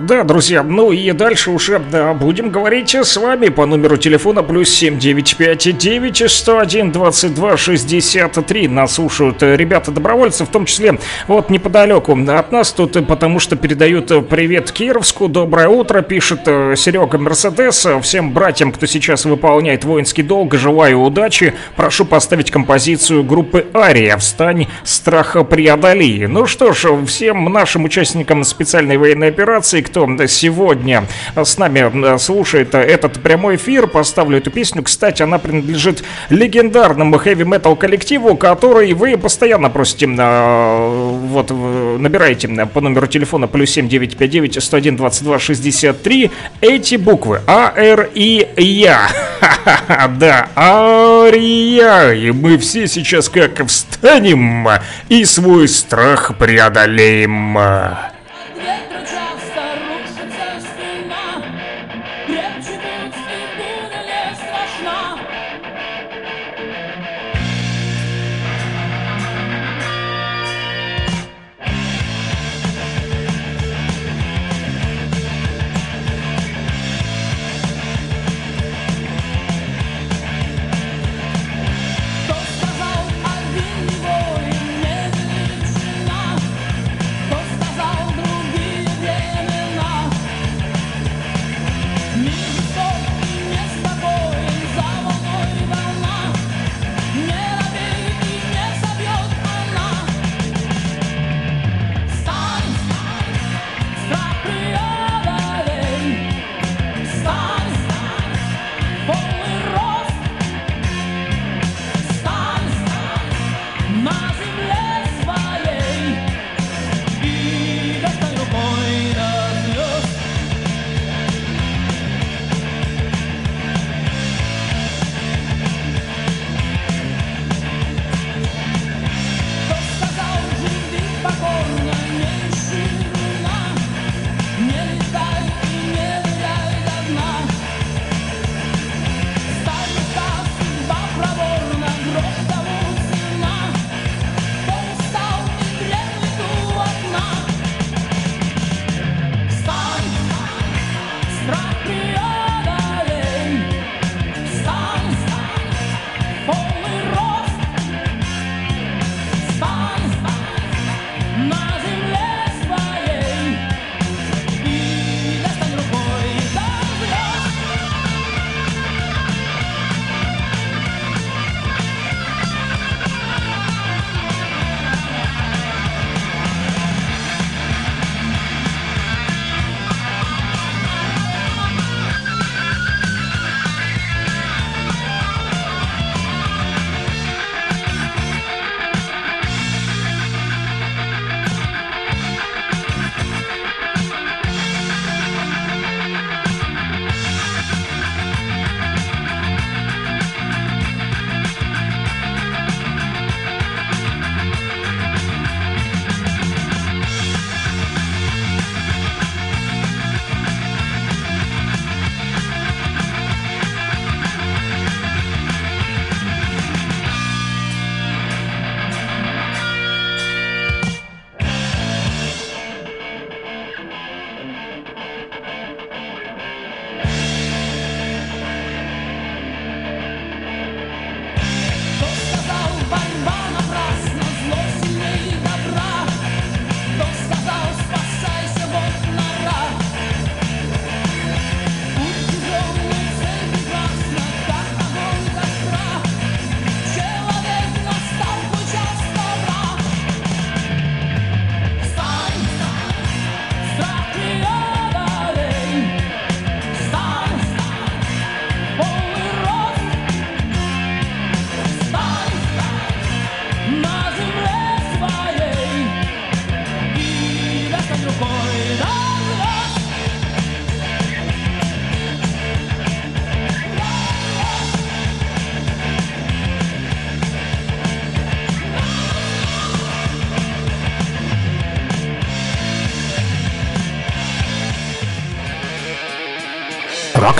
Да, 0.00 0.24
друзья, 0.24 0.64
ну 0.64 0.90
и 0.90 1.12
дальше 1.12 1.52
уже 1.52 1.78
да, 1.78 2.14
будем 2.14 2.50
говорить 2.50 2.94
с 2.94 3.16
вами 3.16 3.48
по 3.48 3.64
номеру 3.64 3.96
телефона 3.96 4.42
плюс 4.42 4.68
7959 4.70 6.30
101 6.30 6.90
22 6.90 7.56
63. 7.56 8.68
Нас 8.68 8.94
слушают 8.94 9.42
ребята-добровольцы, 9.42 10.44
в 10.44 10.48
том 10.48 10.66
числе 10.66 10.98
вот 11.28 11.48
неподалеку 11.48 12.18
от 12.28 12.50
нас 12.50 12.72
тут, 12.72 13.06
потому 13.06 13.38
что 13.38 13.54
передают 13.54 14.28
привет 14.28 14.72
Кировску, 14.72 15.28
доброе 15.28 15.68
утро, 15.68 16.02
пишет 16.02 16.40
э, 16.46 16.74
Серега 16.76 17.18
Мерседес. 17.18 17.86
Всем 18.02 18.32
братьям, 18.32 18.72
кто 18.72 18.86
сейчас 18.86 19.24
выполняет 19.24 19.84
воинский 19.84 20.22
долг, 20.22 20.54
желаю 20.54 21.02
удачи. 21.02 21.54
Прошу 21.76 22.04
поставить 22.04 22.50
композицию 22.50 23.22
группы 23.22 23.66
Ария 23.74 24.16
«Встань, 24.16 24.66
страха 24.82 25.44
преодоли». 25.44 26.26
Ну 26.26 26.46
что 26.46 26.72
ж, 26.72 26.86
всем 27.06 27.44
нашим 27.52 27.84
участникам 27.84 28.42
специальной 28.42 28.96
военной 28.96 29.28
операции, 29.28 29.83
кто 29.84 30.08
сегодня 30.26 31.06
с 31.36 31.58
нами 31.58 32.18
слушает 32.18 32.74
этот 32.74 33.22
прямой 33.22 33.56
эфир, 33.56 33.86
поставлю 33.86 34.38
эту 34.38 34.50
песню. 34.50 34.82
Кстати, 34.82 35.22
она 35.22 35.38
принадлежит 35.38 36.04
легендарному 36.30 37.18
хэви-метал 37.18 37.76
коллективу, 37.76 38.36
который 38.36 38.92
вы 38.94 39.16
постоянно 39.16 39.70
просите, 39.70 40.08
а, 40.18 41.12
вот, 41.28 41.50
набираете 41.50 42.48
по 42.66 42.80
номеру 42.80 43.06
телефона 43.06 43.46
плюс 43.46 43.70
7959 43.70 44.62
101 44.62 44.96
22 44.96 45.38
63 45.38 46.30
эти 46.60 46.96
буквы 46.96 47.40
А, 47.46 47.72
Р, 47.76 48.08
И, 48.14 48.46
Ария. 48.56 49.08
Да, 50.18 50.48
Ария. 50.56 52.12
И 52.12 52.30
мы 52.30 52.58
все 52.58 52.86
сейчас 52.86 53.28
как 53.28 53.66
встанем 53.66 54.68
и 55.08 55.24
свой 55.24 55.68
страх 55.68 56.36
преодолеем. 56.38 58.13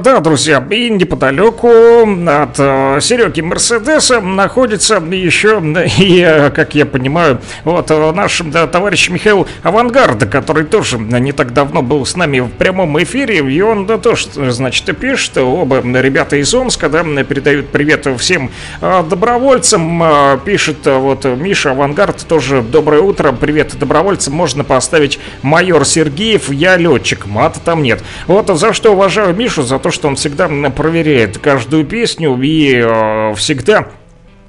Да, 0.00 0.18
друзья, 0.20 0.66
и 0.70 0.90
неподалеку 0.90 1.68
от 1.68 2.58
э, 2.58 2.98
Сереги 3.00 3.42
Мерседеса 3.42 4.20
находится 4.20 4.96
еще, 4.96 5.62
и, 5.98 6.20
э, 6.20 6.50
как 6.50 6.74
я 6.74 6.84
понимаю, 6.84 7.40
вот 7.62 7.90
э, 7.90 8.12
наш 8.12 8.40
да, 8.40 8.66
товарищ 8.66 9.08
Михаил 9.10 9.46
Авангард, 9.62 10.24
который 10.30 10.64
тоже 10.64 10.98
не 10.98 11.32
так 11.32 11.52
давно 11.52 11.82
был 11.82 12.04
с 12.06 12.16
нами 12.16 12.40
в 12.40 12.48
прямом 12.48 13.00
эфире, 13.02 13.38
и 13.38 13.60
он 13.60 13.86
да, 13.86 13.98
тоже, 13.98 14.26
значит, 14.50 14.84
пишет, 14.98 15.36
оба 15.36 15.80
ребята 15.80 16.36
из 16.36 16.52
Омска, 16.52 16.88
да, 16.88 17.04
передают 17.22 17.68
привет 17.68 18.08
всем 18.18 18.50
добровольцам, 18.80 20.02
пишет 20.44 20.86
вот 20.86 21.24
Миша 21.24 21.70
Авангард, 21.70 22.26
тоже 22.26 22.62
доброе 22.62 23.02
утро, 23.02 23.32
привет 23.32 23.78
добровольцам, 23.78 24.34
можно 24.34 24.64
поставить 24.64 25.20
майор 25.42 25.84
Сергеев, 25.84 26.50
я 26.50 26.76
летчик, 26.76 27.26
мата 27.26 27.60
там 27.60 27.82
нет. 27.82 28.02
Вот 28.26 28.48
за 28.48 28.72
что 28.72 28.92
уважаю 28.92 29.36
Мишу, 29.36 29.62
за 29.62 29.78
то, 29.84 29.90
что 29.90 30.08
он 30.08 30.16
всегда 30.16 30.48
проверяет 30.70 31.36
каждую 31.36 31.84
песню 31.84 32.40
и 32.40 32.74
э, 32.74 33.34
всегда 33.34 33.88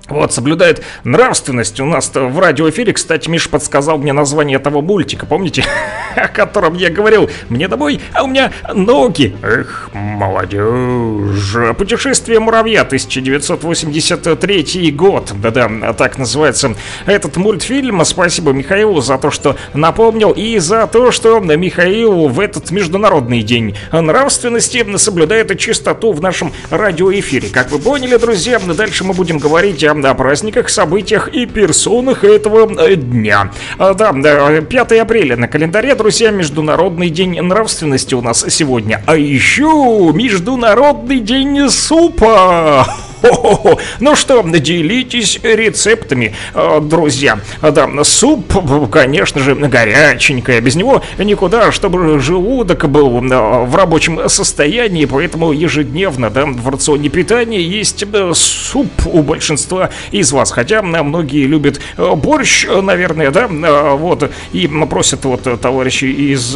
вот, 0.07 0.33
соблюдает 0.33 0.83
нравственность. 1.03 1.79
У 1.79 1.85
нас 1.85 2.11
в 2.13 2.39
радиоэфире, 2.39 2.93
кстати, 2.93 3.27
Миша 3.27 3.49
подсказал 3.49 3.97
мне 3.97 4.13
название 4.13 4.57
этого 4.57 4.81
мультика, 4.81 5.25
помните? 5.25 5.65
О 6.15 6.27
котором 6.27 6.75
я 6.75 6.89
говорил. 6.89 7.29
Мне 7.49 7.67
домой, 7.67 7.99
а 8.13 8.23
у 8.23 8.27
меня 8.27 8.51
ноги. 8.73 9.35
Эх, 9.41 9.89
молодежь. 9.93 11.75
Путешествие 11.77 12.39
муравья, 12.39 12.81
1983 12.81 14.91
год. 14.91 15.31
Да-да, 15.41 15.93
так 15.93 16.17
называется 16.17 16.75
этот 17.05 17.37
мультфильм. 17.37 18.03
Спасибо 18.05 18.51
Михаилу 18.51 19.01
за 19.01 19.17
то, 19.17 19.31
что 19.31 19.55
напомнил, 19.73 20.31
и 20.31 20.59
за 20.59 20.87
то, 20.87 21.11
что 21.11 21.39
Михаил 21.39 22.27
в 22.27 22.39
этот 22.39 22.69
международный 22.69 23.41
день 23.41 23.75
нравственности 23.91 24.85
соблюдает 24.97 25.57
чистоту 25.59 26.13
в 26.13 26.21
нашем 26.21 26.53
радиоэфире. 26.69 27.49
Как 27.49 27.71
вы 27.71 27.79
поняли, 27.79 28.17
друзья, 28.17 28.59
дальше 28.59 29.03
мы 29.03 29.13
будем 29.13 29.39
говорить 29.39 29.83
о 29.83 29.94
о 30.03 30.13
праздниках, 30.13 30.69
событиях 30.69 31.27
и 31.29 31.45
персонах 31.45 32.23
этого 32.23 32.71
э, 32.81 32.95
дня. 32.95 33.51
А, 33.77 33.93
да, 33.93 34.11
5 34.11 34.91
апреля 34.93 35.37
на 35.37 35.47
календаре, 35.47 35.95
друзья, 35.95 36.31
Международный 36.31 37.09
день 37.09 37.39
нравственности 37.41 38.15
у 38.15 38.21
нас 38.21 38.45
сегодня. 38.49 39.01
А 39.05 39.15
еще 39.15 40.11
Международный 40.13 41.19
день 41.19 41.69
супа. 41.69 42.85
Хо-хо-хо. 43.25 43.79
Ну 43.99 44.15
что, 44.15 44.43
делитесь 44.43 45.39
рецептами, 45.41 46.35
э, 46.53 46.79
друзья. 46.81 47.39
Да, 47.61 47.87
суп, 48.03 48.53
конечно 48.91 49.41
же, 49.41 49.55
горяченькое. 49.55 50.61
Без 50.61 50.75
него 50.75 51.01
никуда, 51.17 51.71
чтобы 51.71 52.19
желудок 52.19 52.89
был 52.89 53.23
э, 53.23 53.65
в 53.65 53.75
рабочем 53.75 54.29
состоянии. 54.29 55.05
Поэтому 55.05 55.51
ежедневно, 55.51 56.29
да, 56.29 56.45
в 56.45 56.69
рационе 56.69 57.09
питания 57.09 57.61
есть 57.61 58.03
э, 58.11 58.31
суп 58.33 58.91
у 59.05 59.21
большинства 59.23 59.89
из 60.11 60.31
вас. 60.31 60.51
Хотя 60.51 60.81
многие 60.81 61.45
любят 61.45 61.79
борщ, 61.97 62.67
наверное, 62.67 63.31
да, 63.31 63.47
вот. 63.47 64.29
И 64.53 64.67
просят 64.89 65.25
вот 65.25 65.61
товарищи 65.61 66.05
из 66.05 66.55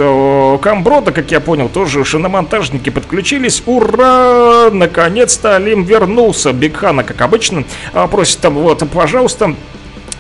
Камброда, 0.62 1.12
как 1.12 1.32
я 1.32 1.40
понял, 1.40 1.70
тоже 1.70 2.04
шиномонтажники 2.04 2.90
подключились. 2.90 3.64
Ура! 3.66 4.70
Наконец-то 4.72 5.56
Алим 5.56 5.84
вернулся 5.84 6.54
Бигхана, 6.60 7.04
как 7.04 7.22
обычно, 7.22 7.64
а, 7.94 8.08
просит 8.08 8.40
там, 8.40 8.56
вот, 8.56 8.84
пожалуйста, 8.92 9.56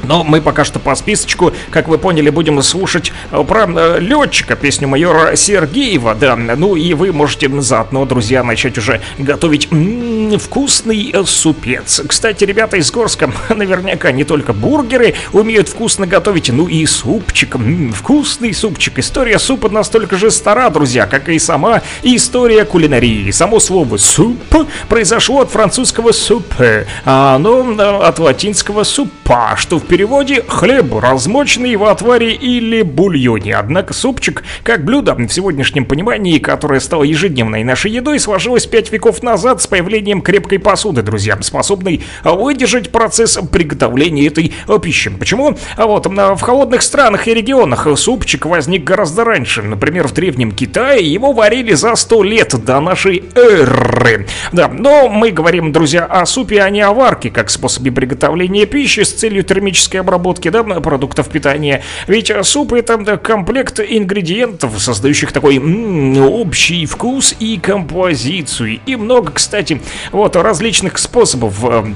но 0.03 0.23
мы 0.23 0.41
пока 0.41 0.63
что 0.63 0.79
по 0.79 0.95
списочку, 0.95 1.53
как 1.71 1.87
вы 1.87 1.97
поняли, 1.97 2.29
будем 2.29 2.61
слушать 2.61 3.11
э, 3.31 3.43
про 3.43 3.65
э, 3.67 3.99
летчика, 3.99 4.55
песню 4.55 4.87
майора 4.87 5.35
Сергеева, 5.35 6.15
да. 6.15 6.35
Ну 6.35 6.75
и 6.75 6.93
вы 6.93 7.11
можете 7.11 7.49
заодно, 7.61 8.05
друзья, 8.05 8.43
начать 8.43 8.77
уже 8.77 9.01
готовить 9.17 9.67
м-м, 9.71 10.39
вкусный 10.39 11.11
э, 11.13 11.23
супец. 11.25 12.01
Кстати, 12.07 12.43
ребята 12.43 12.77
из 12.77 12.91
Горска 12.91 13.31
наверняка 13.55 14.11
не 14.11 14.23
только 14.23 14.53
бургеры 14.53 15.15
умеют 15.33 15.69
вкусно 15.69 16.07
готовить, 16.07 16.49
ну 16.49 16.67
и 16.67 16.85
супчик. 16.85 17.55
М-м, 17.55 17.93
вкусный 17.93 18.53
супчик. 18.53 18.99
История 18.99 19.39
супа 19.39 19.69
настолько 19.69 20.17
же 20.17 20.31
стара, 20.31 20.69
друзья, 20.69 21.05
как 21.05 21.29
и 21.29 21.39
сама 21.39 21.81
история 22.03 22.65
кулинарии. 22.65 23.31
Само 23.31 23.59
слово 23.59 23.97
«суп» 23.97 24.39
произошло 24.87 25.41
от 25.41 25.51
французского 25.51 26.11
«супе», 26.11 26.87
а 27.05 27.35
оно 27.35 28.01
от 28.01 28.19
латинского 28.19 28.83
«супа», 28.83 29.55
что 29.57 29.79
в 29.79 29.83
переводе 29.99 30.45
хлеб, 30.47 30.95
размоченный 30.97 31.75
в 31.75 31.83
отваре 31.83 32.31
или 32.31 32.83
бульоне. 32.83 33.57
Однако 33.57 33.93
супчик, 33.93 34.43
как 34.63 34.85
блюдо 34.85 35.13
в 35.13 35.27
сегодняшнем 35.27 35.83
понимании, 35.83 36.39
которое 36.39 36.79
стало 36.79 37.03
ежедневной 37.03 37.65
нашей 37.65 37.91
едой, 37.91 38.17
сложилось 38.21 38.65
пять 38.65 38.93
веков 38.93 39.23
назад 39.23 39.61
с 39.61 39.67
появлением 39.67 40.21
крепкой 40.21 40.57
посуды, 40.59 41.01
друзья, 41.01 41.37
способной 41.41 42.01
выдержать 42.23 42.91
процесс 42.91 43.37
приготовления 43.51 44.27
этой 44.27 44.53
пищи. 44.81 45.09
Почему? 45.09 45.57
А 45.75 45.85
вот 45.85 46.05
в 46.05 46.39
холодных 46.39 46.81
странах 46.81 47.27
и 47.27 47.33
регионах 47.33 47.85
супчик 47.97 48.45
возник 48.45 48.85
гораздо 48.85 49.25
раньше. 49.25 49.63
Например, 49.63 50.07
в 50.07 50.13
Древнем 50.13 50.53
Китае 50.53 51.11
его 51.11 51.33
варили 51.33 51.73
за 51.73 51.95
100 51.95 52.23
лет 52.23 52.55
до 52.63 52.79
нашей 52.79 53.25
эры. 53.35 54.27
Да, 54.53 54.69
но 54.69 55.09
мы 55.09 55.31
говорим, 55.31 55.73
друзья, 55.73 56.05
о 56.05 56.25
супе, 56.25 56.61
а 56.61 56.69
не 56.69 56.79
о 56.79 56.93
варке, 56.93 57.29
как 57.29 57.49
способе 57.49 57.91
приготовления 57.91 58.65
пищи 58.65 59.01
с 59.01 59.11
целью 59.11 59.43
термической 59.79 60.01
обработки 60.01 60.49
да, 60.49 60.63
продуктов 60.63 61.29
питания. 61.29 61.81
Ведь 62.07 62.31
суп 62.43 62.73
это 62.73 63.17
комплект 63.17 63.79
ингредиентов, 63.79 64.79
создающих 64.79 65.31
такой 65.31 65.57
м-м, 65.57 66.17
общий 66.17 66.85
вкус 66.85 67.35
и 67.39 67.57
композицию. 67.57 68.79
И 68.85 68.95
много, 68.95 69.31
кстати, 69.31 69.81
вот 70.11 70.35
различных 70.35 70.97
способов 70.97 71.63
э, 71.63 71.93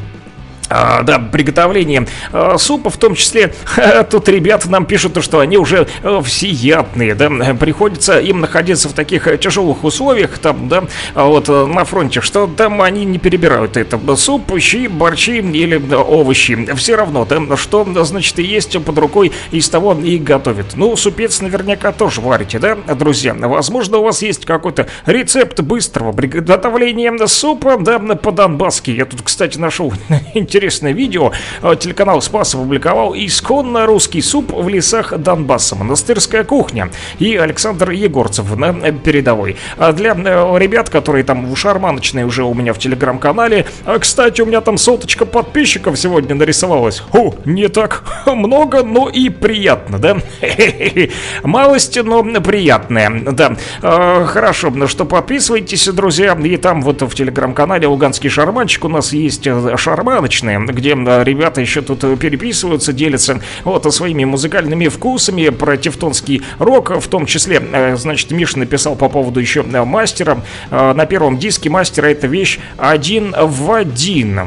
да, 1.03 1.19
приготовление 1.19 2.07
а, 2.31 2.57
супа, 2.57 2.89
в 2.89 2.97
том 2.97 3.15
числе. 3.15 3.53
Тут 4.09 4.27
ребята 4.29 4.69
нам 4.69 4.85
пишут, 4.85 5.23
что 5.23 5.39
они 5.39 5.57
уже 5.57 5.87
а, 6.01 6.21
всеядные, 6.21 7.15
да, 7.15 7.29
приходится 7.53 8.19
им 8.19 8.39
находиться 8.39 8.89
в 8.89 8.93
таких 8.93 9.27
тяжелых 9.39 9.83
условиях, 9.83 10.37
там, 10.39 10.67
да, 10.67 10.83
вот 11.13 11.47
на 11.47 11.85
фронте, 11.85 12.21
что 12.21 12.47
там 12.47 12.81
они 12.81 13.05
не 13.05 13.19
перебирают 13.19 13.77
это, 13.77 13.99
суп, 14.15 14.59
щи, 14.59 14.87
борщи 14.87 15.39
или 15.39 15.81
овощи, 15.93 16.67
все 16.75 16.95
равно, 16.95 17.25
да, 17.25 17.57
что, 17.57 17.85
значит, 18.03 18.39
и 18.39 18.43
есть 18.43 18.81
под 18.83 18.97
рукой, 18.97 19.31
из 19.51 19.69
того 19.69 19.93
и 19.93 20.17
готовят. 20.17 20.75
Ну, 20.75 20.95
супец 20.95 21.41
наверняка 21.41 21.91
тоже 21.91 22.21
варите, 22.21 22.59
да, 22.59 22.75
друзья, 22.75 23.33
возможно, 23.33 23.97
у 23.97 24.03
вас 24.03 24.21
есть 24.21 24.45
какой-то 24.45 24.87
рецепт 25.05 25.59
быстрого 25.61 26.11
приготовления 26.11 27.13
супа, 27.27 27.77
да, 27.77 27.99
по-донбасски, 27.99 28.91
я 28.91 29.05
тут, 29.05 29.21
кстати, 29.21 29.57
нашел 29.57 29.93
интересное 30.63 30.93
видео. 30.93 31.33
Э, 31.61 31.75
телеканал 31.77 32.21
Спас 32.21 32.55
опубликовал 32.55 33.13
«Исконно 33.15 33.85
русский 33.85 34.21
суп 34.21 34.53
в 34.53 34.69
лесах 34.69 35.17
Донбасса. 35.17 35.75
Монастырская 35.75 36.45
кухня». 36.45 36.89
И 37.19 37.35
Александр 37.35 37.91
Егорцев 37.91 38.55
на 38.55 38.73
передовой. 38.93 39.57
А 39.77 39.91
для 39.91 40.13
э, 40.13 40.57
ребят, 40.57 40.89
которые 40.89 41.25
там 41.25 41.51
в 41.51 41.57
шарманочной 41.57 42.23
уже 42.23 42.43
у 42.43 42.53
меня 42.53 42.73
в 42.73 42.79
телеграм-канале, 42.79 43.65
а, 43.85 43.99
кстати, 43.99 44.39
у 44.41 44.45
меня 44.45 44.61
там 44.61 44.77
соточка 44.77 45.25
подписчиков 45.25 45.99
сегодня 45.99 46.33
нарисовалась. 46.33 47.03
О, 47.11 47.33
не 47.43 47.67
так 47.67 48.03
много, 48.25 48.83
но 48.83 49.09
и 49.09 49.27
приятно, 49.27 49.99
да? 49.99 50.17
Малость, 51.43 52.01
но 52.01 52.23
приятная, 52.23 53.09
да. 53.09 53.57
Э, 53.81 54.25
хорошо, 54.25 54.69
ну 54.69 54.87
что 54.87 55.03
подписывайтесь, 55.03 55.87
друзья, 55.87 56.37
и 56.41 56.55
там 56.55 56.81
вот 56.81 57.01
в 57.01 57.13
телеграм-канале 57.13 57.85
Луганский 57.85 58.29
шарманчик 58.29 58.85
у 58.85 58.87
нас 58.87 59.11
есть 59.11 59.45
шарманочный 59.75 60.42
различные, 60.43 60.59
где 60.59 60.89
ребята 60.91 61.61
еще 61.61 61.81
тут 61.81 62.01
переписываются, 62.19 62.93
делятся 62.93 63.41
вот 63.63 63.91
своими 63.93 64.25
музыкальными 64.25 64.87
вкусами 64.87 65.49
про 65.49 65.77
тевтонский 65.77 66.41
рок, 66.59 66.91
в 66.99 67.07
том 67.07 67.25
числе, 67.25 67.61
э, 67.71 67.95
значит, 67.97 68.31
Миша 68.31 68.59
написал 68.59 68.95
по 68.95 69.09
поводу 69.09 69.39
еще 69.39 69.61
э, 69.61 69.83
мастера. 69.83 70.41
Э, 70.71 70.93
на 70.93 71.05
первом 71.05 71.37
диске 71.37 71.69
мастера 71.69 72.07
эта 72.07 72.27
вещь 72.27 72.59
один 72.77 73.35
в 73.37 73.71
один. 73.71 74.39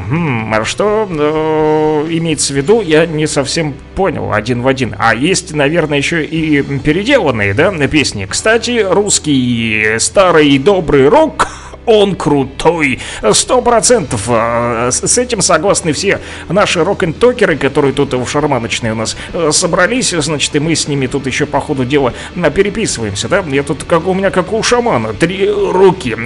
А 0.53 0.65
что 0.65 1.07
э, 1.09 2.07
имеется 2.09 2.53
в 2.53 2.57
виду, 2.57 2.81
я 2.81 3.05
не 3.05 3.27
совсем 3.27 3.73
понял, 3.95 4.33
один 4.33 4.61
в 4.61 4.67
один. 4.67 4.95
А 4.97 5.15
есть, 5.15 5.53
наверное, 5.53 5.97
еще 5.97 6.23
и 6.23 6.61
переделанные, 6.79 7.53
да, 7.53 7.71
песни. 7.87 8.25
Кстати, 8.29 8.85
русский 8.87 9.97
старый 9.99 10.57
добрый 10.57 11.07
рок 11.07 11.47
он 11.87 12.15
крутой. 12.15 12.99
Сто 13.31 13.61
процентов. 13.61 14.25
А, 14.27 14.89
с 14.91 15.17
этим 15.17 15.41
согласны 15.41 15.93
все 15.93 16.19
наши 16.49 16.83
рок-н-токеры, 16.83 17.57
которые 17.57 17.93
тут 17.93 18.13
в 18.13 18.27
шарманочной 18.27 18.91
у 18.91 18.95
нас 18.95 19.17
э, 19.33 19.51
собрались. 19.51 20.11
Значит, 20.11 20.55
и 20.55 20.59
мы 20.59 20.75
с 20.75 20.87
ними 20.87 21.07
тут 21.07 21.25
еще 21.25 21.45
по 21.47 21.59
ходу 21.59 21.85
дела 21.85 22.13
переписываемся, 22.55 23.29
да? 23.29 23.43
Я 23.47 23.63
тут, 23.63 23.85
как 23.85 24.07
у 24.07 24.13
меня, 24.13 24.29
как 24.29 24.51
у 24.51 24.61
шамана, 24.61 25.13
три 25.13 25.49
руки. 25.49 26.17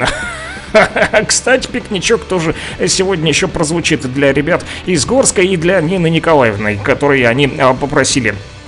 Кстати, 1.28 1.68
пикничок 1.68 2.24
тоже 2.24 2.56
сегодня 2.88 3.30
еще 3.30 3.48
прозвучит 3.48 4.12
для 4.12 4.34
ребят 4.34 4.66
из 4.86 5.06
Горска 5.06 5.42
и 5.42 5.58
для 5.58 5.80
Нины 5.82 6.10
Николаевны, 6.10 6.78
которые 6.78 7.28
они 7.28 7.52
а, 7.60 7.74
попросили 7.74 8.30
а 8.30 8.61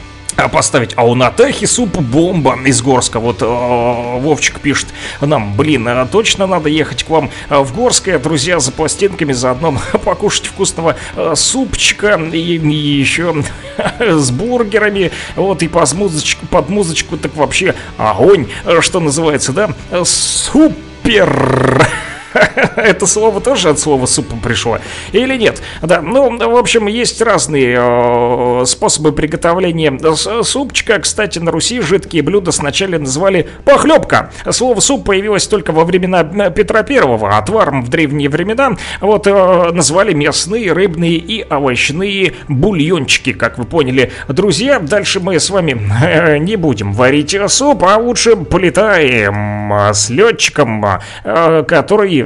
поставить. 0.51 0.93
А 0.95 1.05
у 1.05 1.15
Натахи 1.15 1.65
суп 1.65 1.97
бомба 1.97 2.57
из 2.65 2.81
Горска. 2.81 3.19
Вот 3.19 3.41
э, 3.41 3.45
Вовчик 3.45 4.59
пишет 4.59 4.87
нам, 5.21 5.55
блин, 5.55 5.87
а 5.87 6.05
точно 6.05 6.47
надо 6.47 6.69
ехать 6.69 7.03
к 7.03 7.09
вам 7.09 7.29
э, 7.49 7.59
в 7.59 7.75
Горское, 7.75 8.19
друзья, 8.19 8.59
за 8.59 8.71
пластинками, 8.71 9.33
заодно 9.33 9.77
покушать 10.05 10.45
вкусного 10.45 10.95
э, 11.15 11.33
супчика 11.35 12.19
и, 12.31 12.57
и 12.57 12.99
еще 12.99 13.35
с 13.99 14.31
бургерами. 14.31 15.11
Вот 15.35 15.63
и 15.63 15.67
под 15.67 15.93
музычку, 15.93 16.45
под 16.47 16.69
музычку 16.69 17.17
так 17.17 17.35
вообще 17.35 17.75
огонь, 17.97 18.47
что 18.81 18.99
называется, 18.99 19.51
да? 19.53 19.69
Супер! 20.03 21.87
Это 22.75 23.05
слово 23.05 23.41
тоже 23.41 23.69
от 23.69 23.79
слова 23.79 24.05
супа 24.05 24.35
пришло 24.41 24.79
или 25.11 25.37
нет? 25.37 25.61
Да, 25.81 26.01
ну, 26.01 26.37
в 26.37 26.57
общем, 26.57 26.87
есть 26.87 27.21
разные 27.21 27.77
э, 27.79 28.65
способы 28.65 29.11
приготовления 29.11 29.97
супчика. 30.43 30.99
Кстати, 30.99 31.39
на 31.39 31.51
Руси 31.51 31.81
жидкие 31.81 32.23
блюда 32.23 32.51
сначала 32.51 32.97
называли 32.97 33.47
похлебка. 33.65 34.31
Слово 34.49 34.79
суп 34.79 35.05
появилось 35.05 35.47
только 35.47 35.71
во 35.71 35.85
времена 35.85 36.23
Петра 36.49 36.83
Первого. 36.83 37.37
Отваром 37.37 37.83
в 37.83 37.89
древние 37.89 38.29
времена 38.29 38.75
вот 39.01 39.27
э, 39.27 39.71
назвали 39.71 40.13
мясные, 40.13 40.73
рыбные 40.73 41.15
и 41.15 41.45
овощные 41.49 42.33
бульончики, 42.47 43.33
как 43.33 43.57
вы 43.57 43.65
поняли. 43.65 44.11
Друзья, 44.27 44.79
дальше 44.79 45.19
мы 45.19 45.39
с 45.39 45.49
вами 45.49 45.79
э, 46.03 46.37
не 46.37 46.55
будем 46.55 46.93
варить 46.93 47.37
суп, 47.47 47.83
а 47.83 47.97
лучше 47.97 48.35
полетаем 48.35 49.71
с 49.93 50.09
летчиком, 50.09 50.85
э, 51.23 51.63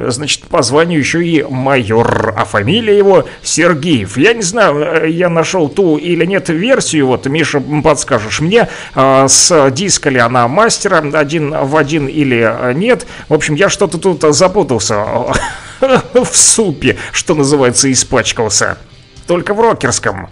значит, 0.08 0.42
по 0.42 0.62
званию 0.62 0.98
еще 0.98 1.24
и 1.24 1.42
майор, 1.42 2.34
а 2.36 2.44
фамилия 2.44 2.96
его 2.96 3.26
Сергеев. 3.42 4.16
Я 4.16 4.32
не 4.34 4.42
знаю, 4.42 5.02
э, 5.04 5.10
я 5.10 5.28
нашел 5.28 5.68
ту 5.68 5.96
или 5.96 6.24
нет 6.24 6.48
версию, 6.48 7.08
вот, 7.08 7.26
Миша, 7.26 7.60
подскажешь 7.82 8.40
мне, 8.40 8.68
э, 8.94 9.28
с 9.28 9.70
диска 9.70 10.10
ли 10.10 10.18
она 10.18 10.48
мастера, 10.48 10.98
один 11.12 11.50
в 11.50 11.76
один 11.76 12.06
или 12.06 12.74
нет. 12.74 13.06
В 13.28 13.34
общем, 13.34 13.54
я 13.54 13.68
что-то 13.68 13.98
тут 13.98 14.22
запутался 14.34 15.04
в 15.80 16.26
супе, 16.32 16.96
что 17.12 17.34
называется, 17.34 17.90
испачкался. 17.90 18.78
Только 19.26 19.54
в 19.54 19.60
рокерском. 19.60 20.28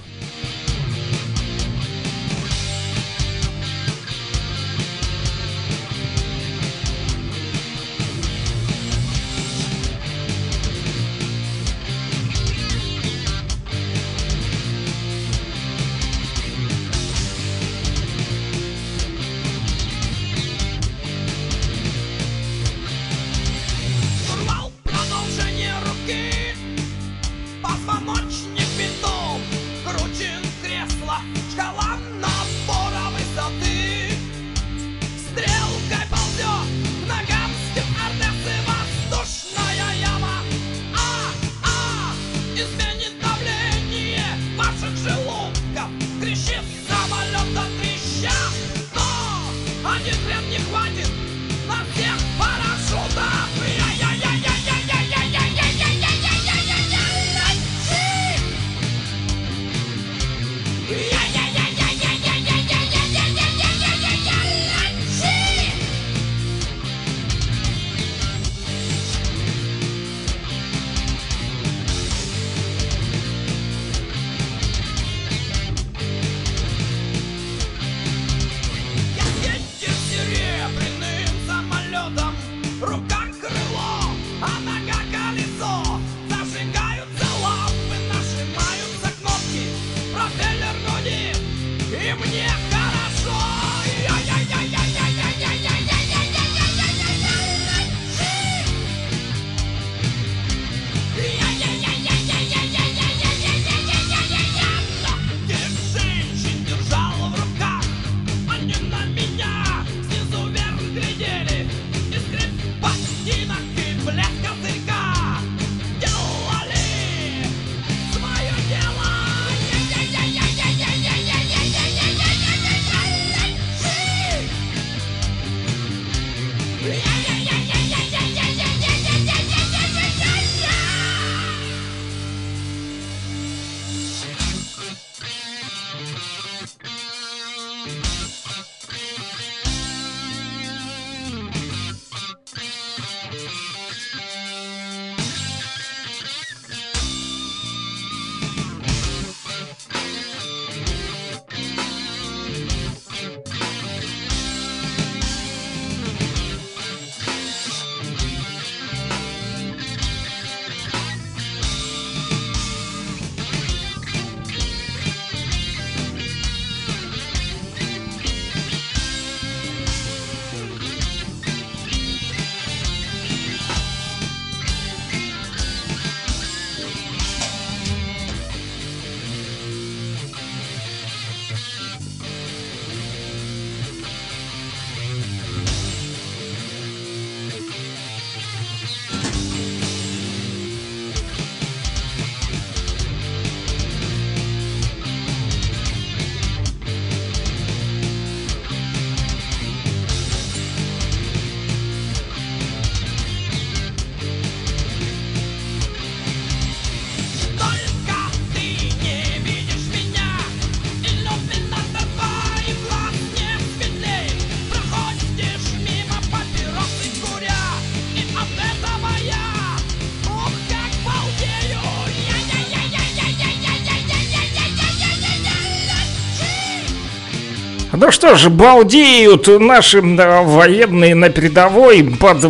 Ну 228.06 228.12
что 228.12 228.36
ж, 228.36 228.48
балдеют 228.50 229.48
наши 229.48 230.00
военные 230.00 231.16
на 231.16 231.28
передовой 231.28 232.04
под 232.04 232.40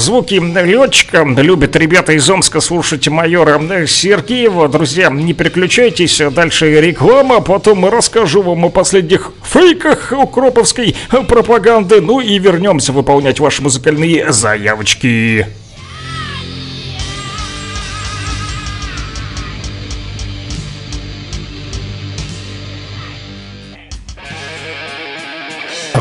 звуки 0.00 0.40
летчика. 0.64 1.24
Любят 1.24 1.76
ребята 1.76 2.14
из 2.14 2.30
Омска 2.30 2.62
слушать 2.62 3.06
майора 3.06 3.60
Сергеева. 3.86 4.70
Друзья, 4.70 5.10
не 5.10 5.34
переключайтесь, 5.34 6.22
дальше 6.34 6.80
реклама, 6.80 7.42
потом 7.42 7.84
расскажу 7.84 8.40
вам 8.40 8.64
о 8.64 8.70
последних 8.70 9.32
фейках 9.42 10.10
укроповской 10.16 10.96
пропаганды. 11.28 12.00
Ну 12.00 12.20
и 12.20 12.38
вернемся 12.38 12.92
выполнять 12.92 13.40
ваши 13.40 13.60
музыкальные 13.62 14.32
заявочки. 14.32 15.48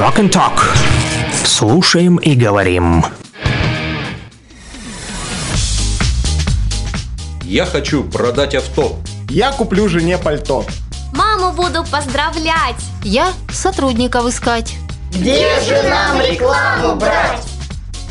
Rock 0.01 0.17
and 0.17 0.31
Talk. 0.31 0.59
Слушаем 1.45 2.15
и 2.15 2.33
говорим. 2.33 3.05
Я 7.43 7.67
хочу 7.67 8.03
продать 8.03 8.55
авто. 8.55 8.97
Я 9.29 9.51
куплю 9.51 9.87
жене 9.87 10.17
пальто. 10.17 10.65
Маму 11.13 11.51
буду 11.51 11.83
поздравлять. 11.83 12.83
Я 13.03 13.31
сотрудников 13.51 14.25
искать. 14.25 14.75
Где 15.11 15.61
же 15.61 15.79
нам 15.87 16.19
рекламу 16.19 16.95
брать? 16.95 17.43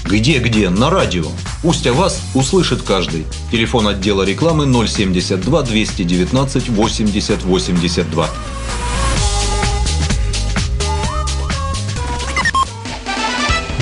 Где-где? 0.05 0.71
На 0.71 0.91
радио. 0.91 1.25
Пусть 1.61 1.89
о 1.89 1.93
вас 1.93 2.23
услышит 2.35 2.83
каждый. 2.83 3.27
Телефон 3.51 3.89
отдела 3.89 4.23
рекламы 4.23 4.65
072 4.87 5.63
219 5.63 6.69
80 6.69 7.43
82. 7.43 8.29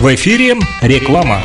В 0.01 0.15
эфире 0.15 0.55
реклама. 0.81 1.41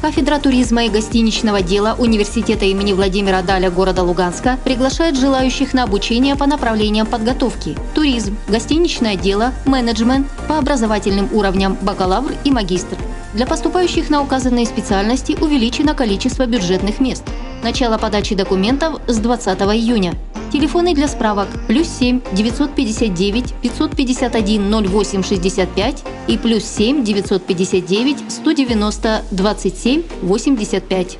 Кафедра 0.00 0.38
туризма 0.38 0.84
и 0.84 0.88
гостиничного 0.88 1.60
дела 1.60 1.96
Университета 1.98 2.64
имени 2.66 2.92
Владимира 2.92 3.42
Даля 3.42 3.72
города 3.72 4.04
Луганска 4.04 4.56
приглашает 4.62 5.18
желающих 5.18 5.74
на 5.74 5.82
обучение 5.82 6.36
по 6.36 6.46
направлениям 6.46 7.08
подготовки– 7.08 7.76
туризм, 7.96 8.36
гостиничное 8.46 9.16
дело, 9.16 9.52
менеджмент 9.66 10.28
по 10.46 10.58
образовательным 10.58 11.28
уровням 11.32 11.76
бакалавр 11.82 12.34
и 12.44 12.52
магистр. 12.52 12.96
Для 13.34 13.46
поступающих 13.46 14.08
на 14.08 14.22
указанные 14.22 14.66
специальности 14.66 15.36
увеличено 15.40 15.94
количество 15.94 16.46
бюджетных 16.46 17.00
мест. 17.00 17.24
Начало 17.64 17.98
подачи 17.98 18.36
документов 18.36 19.00
с 19.08 19.18
20 19.18 19.58
июня. 19.58 20.14
Телефоны 20.52 20.94
для 20.94 21.08
справок 21.08 21.48
плюс 21.66 21.88
7 21.88 22.20
959 22.34 23.54
551 23.62 24.86
08 24.86 25.22
65 25.22 26.04
и 26.28 26.36
плюс 26.36 26.64
7 26.64 27.02
959 27.04 28.18
190 28.30 29.22
27 29.30 30.02
85. 30.20 31.18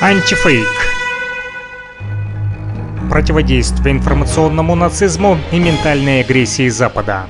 Антифейк. 0.00 0.66
Противодействие 3.08 3.94
информационному 3.94 4.74
нацизму 4.74 5.38
и 5.52 5.60
ментальной 5.60 6.22
агрессии 6.22 6.68
Запада. 6.68 7.28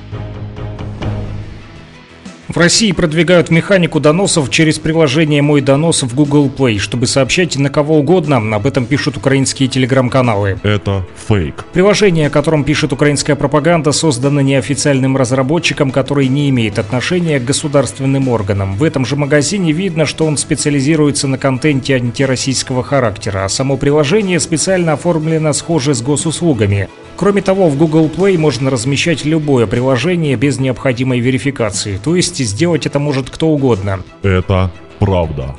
В 2.53 2.57
России 2.57 2.91
продвигают 2.91 3.49
механику 3.49 4.01
доносов 4.01 4.49
через 4.49 4.77
приложение 4.77 5.41
«Мой 5.41 5.61
донос» 5.61 6.03
в 6.03 6.13
Google 6.13 6.51
Play, 6.53 6.79
чтобы 6.79 7.07
сообщать 7.07 7.55
на 7.55 7.69
кого 7.69 7.99
угодно. 7.99 8.41
Об 8.53 8.67
этом 8.67 8.85
пишут 8.85 9.15
украинские 9.15 9.69
телеграм-каналы. 9.69 10.59
Это 10.63 11.05
фейк. 11.29 11.63
Приложение, 11.71 12.27
о 12.27 12.29
котором 12.29 12.65
пишет 12.65 12.91
украинская 12.91 13.37
пропаганда, 13.37 13.93
создано 13.93 14.41
неофициальным 14.41 15.15
разработчиком, 15.15 15.91
который 15.91 16.27
не 16.27 16.49
имеет 16.49 16.77
отношения 16.77 17.39
к 17.39 17.45
государственным 17.45 18.27
органам. 18.27 18.75
В 18.75 18.83
этом 18.83 19.05
же 19.05 19.15
магазине 19.15 19.71
видно, 19.71 20.05
что 20.05 20.25
он 20.25 20.35
специализируется 20.35 21.29
на 21.29 21.37
контенте 21.37 21.95
антироссийского 21.95 22.83
характера, 22.83 23.45
а 23.45 23.49
само 23.49 23.77
приложение 23.77 24.41
специально 24.41 24.91
оформлено 24.91 25.53
схоже 25.53 25.93
с 25.93 26.01
госуслугами. 26.01 26.89
Кроме 27.21 27.43
того, 27.43 27.69
в 27.69 27.77
Google 27.77 28.09
Play 28.09 28.35
можно 28.35 28.71
размещать 28.71 29.25
любое 29.25 29.67
приложение 29.67 30.35
без 30.35 30.57
необходимой 30.57 31.19
верификации, 31.19 31.99
то 32.03 32.15
есть 32.15 32.37
сделать 32.37 32.87
это 32.87 32.97
может 32.97 33.29
кто 33.29 33.49
угодно. 33.49 33.99
Это 34.23 34.71
правда. 34.97 35.55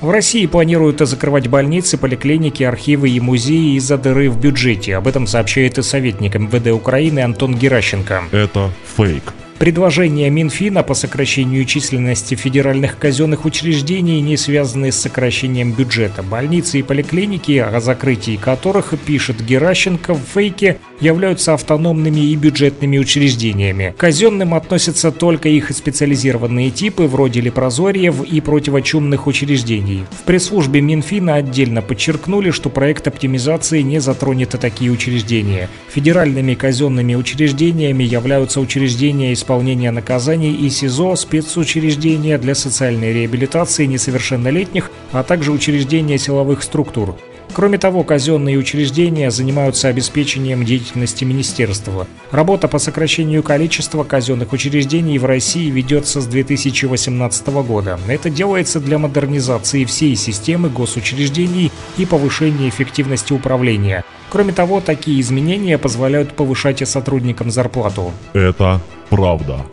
В 0.00 0.08
России 0.08 0.46
планируют 0.46 1.00
закрывать 1.00 1.48
больницы, 1.48 1.98
поликлиники, 1.98 2.62
архивы 2.62 3.10
и 3.10 3.20
музеи 3.20 3.76
из-за 3.76 3.98
дыры 3.98 4.30
в 4.30 4.40
бюджете. 4.40 4.96
Об 4.96 5.06
этом 5.06 5.26
сообщает 5.26 5.76
и 5.76 5.82
советник 5.82 6.36
МВД 6.36 6.68
Украины 6.68 7.20
Антон 7.20 7.54
Геращенко. 7.54 8.22
Это 8.32 8.70
фейк. 8.96 9.34
Предложения 9.58 10.28
Минфина 10.28 10.82
по 10.82 10.92
сокращению 10.92 11.64
численности 11.64 12.34
федеральных 12.34 12.98
казенных 12.98 13.46
учреждений 13.46 14.20
не 14.20 14.36
связаны 14.36 14.92
с 14.92 14.96
сокращением 14.96 15.72
бюджета. 15.72 16.22
Больницы 16.22 16.78
и 16.78 16.82
поликлиники, 16.82 17.56
о 17.56 17.80
закрытии 17.80 18.36
которых, 18.36 18.92
пишет 19.06 19.42
Геращенко 19.42 20.12
в 20.12 20.20
фейке, 20.20 20.78
являются 21.00 21.54
автономными 21.54 22.20
и 22.20 22.36
бюджетными 22.36 22.98
учреждениями. 22.98 23.94
К 23.96 24.00
казенным 24.00 24.54
относятся 24.54 25.12
только 25.12 25.48
их 25.48 25.70
специализированные 25.70 26.70
типы, 26.70 27.04
вроде 27.04 27.40
лепрозориев 27.40 28.22
и 28.22 28.40
противочумных 28.40 29.26
учреждений. 29.26 30.04
В 30.10 30.22
пресс-службе 30.24 30.80
Минфина 30.80 31.34
отдельно 31.34 31.82
подчеркнули, 31.82 32.50
что 32.50 32.70
проект 32.70 33.06
оптимизации 33.08 33.82
не 33.82 34.00
затронет 34.00 34.50
такие 34.60 34.90
учреждения. 34.90 35.68
Федеральными 35.88 36.54
казенными 36.54 37.14
учреждениями 37.14 38.04
являются 38.04 38.60
учреждения 38.60 39.32
исполнения 39.32 39.90
наказаний 39.90 40.54
и 40.54 40.70
СИЗО, 40.70 41.16
спецучреждения 41.16 42.38
для 42.38 42.54
социальной 42.54 43.12
реабилитации 43.12 43.86
несовершеннолетних, 43.86 44.90
а 45.12 45.22
также 45.22 45.52
учреждения 45.52 46.18
силовых 46.18 46.62
структур. 46.62 47.16
Кроме 47.52 47.78
того, 47.78 48.02
казенные 48.02 48.58
учреждения 48.58 49.30
занимаются 49.30 49.88
обеспечением 49.88 50.64
деятельности 50.64 51.24
министерства. 51.24 52.06
Работа 52.30 52.68
по 52.68 52.78
сокращению 52.78 53.42
количества 53.42 54.04
казенных 54.04 54.52
учреждений 54.52 55.18
в 55.18 55.24
России 55.24 55.70
ведется 55.70 56.20
с 56.20 56.26
2018 56.26 57.46
года. 57.48 57.98
Это 58.08 58.28
делается 58.30 58.80
для 58.80 58.98
модернизации 58.98 59.84
всей 59.84 60.16
системы 60.16 60.68
госучреждений 60.68 61.72
и 61.96 62.04
повышения 62.04 62.68
эффективности 62.68 63.32
управления. 63.32 64.04
Кроме 64.28 64.52
того, 64.52 64.80
такие 64.80 65.20
изменения 65.20 65.78
позволяют 65.78 66.32
повышать 66.34 66.86
сотрудникам 66.86 67.50
зарплату. 67.50 68.12
Это 68.34 68.80
правда. 69.08 69.64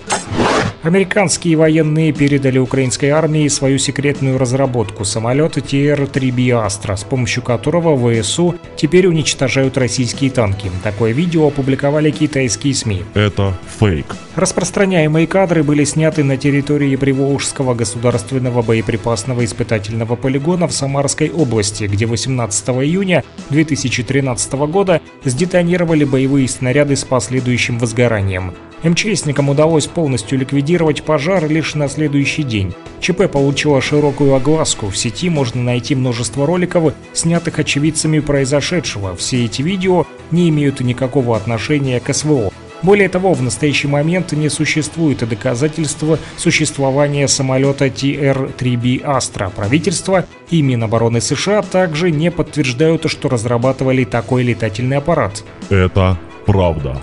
Американские 0.84 1.56
военные 1.56 2.12
передали 2.12 2.58
украинской 2.58 3.06
армии 3.06 3.48
свою 3.48 3.78
секретную 3.78 4.38
разработку 4.38 5.06
самолета 5.06 5.62
TR-3B 5.62 6.50
Astra, 6.68 6.98
с 6.98 7.06
помощью 7.06 7.42
которого 7.42 7.96
ВСУ 8.22 8.56
теперь 8.76 9.08
уничтожают 9.08 9.78
российские 9.78 10.30
танки. 10.30 10.70
Такое 10.84 11.14
видео 11.14 11.48
опубликовали 11.48 12.12
китайские 12.12 12.74
СМИ. 12.74 13.04
Это 13.14 13.54
фейк. 13.80 14.08
Распространяемые 14.36 15.26
кадры 15.26 15.64
были 15.64 15.86
сняты 15.86 16.26
на 16.26 16.36
территории 16.36 16.98
Приволжского 16.98 17.76
государственного 17.76 18.62
боеприпасного 18.62 19.46
испытательного 19.46 20.18
полигона 20.18 20.68
в 20.68 20.74
Самарской 20.74 21.30
области, 21.30 21.86
где 21.86 22.06
18 22.06 22.70
июня 22.70 23.24
2013 23.52 24.54
года 24.68 25.00
сдетонировали 25.24 26.04
боевые 26.04 26.50
снаряды 26.50 26.98
с 26.98 27.06
последующим 27.06 27.80
возгоранием. 27.80 28.54
МЧСникам 28.84 29.50
удалось 29.50 29.88
полностью 29.88 30.38
ликвидировать 30.38 31.04
пожар 31.04 31.50
лишь 31.50 31.76
на 31.76 31.88
следующий 31.88 32.44
день. 32.44 32.74
ЧП 33.00 33.30
получила 33.32 33.82
широкую 33.82 34.36
огласку. 34.36 34.90
В 34.90 34.98
сети 34.98 35.30
можно 35.30 35.62
найти 35.62 35.96
множество 35.96 36.46
роликов, 36.46 36.94
снятых 37.14 37.60
очевидцами 37.60 38.20
произошедшего. 38.20 39.16
Все 39.16 39.46
эти 39.46 39.62
видео 39.62 40.06
не 40.32 40.50
имеют 40.50 40.82
никакого 40.82 41.36
отношения 41.36 42.00
к 42.00 42.14
СВО. 42.14 42.52
Более 42.82 43.08
того, 43.08 43.34
в 43.34 43.42
настоящий 43.42 43.88
момент 43.88 44.34
не 44.34 44.50
существует 44.50 45.28
доказательства 45.28 46.20
существования 46.36 47.30
самолета 47.30 47.86
TR-3B 47.86 49.04
Astra. 49.04 49.50
Правительство 49.50 50.26
и 50.50 50.62
Минобороны 50.62 51.22
США 51.22 51.62
также 51.62 52.12
не 52.12 52.30
подтверждают, 52.30 53.10
что 53.10 53.30
разрабатывали 53.30 54.04
такой 54.04 54.44
летательный 54.44 54.98
аппарат. 54.98 55.46
Это 55.70 56.20
правда. 56.46 57.02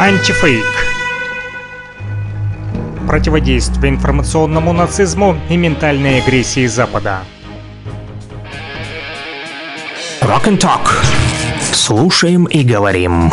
Антифейк. 0.00 0.64
Противодействие 3.08 3.92
информационному 3.92 4.72
нацизму 4.72 5.36
и 5.50 5.56
ментальной 5.56 6.22
агрессии 6.22 6.66
Запада. 6.66 7.24
Rock 10.20 10.44
and 10.44 10.60
Talk. 10.60 10.88
Слушаем 11.72 12.44
и 12.44 12.62
говорим. 12.62 13.32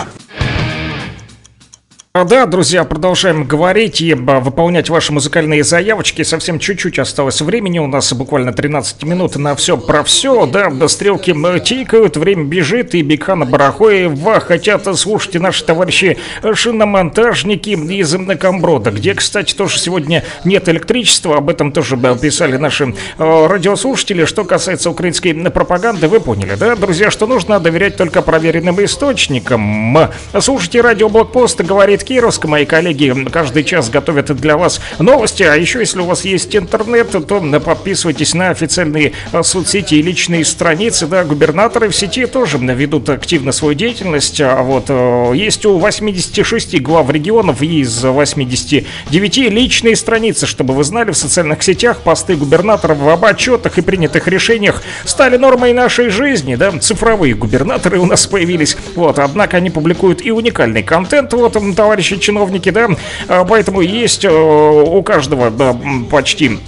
А 2.17 2.23
Да, 2.23 2.45
друзья, 2.45 2.85
продолжаем 2.85 3.43
говорить 3.43 3.99
и 3.99 4.13
а, 4.13 4.39
выполнять 4.39 4.89
ваши 4.89 5.11
музыкальные 5.11 5.65
заявочки. 5.65 6.21
Совсем 6.21 6.59
чуть-чуть 6.59 6.97
осталось 6.97 7.41
времени. 7.41 7.79
У 7.79 7.87
нас 7.87 8.13
буквально 8.13 8.53
13 8.53 9.03
минут 9.03 9.35
на 9.35 9.53
все 9.53 9.75
про 9.75 10.01
все. 10.05 10.45
Да, 10.45 10.71
стрелки 10.87 11.35
тикают, 11.59 12.15
время 12.15 12.45
бежит, 12.45 12.95
и 12.95 13.01
Бекхана 13.01 13.45
Барахоева 13.45 14.39
хотят 14.39 14.87
слушать 14.97 15.35
наши 15.41 15.65
товарищи 15.65 16.17
шиномонтажники 16.53 17.71
из 17.71 18.15
Комброда, 18.39 18.91
где, 18.91 19.13
кстати, 19.13 19.53
тоже 19.53 19.77
сегодня 19.77 20.23
нет 20.45 20.69
электричества. 20.69 21.35
Об 21.39 21.49
этом 21.49 21.73
тоже 21.73 21.97
писали 21.97 22.55
наши 22.55 22.95
э, 23.17 23.47
радиослушатели. 23.47 24.23
Что 24.23 24.45
касается 24.45 24.89
украинской 24.89 25.33
пропаганды, 25.49 26.07
вы 26.07 26.21
поняли, 26.21 26.55
да, 26.55 26.77
друзья, 26.77 27.11
что 27.11 27.27
нужно 27.27 27.59
доверять 27.59 27.97
только 27.97 28.21
проверенным 28.21 28.81
источникам. 28.81 29.97
Слушайте 30.39 30.79
радио 30.79 31.09
Блокпост, 31.09 31.59
говорит 31.59 32.04
Киев 32.05 32.21
Кировска. 32.21 32.47
Мои 32.47 32.65
коллеги 32.65 33.13
каждый 33.31 33.63
час 33.63 33.89
готовят 33.89 34.27
для 34.35 34.57
вас 34.57 34.79
новости. 34.99 35.43
А 35.43 35.55
еще, 35.55 35.79
если 35.79 35.99
у 35.99 36.05
вас 36.05 36.23
есть 36.23 36.55
интернет, 36.55 37.11
то 37.11 37.59
подписывайтесь 37.59 38.33
на 38.33 38.49
официальные 38.49 39.13
соцсети 39.41 39.95
и 39.95 40.01
личные 40.01 40.45
страницы. 40.45 41.07
Да, 41.07 41.23
губернаторы 41.23 41.89
в 41.89 41.95
сети 41.95 42.25
тоже 42.25 42.57
ведут 42.57 43.09
активно 43.09 43.51
свою 43.51 43.73
деятельность. 43.73 44.39
А 44.39 44.61
вот 44.61 44.89
есть 45.35 45.65
у 45.65 45.77
86 45.77 46.81
глав 46.81 47.09
регионов 47.09 47.61
и 47.61 47.81
из 47.81 48.03
89 48.03 49.37
личные 49.37 49.95
страницы, 49.95 50.45
чтобы 50.45 50.73
вы 50.73 50.83
знали, 50.83 51.11
в 51.11 51.17
социальных 51.17 51.63
сетях 51.63 51.99
посты 52.01 52.35
губернаторов 52.35 52.97
в 52.97 53.25
отчетах 53.25 53.77
и 53.77 53.81
принятых 53.81 54.27
решениях 54.27 54.83
стали 55.03 55.37
нормой 55.37 55.73
нашей 55.73 56.09
жизни, 56.09 56.55
да, 56.55 56.71
цифровые 56.79 57.33
губернаторы 57.33 57.99
у 57.99 58.05
нас 58.05 58.25
появились, 58.27 58.77
вот, 58.95 59.19
однако 59.19 59.57
они 59.57 59.69
публикуют 59.69 60.25
и 60.25 60.31
уникальный 60.31 60.83
контент, 60.83 61.33
вот, 61.33 61.55
товарищи 61.95 62.17
чиновники, 62.17 62.71
да, 62.71 62.89
а, 63.29 63.45
поэтому 63.45 63.79
есть 63.79 64.25
э, 64.25 64.29
у 64.29 65.01
каждого, 65.01 65.49
да, 65.49 65.73
почти 66.11 66.59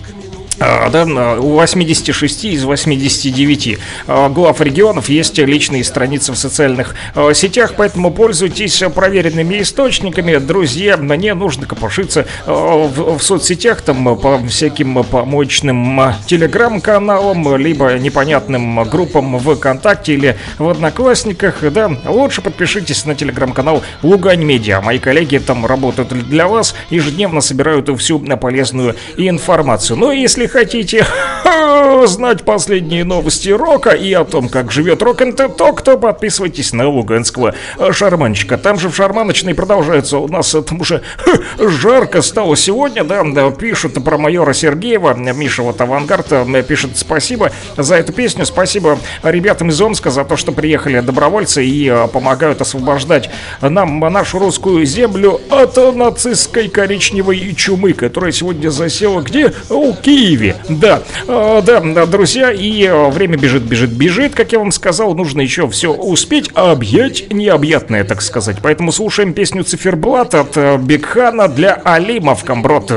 да, 0.60 1.36
у 1.40 1.54
86 1.54 2.46
из 2.46 2.64
89 2.64 3.78
а, 4.08 4.30
глав 4.30 4.60
регионов 4.60 5.08
есть 5.10 5.38
личные 5.38 5.84
страницы 5.84 6.32
в 6.32 6.36
социальных 6.36 6.96
а, 7.14 7.34
сетях, 7.34 7.74
поэтому 7.78 8.12
пользуйтесь 8.12 8.84
проверенными 8.96 9.62
источниками, 9.62 10.38
друзья. 10.38 10.98
Не 10.98 11.34
нужно 11.34 11.68
копошиться 11.68 12.26
в, 12.46 13.20
соцсетях, 13.20 13.82
там 13.82 14.18
по 14.18 14.40
всяким 14.48 15.04
помощным 15.04 16.02
телеграм-каналам, 16.26 17.56
либо 17.58 17.94
непонятным 17.94 18.84
группам 18.84 19.38
ВКонтакте 19.40 20.14
или 20.14 20.38
в 20.58 20.70
Одноклассниках. 20.70 21.58
Да, 21.72 21.92
лучше 22.06 22.42
подпишитесь 22.42 23.06
на 23.06 23.14
телеграм-канал 23.14 23.84
Лугань 24.02 24.44
Медиа. 24.44 24.82
Мои 24.82 24.98
коллеги 24.98 25.38
там 25.38 25.66
работают 25.66 26.10
для 26.28 26.48
вас, 26.48 26.76
ежедневно 26.90 27.42
собирают 27.42 27.90
всю 28.00 28.20
полезную 28.20 28.96
информацию. 29.18 29.98
Ну 29.98 30.12
и 30.12 30.20
если 30.20 30.47
хотите 30.48 31.06
знать 32.06 32.44
последние 32.44 33.04
новости 33.04 33.50
рока 33.50 33.92
и 33.92 34.14
о 34.14 34.24
том, 34.24 34.50
как 34.50 34.72
живет 34.72 35.02
рок 35.02 35.22
н 35.22 35.34
то 35.34 35.98
подписывайтесь 35.98 36.74
на 36.74 36.88
Луганского 36.88 37.56
шарманчика. 37.92 38.58
Там 38.58 38.80
же 38.80 38.90
в 38.90 38.96
шарманочной 38.96 39.54
продолжается 39.54 40.18
у 40.18 40.28
нас 40.28 40.56
там 40.68 40.82
уже 40.82 41.02
жарко 41.60 42.22
стало 42.22 42.56
сегодня, 42.56 43.04
да, 43.04 43.24
да, 43.24 43.52
пишут 43.52 44.04
про 44.04 44.18
майора 44.18 44.54
Сергеева, 44.54 45.14
Миша 45.14 45.64
вот 45.64 45.80
Авангард 45.82 46.32
э, 46.32 46.64
пишет 46.64 46.98
спасибо 46.98 47.52
за 47.76 47.96
эту 47.96 48.14
песню, 48.14 48.46
спасибо 48.46 48.98
ребятам 49.24 49.70
из 49.70 49.82
Омска 49.82 50.10
за 50.10 50.24
то, 50.26 50.38
что 50.38 50.52
приехали 50.52 51.00
добровольцы 51.00 51.66
и 51.66 51.88
э, 51.88 52.08
помогают 52.08 52.62
освобождать 52.62 53.30
нам 53.62 54.00
нашу 54.00 54.40
русскую 54.40 54.86
землю 54.86 55.40
от 55.50 55.78
нацистской 55.96 56.68
коричневой 56.70 57.54
чумы, 57.56 57.94
которая 57.94 58.32
сегодня 58.32 58.70
засела 58.70 59.22
где? 59.22 59.54
У 59.70 59.94
Киеве. 59.94 60.37
Киеве. 60.38 60.56
Да, 60.70 61.04
э, 61.28 61.62
да, 61.66 62.06
друзья, 62.06 62.52
и 62.52 62.84
э, 62.86 63.10
время 63.10 63.38
бежит, 63.38 63.64
бежит, 63.64 63.92
бежит, 63.92 64.36
как 64.36 64.52
я 64.52 64.60
вам 64.60 64.72
сказал, 64.72 65.14
нужно 65.16 65.42
еще 65.42 65.68
все 65.70 65.94
успеть 65.94 66.50
объять 66.54 67.32
необъятное, 67.32 68.04
так 68.04 68.22
сказать. 68.22 68.58
Поэтому 68.62 68.92
слушаем 68.92 69.34
песню 69.34 69.64
Циферблат 69.64 70.36
от 70.36 70.58
э, 70.58 70.78
Бигхана 70.78 71.48
для 71.48 71.74
Алима 71.74 72.36
в 72.36 72.44
Камброд. 72.44 72.92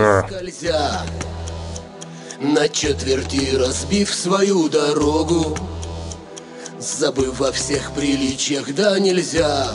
На 2.41 2.69
четверти 2.71 3.55
разбив 3.55 4.15
свою 4.15 4.71
дорогу 4.71 5.59
Забыв 6.79 7.39
во 7.39 7.53
всех 7.53 7.93
приличиях, 7.93 8.75
да 8.75 8.99
нельзя 8.99 9.67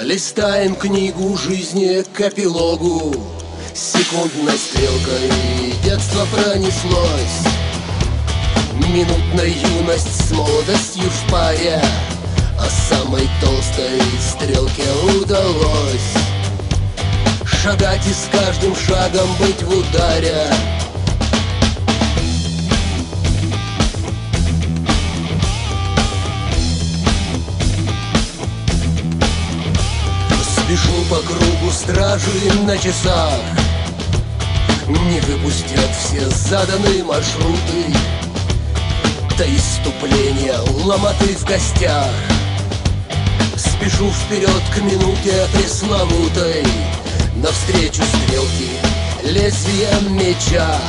Листаем 0.00 0.76
книгу 0.76 1.36
жизни 1.36 2.04
к 2.12 2.20
эпилогу 2.20 3.12
Секундной 3.76 4.56
стрелкой. 4.56 5.30
Детство 5.84 6.26
пронеслось. 6.32 7.44
Минутная 8.72 9.48
юность 9.48 10.28
с 10.28 10.32
молодостью 10.32 11.02
в 11.10 11.30
паре. 11.30 11.78
А 12.58 12.66
самой 12.70 13.28
толстой 13.38 14.00
стрелке 14.18 14.82
удалось. 15.20 16.14
Шагать 17.44 18.06
и 18.06 18.14
с 18.14 18.28
каждым 18.32 18.74
шагом 18.74 19.28
быть 19.38 19.62
в 19.62 19.68
ударе 19.68 20.46
Спешу 30.66 31.04
по 31.08 31.18
кругу 31.18 31.70
стражи 31.70 32.52
на 32.64 32.76
часах. 32.76 33.38
Не 34.88 35.20
выпустят 35.20 35.90
все 35.96 36.28
заданные 36.28 37.04
маршруты. 37.04 37.94
До 39.38 39.44
иступления 39.44 40.58
ломоты 40.84 41.36
в 41.36 41.44
гостях. 41.44 42.10
Спешу 43.56 44.10
вперед 44.10 44.62
к 44.74 44.78
минуте 44.82 45.46
пресловутой. 45.54 46.66
Навстречу 47.36 48.02
стрелки 48.02 48.70
лезвием 49.22 50.16
меча. 50.16 50.80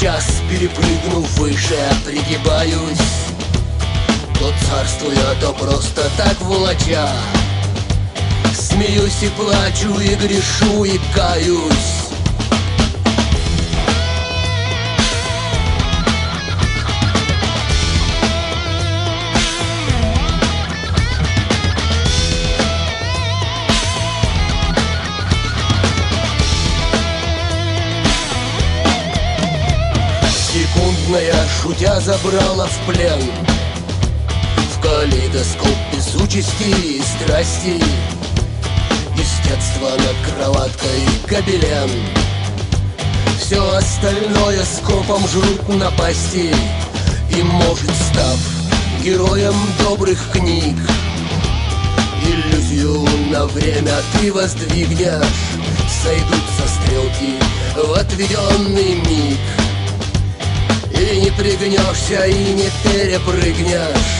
Час 0.00 0.40
перепрыгнув 0.48 1.28
выше, 1.36 1.80
пригибаюсь. 2.06 3.00
То 4.38 4.52
царствуя, 4.68 5.34
то 5.40 5.52
просто 5.52 6.08
так 6.16 6.40
волоча 6.42 7.10
Смеюсь 8.70 9.22
и 9.22 9.28
плачу, 9.30 9.98
и 10.00 10.14
грешу, 10.14 10.84
и 10.84 10.98
каюсь. 11.12 12.10
Секундная, 30.52 31.34
шутя, 31.60 32.00
забрала 32.00 32.66
в 32.66 32.86
плен. 32.86 33.20
В 34.74 34.80
калейдоскоп 34.80 35.76
без 35.92 36.14
участи 36.14 36.70
и 36.70 37.02
страсти 37.02 37.82
Из 39.50 39.56
детства 39.56 39.90
над 39.90 40.32
кроваткой 40.32 41.02
гобелен. 41.28 41.90
Все 43.38 43.60
остальное 43.74 44.62
скопом 44.64 45.26
жрут 45.26 45.68
напасти 45.68 46.54
И 47.36 47.42
может 47.42 47.90
став 47.90 48.38
героем 49.02 49.54
добрых 49.80 50.30
книг. 50.32 50.76
Иллюзию 52.22 53.04
на 53.30 53.46
время 53.46 53.94
ты 54.12 54.32
воздвигнешь 54.32 55.24
Сойдутся 56.02 56.68
стрелки 56.68 57.34
в 57.74 57.92
отведенный 57.98 58.94
миг. 58.94 59.40
И 60.92 61.20
не 61.22 61.30
пригнешься, 61.30 62.24
и 62.26 62.52
не 62.52 62.70
перепрыгнешь 62.84 64.19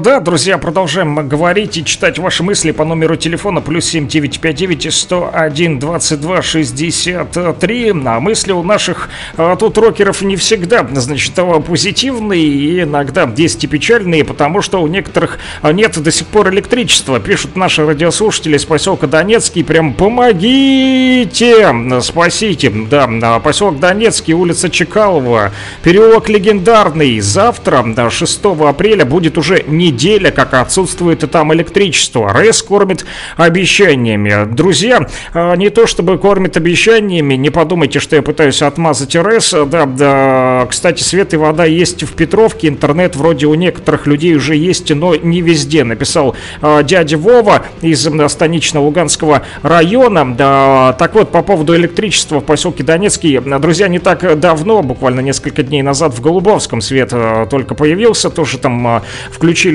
Да, 0.00 0.20
друзья, 0.20 0.58
продолжаем 0.58 1.28
говорить 1.28 1.76
и 1.76 1.84
читать 1.84 2.18
ваши 2.18 2.42
мысли 2.42 2.72
по 2.72 2.84
номеру 2.84 3.16
телефона 3.16 3.60
плюс 3.60 3.86
7959 3.86 4.92
101 4.92 5.78
22 5.78 6.42
63. 6.42 7.94
А 8.04 8.20
мысли 8.20 8.52
у 8.52 8.62
наших 8.62 9.08
а, 9.36 9.56
тут 9.56 9.78
рокеров 9.78 10.22
не 10.22 10.36
всегда, 10.36 10.86
значит, 10.92 11.34
позитивные 11.66 12.42
и 12.42 12.82
иногда 12.82 13.30
есть 13.36 13.64
и 13.64 13.66
печальные, 13.66 14.24
потому 14.24 14.60
что 14.60 14.82
у 14.82 14.86
некоторых 14.86 15.38
нет 15.62 15.98
до 16.02 16.10
сих 16.10 16.26
пор 16.26 16.50
электричества. 16.50 17.20
Пишут 17.20 17.56
наши 17.56 17.86
радиослушатели 17.86 18.56
из 18.56 18.64
поселка 18.64 19.06
Донецкий, 19.06 19.64
прям 19.64 19.94
помогите, 19.94 21.74
спасите. 22.02 22.70
Да, 22.90 23.38
поселок 23.38 23.78
Донецкий, 23.78 24.34
улица 24.34 24.68
Чекалова, 24.68 25.52
переулок 25.82 26.28
Легендарный. 26.28 27.20
Завтра, 27.20 28.10
6 28.10 28.44
апреля, 28.44 29.04
будет 29.04 29.38
уже 29.38 29.64
не 29.66 29.85
неделя, 29.86 30.30
как 30.30 30.54
отсутствует 30.54 31.22
и 31.22 31.26
там 31.26 31.52
электричество. 31.54 32.32
РЭС 32.32 32.62
кормит 32.62 33.06
обещаниями. 33.36 34.52
Друзья, 34.52 35.06
а, 35.32 35.54
не 35.54 35.70
то 35.70 35.86
чтобы 35.86 36.18
кормит 36.18 36.56
обещаниями, 36.56 37.34
не 37.34 37.50
подумайте, 37.50 38.00
что 38.00 38.16
я 38.16 38.22
пытаюсь 38.22 38.62
отмазать 38.62 39.14
РЭС. 39.14 39.54
Да, 39.66 39.86
да, 39.86 40.66
кстати, 40.68 41.02
свет 41.02 41.34
и 41.34 41.36
вода 41.36 41.64
есть 41.64 42.02
в 42.02 42.14
Петровке, 42.14 42.68
интернет 42.68 43.16
вроде 43.16 43.46
у 43.46 43.54
некоторых 43.54 44.06
людей 44.06 44.34
уже 44.34 44.56
есть, 44.56 44.92
но 44.94 45.14
не 45.14 45.40
везде. 45.40 45.84
Написал 45.84 46.34
э, 46.62 46.82
дядя 46.82 47.16
Вова 47.16 47.64
из 47.82 48.06
станично-луганского 48.28 49.42
района. 49.62 50.34
Да, 50.34 50.94
так 50.98 51.14
вот, 51.14 51.30
по 51.30 51.42
поводу 51.42 51.76
электричества 51.76 52.40
в 52.40 52.44
поселке 52.44 52.82
Донецкий, 52.82 53.38
друзья, 53.38 53.88
не 53.88 53.98
так 53.98 54.40
давно, 54.40 54.82
буквально 54.82 55.20
несколько 55.20 55.62
дней 55.62 55.82
назад 55.82 56.12
в 56.12 56.20
Голубовском 56.20 56.80
свет 56.80 57.10
э, 57.12 57.46
только 57.50 57.74
появился, 57.74 58.30
тоже 58.30 58.58
там 58.58 58.86
э, 58.86 59.00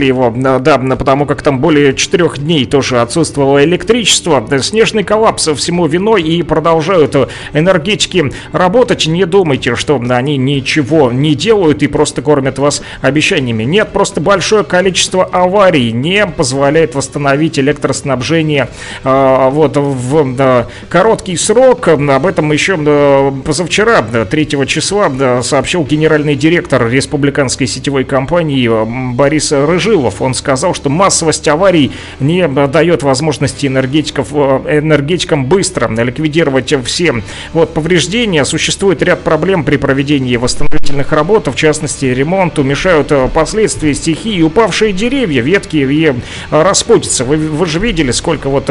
включили 0.02 0.06
его, 0.06 0.34
э, 0.36 0.60
да, 0.60 0.78
потому 0.96 1.26
как 1.26 1.42
там 1.42 1.60
более 1.60 1.94
четырех 1.94 2.40
дней 2.40 2.66
тоже 2.66 3.02
отсутствовало 3.02 3.64
электричество. 3.64 4.46
Снежный 4.62 5.04
коллапс 5.04 5.48
всему 5.56 5.88
виной 5.88 6.24
и 6.24 6.44
продолжают 6.44 7.16
энергетики 7.54 8.32
работать. 8.52 9.08
Не 9.08 9.26
думайте, 9.26 9.76
что 9.76 10.02
они 10.10 10.38
ничего 10.38 11.12
не 11.12 11.36
делают 11.36 11.84
и 11.84 11.88
просто 11.88 12.22
кормят 12.22 12.60
вас 12.60 12.82
обещаниями. 13.02 13.64
Нет, 13.64 13.90
просто 13.90 14.22
большое 14.22 14.64
количество 14.64 15.24
аварий 15.24 15.92
не 15.92 16.26
позволяет 16.26 16.96
восстановить 16.96 17.60
электроснабжение 17.60 18.68
э, 19.04 19.50
вот 19.52 19.78
в 19.78 20.36
э, 20.40 20.66
короткий 20.90 21.38
срок. 21.38 21.88
Об 21.88 22.26
этом 22.26 22.52
еще 22.52 22.78
э, 22.78 23.32
позавчера, 23.46 24.02
3 24.02 24.48
числа, 24.68 25.42
сообщил 25.44 25.84
генеральный 25.84 26.36
директор 26.36 26.90
республиканской 26.90 27.68
сетевой 27.68 28.04
компании 28.04 28.70
Борис 29.14 29.52
Рыжилов. 29.82 30.22
Он 30.22 30.34
сказал, 30.34 30.74
что 30.74 30.90
массовость 30.90 31.48
аварий 31.48 31.92
не 32.20 32.48
дает 32.48 33.04
возможности 33.04 33.68
энергетиков, 33.68 34.32
энергетикам 34.34 35.46
быстро 35.46 35.90
ликвидировать 35.90 36.74
все 36.86 37.22
вот, 37.54 37.74
повреждения. 37.74 38.46
Существует 38.46 39.02
ряд 39.02 39.22
проблем 39.22 39.64
при 39.64 39.78
проведении 39.78 40.36
восстановительных 40.36 41.12
работ, 41.12 41.48
в 41.48 41.56
частности 41.56 42.06
ремонту, 42.06 42.64
мешают 42.64 43.12
последствия 43.34 43.94
стихии, 43.94 44.42
упавшие 44.42 44.94
деревья, 44.94 45.42
ветки 45.42 45.78
и 45.78 46.14
распутица. 46.52 47.26
Вы, 47.26 47.38
вы 47.38 47.66
же 47.66 47.80
видели, 47.80 48.12
сколько 48.12 48.50
вот 48.50 48.66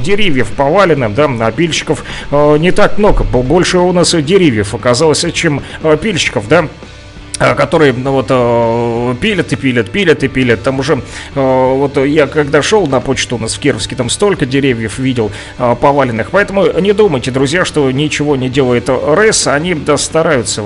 деревьев 0.00 0.48
повалено, 0.56 1.10
да, 1.10 1.28
напильщиков 1.28 2.04
не 2.30 2.70
так 2.70 2.98
много, 2.98 3.24
больше 3.24 3.78
у 3.78 3.92
нас 3.92 4.14
деревьев 4.14 4.74
оказалось, 4.74 5.24
чем 5.32 5.62
пильщиков, 6.00 6.48
да, 6.48 6.54
Э, 6.64 6.93
которые 7.38 7.92
ну, 7.92 8.12
вот 8.12 8.26
э, 8.30 9.14
пилят 9.20 9.52
и 9.52 9.56
пилят, 9.56 9.90
пилят 9.90 10.22
и 10.22 10.28
пилят. 10.28 10.62
Там 10.62 10.78
уже, 10.78 10.94
э, 10.94 11.00
вот 11.34 11.96
я 11.96 12.26
когда 12.26 12.62
шел 12.62 12.86
на 12.86 13.00
почту 13.00 13.36
у 13.36 13.38
нас 13.38 13.54
в 13.54 13.58
Кировске, 13.58 13.96
там 13.96 14.08
столько 14.08 14.46
деревьев 14.46 14.98
видел 14.98 15.30
поваленных. 15.58 16.30
Поэтому 16.30 16.66
не 16.80 16.92
думайте, 16.92 17.30
друзья, 17.30 17.64
что 17.64 17.90
ничего 17.90 18.36
не 18.36 18.48
делает 18.48 18.88
РЭС. 18.88 19.46
Они 19.46 19.74
да, 19.74 19.96
стараются, 19.96 20.62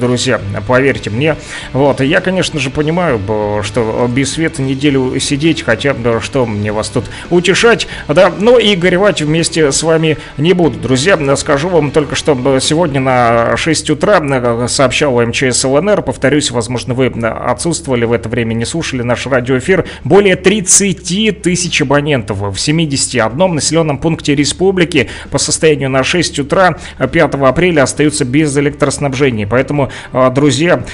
друзья, 0.00 0.40
поверьте 0.66 1.10
мне. 1.10 1.36
Вот, 1.72 2.00
я, 2.00 2.20
конечно 2.20 2.58
же, 2.60 2.70
понимаю, 2.70 3.20
что 3.62 4.08
без 4.10 4.32
света 4.32 4.62
неделю 4.62 5.18
сидеть, 5.20 5.62
хотя, 5.62 5.94
да, 5.94 6.20
что 6.20 6.46
мне 6.46 6.72
вас 6.72 6.88
тут 6.88 7.04
утешать, 7.30 7.86
да, 8.08 8.32
но 8.38 8.58
и 8.58 8.74
горевать 8.74 9.22
вместе 9.22 9.72
с 9.72 9.82
вами 9.82 10.18
не 10.36 10.52
буду. 10.52 10.78
Друзья, 10.78 11.18
скажу 11.36 11.68
вам 11.68 11.90
только, 11.90 12.14
что 12.14 12.58
сегодня 12.60 13.00
на 13.00 13.56
6 13.56 13.90
утра 13.90 14.68
сообщал 14.68 15.20
МЧС 15.20 15.64
ЛНР 15.64 16.05
повторюсь, 16.06 16.50
возможно, 16.50 16.94
вы 16.94 17.06
отсутствовали 17.06 18.06
в 18.06 18.12
это 18.12 18.28
время, 18.28 18.54
не 18.54 18.64
слушали 18.64 19.02
наш 19.02 19.26
радиоэфир, 19.26 19.84
более 20.04 20.36
30 20.36 21.42
тысяч 21.42 21.82
абонентов 21.82 22.38
в 22.38 22.56
71 22.56 23.54
населенном 23.54 23.98
пункте 23.98 24.34
республики 24.34 25.10
по 25.30 25.38
состоянию 25.38 25.90
на 25.90 26.02
6 26.02 26.38
утра 26.38 26.78
5 26.98 27.34
апреля 27.34 27.82
остаются 27.82 28.24
без 28.24 28.56
электроснабжения. 28.56 29.46
Поэтому, 29.46 29.90
а, 30.12 30.30
друзья, 30.30 30.84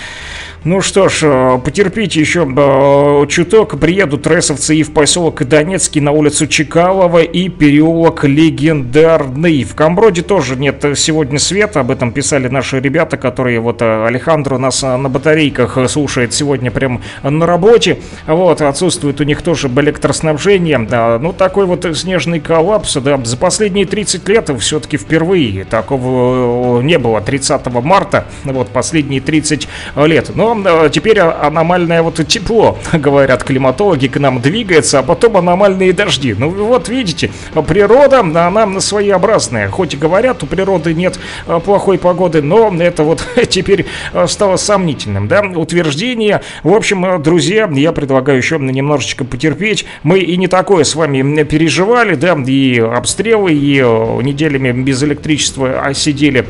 ну 0.64 0.80
что 0.80 1.08
ж, 1.08 1.22
э, 1.24 1.58
потерпите 1.58 2.20
еще 2.20 2.46
э, 2.46 3.26
чуток. 3.26 3.80
Приедут 3.80 4.28
ресовцы 4.28 4.76
и 4.76 4.84
в 4.84 4.92
поселок 4.92 5.42
Донецкий 5.42 6.00
на 6.00 6.12
улицу 6.12 6.46
Чекалова 6.46 7.18
и 7.18 7.48
переулок 7.48 8.22
Легендарный. 8.22 9.64
В 9.64 9.74
Камброде 9.74 10.22
тоже 10.22 10.54
нет 10.54 10.84
сегодня 10.94 11.40
света. 11.40 11.80
Об 11.80 11.90
этом 11.90 12.12
писали 12.12 12.46
наши 12.46 12.78
ребята, 12.78 13.16
которые 13.16 13.58
вот 13.58 13.82
э, 13.82 14.06
Алехандро 14.06 14.56
нас 14.56 14.82
на 14.82 15.08
батарейках 15.08 15.78
слушает 15.90 16.32
сегодня 16.32 16.70
прям 16.70 17.02
на 17.24 17.44
работе. 17.44 17.98
Вот, 18.28 18.62
отсутствует 18.62 19.20
у 19.20 19.24
них 19.24 19.42
тоже 19.42 19.66
электроснабжение. 19.66 20.78
Ну 20.78 21.32
такой 21.32 21.66
вот 21.66 21.84
снежный 21.96 22.38
коллапс. 22.38 22.94
Да, 22.98 23.18
за 23.24 23.36
последние 23.36 23.84
30 23.84 24.28
лет 24.28 24.50
все-таки 24.60 24.96
впервые 24.96 25.64
такого 25.64 26.80
не 26.82 26.98
было. 26.98 27.20
30 27.20 27.66
марта, 27.82 28.26
вот 28.44 28.68
последние 28.68 29.20
30 29.20 29.66
лет. 29.96 30.30
Но 30.36 30.51
Э, 30.64 30.88
теперь 30.90 31.18
аномальное 31.20 32.02
вот 32.02 32.20
тепло, 32.26 32.78
говорят 32.92 33.44
климатологи, 33.44 34.06
к 34.06 34.18
нам 34.18 34.40
двигается, 34.40 34.98
а 34.98 35.02
потом 35.02 35.36
аномальные 35.36 35.92
дожди. 35.92 36.34
Ну 36.34 36.50
вот 36.50 36.88
видите, 36.88 37.30
природа, 37.66 38.20
она 38.20 38.80
своеобразная. 38.80 39.68
Хоть 39.68 39.94
и 39.94 39.96
говорят, 39.96 40.42
у 40.42 40.46
природы 40.46 40.94
нет 40.94 41.18
э, 41.46 41.60
плохой 41.64 41.98
погоды, 41.98 42.42
но 42.42 42.72
это 42.78 43.02
вот 43.02 43.24
теперь 43.48 43.86
э, 44.12 44.26
стало 44.26 44.56
сомнительным, 44.56 45.28
да, 45.28 45.42
утверждение. 45.42 46.42
В 46.62 46.72
общем, 46.74 47.22
друзья, 47.22 47.68
я 47.72 47.92
предлагаю 47.92 48.38
еще 48.38 48.58
немножечко 48.58 49.24
потерпеть. 49.24 49.84
Мы 50.02 50.20
и 50.20 50.36
не 50.36 50.48
такое 50.48 50.84
с 50.84 50.94
вами 50.94 51.42
переживали, 51.44 52.14
да, 52.14 52.36
и 52.46 52.78
обстрелы, 52.78 53.52
и 53.52 53.80
неделями 54.22 54.72
без 54.72 55.02
электричества 55.02 55.92
сидели 55.94 56.46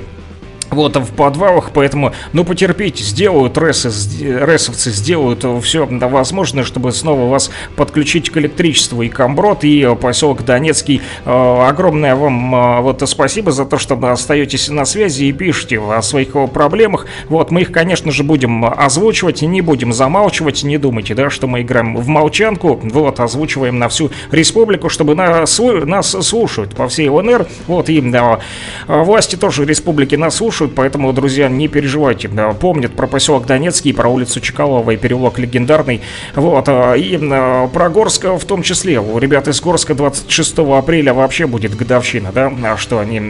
вот 0.72 0.96
в 0.96 1.12
подвалах, 1.12 1.70
поэтому, 1.72 2.12
ну, 2.32 2.44
потерпите, 2.44 3.04
сделают 3.04 3.56
ресы, 3.58 3.90
ресовцы, 4.20 4.90
сделают 4.90 5.44
все 5.62 5.86
возможное, 5.86 6.64
чтобы 6.64 6.92
снова 6.92 7.30
вас 7.30 7.50
подключить 7.76 8.30
к 8.30 8.36
электричеству 8.36 9.02
и 9.02 9.08
Камброд, 9.08 9.64
и 9.64 9.96
поселок 10.00 10.44
Донецкий. 10.44 11.00
Э, 11.24 11.66
огромное 11.68 12.14
вам 12.14 12.54
э, 12.54 12.80
вот 12.80 13.02
спасибо 13.08 13.52
за 13.52 13.64
то, 13.64 13.78
что 13.78 13.94
остаетесь 14.10 14.68
на 14.68 14.84
связи 14.84 15.24
и 15.24 15.32
пишете 15.32 15.80
о 15.80 16.00
своих 16.02 16.30
проблемах. 16.52 17.06
Вот, 17.28 17.50
мы 17.50 17.62
их, 17.62 17.72
конечно 17.72 18.10
же, 18.10 18.22
будем 18.22 18.64
озвучивать, 18.64 19.42
не 19.42 19.60
будем 19.60 19.92
замалчивать, 19.92 20.62
не 20.62 20.78
думайте, 20.78 21.14
да, 21.14 21.30
что 21.30 21.46
мы 21.46 21.62
играем 21.62 21.96
в 21.96 22.06
молчанку, 22.08 22.80
вот, 22.82 23.20
озвучиваем 23.20 23.78
на 23.78 23.88
всю 23.88 24.10
республику, 24.30 24.88
чтобы 24.88 25.14
нас, 25.14 25.58
нас 25.58 26.10
слушают 26.10 26.74
по 26.74 26.88
всей 26.88 27.08
ЛНР, 27.08 27.46
вот, 27.66 27.88
и 27.88 28.00
да, 28.00 28.40
власти 28.86 29.36
тоже 29.36 29.64
республики 29.64 30.14
нас 30.14 30.36
слушают, 30.36 30.61
слушают, 30.62 30.74
поэтому, 30.76 31.12
друзья, 31.12 31.48
не 31.48 31.66
переживайте. 31.66 32.30
Помнят 32.60 32.92
про 32.92 33.06
поселок 33.08 33.46
Донецкий, 33.46 33.92
про 33.92 34.08
улицу 34.08 34.40
Чекалова 34.40 34.92
и 34.92 34.96
переулок 34.96 35.38
Легендарный. 35.38 36.00
Вот, 36.36 36.68
а, 36.68 36.94
и 36.94 37.18
а, 37.20 37.66
про 37.68 37.88
Горск 37.88 38.24
в 38.24 38.44
том 38.44 38.62
числе. 38.62 39.00
У 39.00 39.18
ребят 39.18 39.48
из 39.48 39.60
Горска 39.60 39.94
26 39.94 40.58
апреля 40.58 41.14
вообще 41.14 41.46
будет 41.46 41.76
годовщина, 41.76 42.30
да, 42.32 42.52
а 42.64 42.76
что 42.76 43.00
они, 43.00 43.20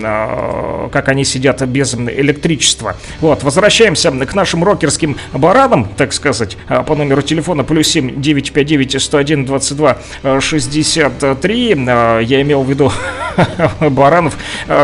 как 0.91 1.09
они 1.09 1.25
сидят 1.25 1.63
без 1.63 1.95
электричества. 1.95 2.97
Вот, 3.21 3.43
возвращаемся 3.45 4.11
к 4.11 4.35
нашим 4.35 4.63
рокерским 4.63 5.17
баранам, 5.33 5.89
так 5.97 6.13
сказать, 6.13 6.59
по 6.87 6.95
номеру 6.95 7.23
телефона 7.23 7.65
плюс 7.65 7.89
7 7.89 8.21
959 8.21 9.01
101 9.01 9.45
22 9.47 9.99
63. 10.41 11.69
Я 11.69 12.43
имел 12.43 12.63
в 12.63 12.69
виду 12.69 12.93
баранов, 13.81 14.37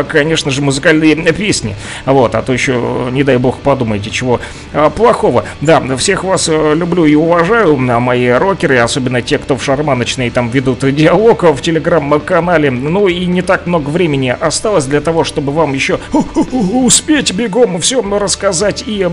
конечно 0.07 0.51
же, 0.51 0.61
музыкальные 0.61 1.15
песни. 1.33 1.75
Вот, 2.05 2.35
а 2.39 2.41
то 2.41 2.53
еще, 2.53 3.09
не 3.11 3.23
дай 3.23 3.37
бог, 3.37 3.59
подумайте, 3.59 4.09
чего 4.09 4.39
а, 4.73 4.89
плохого. 4.89 5.45
Да, 5.61 5.81
всех 5.97 6.23
вас 6.23 6.49
э, 6.49 6.73
люблю 6.75 7.05
и 7.05 7.15
уважаю, 7.15 7.77
мои 7.77 8.29
рокеры, 8.29 8.77
особенно 8.79 9.21
те, 9.21 9.37
кто 9.37 9.55
в 9.55 9.63
шарманочной 9.63 10.29
там 10.29 10.49
ведут 10.49 10.79
диалог 10.95 11.43
в 11.43 11.61
телеграм-канале. 11.61 12.71
Ну 12.71 13.07
и 13.07 13.25
не 13.25 13.41
так 13.41 13.67
много 13.67 13.89
времени 13.89 14.35
осталось 14.39 14.85
для 14.85 15.01
того, 15.01 15.23
чтобы 15.23 15.51
вам 15.51 15.73
еще 15.73 15.99
успеть 16.51 17.33
бегом 17.33 17.79
все 17.81 18.01
рассказать 18.01 18.83
и 18.87 19.07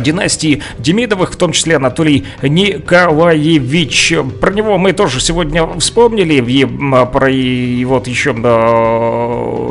династии 0.00 0.62
Демидовых, 0.78 1.32
в 1.32 1.36
том 1.36 1.52
числе 1.52 1.76
Анатолий 1.76 2.24
Николаевич. 2.42 4.14
Про 4.40 4.52
него 4.52 4.78
мы 4.78 4.92
тоже 4.92 5.20
сегодня 5.20 5.66
вспомнили, 5.78 6.34
и 6.34 6.64
про 6.64 7.30
и 7.30 7.84
вот 7.84 8.06
еще 8.06 8.32
да, 8.32 8.48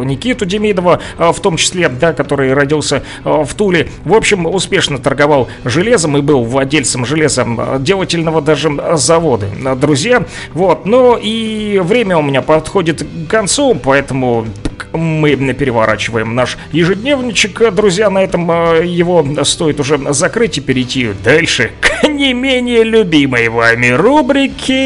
Никиту 0.03 0.45
Демидова, 0.45 1.01
а, 1.17 1.31
в 1.31 1.39
том 1.39 1.57
числе, 1.57 1.89
да, 1.89 2.13
который 2.13 2.53
родился 2.53 3.03
а, 3.23 3.43
в 3.43 3.53
Туле. 3.53 3.89
В 4.03 4.13
общем, 4.13 4.45
успешно 4.45 4.97
торговал 4.97 5.47
железом 5.63 6.17
и 6.17 6.21
был 6.21 6.43
владельцем 6.43 7.05
железом 7.05 7.83
делательного 7.83 8.41
даже 8.41 8.71
завода. 8.93 9.47
Друзья, 9.75 10.25
вот, 10.53 10.85
но 10.85 11.17
и 11.21 11.79
время 11.83 12.17
у 12.17 12.21
меня 12.21 12.41
подходит 12.41 13.03
к 13.03 13.29
концу, 13.29 13.75
поэтому 13.75 14.45
мы 14.93 15.35
переворачиваем 15.53 16.35
наш 16.35 16.57
ежедневничек, 16.71 17.73
друзья, 17.73 18.09
на 18.09 18.23
этом 18.23 18.49
а, 18.49 18.75
его 18.75 19.25
стоит 19.43 19.79
уже 19.79 20.06
закрыть 20.13 20.57
и 20.57 20.61
перейти 20.61 21.09
дальше 21.23 21.71
к 21.81 22.07
не 22.07 22.33
менее 22.33 22.83
любимой 22.83 23.49
вами 23.49 23.89
рубрике. 23.89 24.77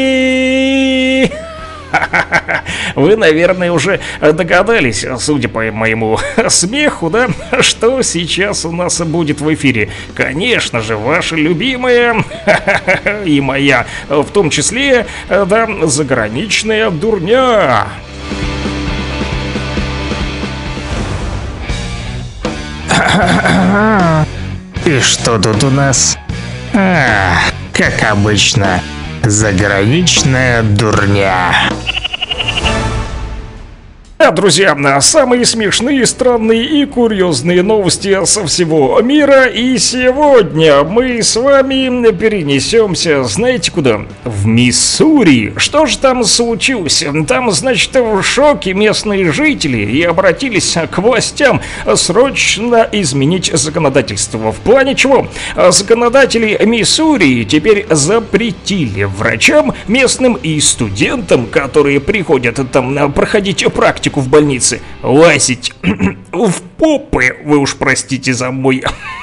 Вы, 2.94 3.16
наверное, 3.16 3.72
уже 3.72 4.00
догадались, 4.20 5.06
судя 5.18 5.48
по 5.48 5.62
моему 5.70 6.18
смеху, 6.48 7.10
да, 7.10 7.28
что 7.60 8.02
сейчас 8.02 8.64
у 8.64 8.72
нас 8.72 9.00
будет 9.00 9.40
в 9.40 9.54
эфире. 9.54 9.90
Конечно 10.14 10.80
же, 10.80 10.96
ваша 10.96 11.36
любимая 11.36 12.24
и 13.24 13.40
моя, 13.40 13.86
в 14.08 14.30
том 14.30 14.50
числе, 14.50 15.06
да, 15.28 15.68
заграничная 15.84 16.90
дурня. 16.90 17.86
И 24.84 24.98
что 25.00 25.38
тут 25.38 25.62
у 25.62 25.70
нас? 25.70 26.18
А, 26.74 27.36
как 27.72 28.02
обычно, 28.10 28.82
заграничная 29.22 30.62
дурня. 30.62 31.54
Да, 34.22 34.30
друзья, 34.30 35.00
самые 35.00 35.44
смешные, 35.44 36.06
странные 36.06 36.64
и 36.64 36.86
курьезные 36.86 37.64
новости 37.64 38.24
со 38.24 38.46
всего 38.46 39.00
мира. 39.02 39.46
И 39.46 39.76
сегодня 39.78 40.84
мы 40.84 41.24
с 41.24 41.34
вами 41.34 42.08
перенесемся, 42.12 43.24
знаете 43.24 43.72
куда? 43.72 44.02
В 44.22 44.46
Миссури. 44.46 45.54
Что 45.56 45.86
же 45.86 45.98
там 45.98 46.22
случилось? 46.22 47.04
Там, 47.26 47.50
значит, 47.50 47.96
в 47.96 48.22
шоке 48.22 48.74
местные 48.74 49.32
жители 49.32 49.78
и 49.78 50.04
обратились 50.04 50.76
к 50.88 50.98
властям 50.98 51.60
срочно 51.96 52.88
изменить 52.92 53.50
законодательство. 53.52 54.52
В 54.52 54.58
плане 54.58 54.94
чего? 54.94 55.26
Законодатели 55.70 56.60
Миссури 56.64 57.42
теперь 57.42 57.88
запретили 57.90 59.02
врачам 59.02 59.74
местным 59.88 60.34
и 60.34 60.60
студентам, 60.60 61.46
которые 61.46 61.98
приходят 61.98 62.60
там 62.70 63.12
проходить 63.12 63.66
практику 63.74 64.11
в 64.20 64.28
больнице. 64.28 64.80
Лазить 65.02 65.72
в 66.32 66.60
попы, 66.76 67.36
вы 67.44 67.58
уж 67.58 67.76
простите 67.76 68.34
за 68.34 68.50
мой 68.50 68.84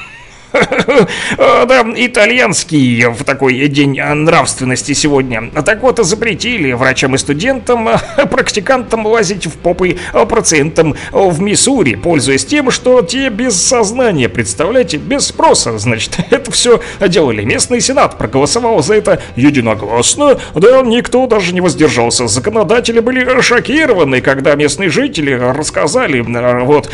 Да, 1.38 1.86
итальянский 1.96 3.06
в 3.06 3.24
такой 3.24 3.68
день 3.68 4.00
нравственности 4.00 4.94
сегодня. 4.94 5.50
Так 5.66 5.82
вот, 5.82 6.00
запретили 6.00 6.72
врачам 6.74 7.16
и 7.16 7.18
студентам, 7.18 7.90
практикантам 8.32 9.06
лазить 9.06 9.46
в 9.46 9.58
попы 9.58 9.98
пациентам 10.30 10.96
в 11.12 11.42
Миссури, 11.42 11.96
пользуясь 11.96 12.46
тем, 12.46 12.72
что 12.72 13.02
те 13.02 13.30
без 13.30 13.62
сознания, 13.62 14.30
представляете, 14.30 14.98
без 14.98 15.28
спроса, 15.28 15.78
значит, 15.78 16.18
это 16.30 16.52
все 16.52 16.82
делали. 17.00 17.44
Местный 17.44 17.82
сенат 17.82 18.18
проголосовал 18.18 18.82
за 18.82 18.96
это 18.96 19.22
единогласно, 19.36 20.40
да, 20.56 20.82
никто 20.82 21.28
даже 21.28 21.54
не 21.54 21.62
воздержался. 21.62 22.28
Законодатели 22.28 23.00
были 23.00 23.42
шокированы, 23.42 24.22
когда 24.22 24.56
местные 24.56 24.90
жители 24.90 25.32
рассказали, 25.32 26.22
вот, 26.66 26.90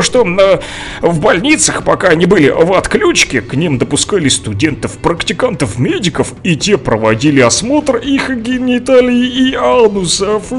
что 0.00 0.24
в 1.00 1.20
больницах, 1.20 1.84
пока 1.84 2.08
они 2.08 2.26
были 2.26 2.48
в 2.48 2.73
отключке 2.74 3.40
к 3.40 3.54
ним 3.54 3.78
допускали 3.78 4.28
студентов, 4.28 4.98
практикантов, 4.98 5.78
медиков, 5.78 6.34
и 6.42 6.56
те 6.56 6.78
проводили 6.78 7.40
осмотр 7.40 7.96
их 7.96 8.30
гениталий 8.30 9.50
и 9.50 9.54
анусов. 9.54 10.52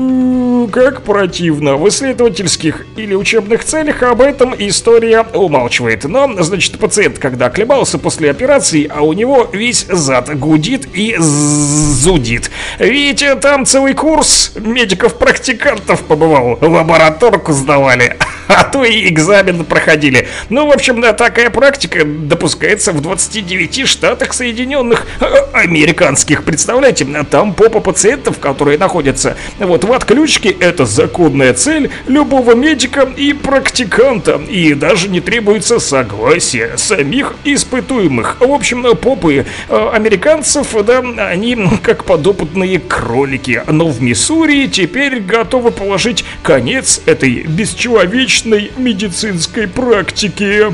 Как 0.71 1.03
противно. 1.03 1.75
В 1.75 1.87
исследовательских 1.89 2.85
или 2.95 3.13
учебных 3.13 3.63
целях 3.63 4.03
об 4.03 4.21
этом 4.21 4.55
история 4.57 5.25
умалчивает. 5.33 6.05
Но, 6.05 6.41
значит, 6.41 6.79
пациент, 6.79 7.19
когда 7.19 7.47
оклемался 7.47 7.97
после 7.97 8.31
операции, 8.31 8.89
а 8.89 9.01
у 9.01 9.13
него 9.13 9.49
весь 9.51 9.85
зад 9.87 10.37
гудит 10.37 10.87
и 10.93 11.15
зудит. 11.17 12.51
Видите, 12.79 13.35
там 13.35 13.65
целый 13.65 13.93
курс 13.93 14.53
медиков-практикантов 14.55 16.01
побывал. 16.01 16.57
Лабораторку 16.61 17.53
сдавали, 17.53 18.17
а 18.47 18.63
то 18.63 18.83
и 18.83 19.07
экзамен 19.09 19.65
проходили. 19.65 20.27
Ну, 20.49 20.67
в 20.67 20.71
общем, 20.71 21.01
да, 21.01 21.13
такая 21.13 21.49
практика 21.49 22.04
допускается 22.05 22.91
в 22.91 23.01
29 23.01 23.87
штатах 23.87 24.33
Соединенных 24.33 25.05
э, 25.19 25.25
Американских. 25.53 26.43
Представляете, 26.43 27.05
там 27.29 27.53
попа 27.53 27.79
пациентов, 27.79 28.39
которые 28.39 28.77
находятся 28.77 29.37
вот 29.59 29.83
в 29.83 29.93
отключке, 29.93 30.49
это 30.49 30.85
законная 30.85 31.53
цель 31.53 31.89
любого 32.07 32.55
медика 32.55 33.07
и 33.15 33.33
практиканта. 33.33 34.41
И 34.49 34.73
даже 34.73 35.09
не 35.09 35.21
требуется 35.21 35.79
согласия 35.79 36.77
самих 36.77 37.35
испытуемых. 37.43 38.37
В 38.39 38.51
общем, 38.51 38.95
попы 38.95 39.45
э, 39.69 39.89
американцев, 39.93 40.75
да, 40.85 40.99
они 40.99 41.57
как 41.81 42.05
подопытные 42.05 42.79
кролики. 42.79 43.63
Но 43.67 43.87
в 43.87 44.01
Миссури 44.01 44.67
теперь 44.67 45.19
готовы 45.21 45.71
положить 45.71 46.25
конец 46.43 47.01
этой 47.05 47.43
бесчеловечной 47.43 48.71
медицинской 48.77 49.67
практике. 49.67 50.73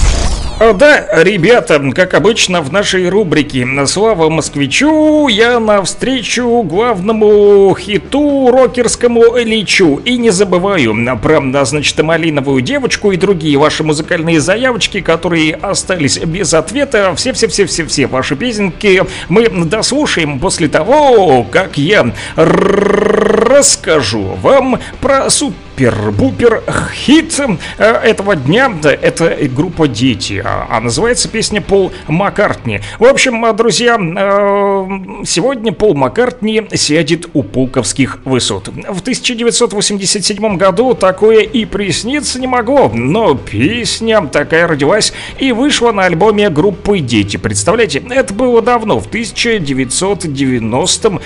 Да, 0.61 1.23
ребята, 1.23 1.81
как 1.95 2.13
обычно 2.13 2.61
в 2.61 2.71
нашей 2.71 3.09
рубрике 3.09 3.67
«Слава 3.87 4.29
москвичу» 4.29 5.27
я 5.27 5.59
навстречу 5.59 6.61
главному 6.61 7.75
хиту 7.75 8.51
рокерскому 8.51 9.37
лечу. 9.37 9.99
И 10.05 10.19
не 10.19 10.29
забываю 10.29 10.95
про, 11.19 11.65
значит, 11.65 11.99
малиновую 12.03 12.61
девочку 12.61 13.11
и 13.11 13.17
другие 13.17 13.57
ваши 13.57 13.83
музыкальные 13.83 14.39
заявочки, 14.39 15.01
которые 15.01 15.55
остались 15.55 16.19
без 16.19 16.53
ответа. 16.53 17.15
Все-все-все-все-все 17.15 18.05
ваши 18.05 18.35
песенки 18.35 19.01
мы 19.29 19.49
дослушаем 19.49 20.37
после 20.37 20.67
того, 20.67 21.43
как 21.43 21.79
я 21.79 22.13
расскажу 22.35 24.37
вам 24.43 24.79
про 25.01 25.27
супер 25.31 25.70
супер-бупер 25.81 26.63
хит 26.93 27.39
э, 27.39 27.57
этого 27.87 28.35
дня. 28.35 28.71
Это 28.83 29.35
группа 29.55 29.87
«Дети», 29.87 30.41
а, 30.45 30.67
а 30.69 30.79
называется 30.79 31.27
песня 31.27 31.61
Пол 31.61 31.91
Маккартни. 32.07 32.81
В 32.99 33.05
общем, 33.05 33.43
э, 33.45 33.53
друзья, 33.53 33.95
э, 33.95 35.25
сегодня 35.25 35.71
Пол 35.71 35.95
Маккартни 35.95 36.67
сядет 36.73 37.29
у 37.33 37.41
пулковских 37.41 38.19
высот. 38.25 38.67
В 38.67 39.01
1987 39.01 40.57
году 40.57 40.93
такое 40.93 41.41
и 41.41 41.65
присниться 41.65 42.39
не 42.39 42.47
могло, 42.47 42.91
но 42.93 43.35
песня 43.35 44.21
такая 44.27 44.67
родилась 44.67 45.13
и 45.39 45.51
вышла 45.51 45.91
на 45.91 46.03
альбоме 46.03 46.49
группы 46.49 46.99
«Дети». 46.99 47.37
Представляете, 47.37 48.03
это 48.09 48.33
было 48.33 48.61
давно, 48.61 48.99
в 48.99 49.07
1990 49.07 51.21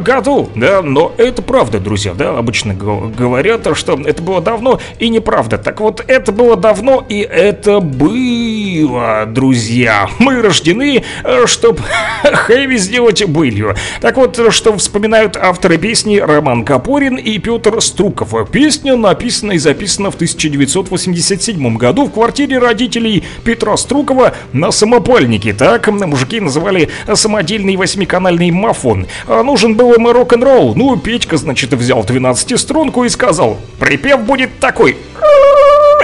году, 0.00 0.48
да, 0.54 0.82
но 0.82 1.12
это 1.18 1.42
правда, 1.42 1.78
друзья, 1.78 2.14
да, 2.14 2.38
обычно 2.38 2.74
говорят, 2.74 3.66
что 3.76 3.97
это 4.06 4.22
было 4.22 4.40
давно 4.40 4.80
и 4.98 5.08
неправда. 5.08 5.58
Так 5.58 5.80
вот, 5.80 6.04
это 6.06 6.32
было 6.32 6.56
давно 6.56 7.04
и 7.08 7.20
это 7.20 7.80
было, 7.80 9.26
друзья. 9.26 10.08
Мы 10.18 10.42
рождены, 10.42 11.04
э, 11.24 11.46
чтобы 11.46 11.80
хэви 12.22 12.78
сделать 12.78 13.24
былью. 13.24 13.74
Так 14.00 14.16
вот, 14.16 14.38
что 14.52 14.76
вспоминают 14.76 15.36
авторы 15.36 15.78
песни 15.78 16.18
Роман 16.18 16.64
Капорин 16.64 17.16
и 17.16 17.38
Петр 17.38 17.80
Струков. 17.80 18.34
Песня 18.50 18.96
написана 18.96 19.52
и 19.52 19.58
записана 19.58 20.10
в 20.10 20.14
1987 20.14 21.76
году 21.76 22.06
в 22.06 22.12
квартире 22.12 22.58
родителей 22.58 23.24
Петра 23.44 23.76
Струкова 23.76 24.34
на 24.52 24.70
самопальнике. 24.70 25.52
Так 25.52 25.88
мужики 25.88 26.40
называли 26.40 26.88
самодельный 27.14 27.76
восьмиканальный 27.76 28.50
мафон. 28.50 29.06
А 29.26 29.42
нужен 29.42 29.74
был 29.74 29.94
им 29.94 30.06
рок-н-ролл. 30.06 30.74
Ну, 30.74 30.96
Петька, 30.96 31.36
значит, 31.36 31.72
взял 31.72 32.02
12-струнку 32.02 33.04
и 33.04 33.08
сказал 33.08 33.58
Припев 33.88 34.20
будет 34.20 34.60
такой. 34.60 34.98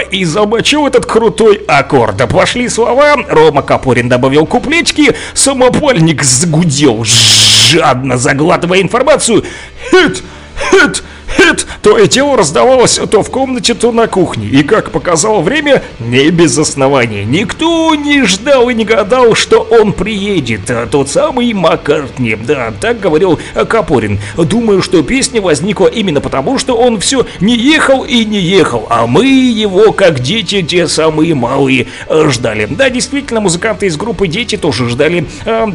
И 0.09 0.25
замочил 0.25 0.87
этот 0.87 1.05
крутой 1.05 1.61
аккорд. 1.67 2.27
Пошли 2.27 2.67
слова, 2.67 3.15
Рома 3.29 3.61
Капорин 3.61 4.09
добавил 4.09 4.47
куплетики, 4.47 5.13
самопальник 5.35 6.23
загудел, 6.23 7.03
жадно 7.03 8.17
заглатывая 8.17 8.81
информацию. 8.81 9.43
Хит, 9.91 10.23
хит, 10.71 11.03
хит, 11.37 11.67
то 11.81 11.97
и 11.97 12.07
дело 12.07 12.37
раздавалось 12.37 12.99
то 13.09 13.21
в 13.21 13.29
комнате, 13.29 13.73
то 13.73 13.91
на 13.91 14.07
кухне. 14.07 14.47
И 14.47 14.63
как 14.63 14.91
показало 14.91 15.41
время, 15.41 15.83
не 15.99 16.29
без 16.29 16.57
основания. 16.57 17.25
Никто 17.25 17.93
не 17.95 18.23
ждал 18.23 18.69
и 18.69 18.73
не 18.73 18.85
гадал, 18.85 19.35
что 19.35 19.59
он 19.59 19.93
приедет. 19.93 20.69
А 20.69 20.87
тот 20.87 21.09
самый 21.09 21.53
Маккартни. 21.53 22.35
Да, 22.35 22.73
так 22.79 22.99
говорил 22.99 23.39
Капорин. 23.67 24.19
Думаю, 24.37 24.81
что 24.81 25.03
песня 25.03 25.41
возникла 25.41 25.87
именно 25.87 26.21
потому, 26.21 26.57
что 26.57 26.75
он 26.75 26.99
все 26.99 27.25
не 27.39 27.55
ехал 27.55 28.03
и 28.03 28.25
не 28.25 28.39
ехал, 28.39 28.87
а 28.89 29.07
мы 29.07 29.25
его, 29.25 29.91
как 29.91 30.19
дети, 30.19 30.61
те 30.61 30.87
самые 30.87 31.35
малые, 31.35 31.87
ждали. 32.09 32.67
Да, 32.69 32.89
действительно, 32.89 33.41
музыканты 33.41 33.87
из 33.87 33.97
группы 33.97 34.27
«Дети» 34.27 34.57
тоже 34.57 34.89
ждали 34.89 35.25
э, 35.45 35.67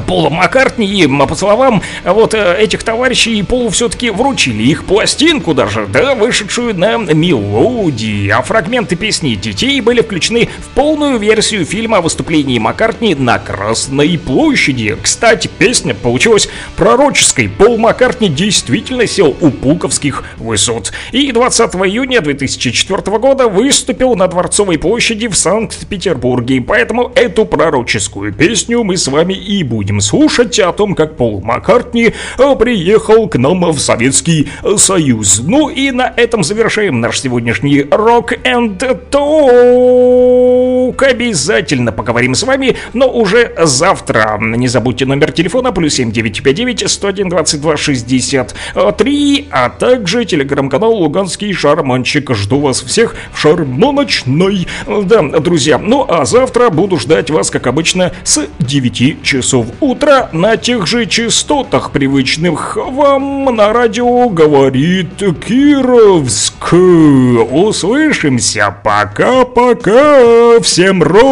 Пола 0.00 0.30
Маккартни, 0.30 0.86
и, 0.86 1.06
по 1.06 1.34
словам 1.34 1.82
вот 2.04 2.34
э, 2.34 2.56
этих 2.58 2.82
товарищей, 2.82 3.42
Полу 3.42 3.70
все-таки 3.70 4.10
вручили 4.10 4.62
их 4.62 4.84
пластинку 4.84 5.54
даже, 5.54 5.86
да, 5.86 6.14
вышедшую 6.14 6.76
на 6.76 6.96
мелодии. 6.96 8.28
А 8.28 8.42
фрагменты 8.42 8.96
песни 8.96 9.34
детей 9.34 9.80
были 9.80 10.02
включены 10.02 10.48
в 10.58 10.74
полную 10.74 11.18
версию 11.18 11.64
фильма 11.64 11.98
о 11.98 12.00
выступлении 12.00 12.58
Маккартни 12.58 13.14
на 13.14 13.38
Красной 13.38 14.18
площади. 14.18 14.96
Кстати, 15.00 15.48
песня 15.58 15.94
получилась 15.94 16.48
пророческой. 16.76 17.48
Пол 17.48 17.78
Маккартни 17.78 18.28
действительно 18.28 19.06
сел 19.06 19.36
у 19.40 19.50
Пулковских 19.50 20.24
высот. 20.36 20.92
И 21.12 21.32
20 21.32 21.74
июня 21.76 22.20
2004 22.20 23.18
года 23.18 23.48
выступил 23.48 24.14
на 24.16 24.26
Дворцовой 24.26 24.78
площади 24.78 25.28
в 25.28 25.36
Санкт-Петербурге. 25.36 26.60
Поэтому 26.60 27.12
эту 27.14 27.44
пророческую 27.44 28.32
песню 28.32 28.82
мы 28.82 28.96
с 28.96 29.08
вами 29.08 29.34
и 29.34 29.62
будем 29.62 29.85
будем 29.86 30.00
слушать 30.00 30.58
о 30.58 30.72
том, 30.72 30.96
как 30.96 31.16
Пол 31.16 31.40
Маккартни 31.42 32.12
э, 32.38 32.56
приехал 32.56 33.28
к 33.28 33.38
нам 33.38 33.70
в 33.70 33.78
Советский 33.78 34.48
Союз. 34.76 35.42
Ну 35.44 35.68
и 35.68 35.92
на 35.92 36.12
этом 36.16 36.42
завершаем 36.42 37.00
наш 37.00 37.20
сегодняшний 37.20 37.82
Rock 37.82 38.36
and 38.42 38.78
Talk. 39.10 41.04
Обязательно 41.04 41.92
поговорим 41.92 42.34
с 42.34 42.42
вами, 42.42 42.76
но 42.94 43.08
уже 43.08 43.52
завтра. 43.56 44.36
Не 44.40 44.66
забудьте 44.66 45.06
номер 45.06 45.30
телефона 45.30 45.70
плюс 45.70 45.94
7959 45.94 46.90
101 46.90 47.28
22 47.28 47.76
63, 47.76 49.46
а 49.52 49.68
также 49.68 50.24
телеграм-канал 50.24 50.94
Луганский 50.94 51.52
Шарманчик. 51.52 52.34
Жду 52.34 52.58
вас 52.58 52.82
всех 52.82 53.14
в 53.32 53.38
шармоночной. 53.38 54.66
Да, 55.04 55.22
друзья, 55.22 55.78
ну 55.78 56.04
а 56.08 56.24
завтра 56.24 56.70
буду 56.70 56.98
ждать 56.98 57.30
вас, 57.30 57.52
как 57.52 57.68
обычно, 57.68 58.10
с 58.24 58.48
9 58.58 59.22
часов 59.22 59.66
утра 59.80 60.28
на 60.32 60.56
тех 60.56 60.86
же 60.86 61.06
частотах, 61.06 61.90
привычных 61.90 62.76
вам 62.76 63.46
на 63.46 63.72
радио 63.72 64.28
говорит 64.28 65.18
Кировск. 65.18 66.72
Услышимся. 66.72 68.74
Пока-пока. 68.82 70.60
Всем 70.60 71.02
рокового 71.02 71.26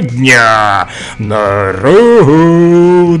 дня, 0.00 0.88
народ! 1.18 3.20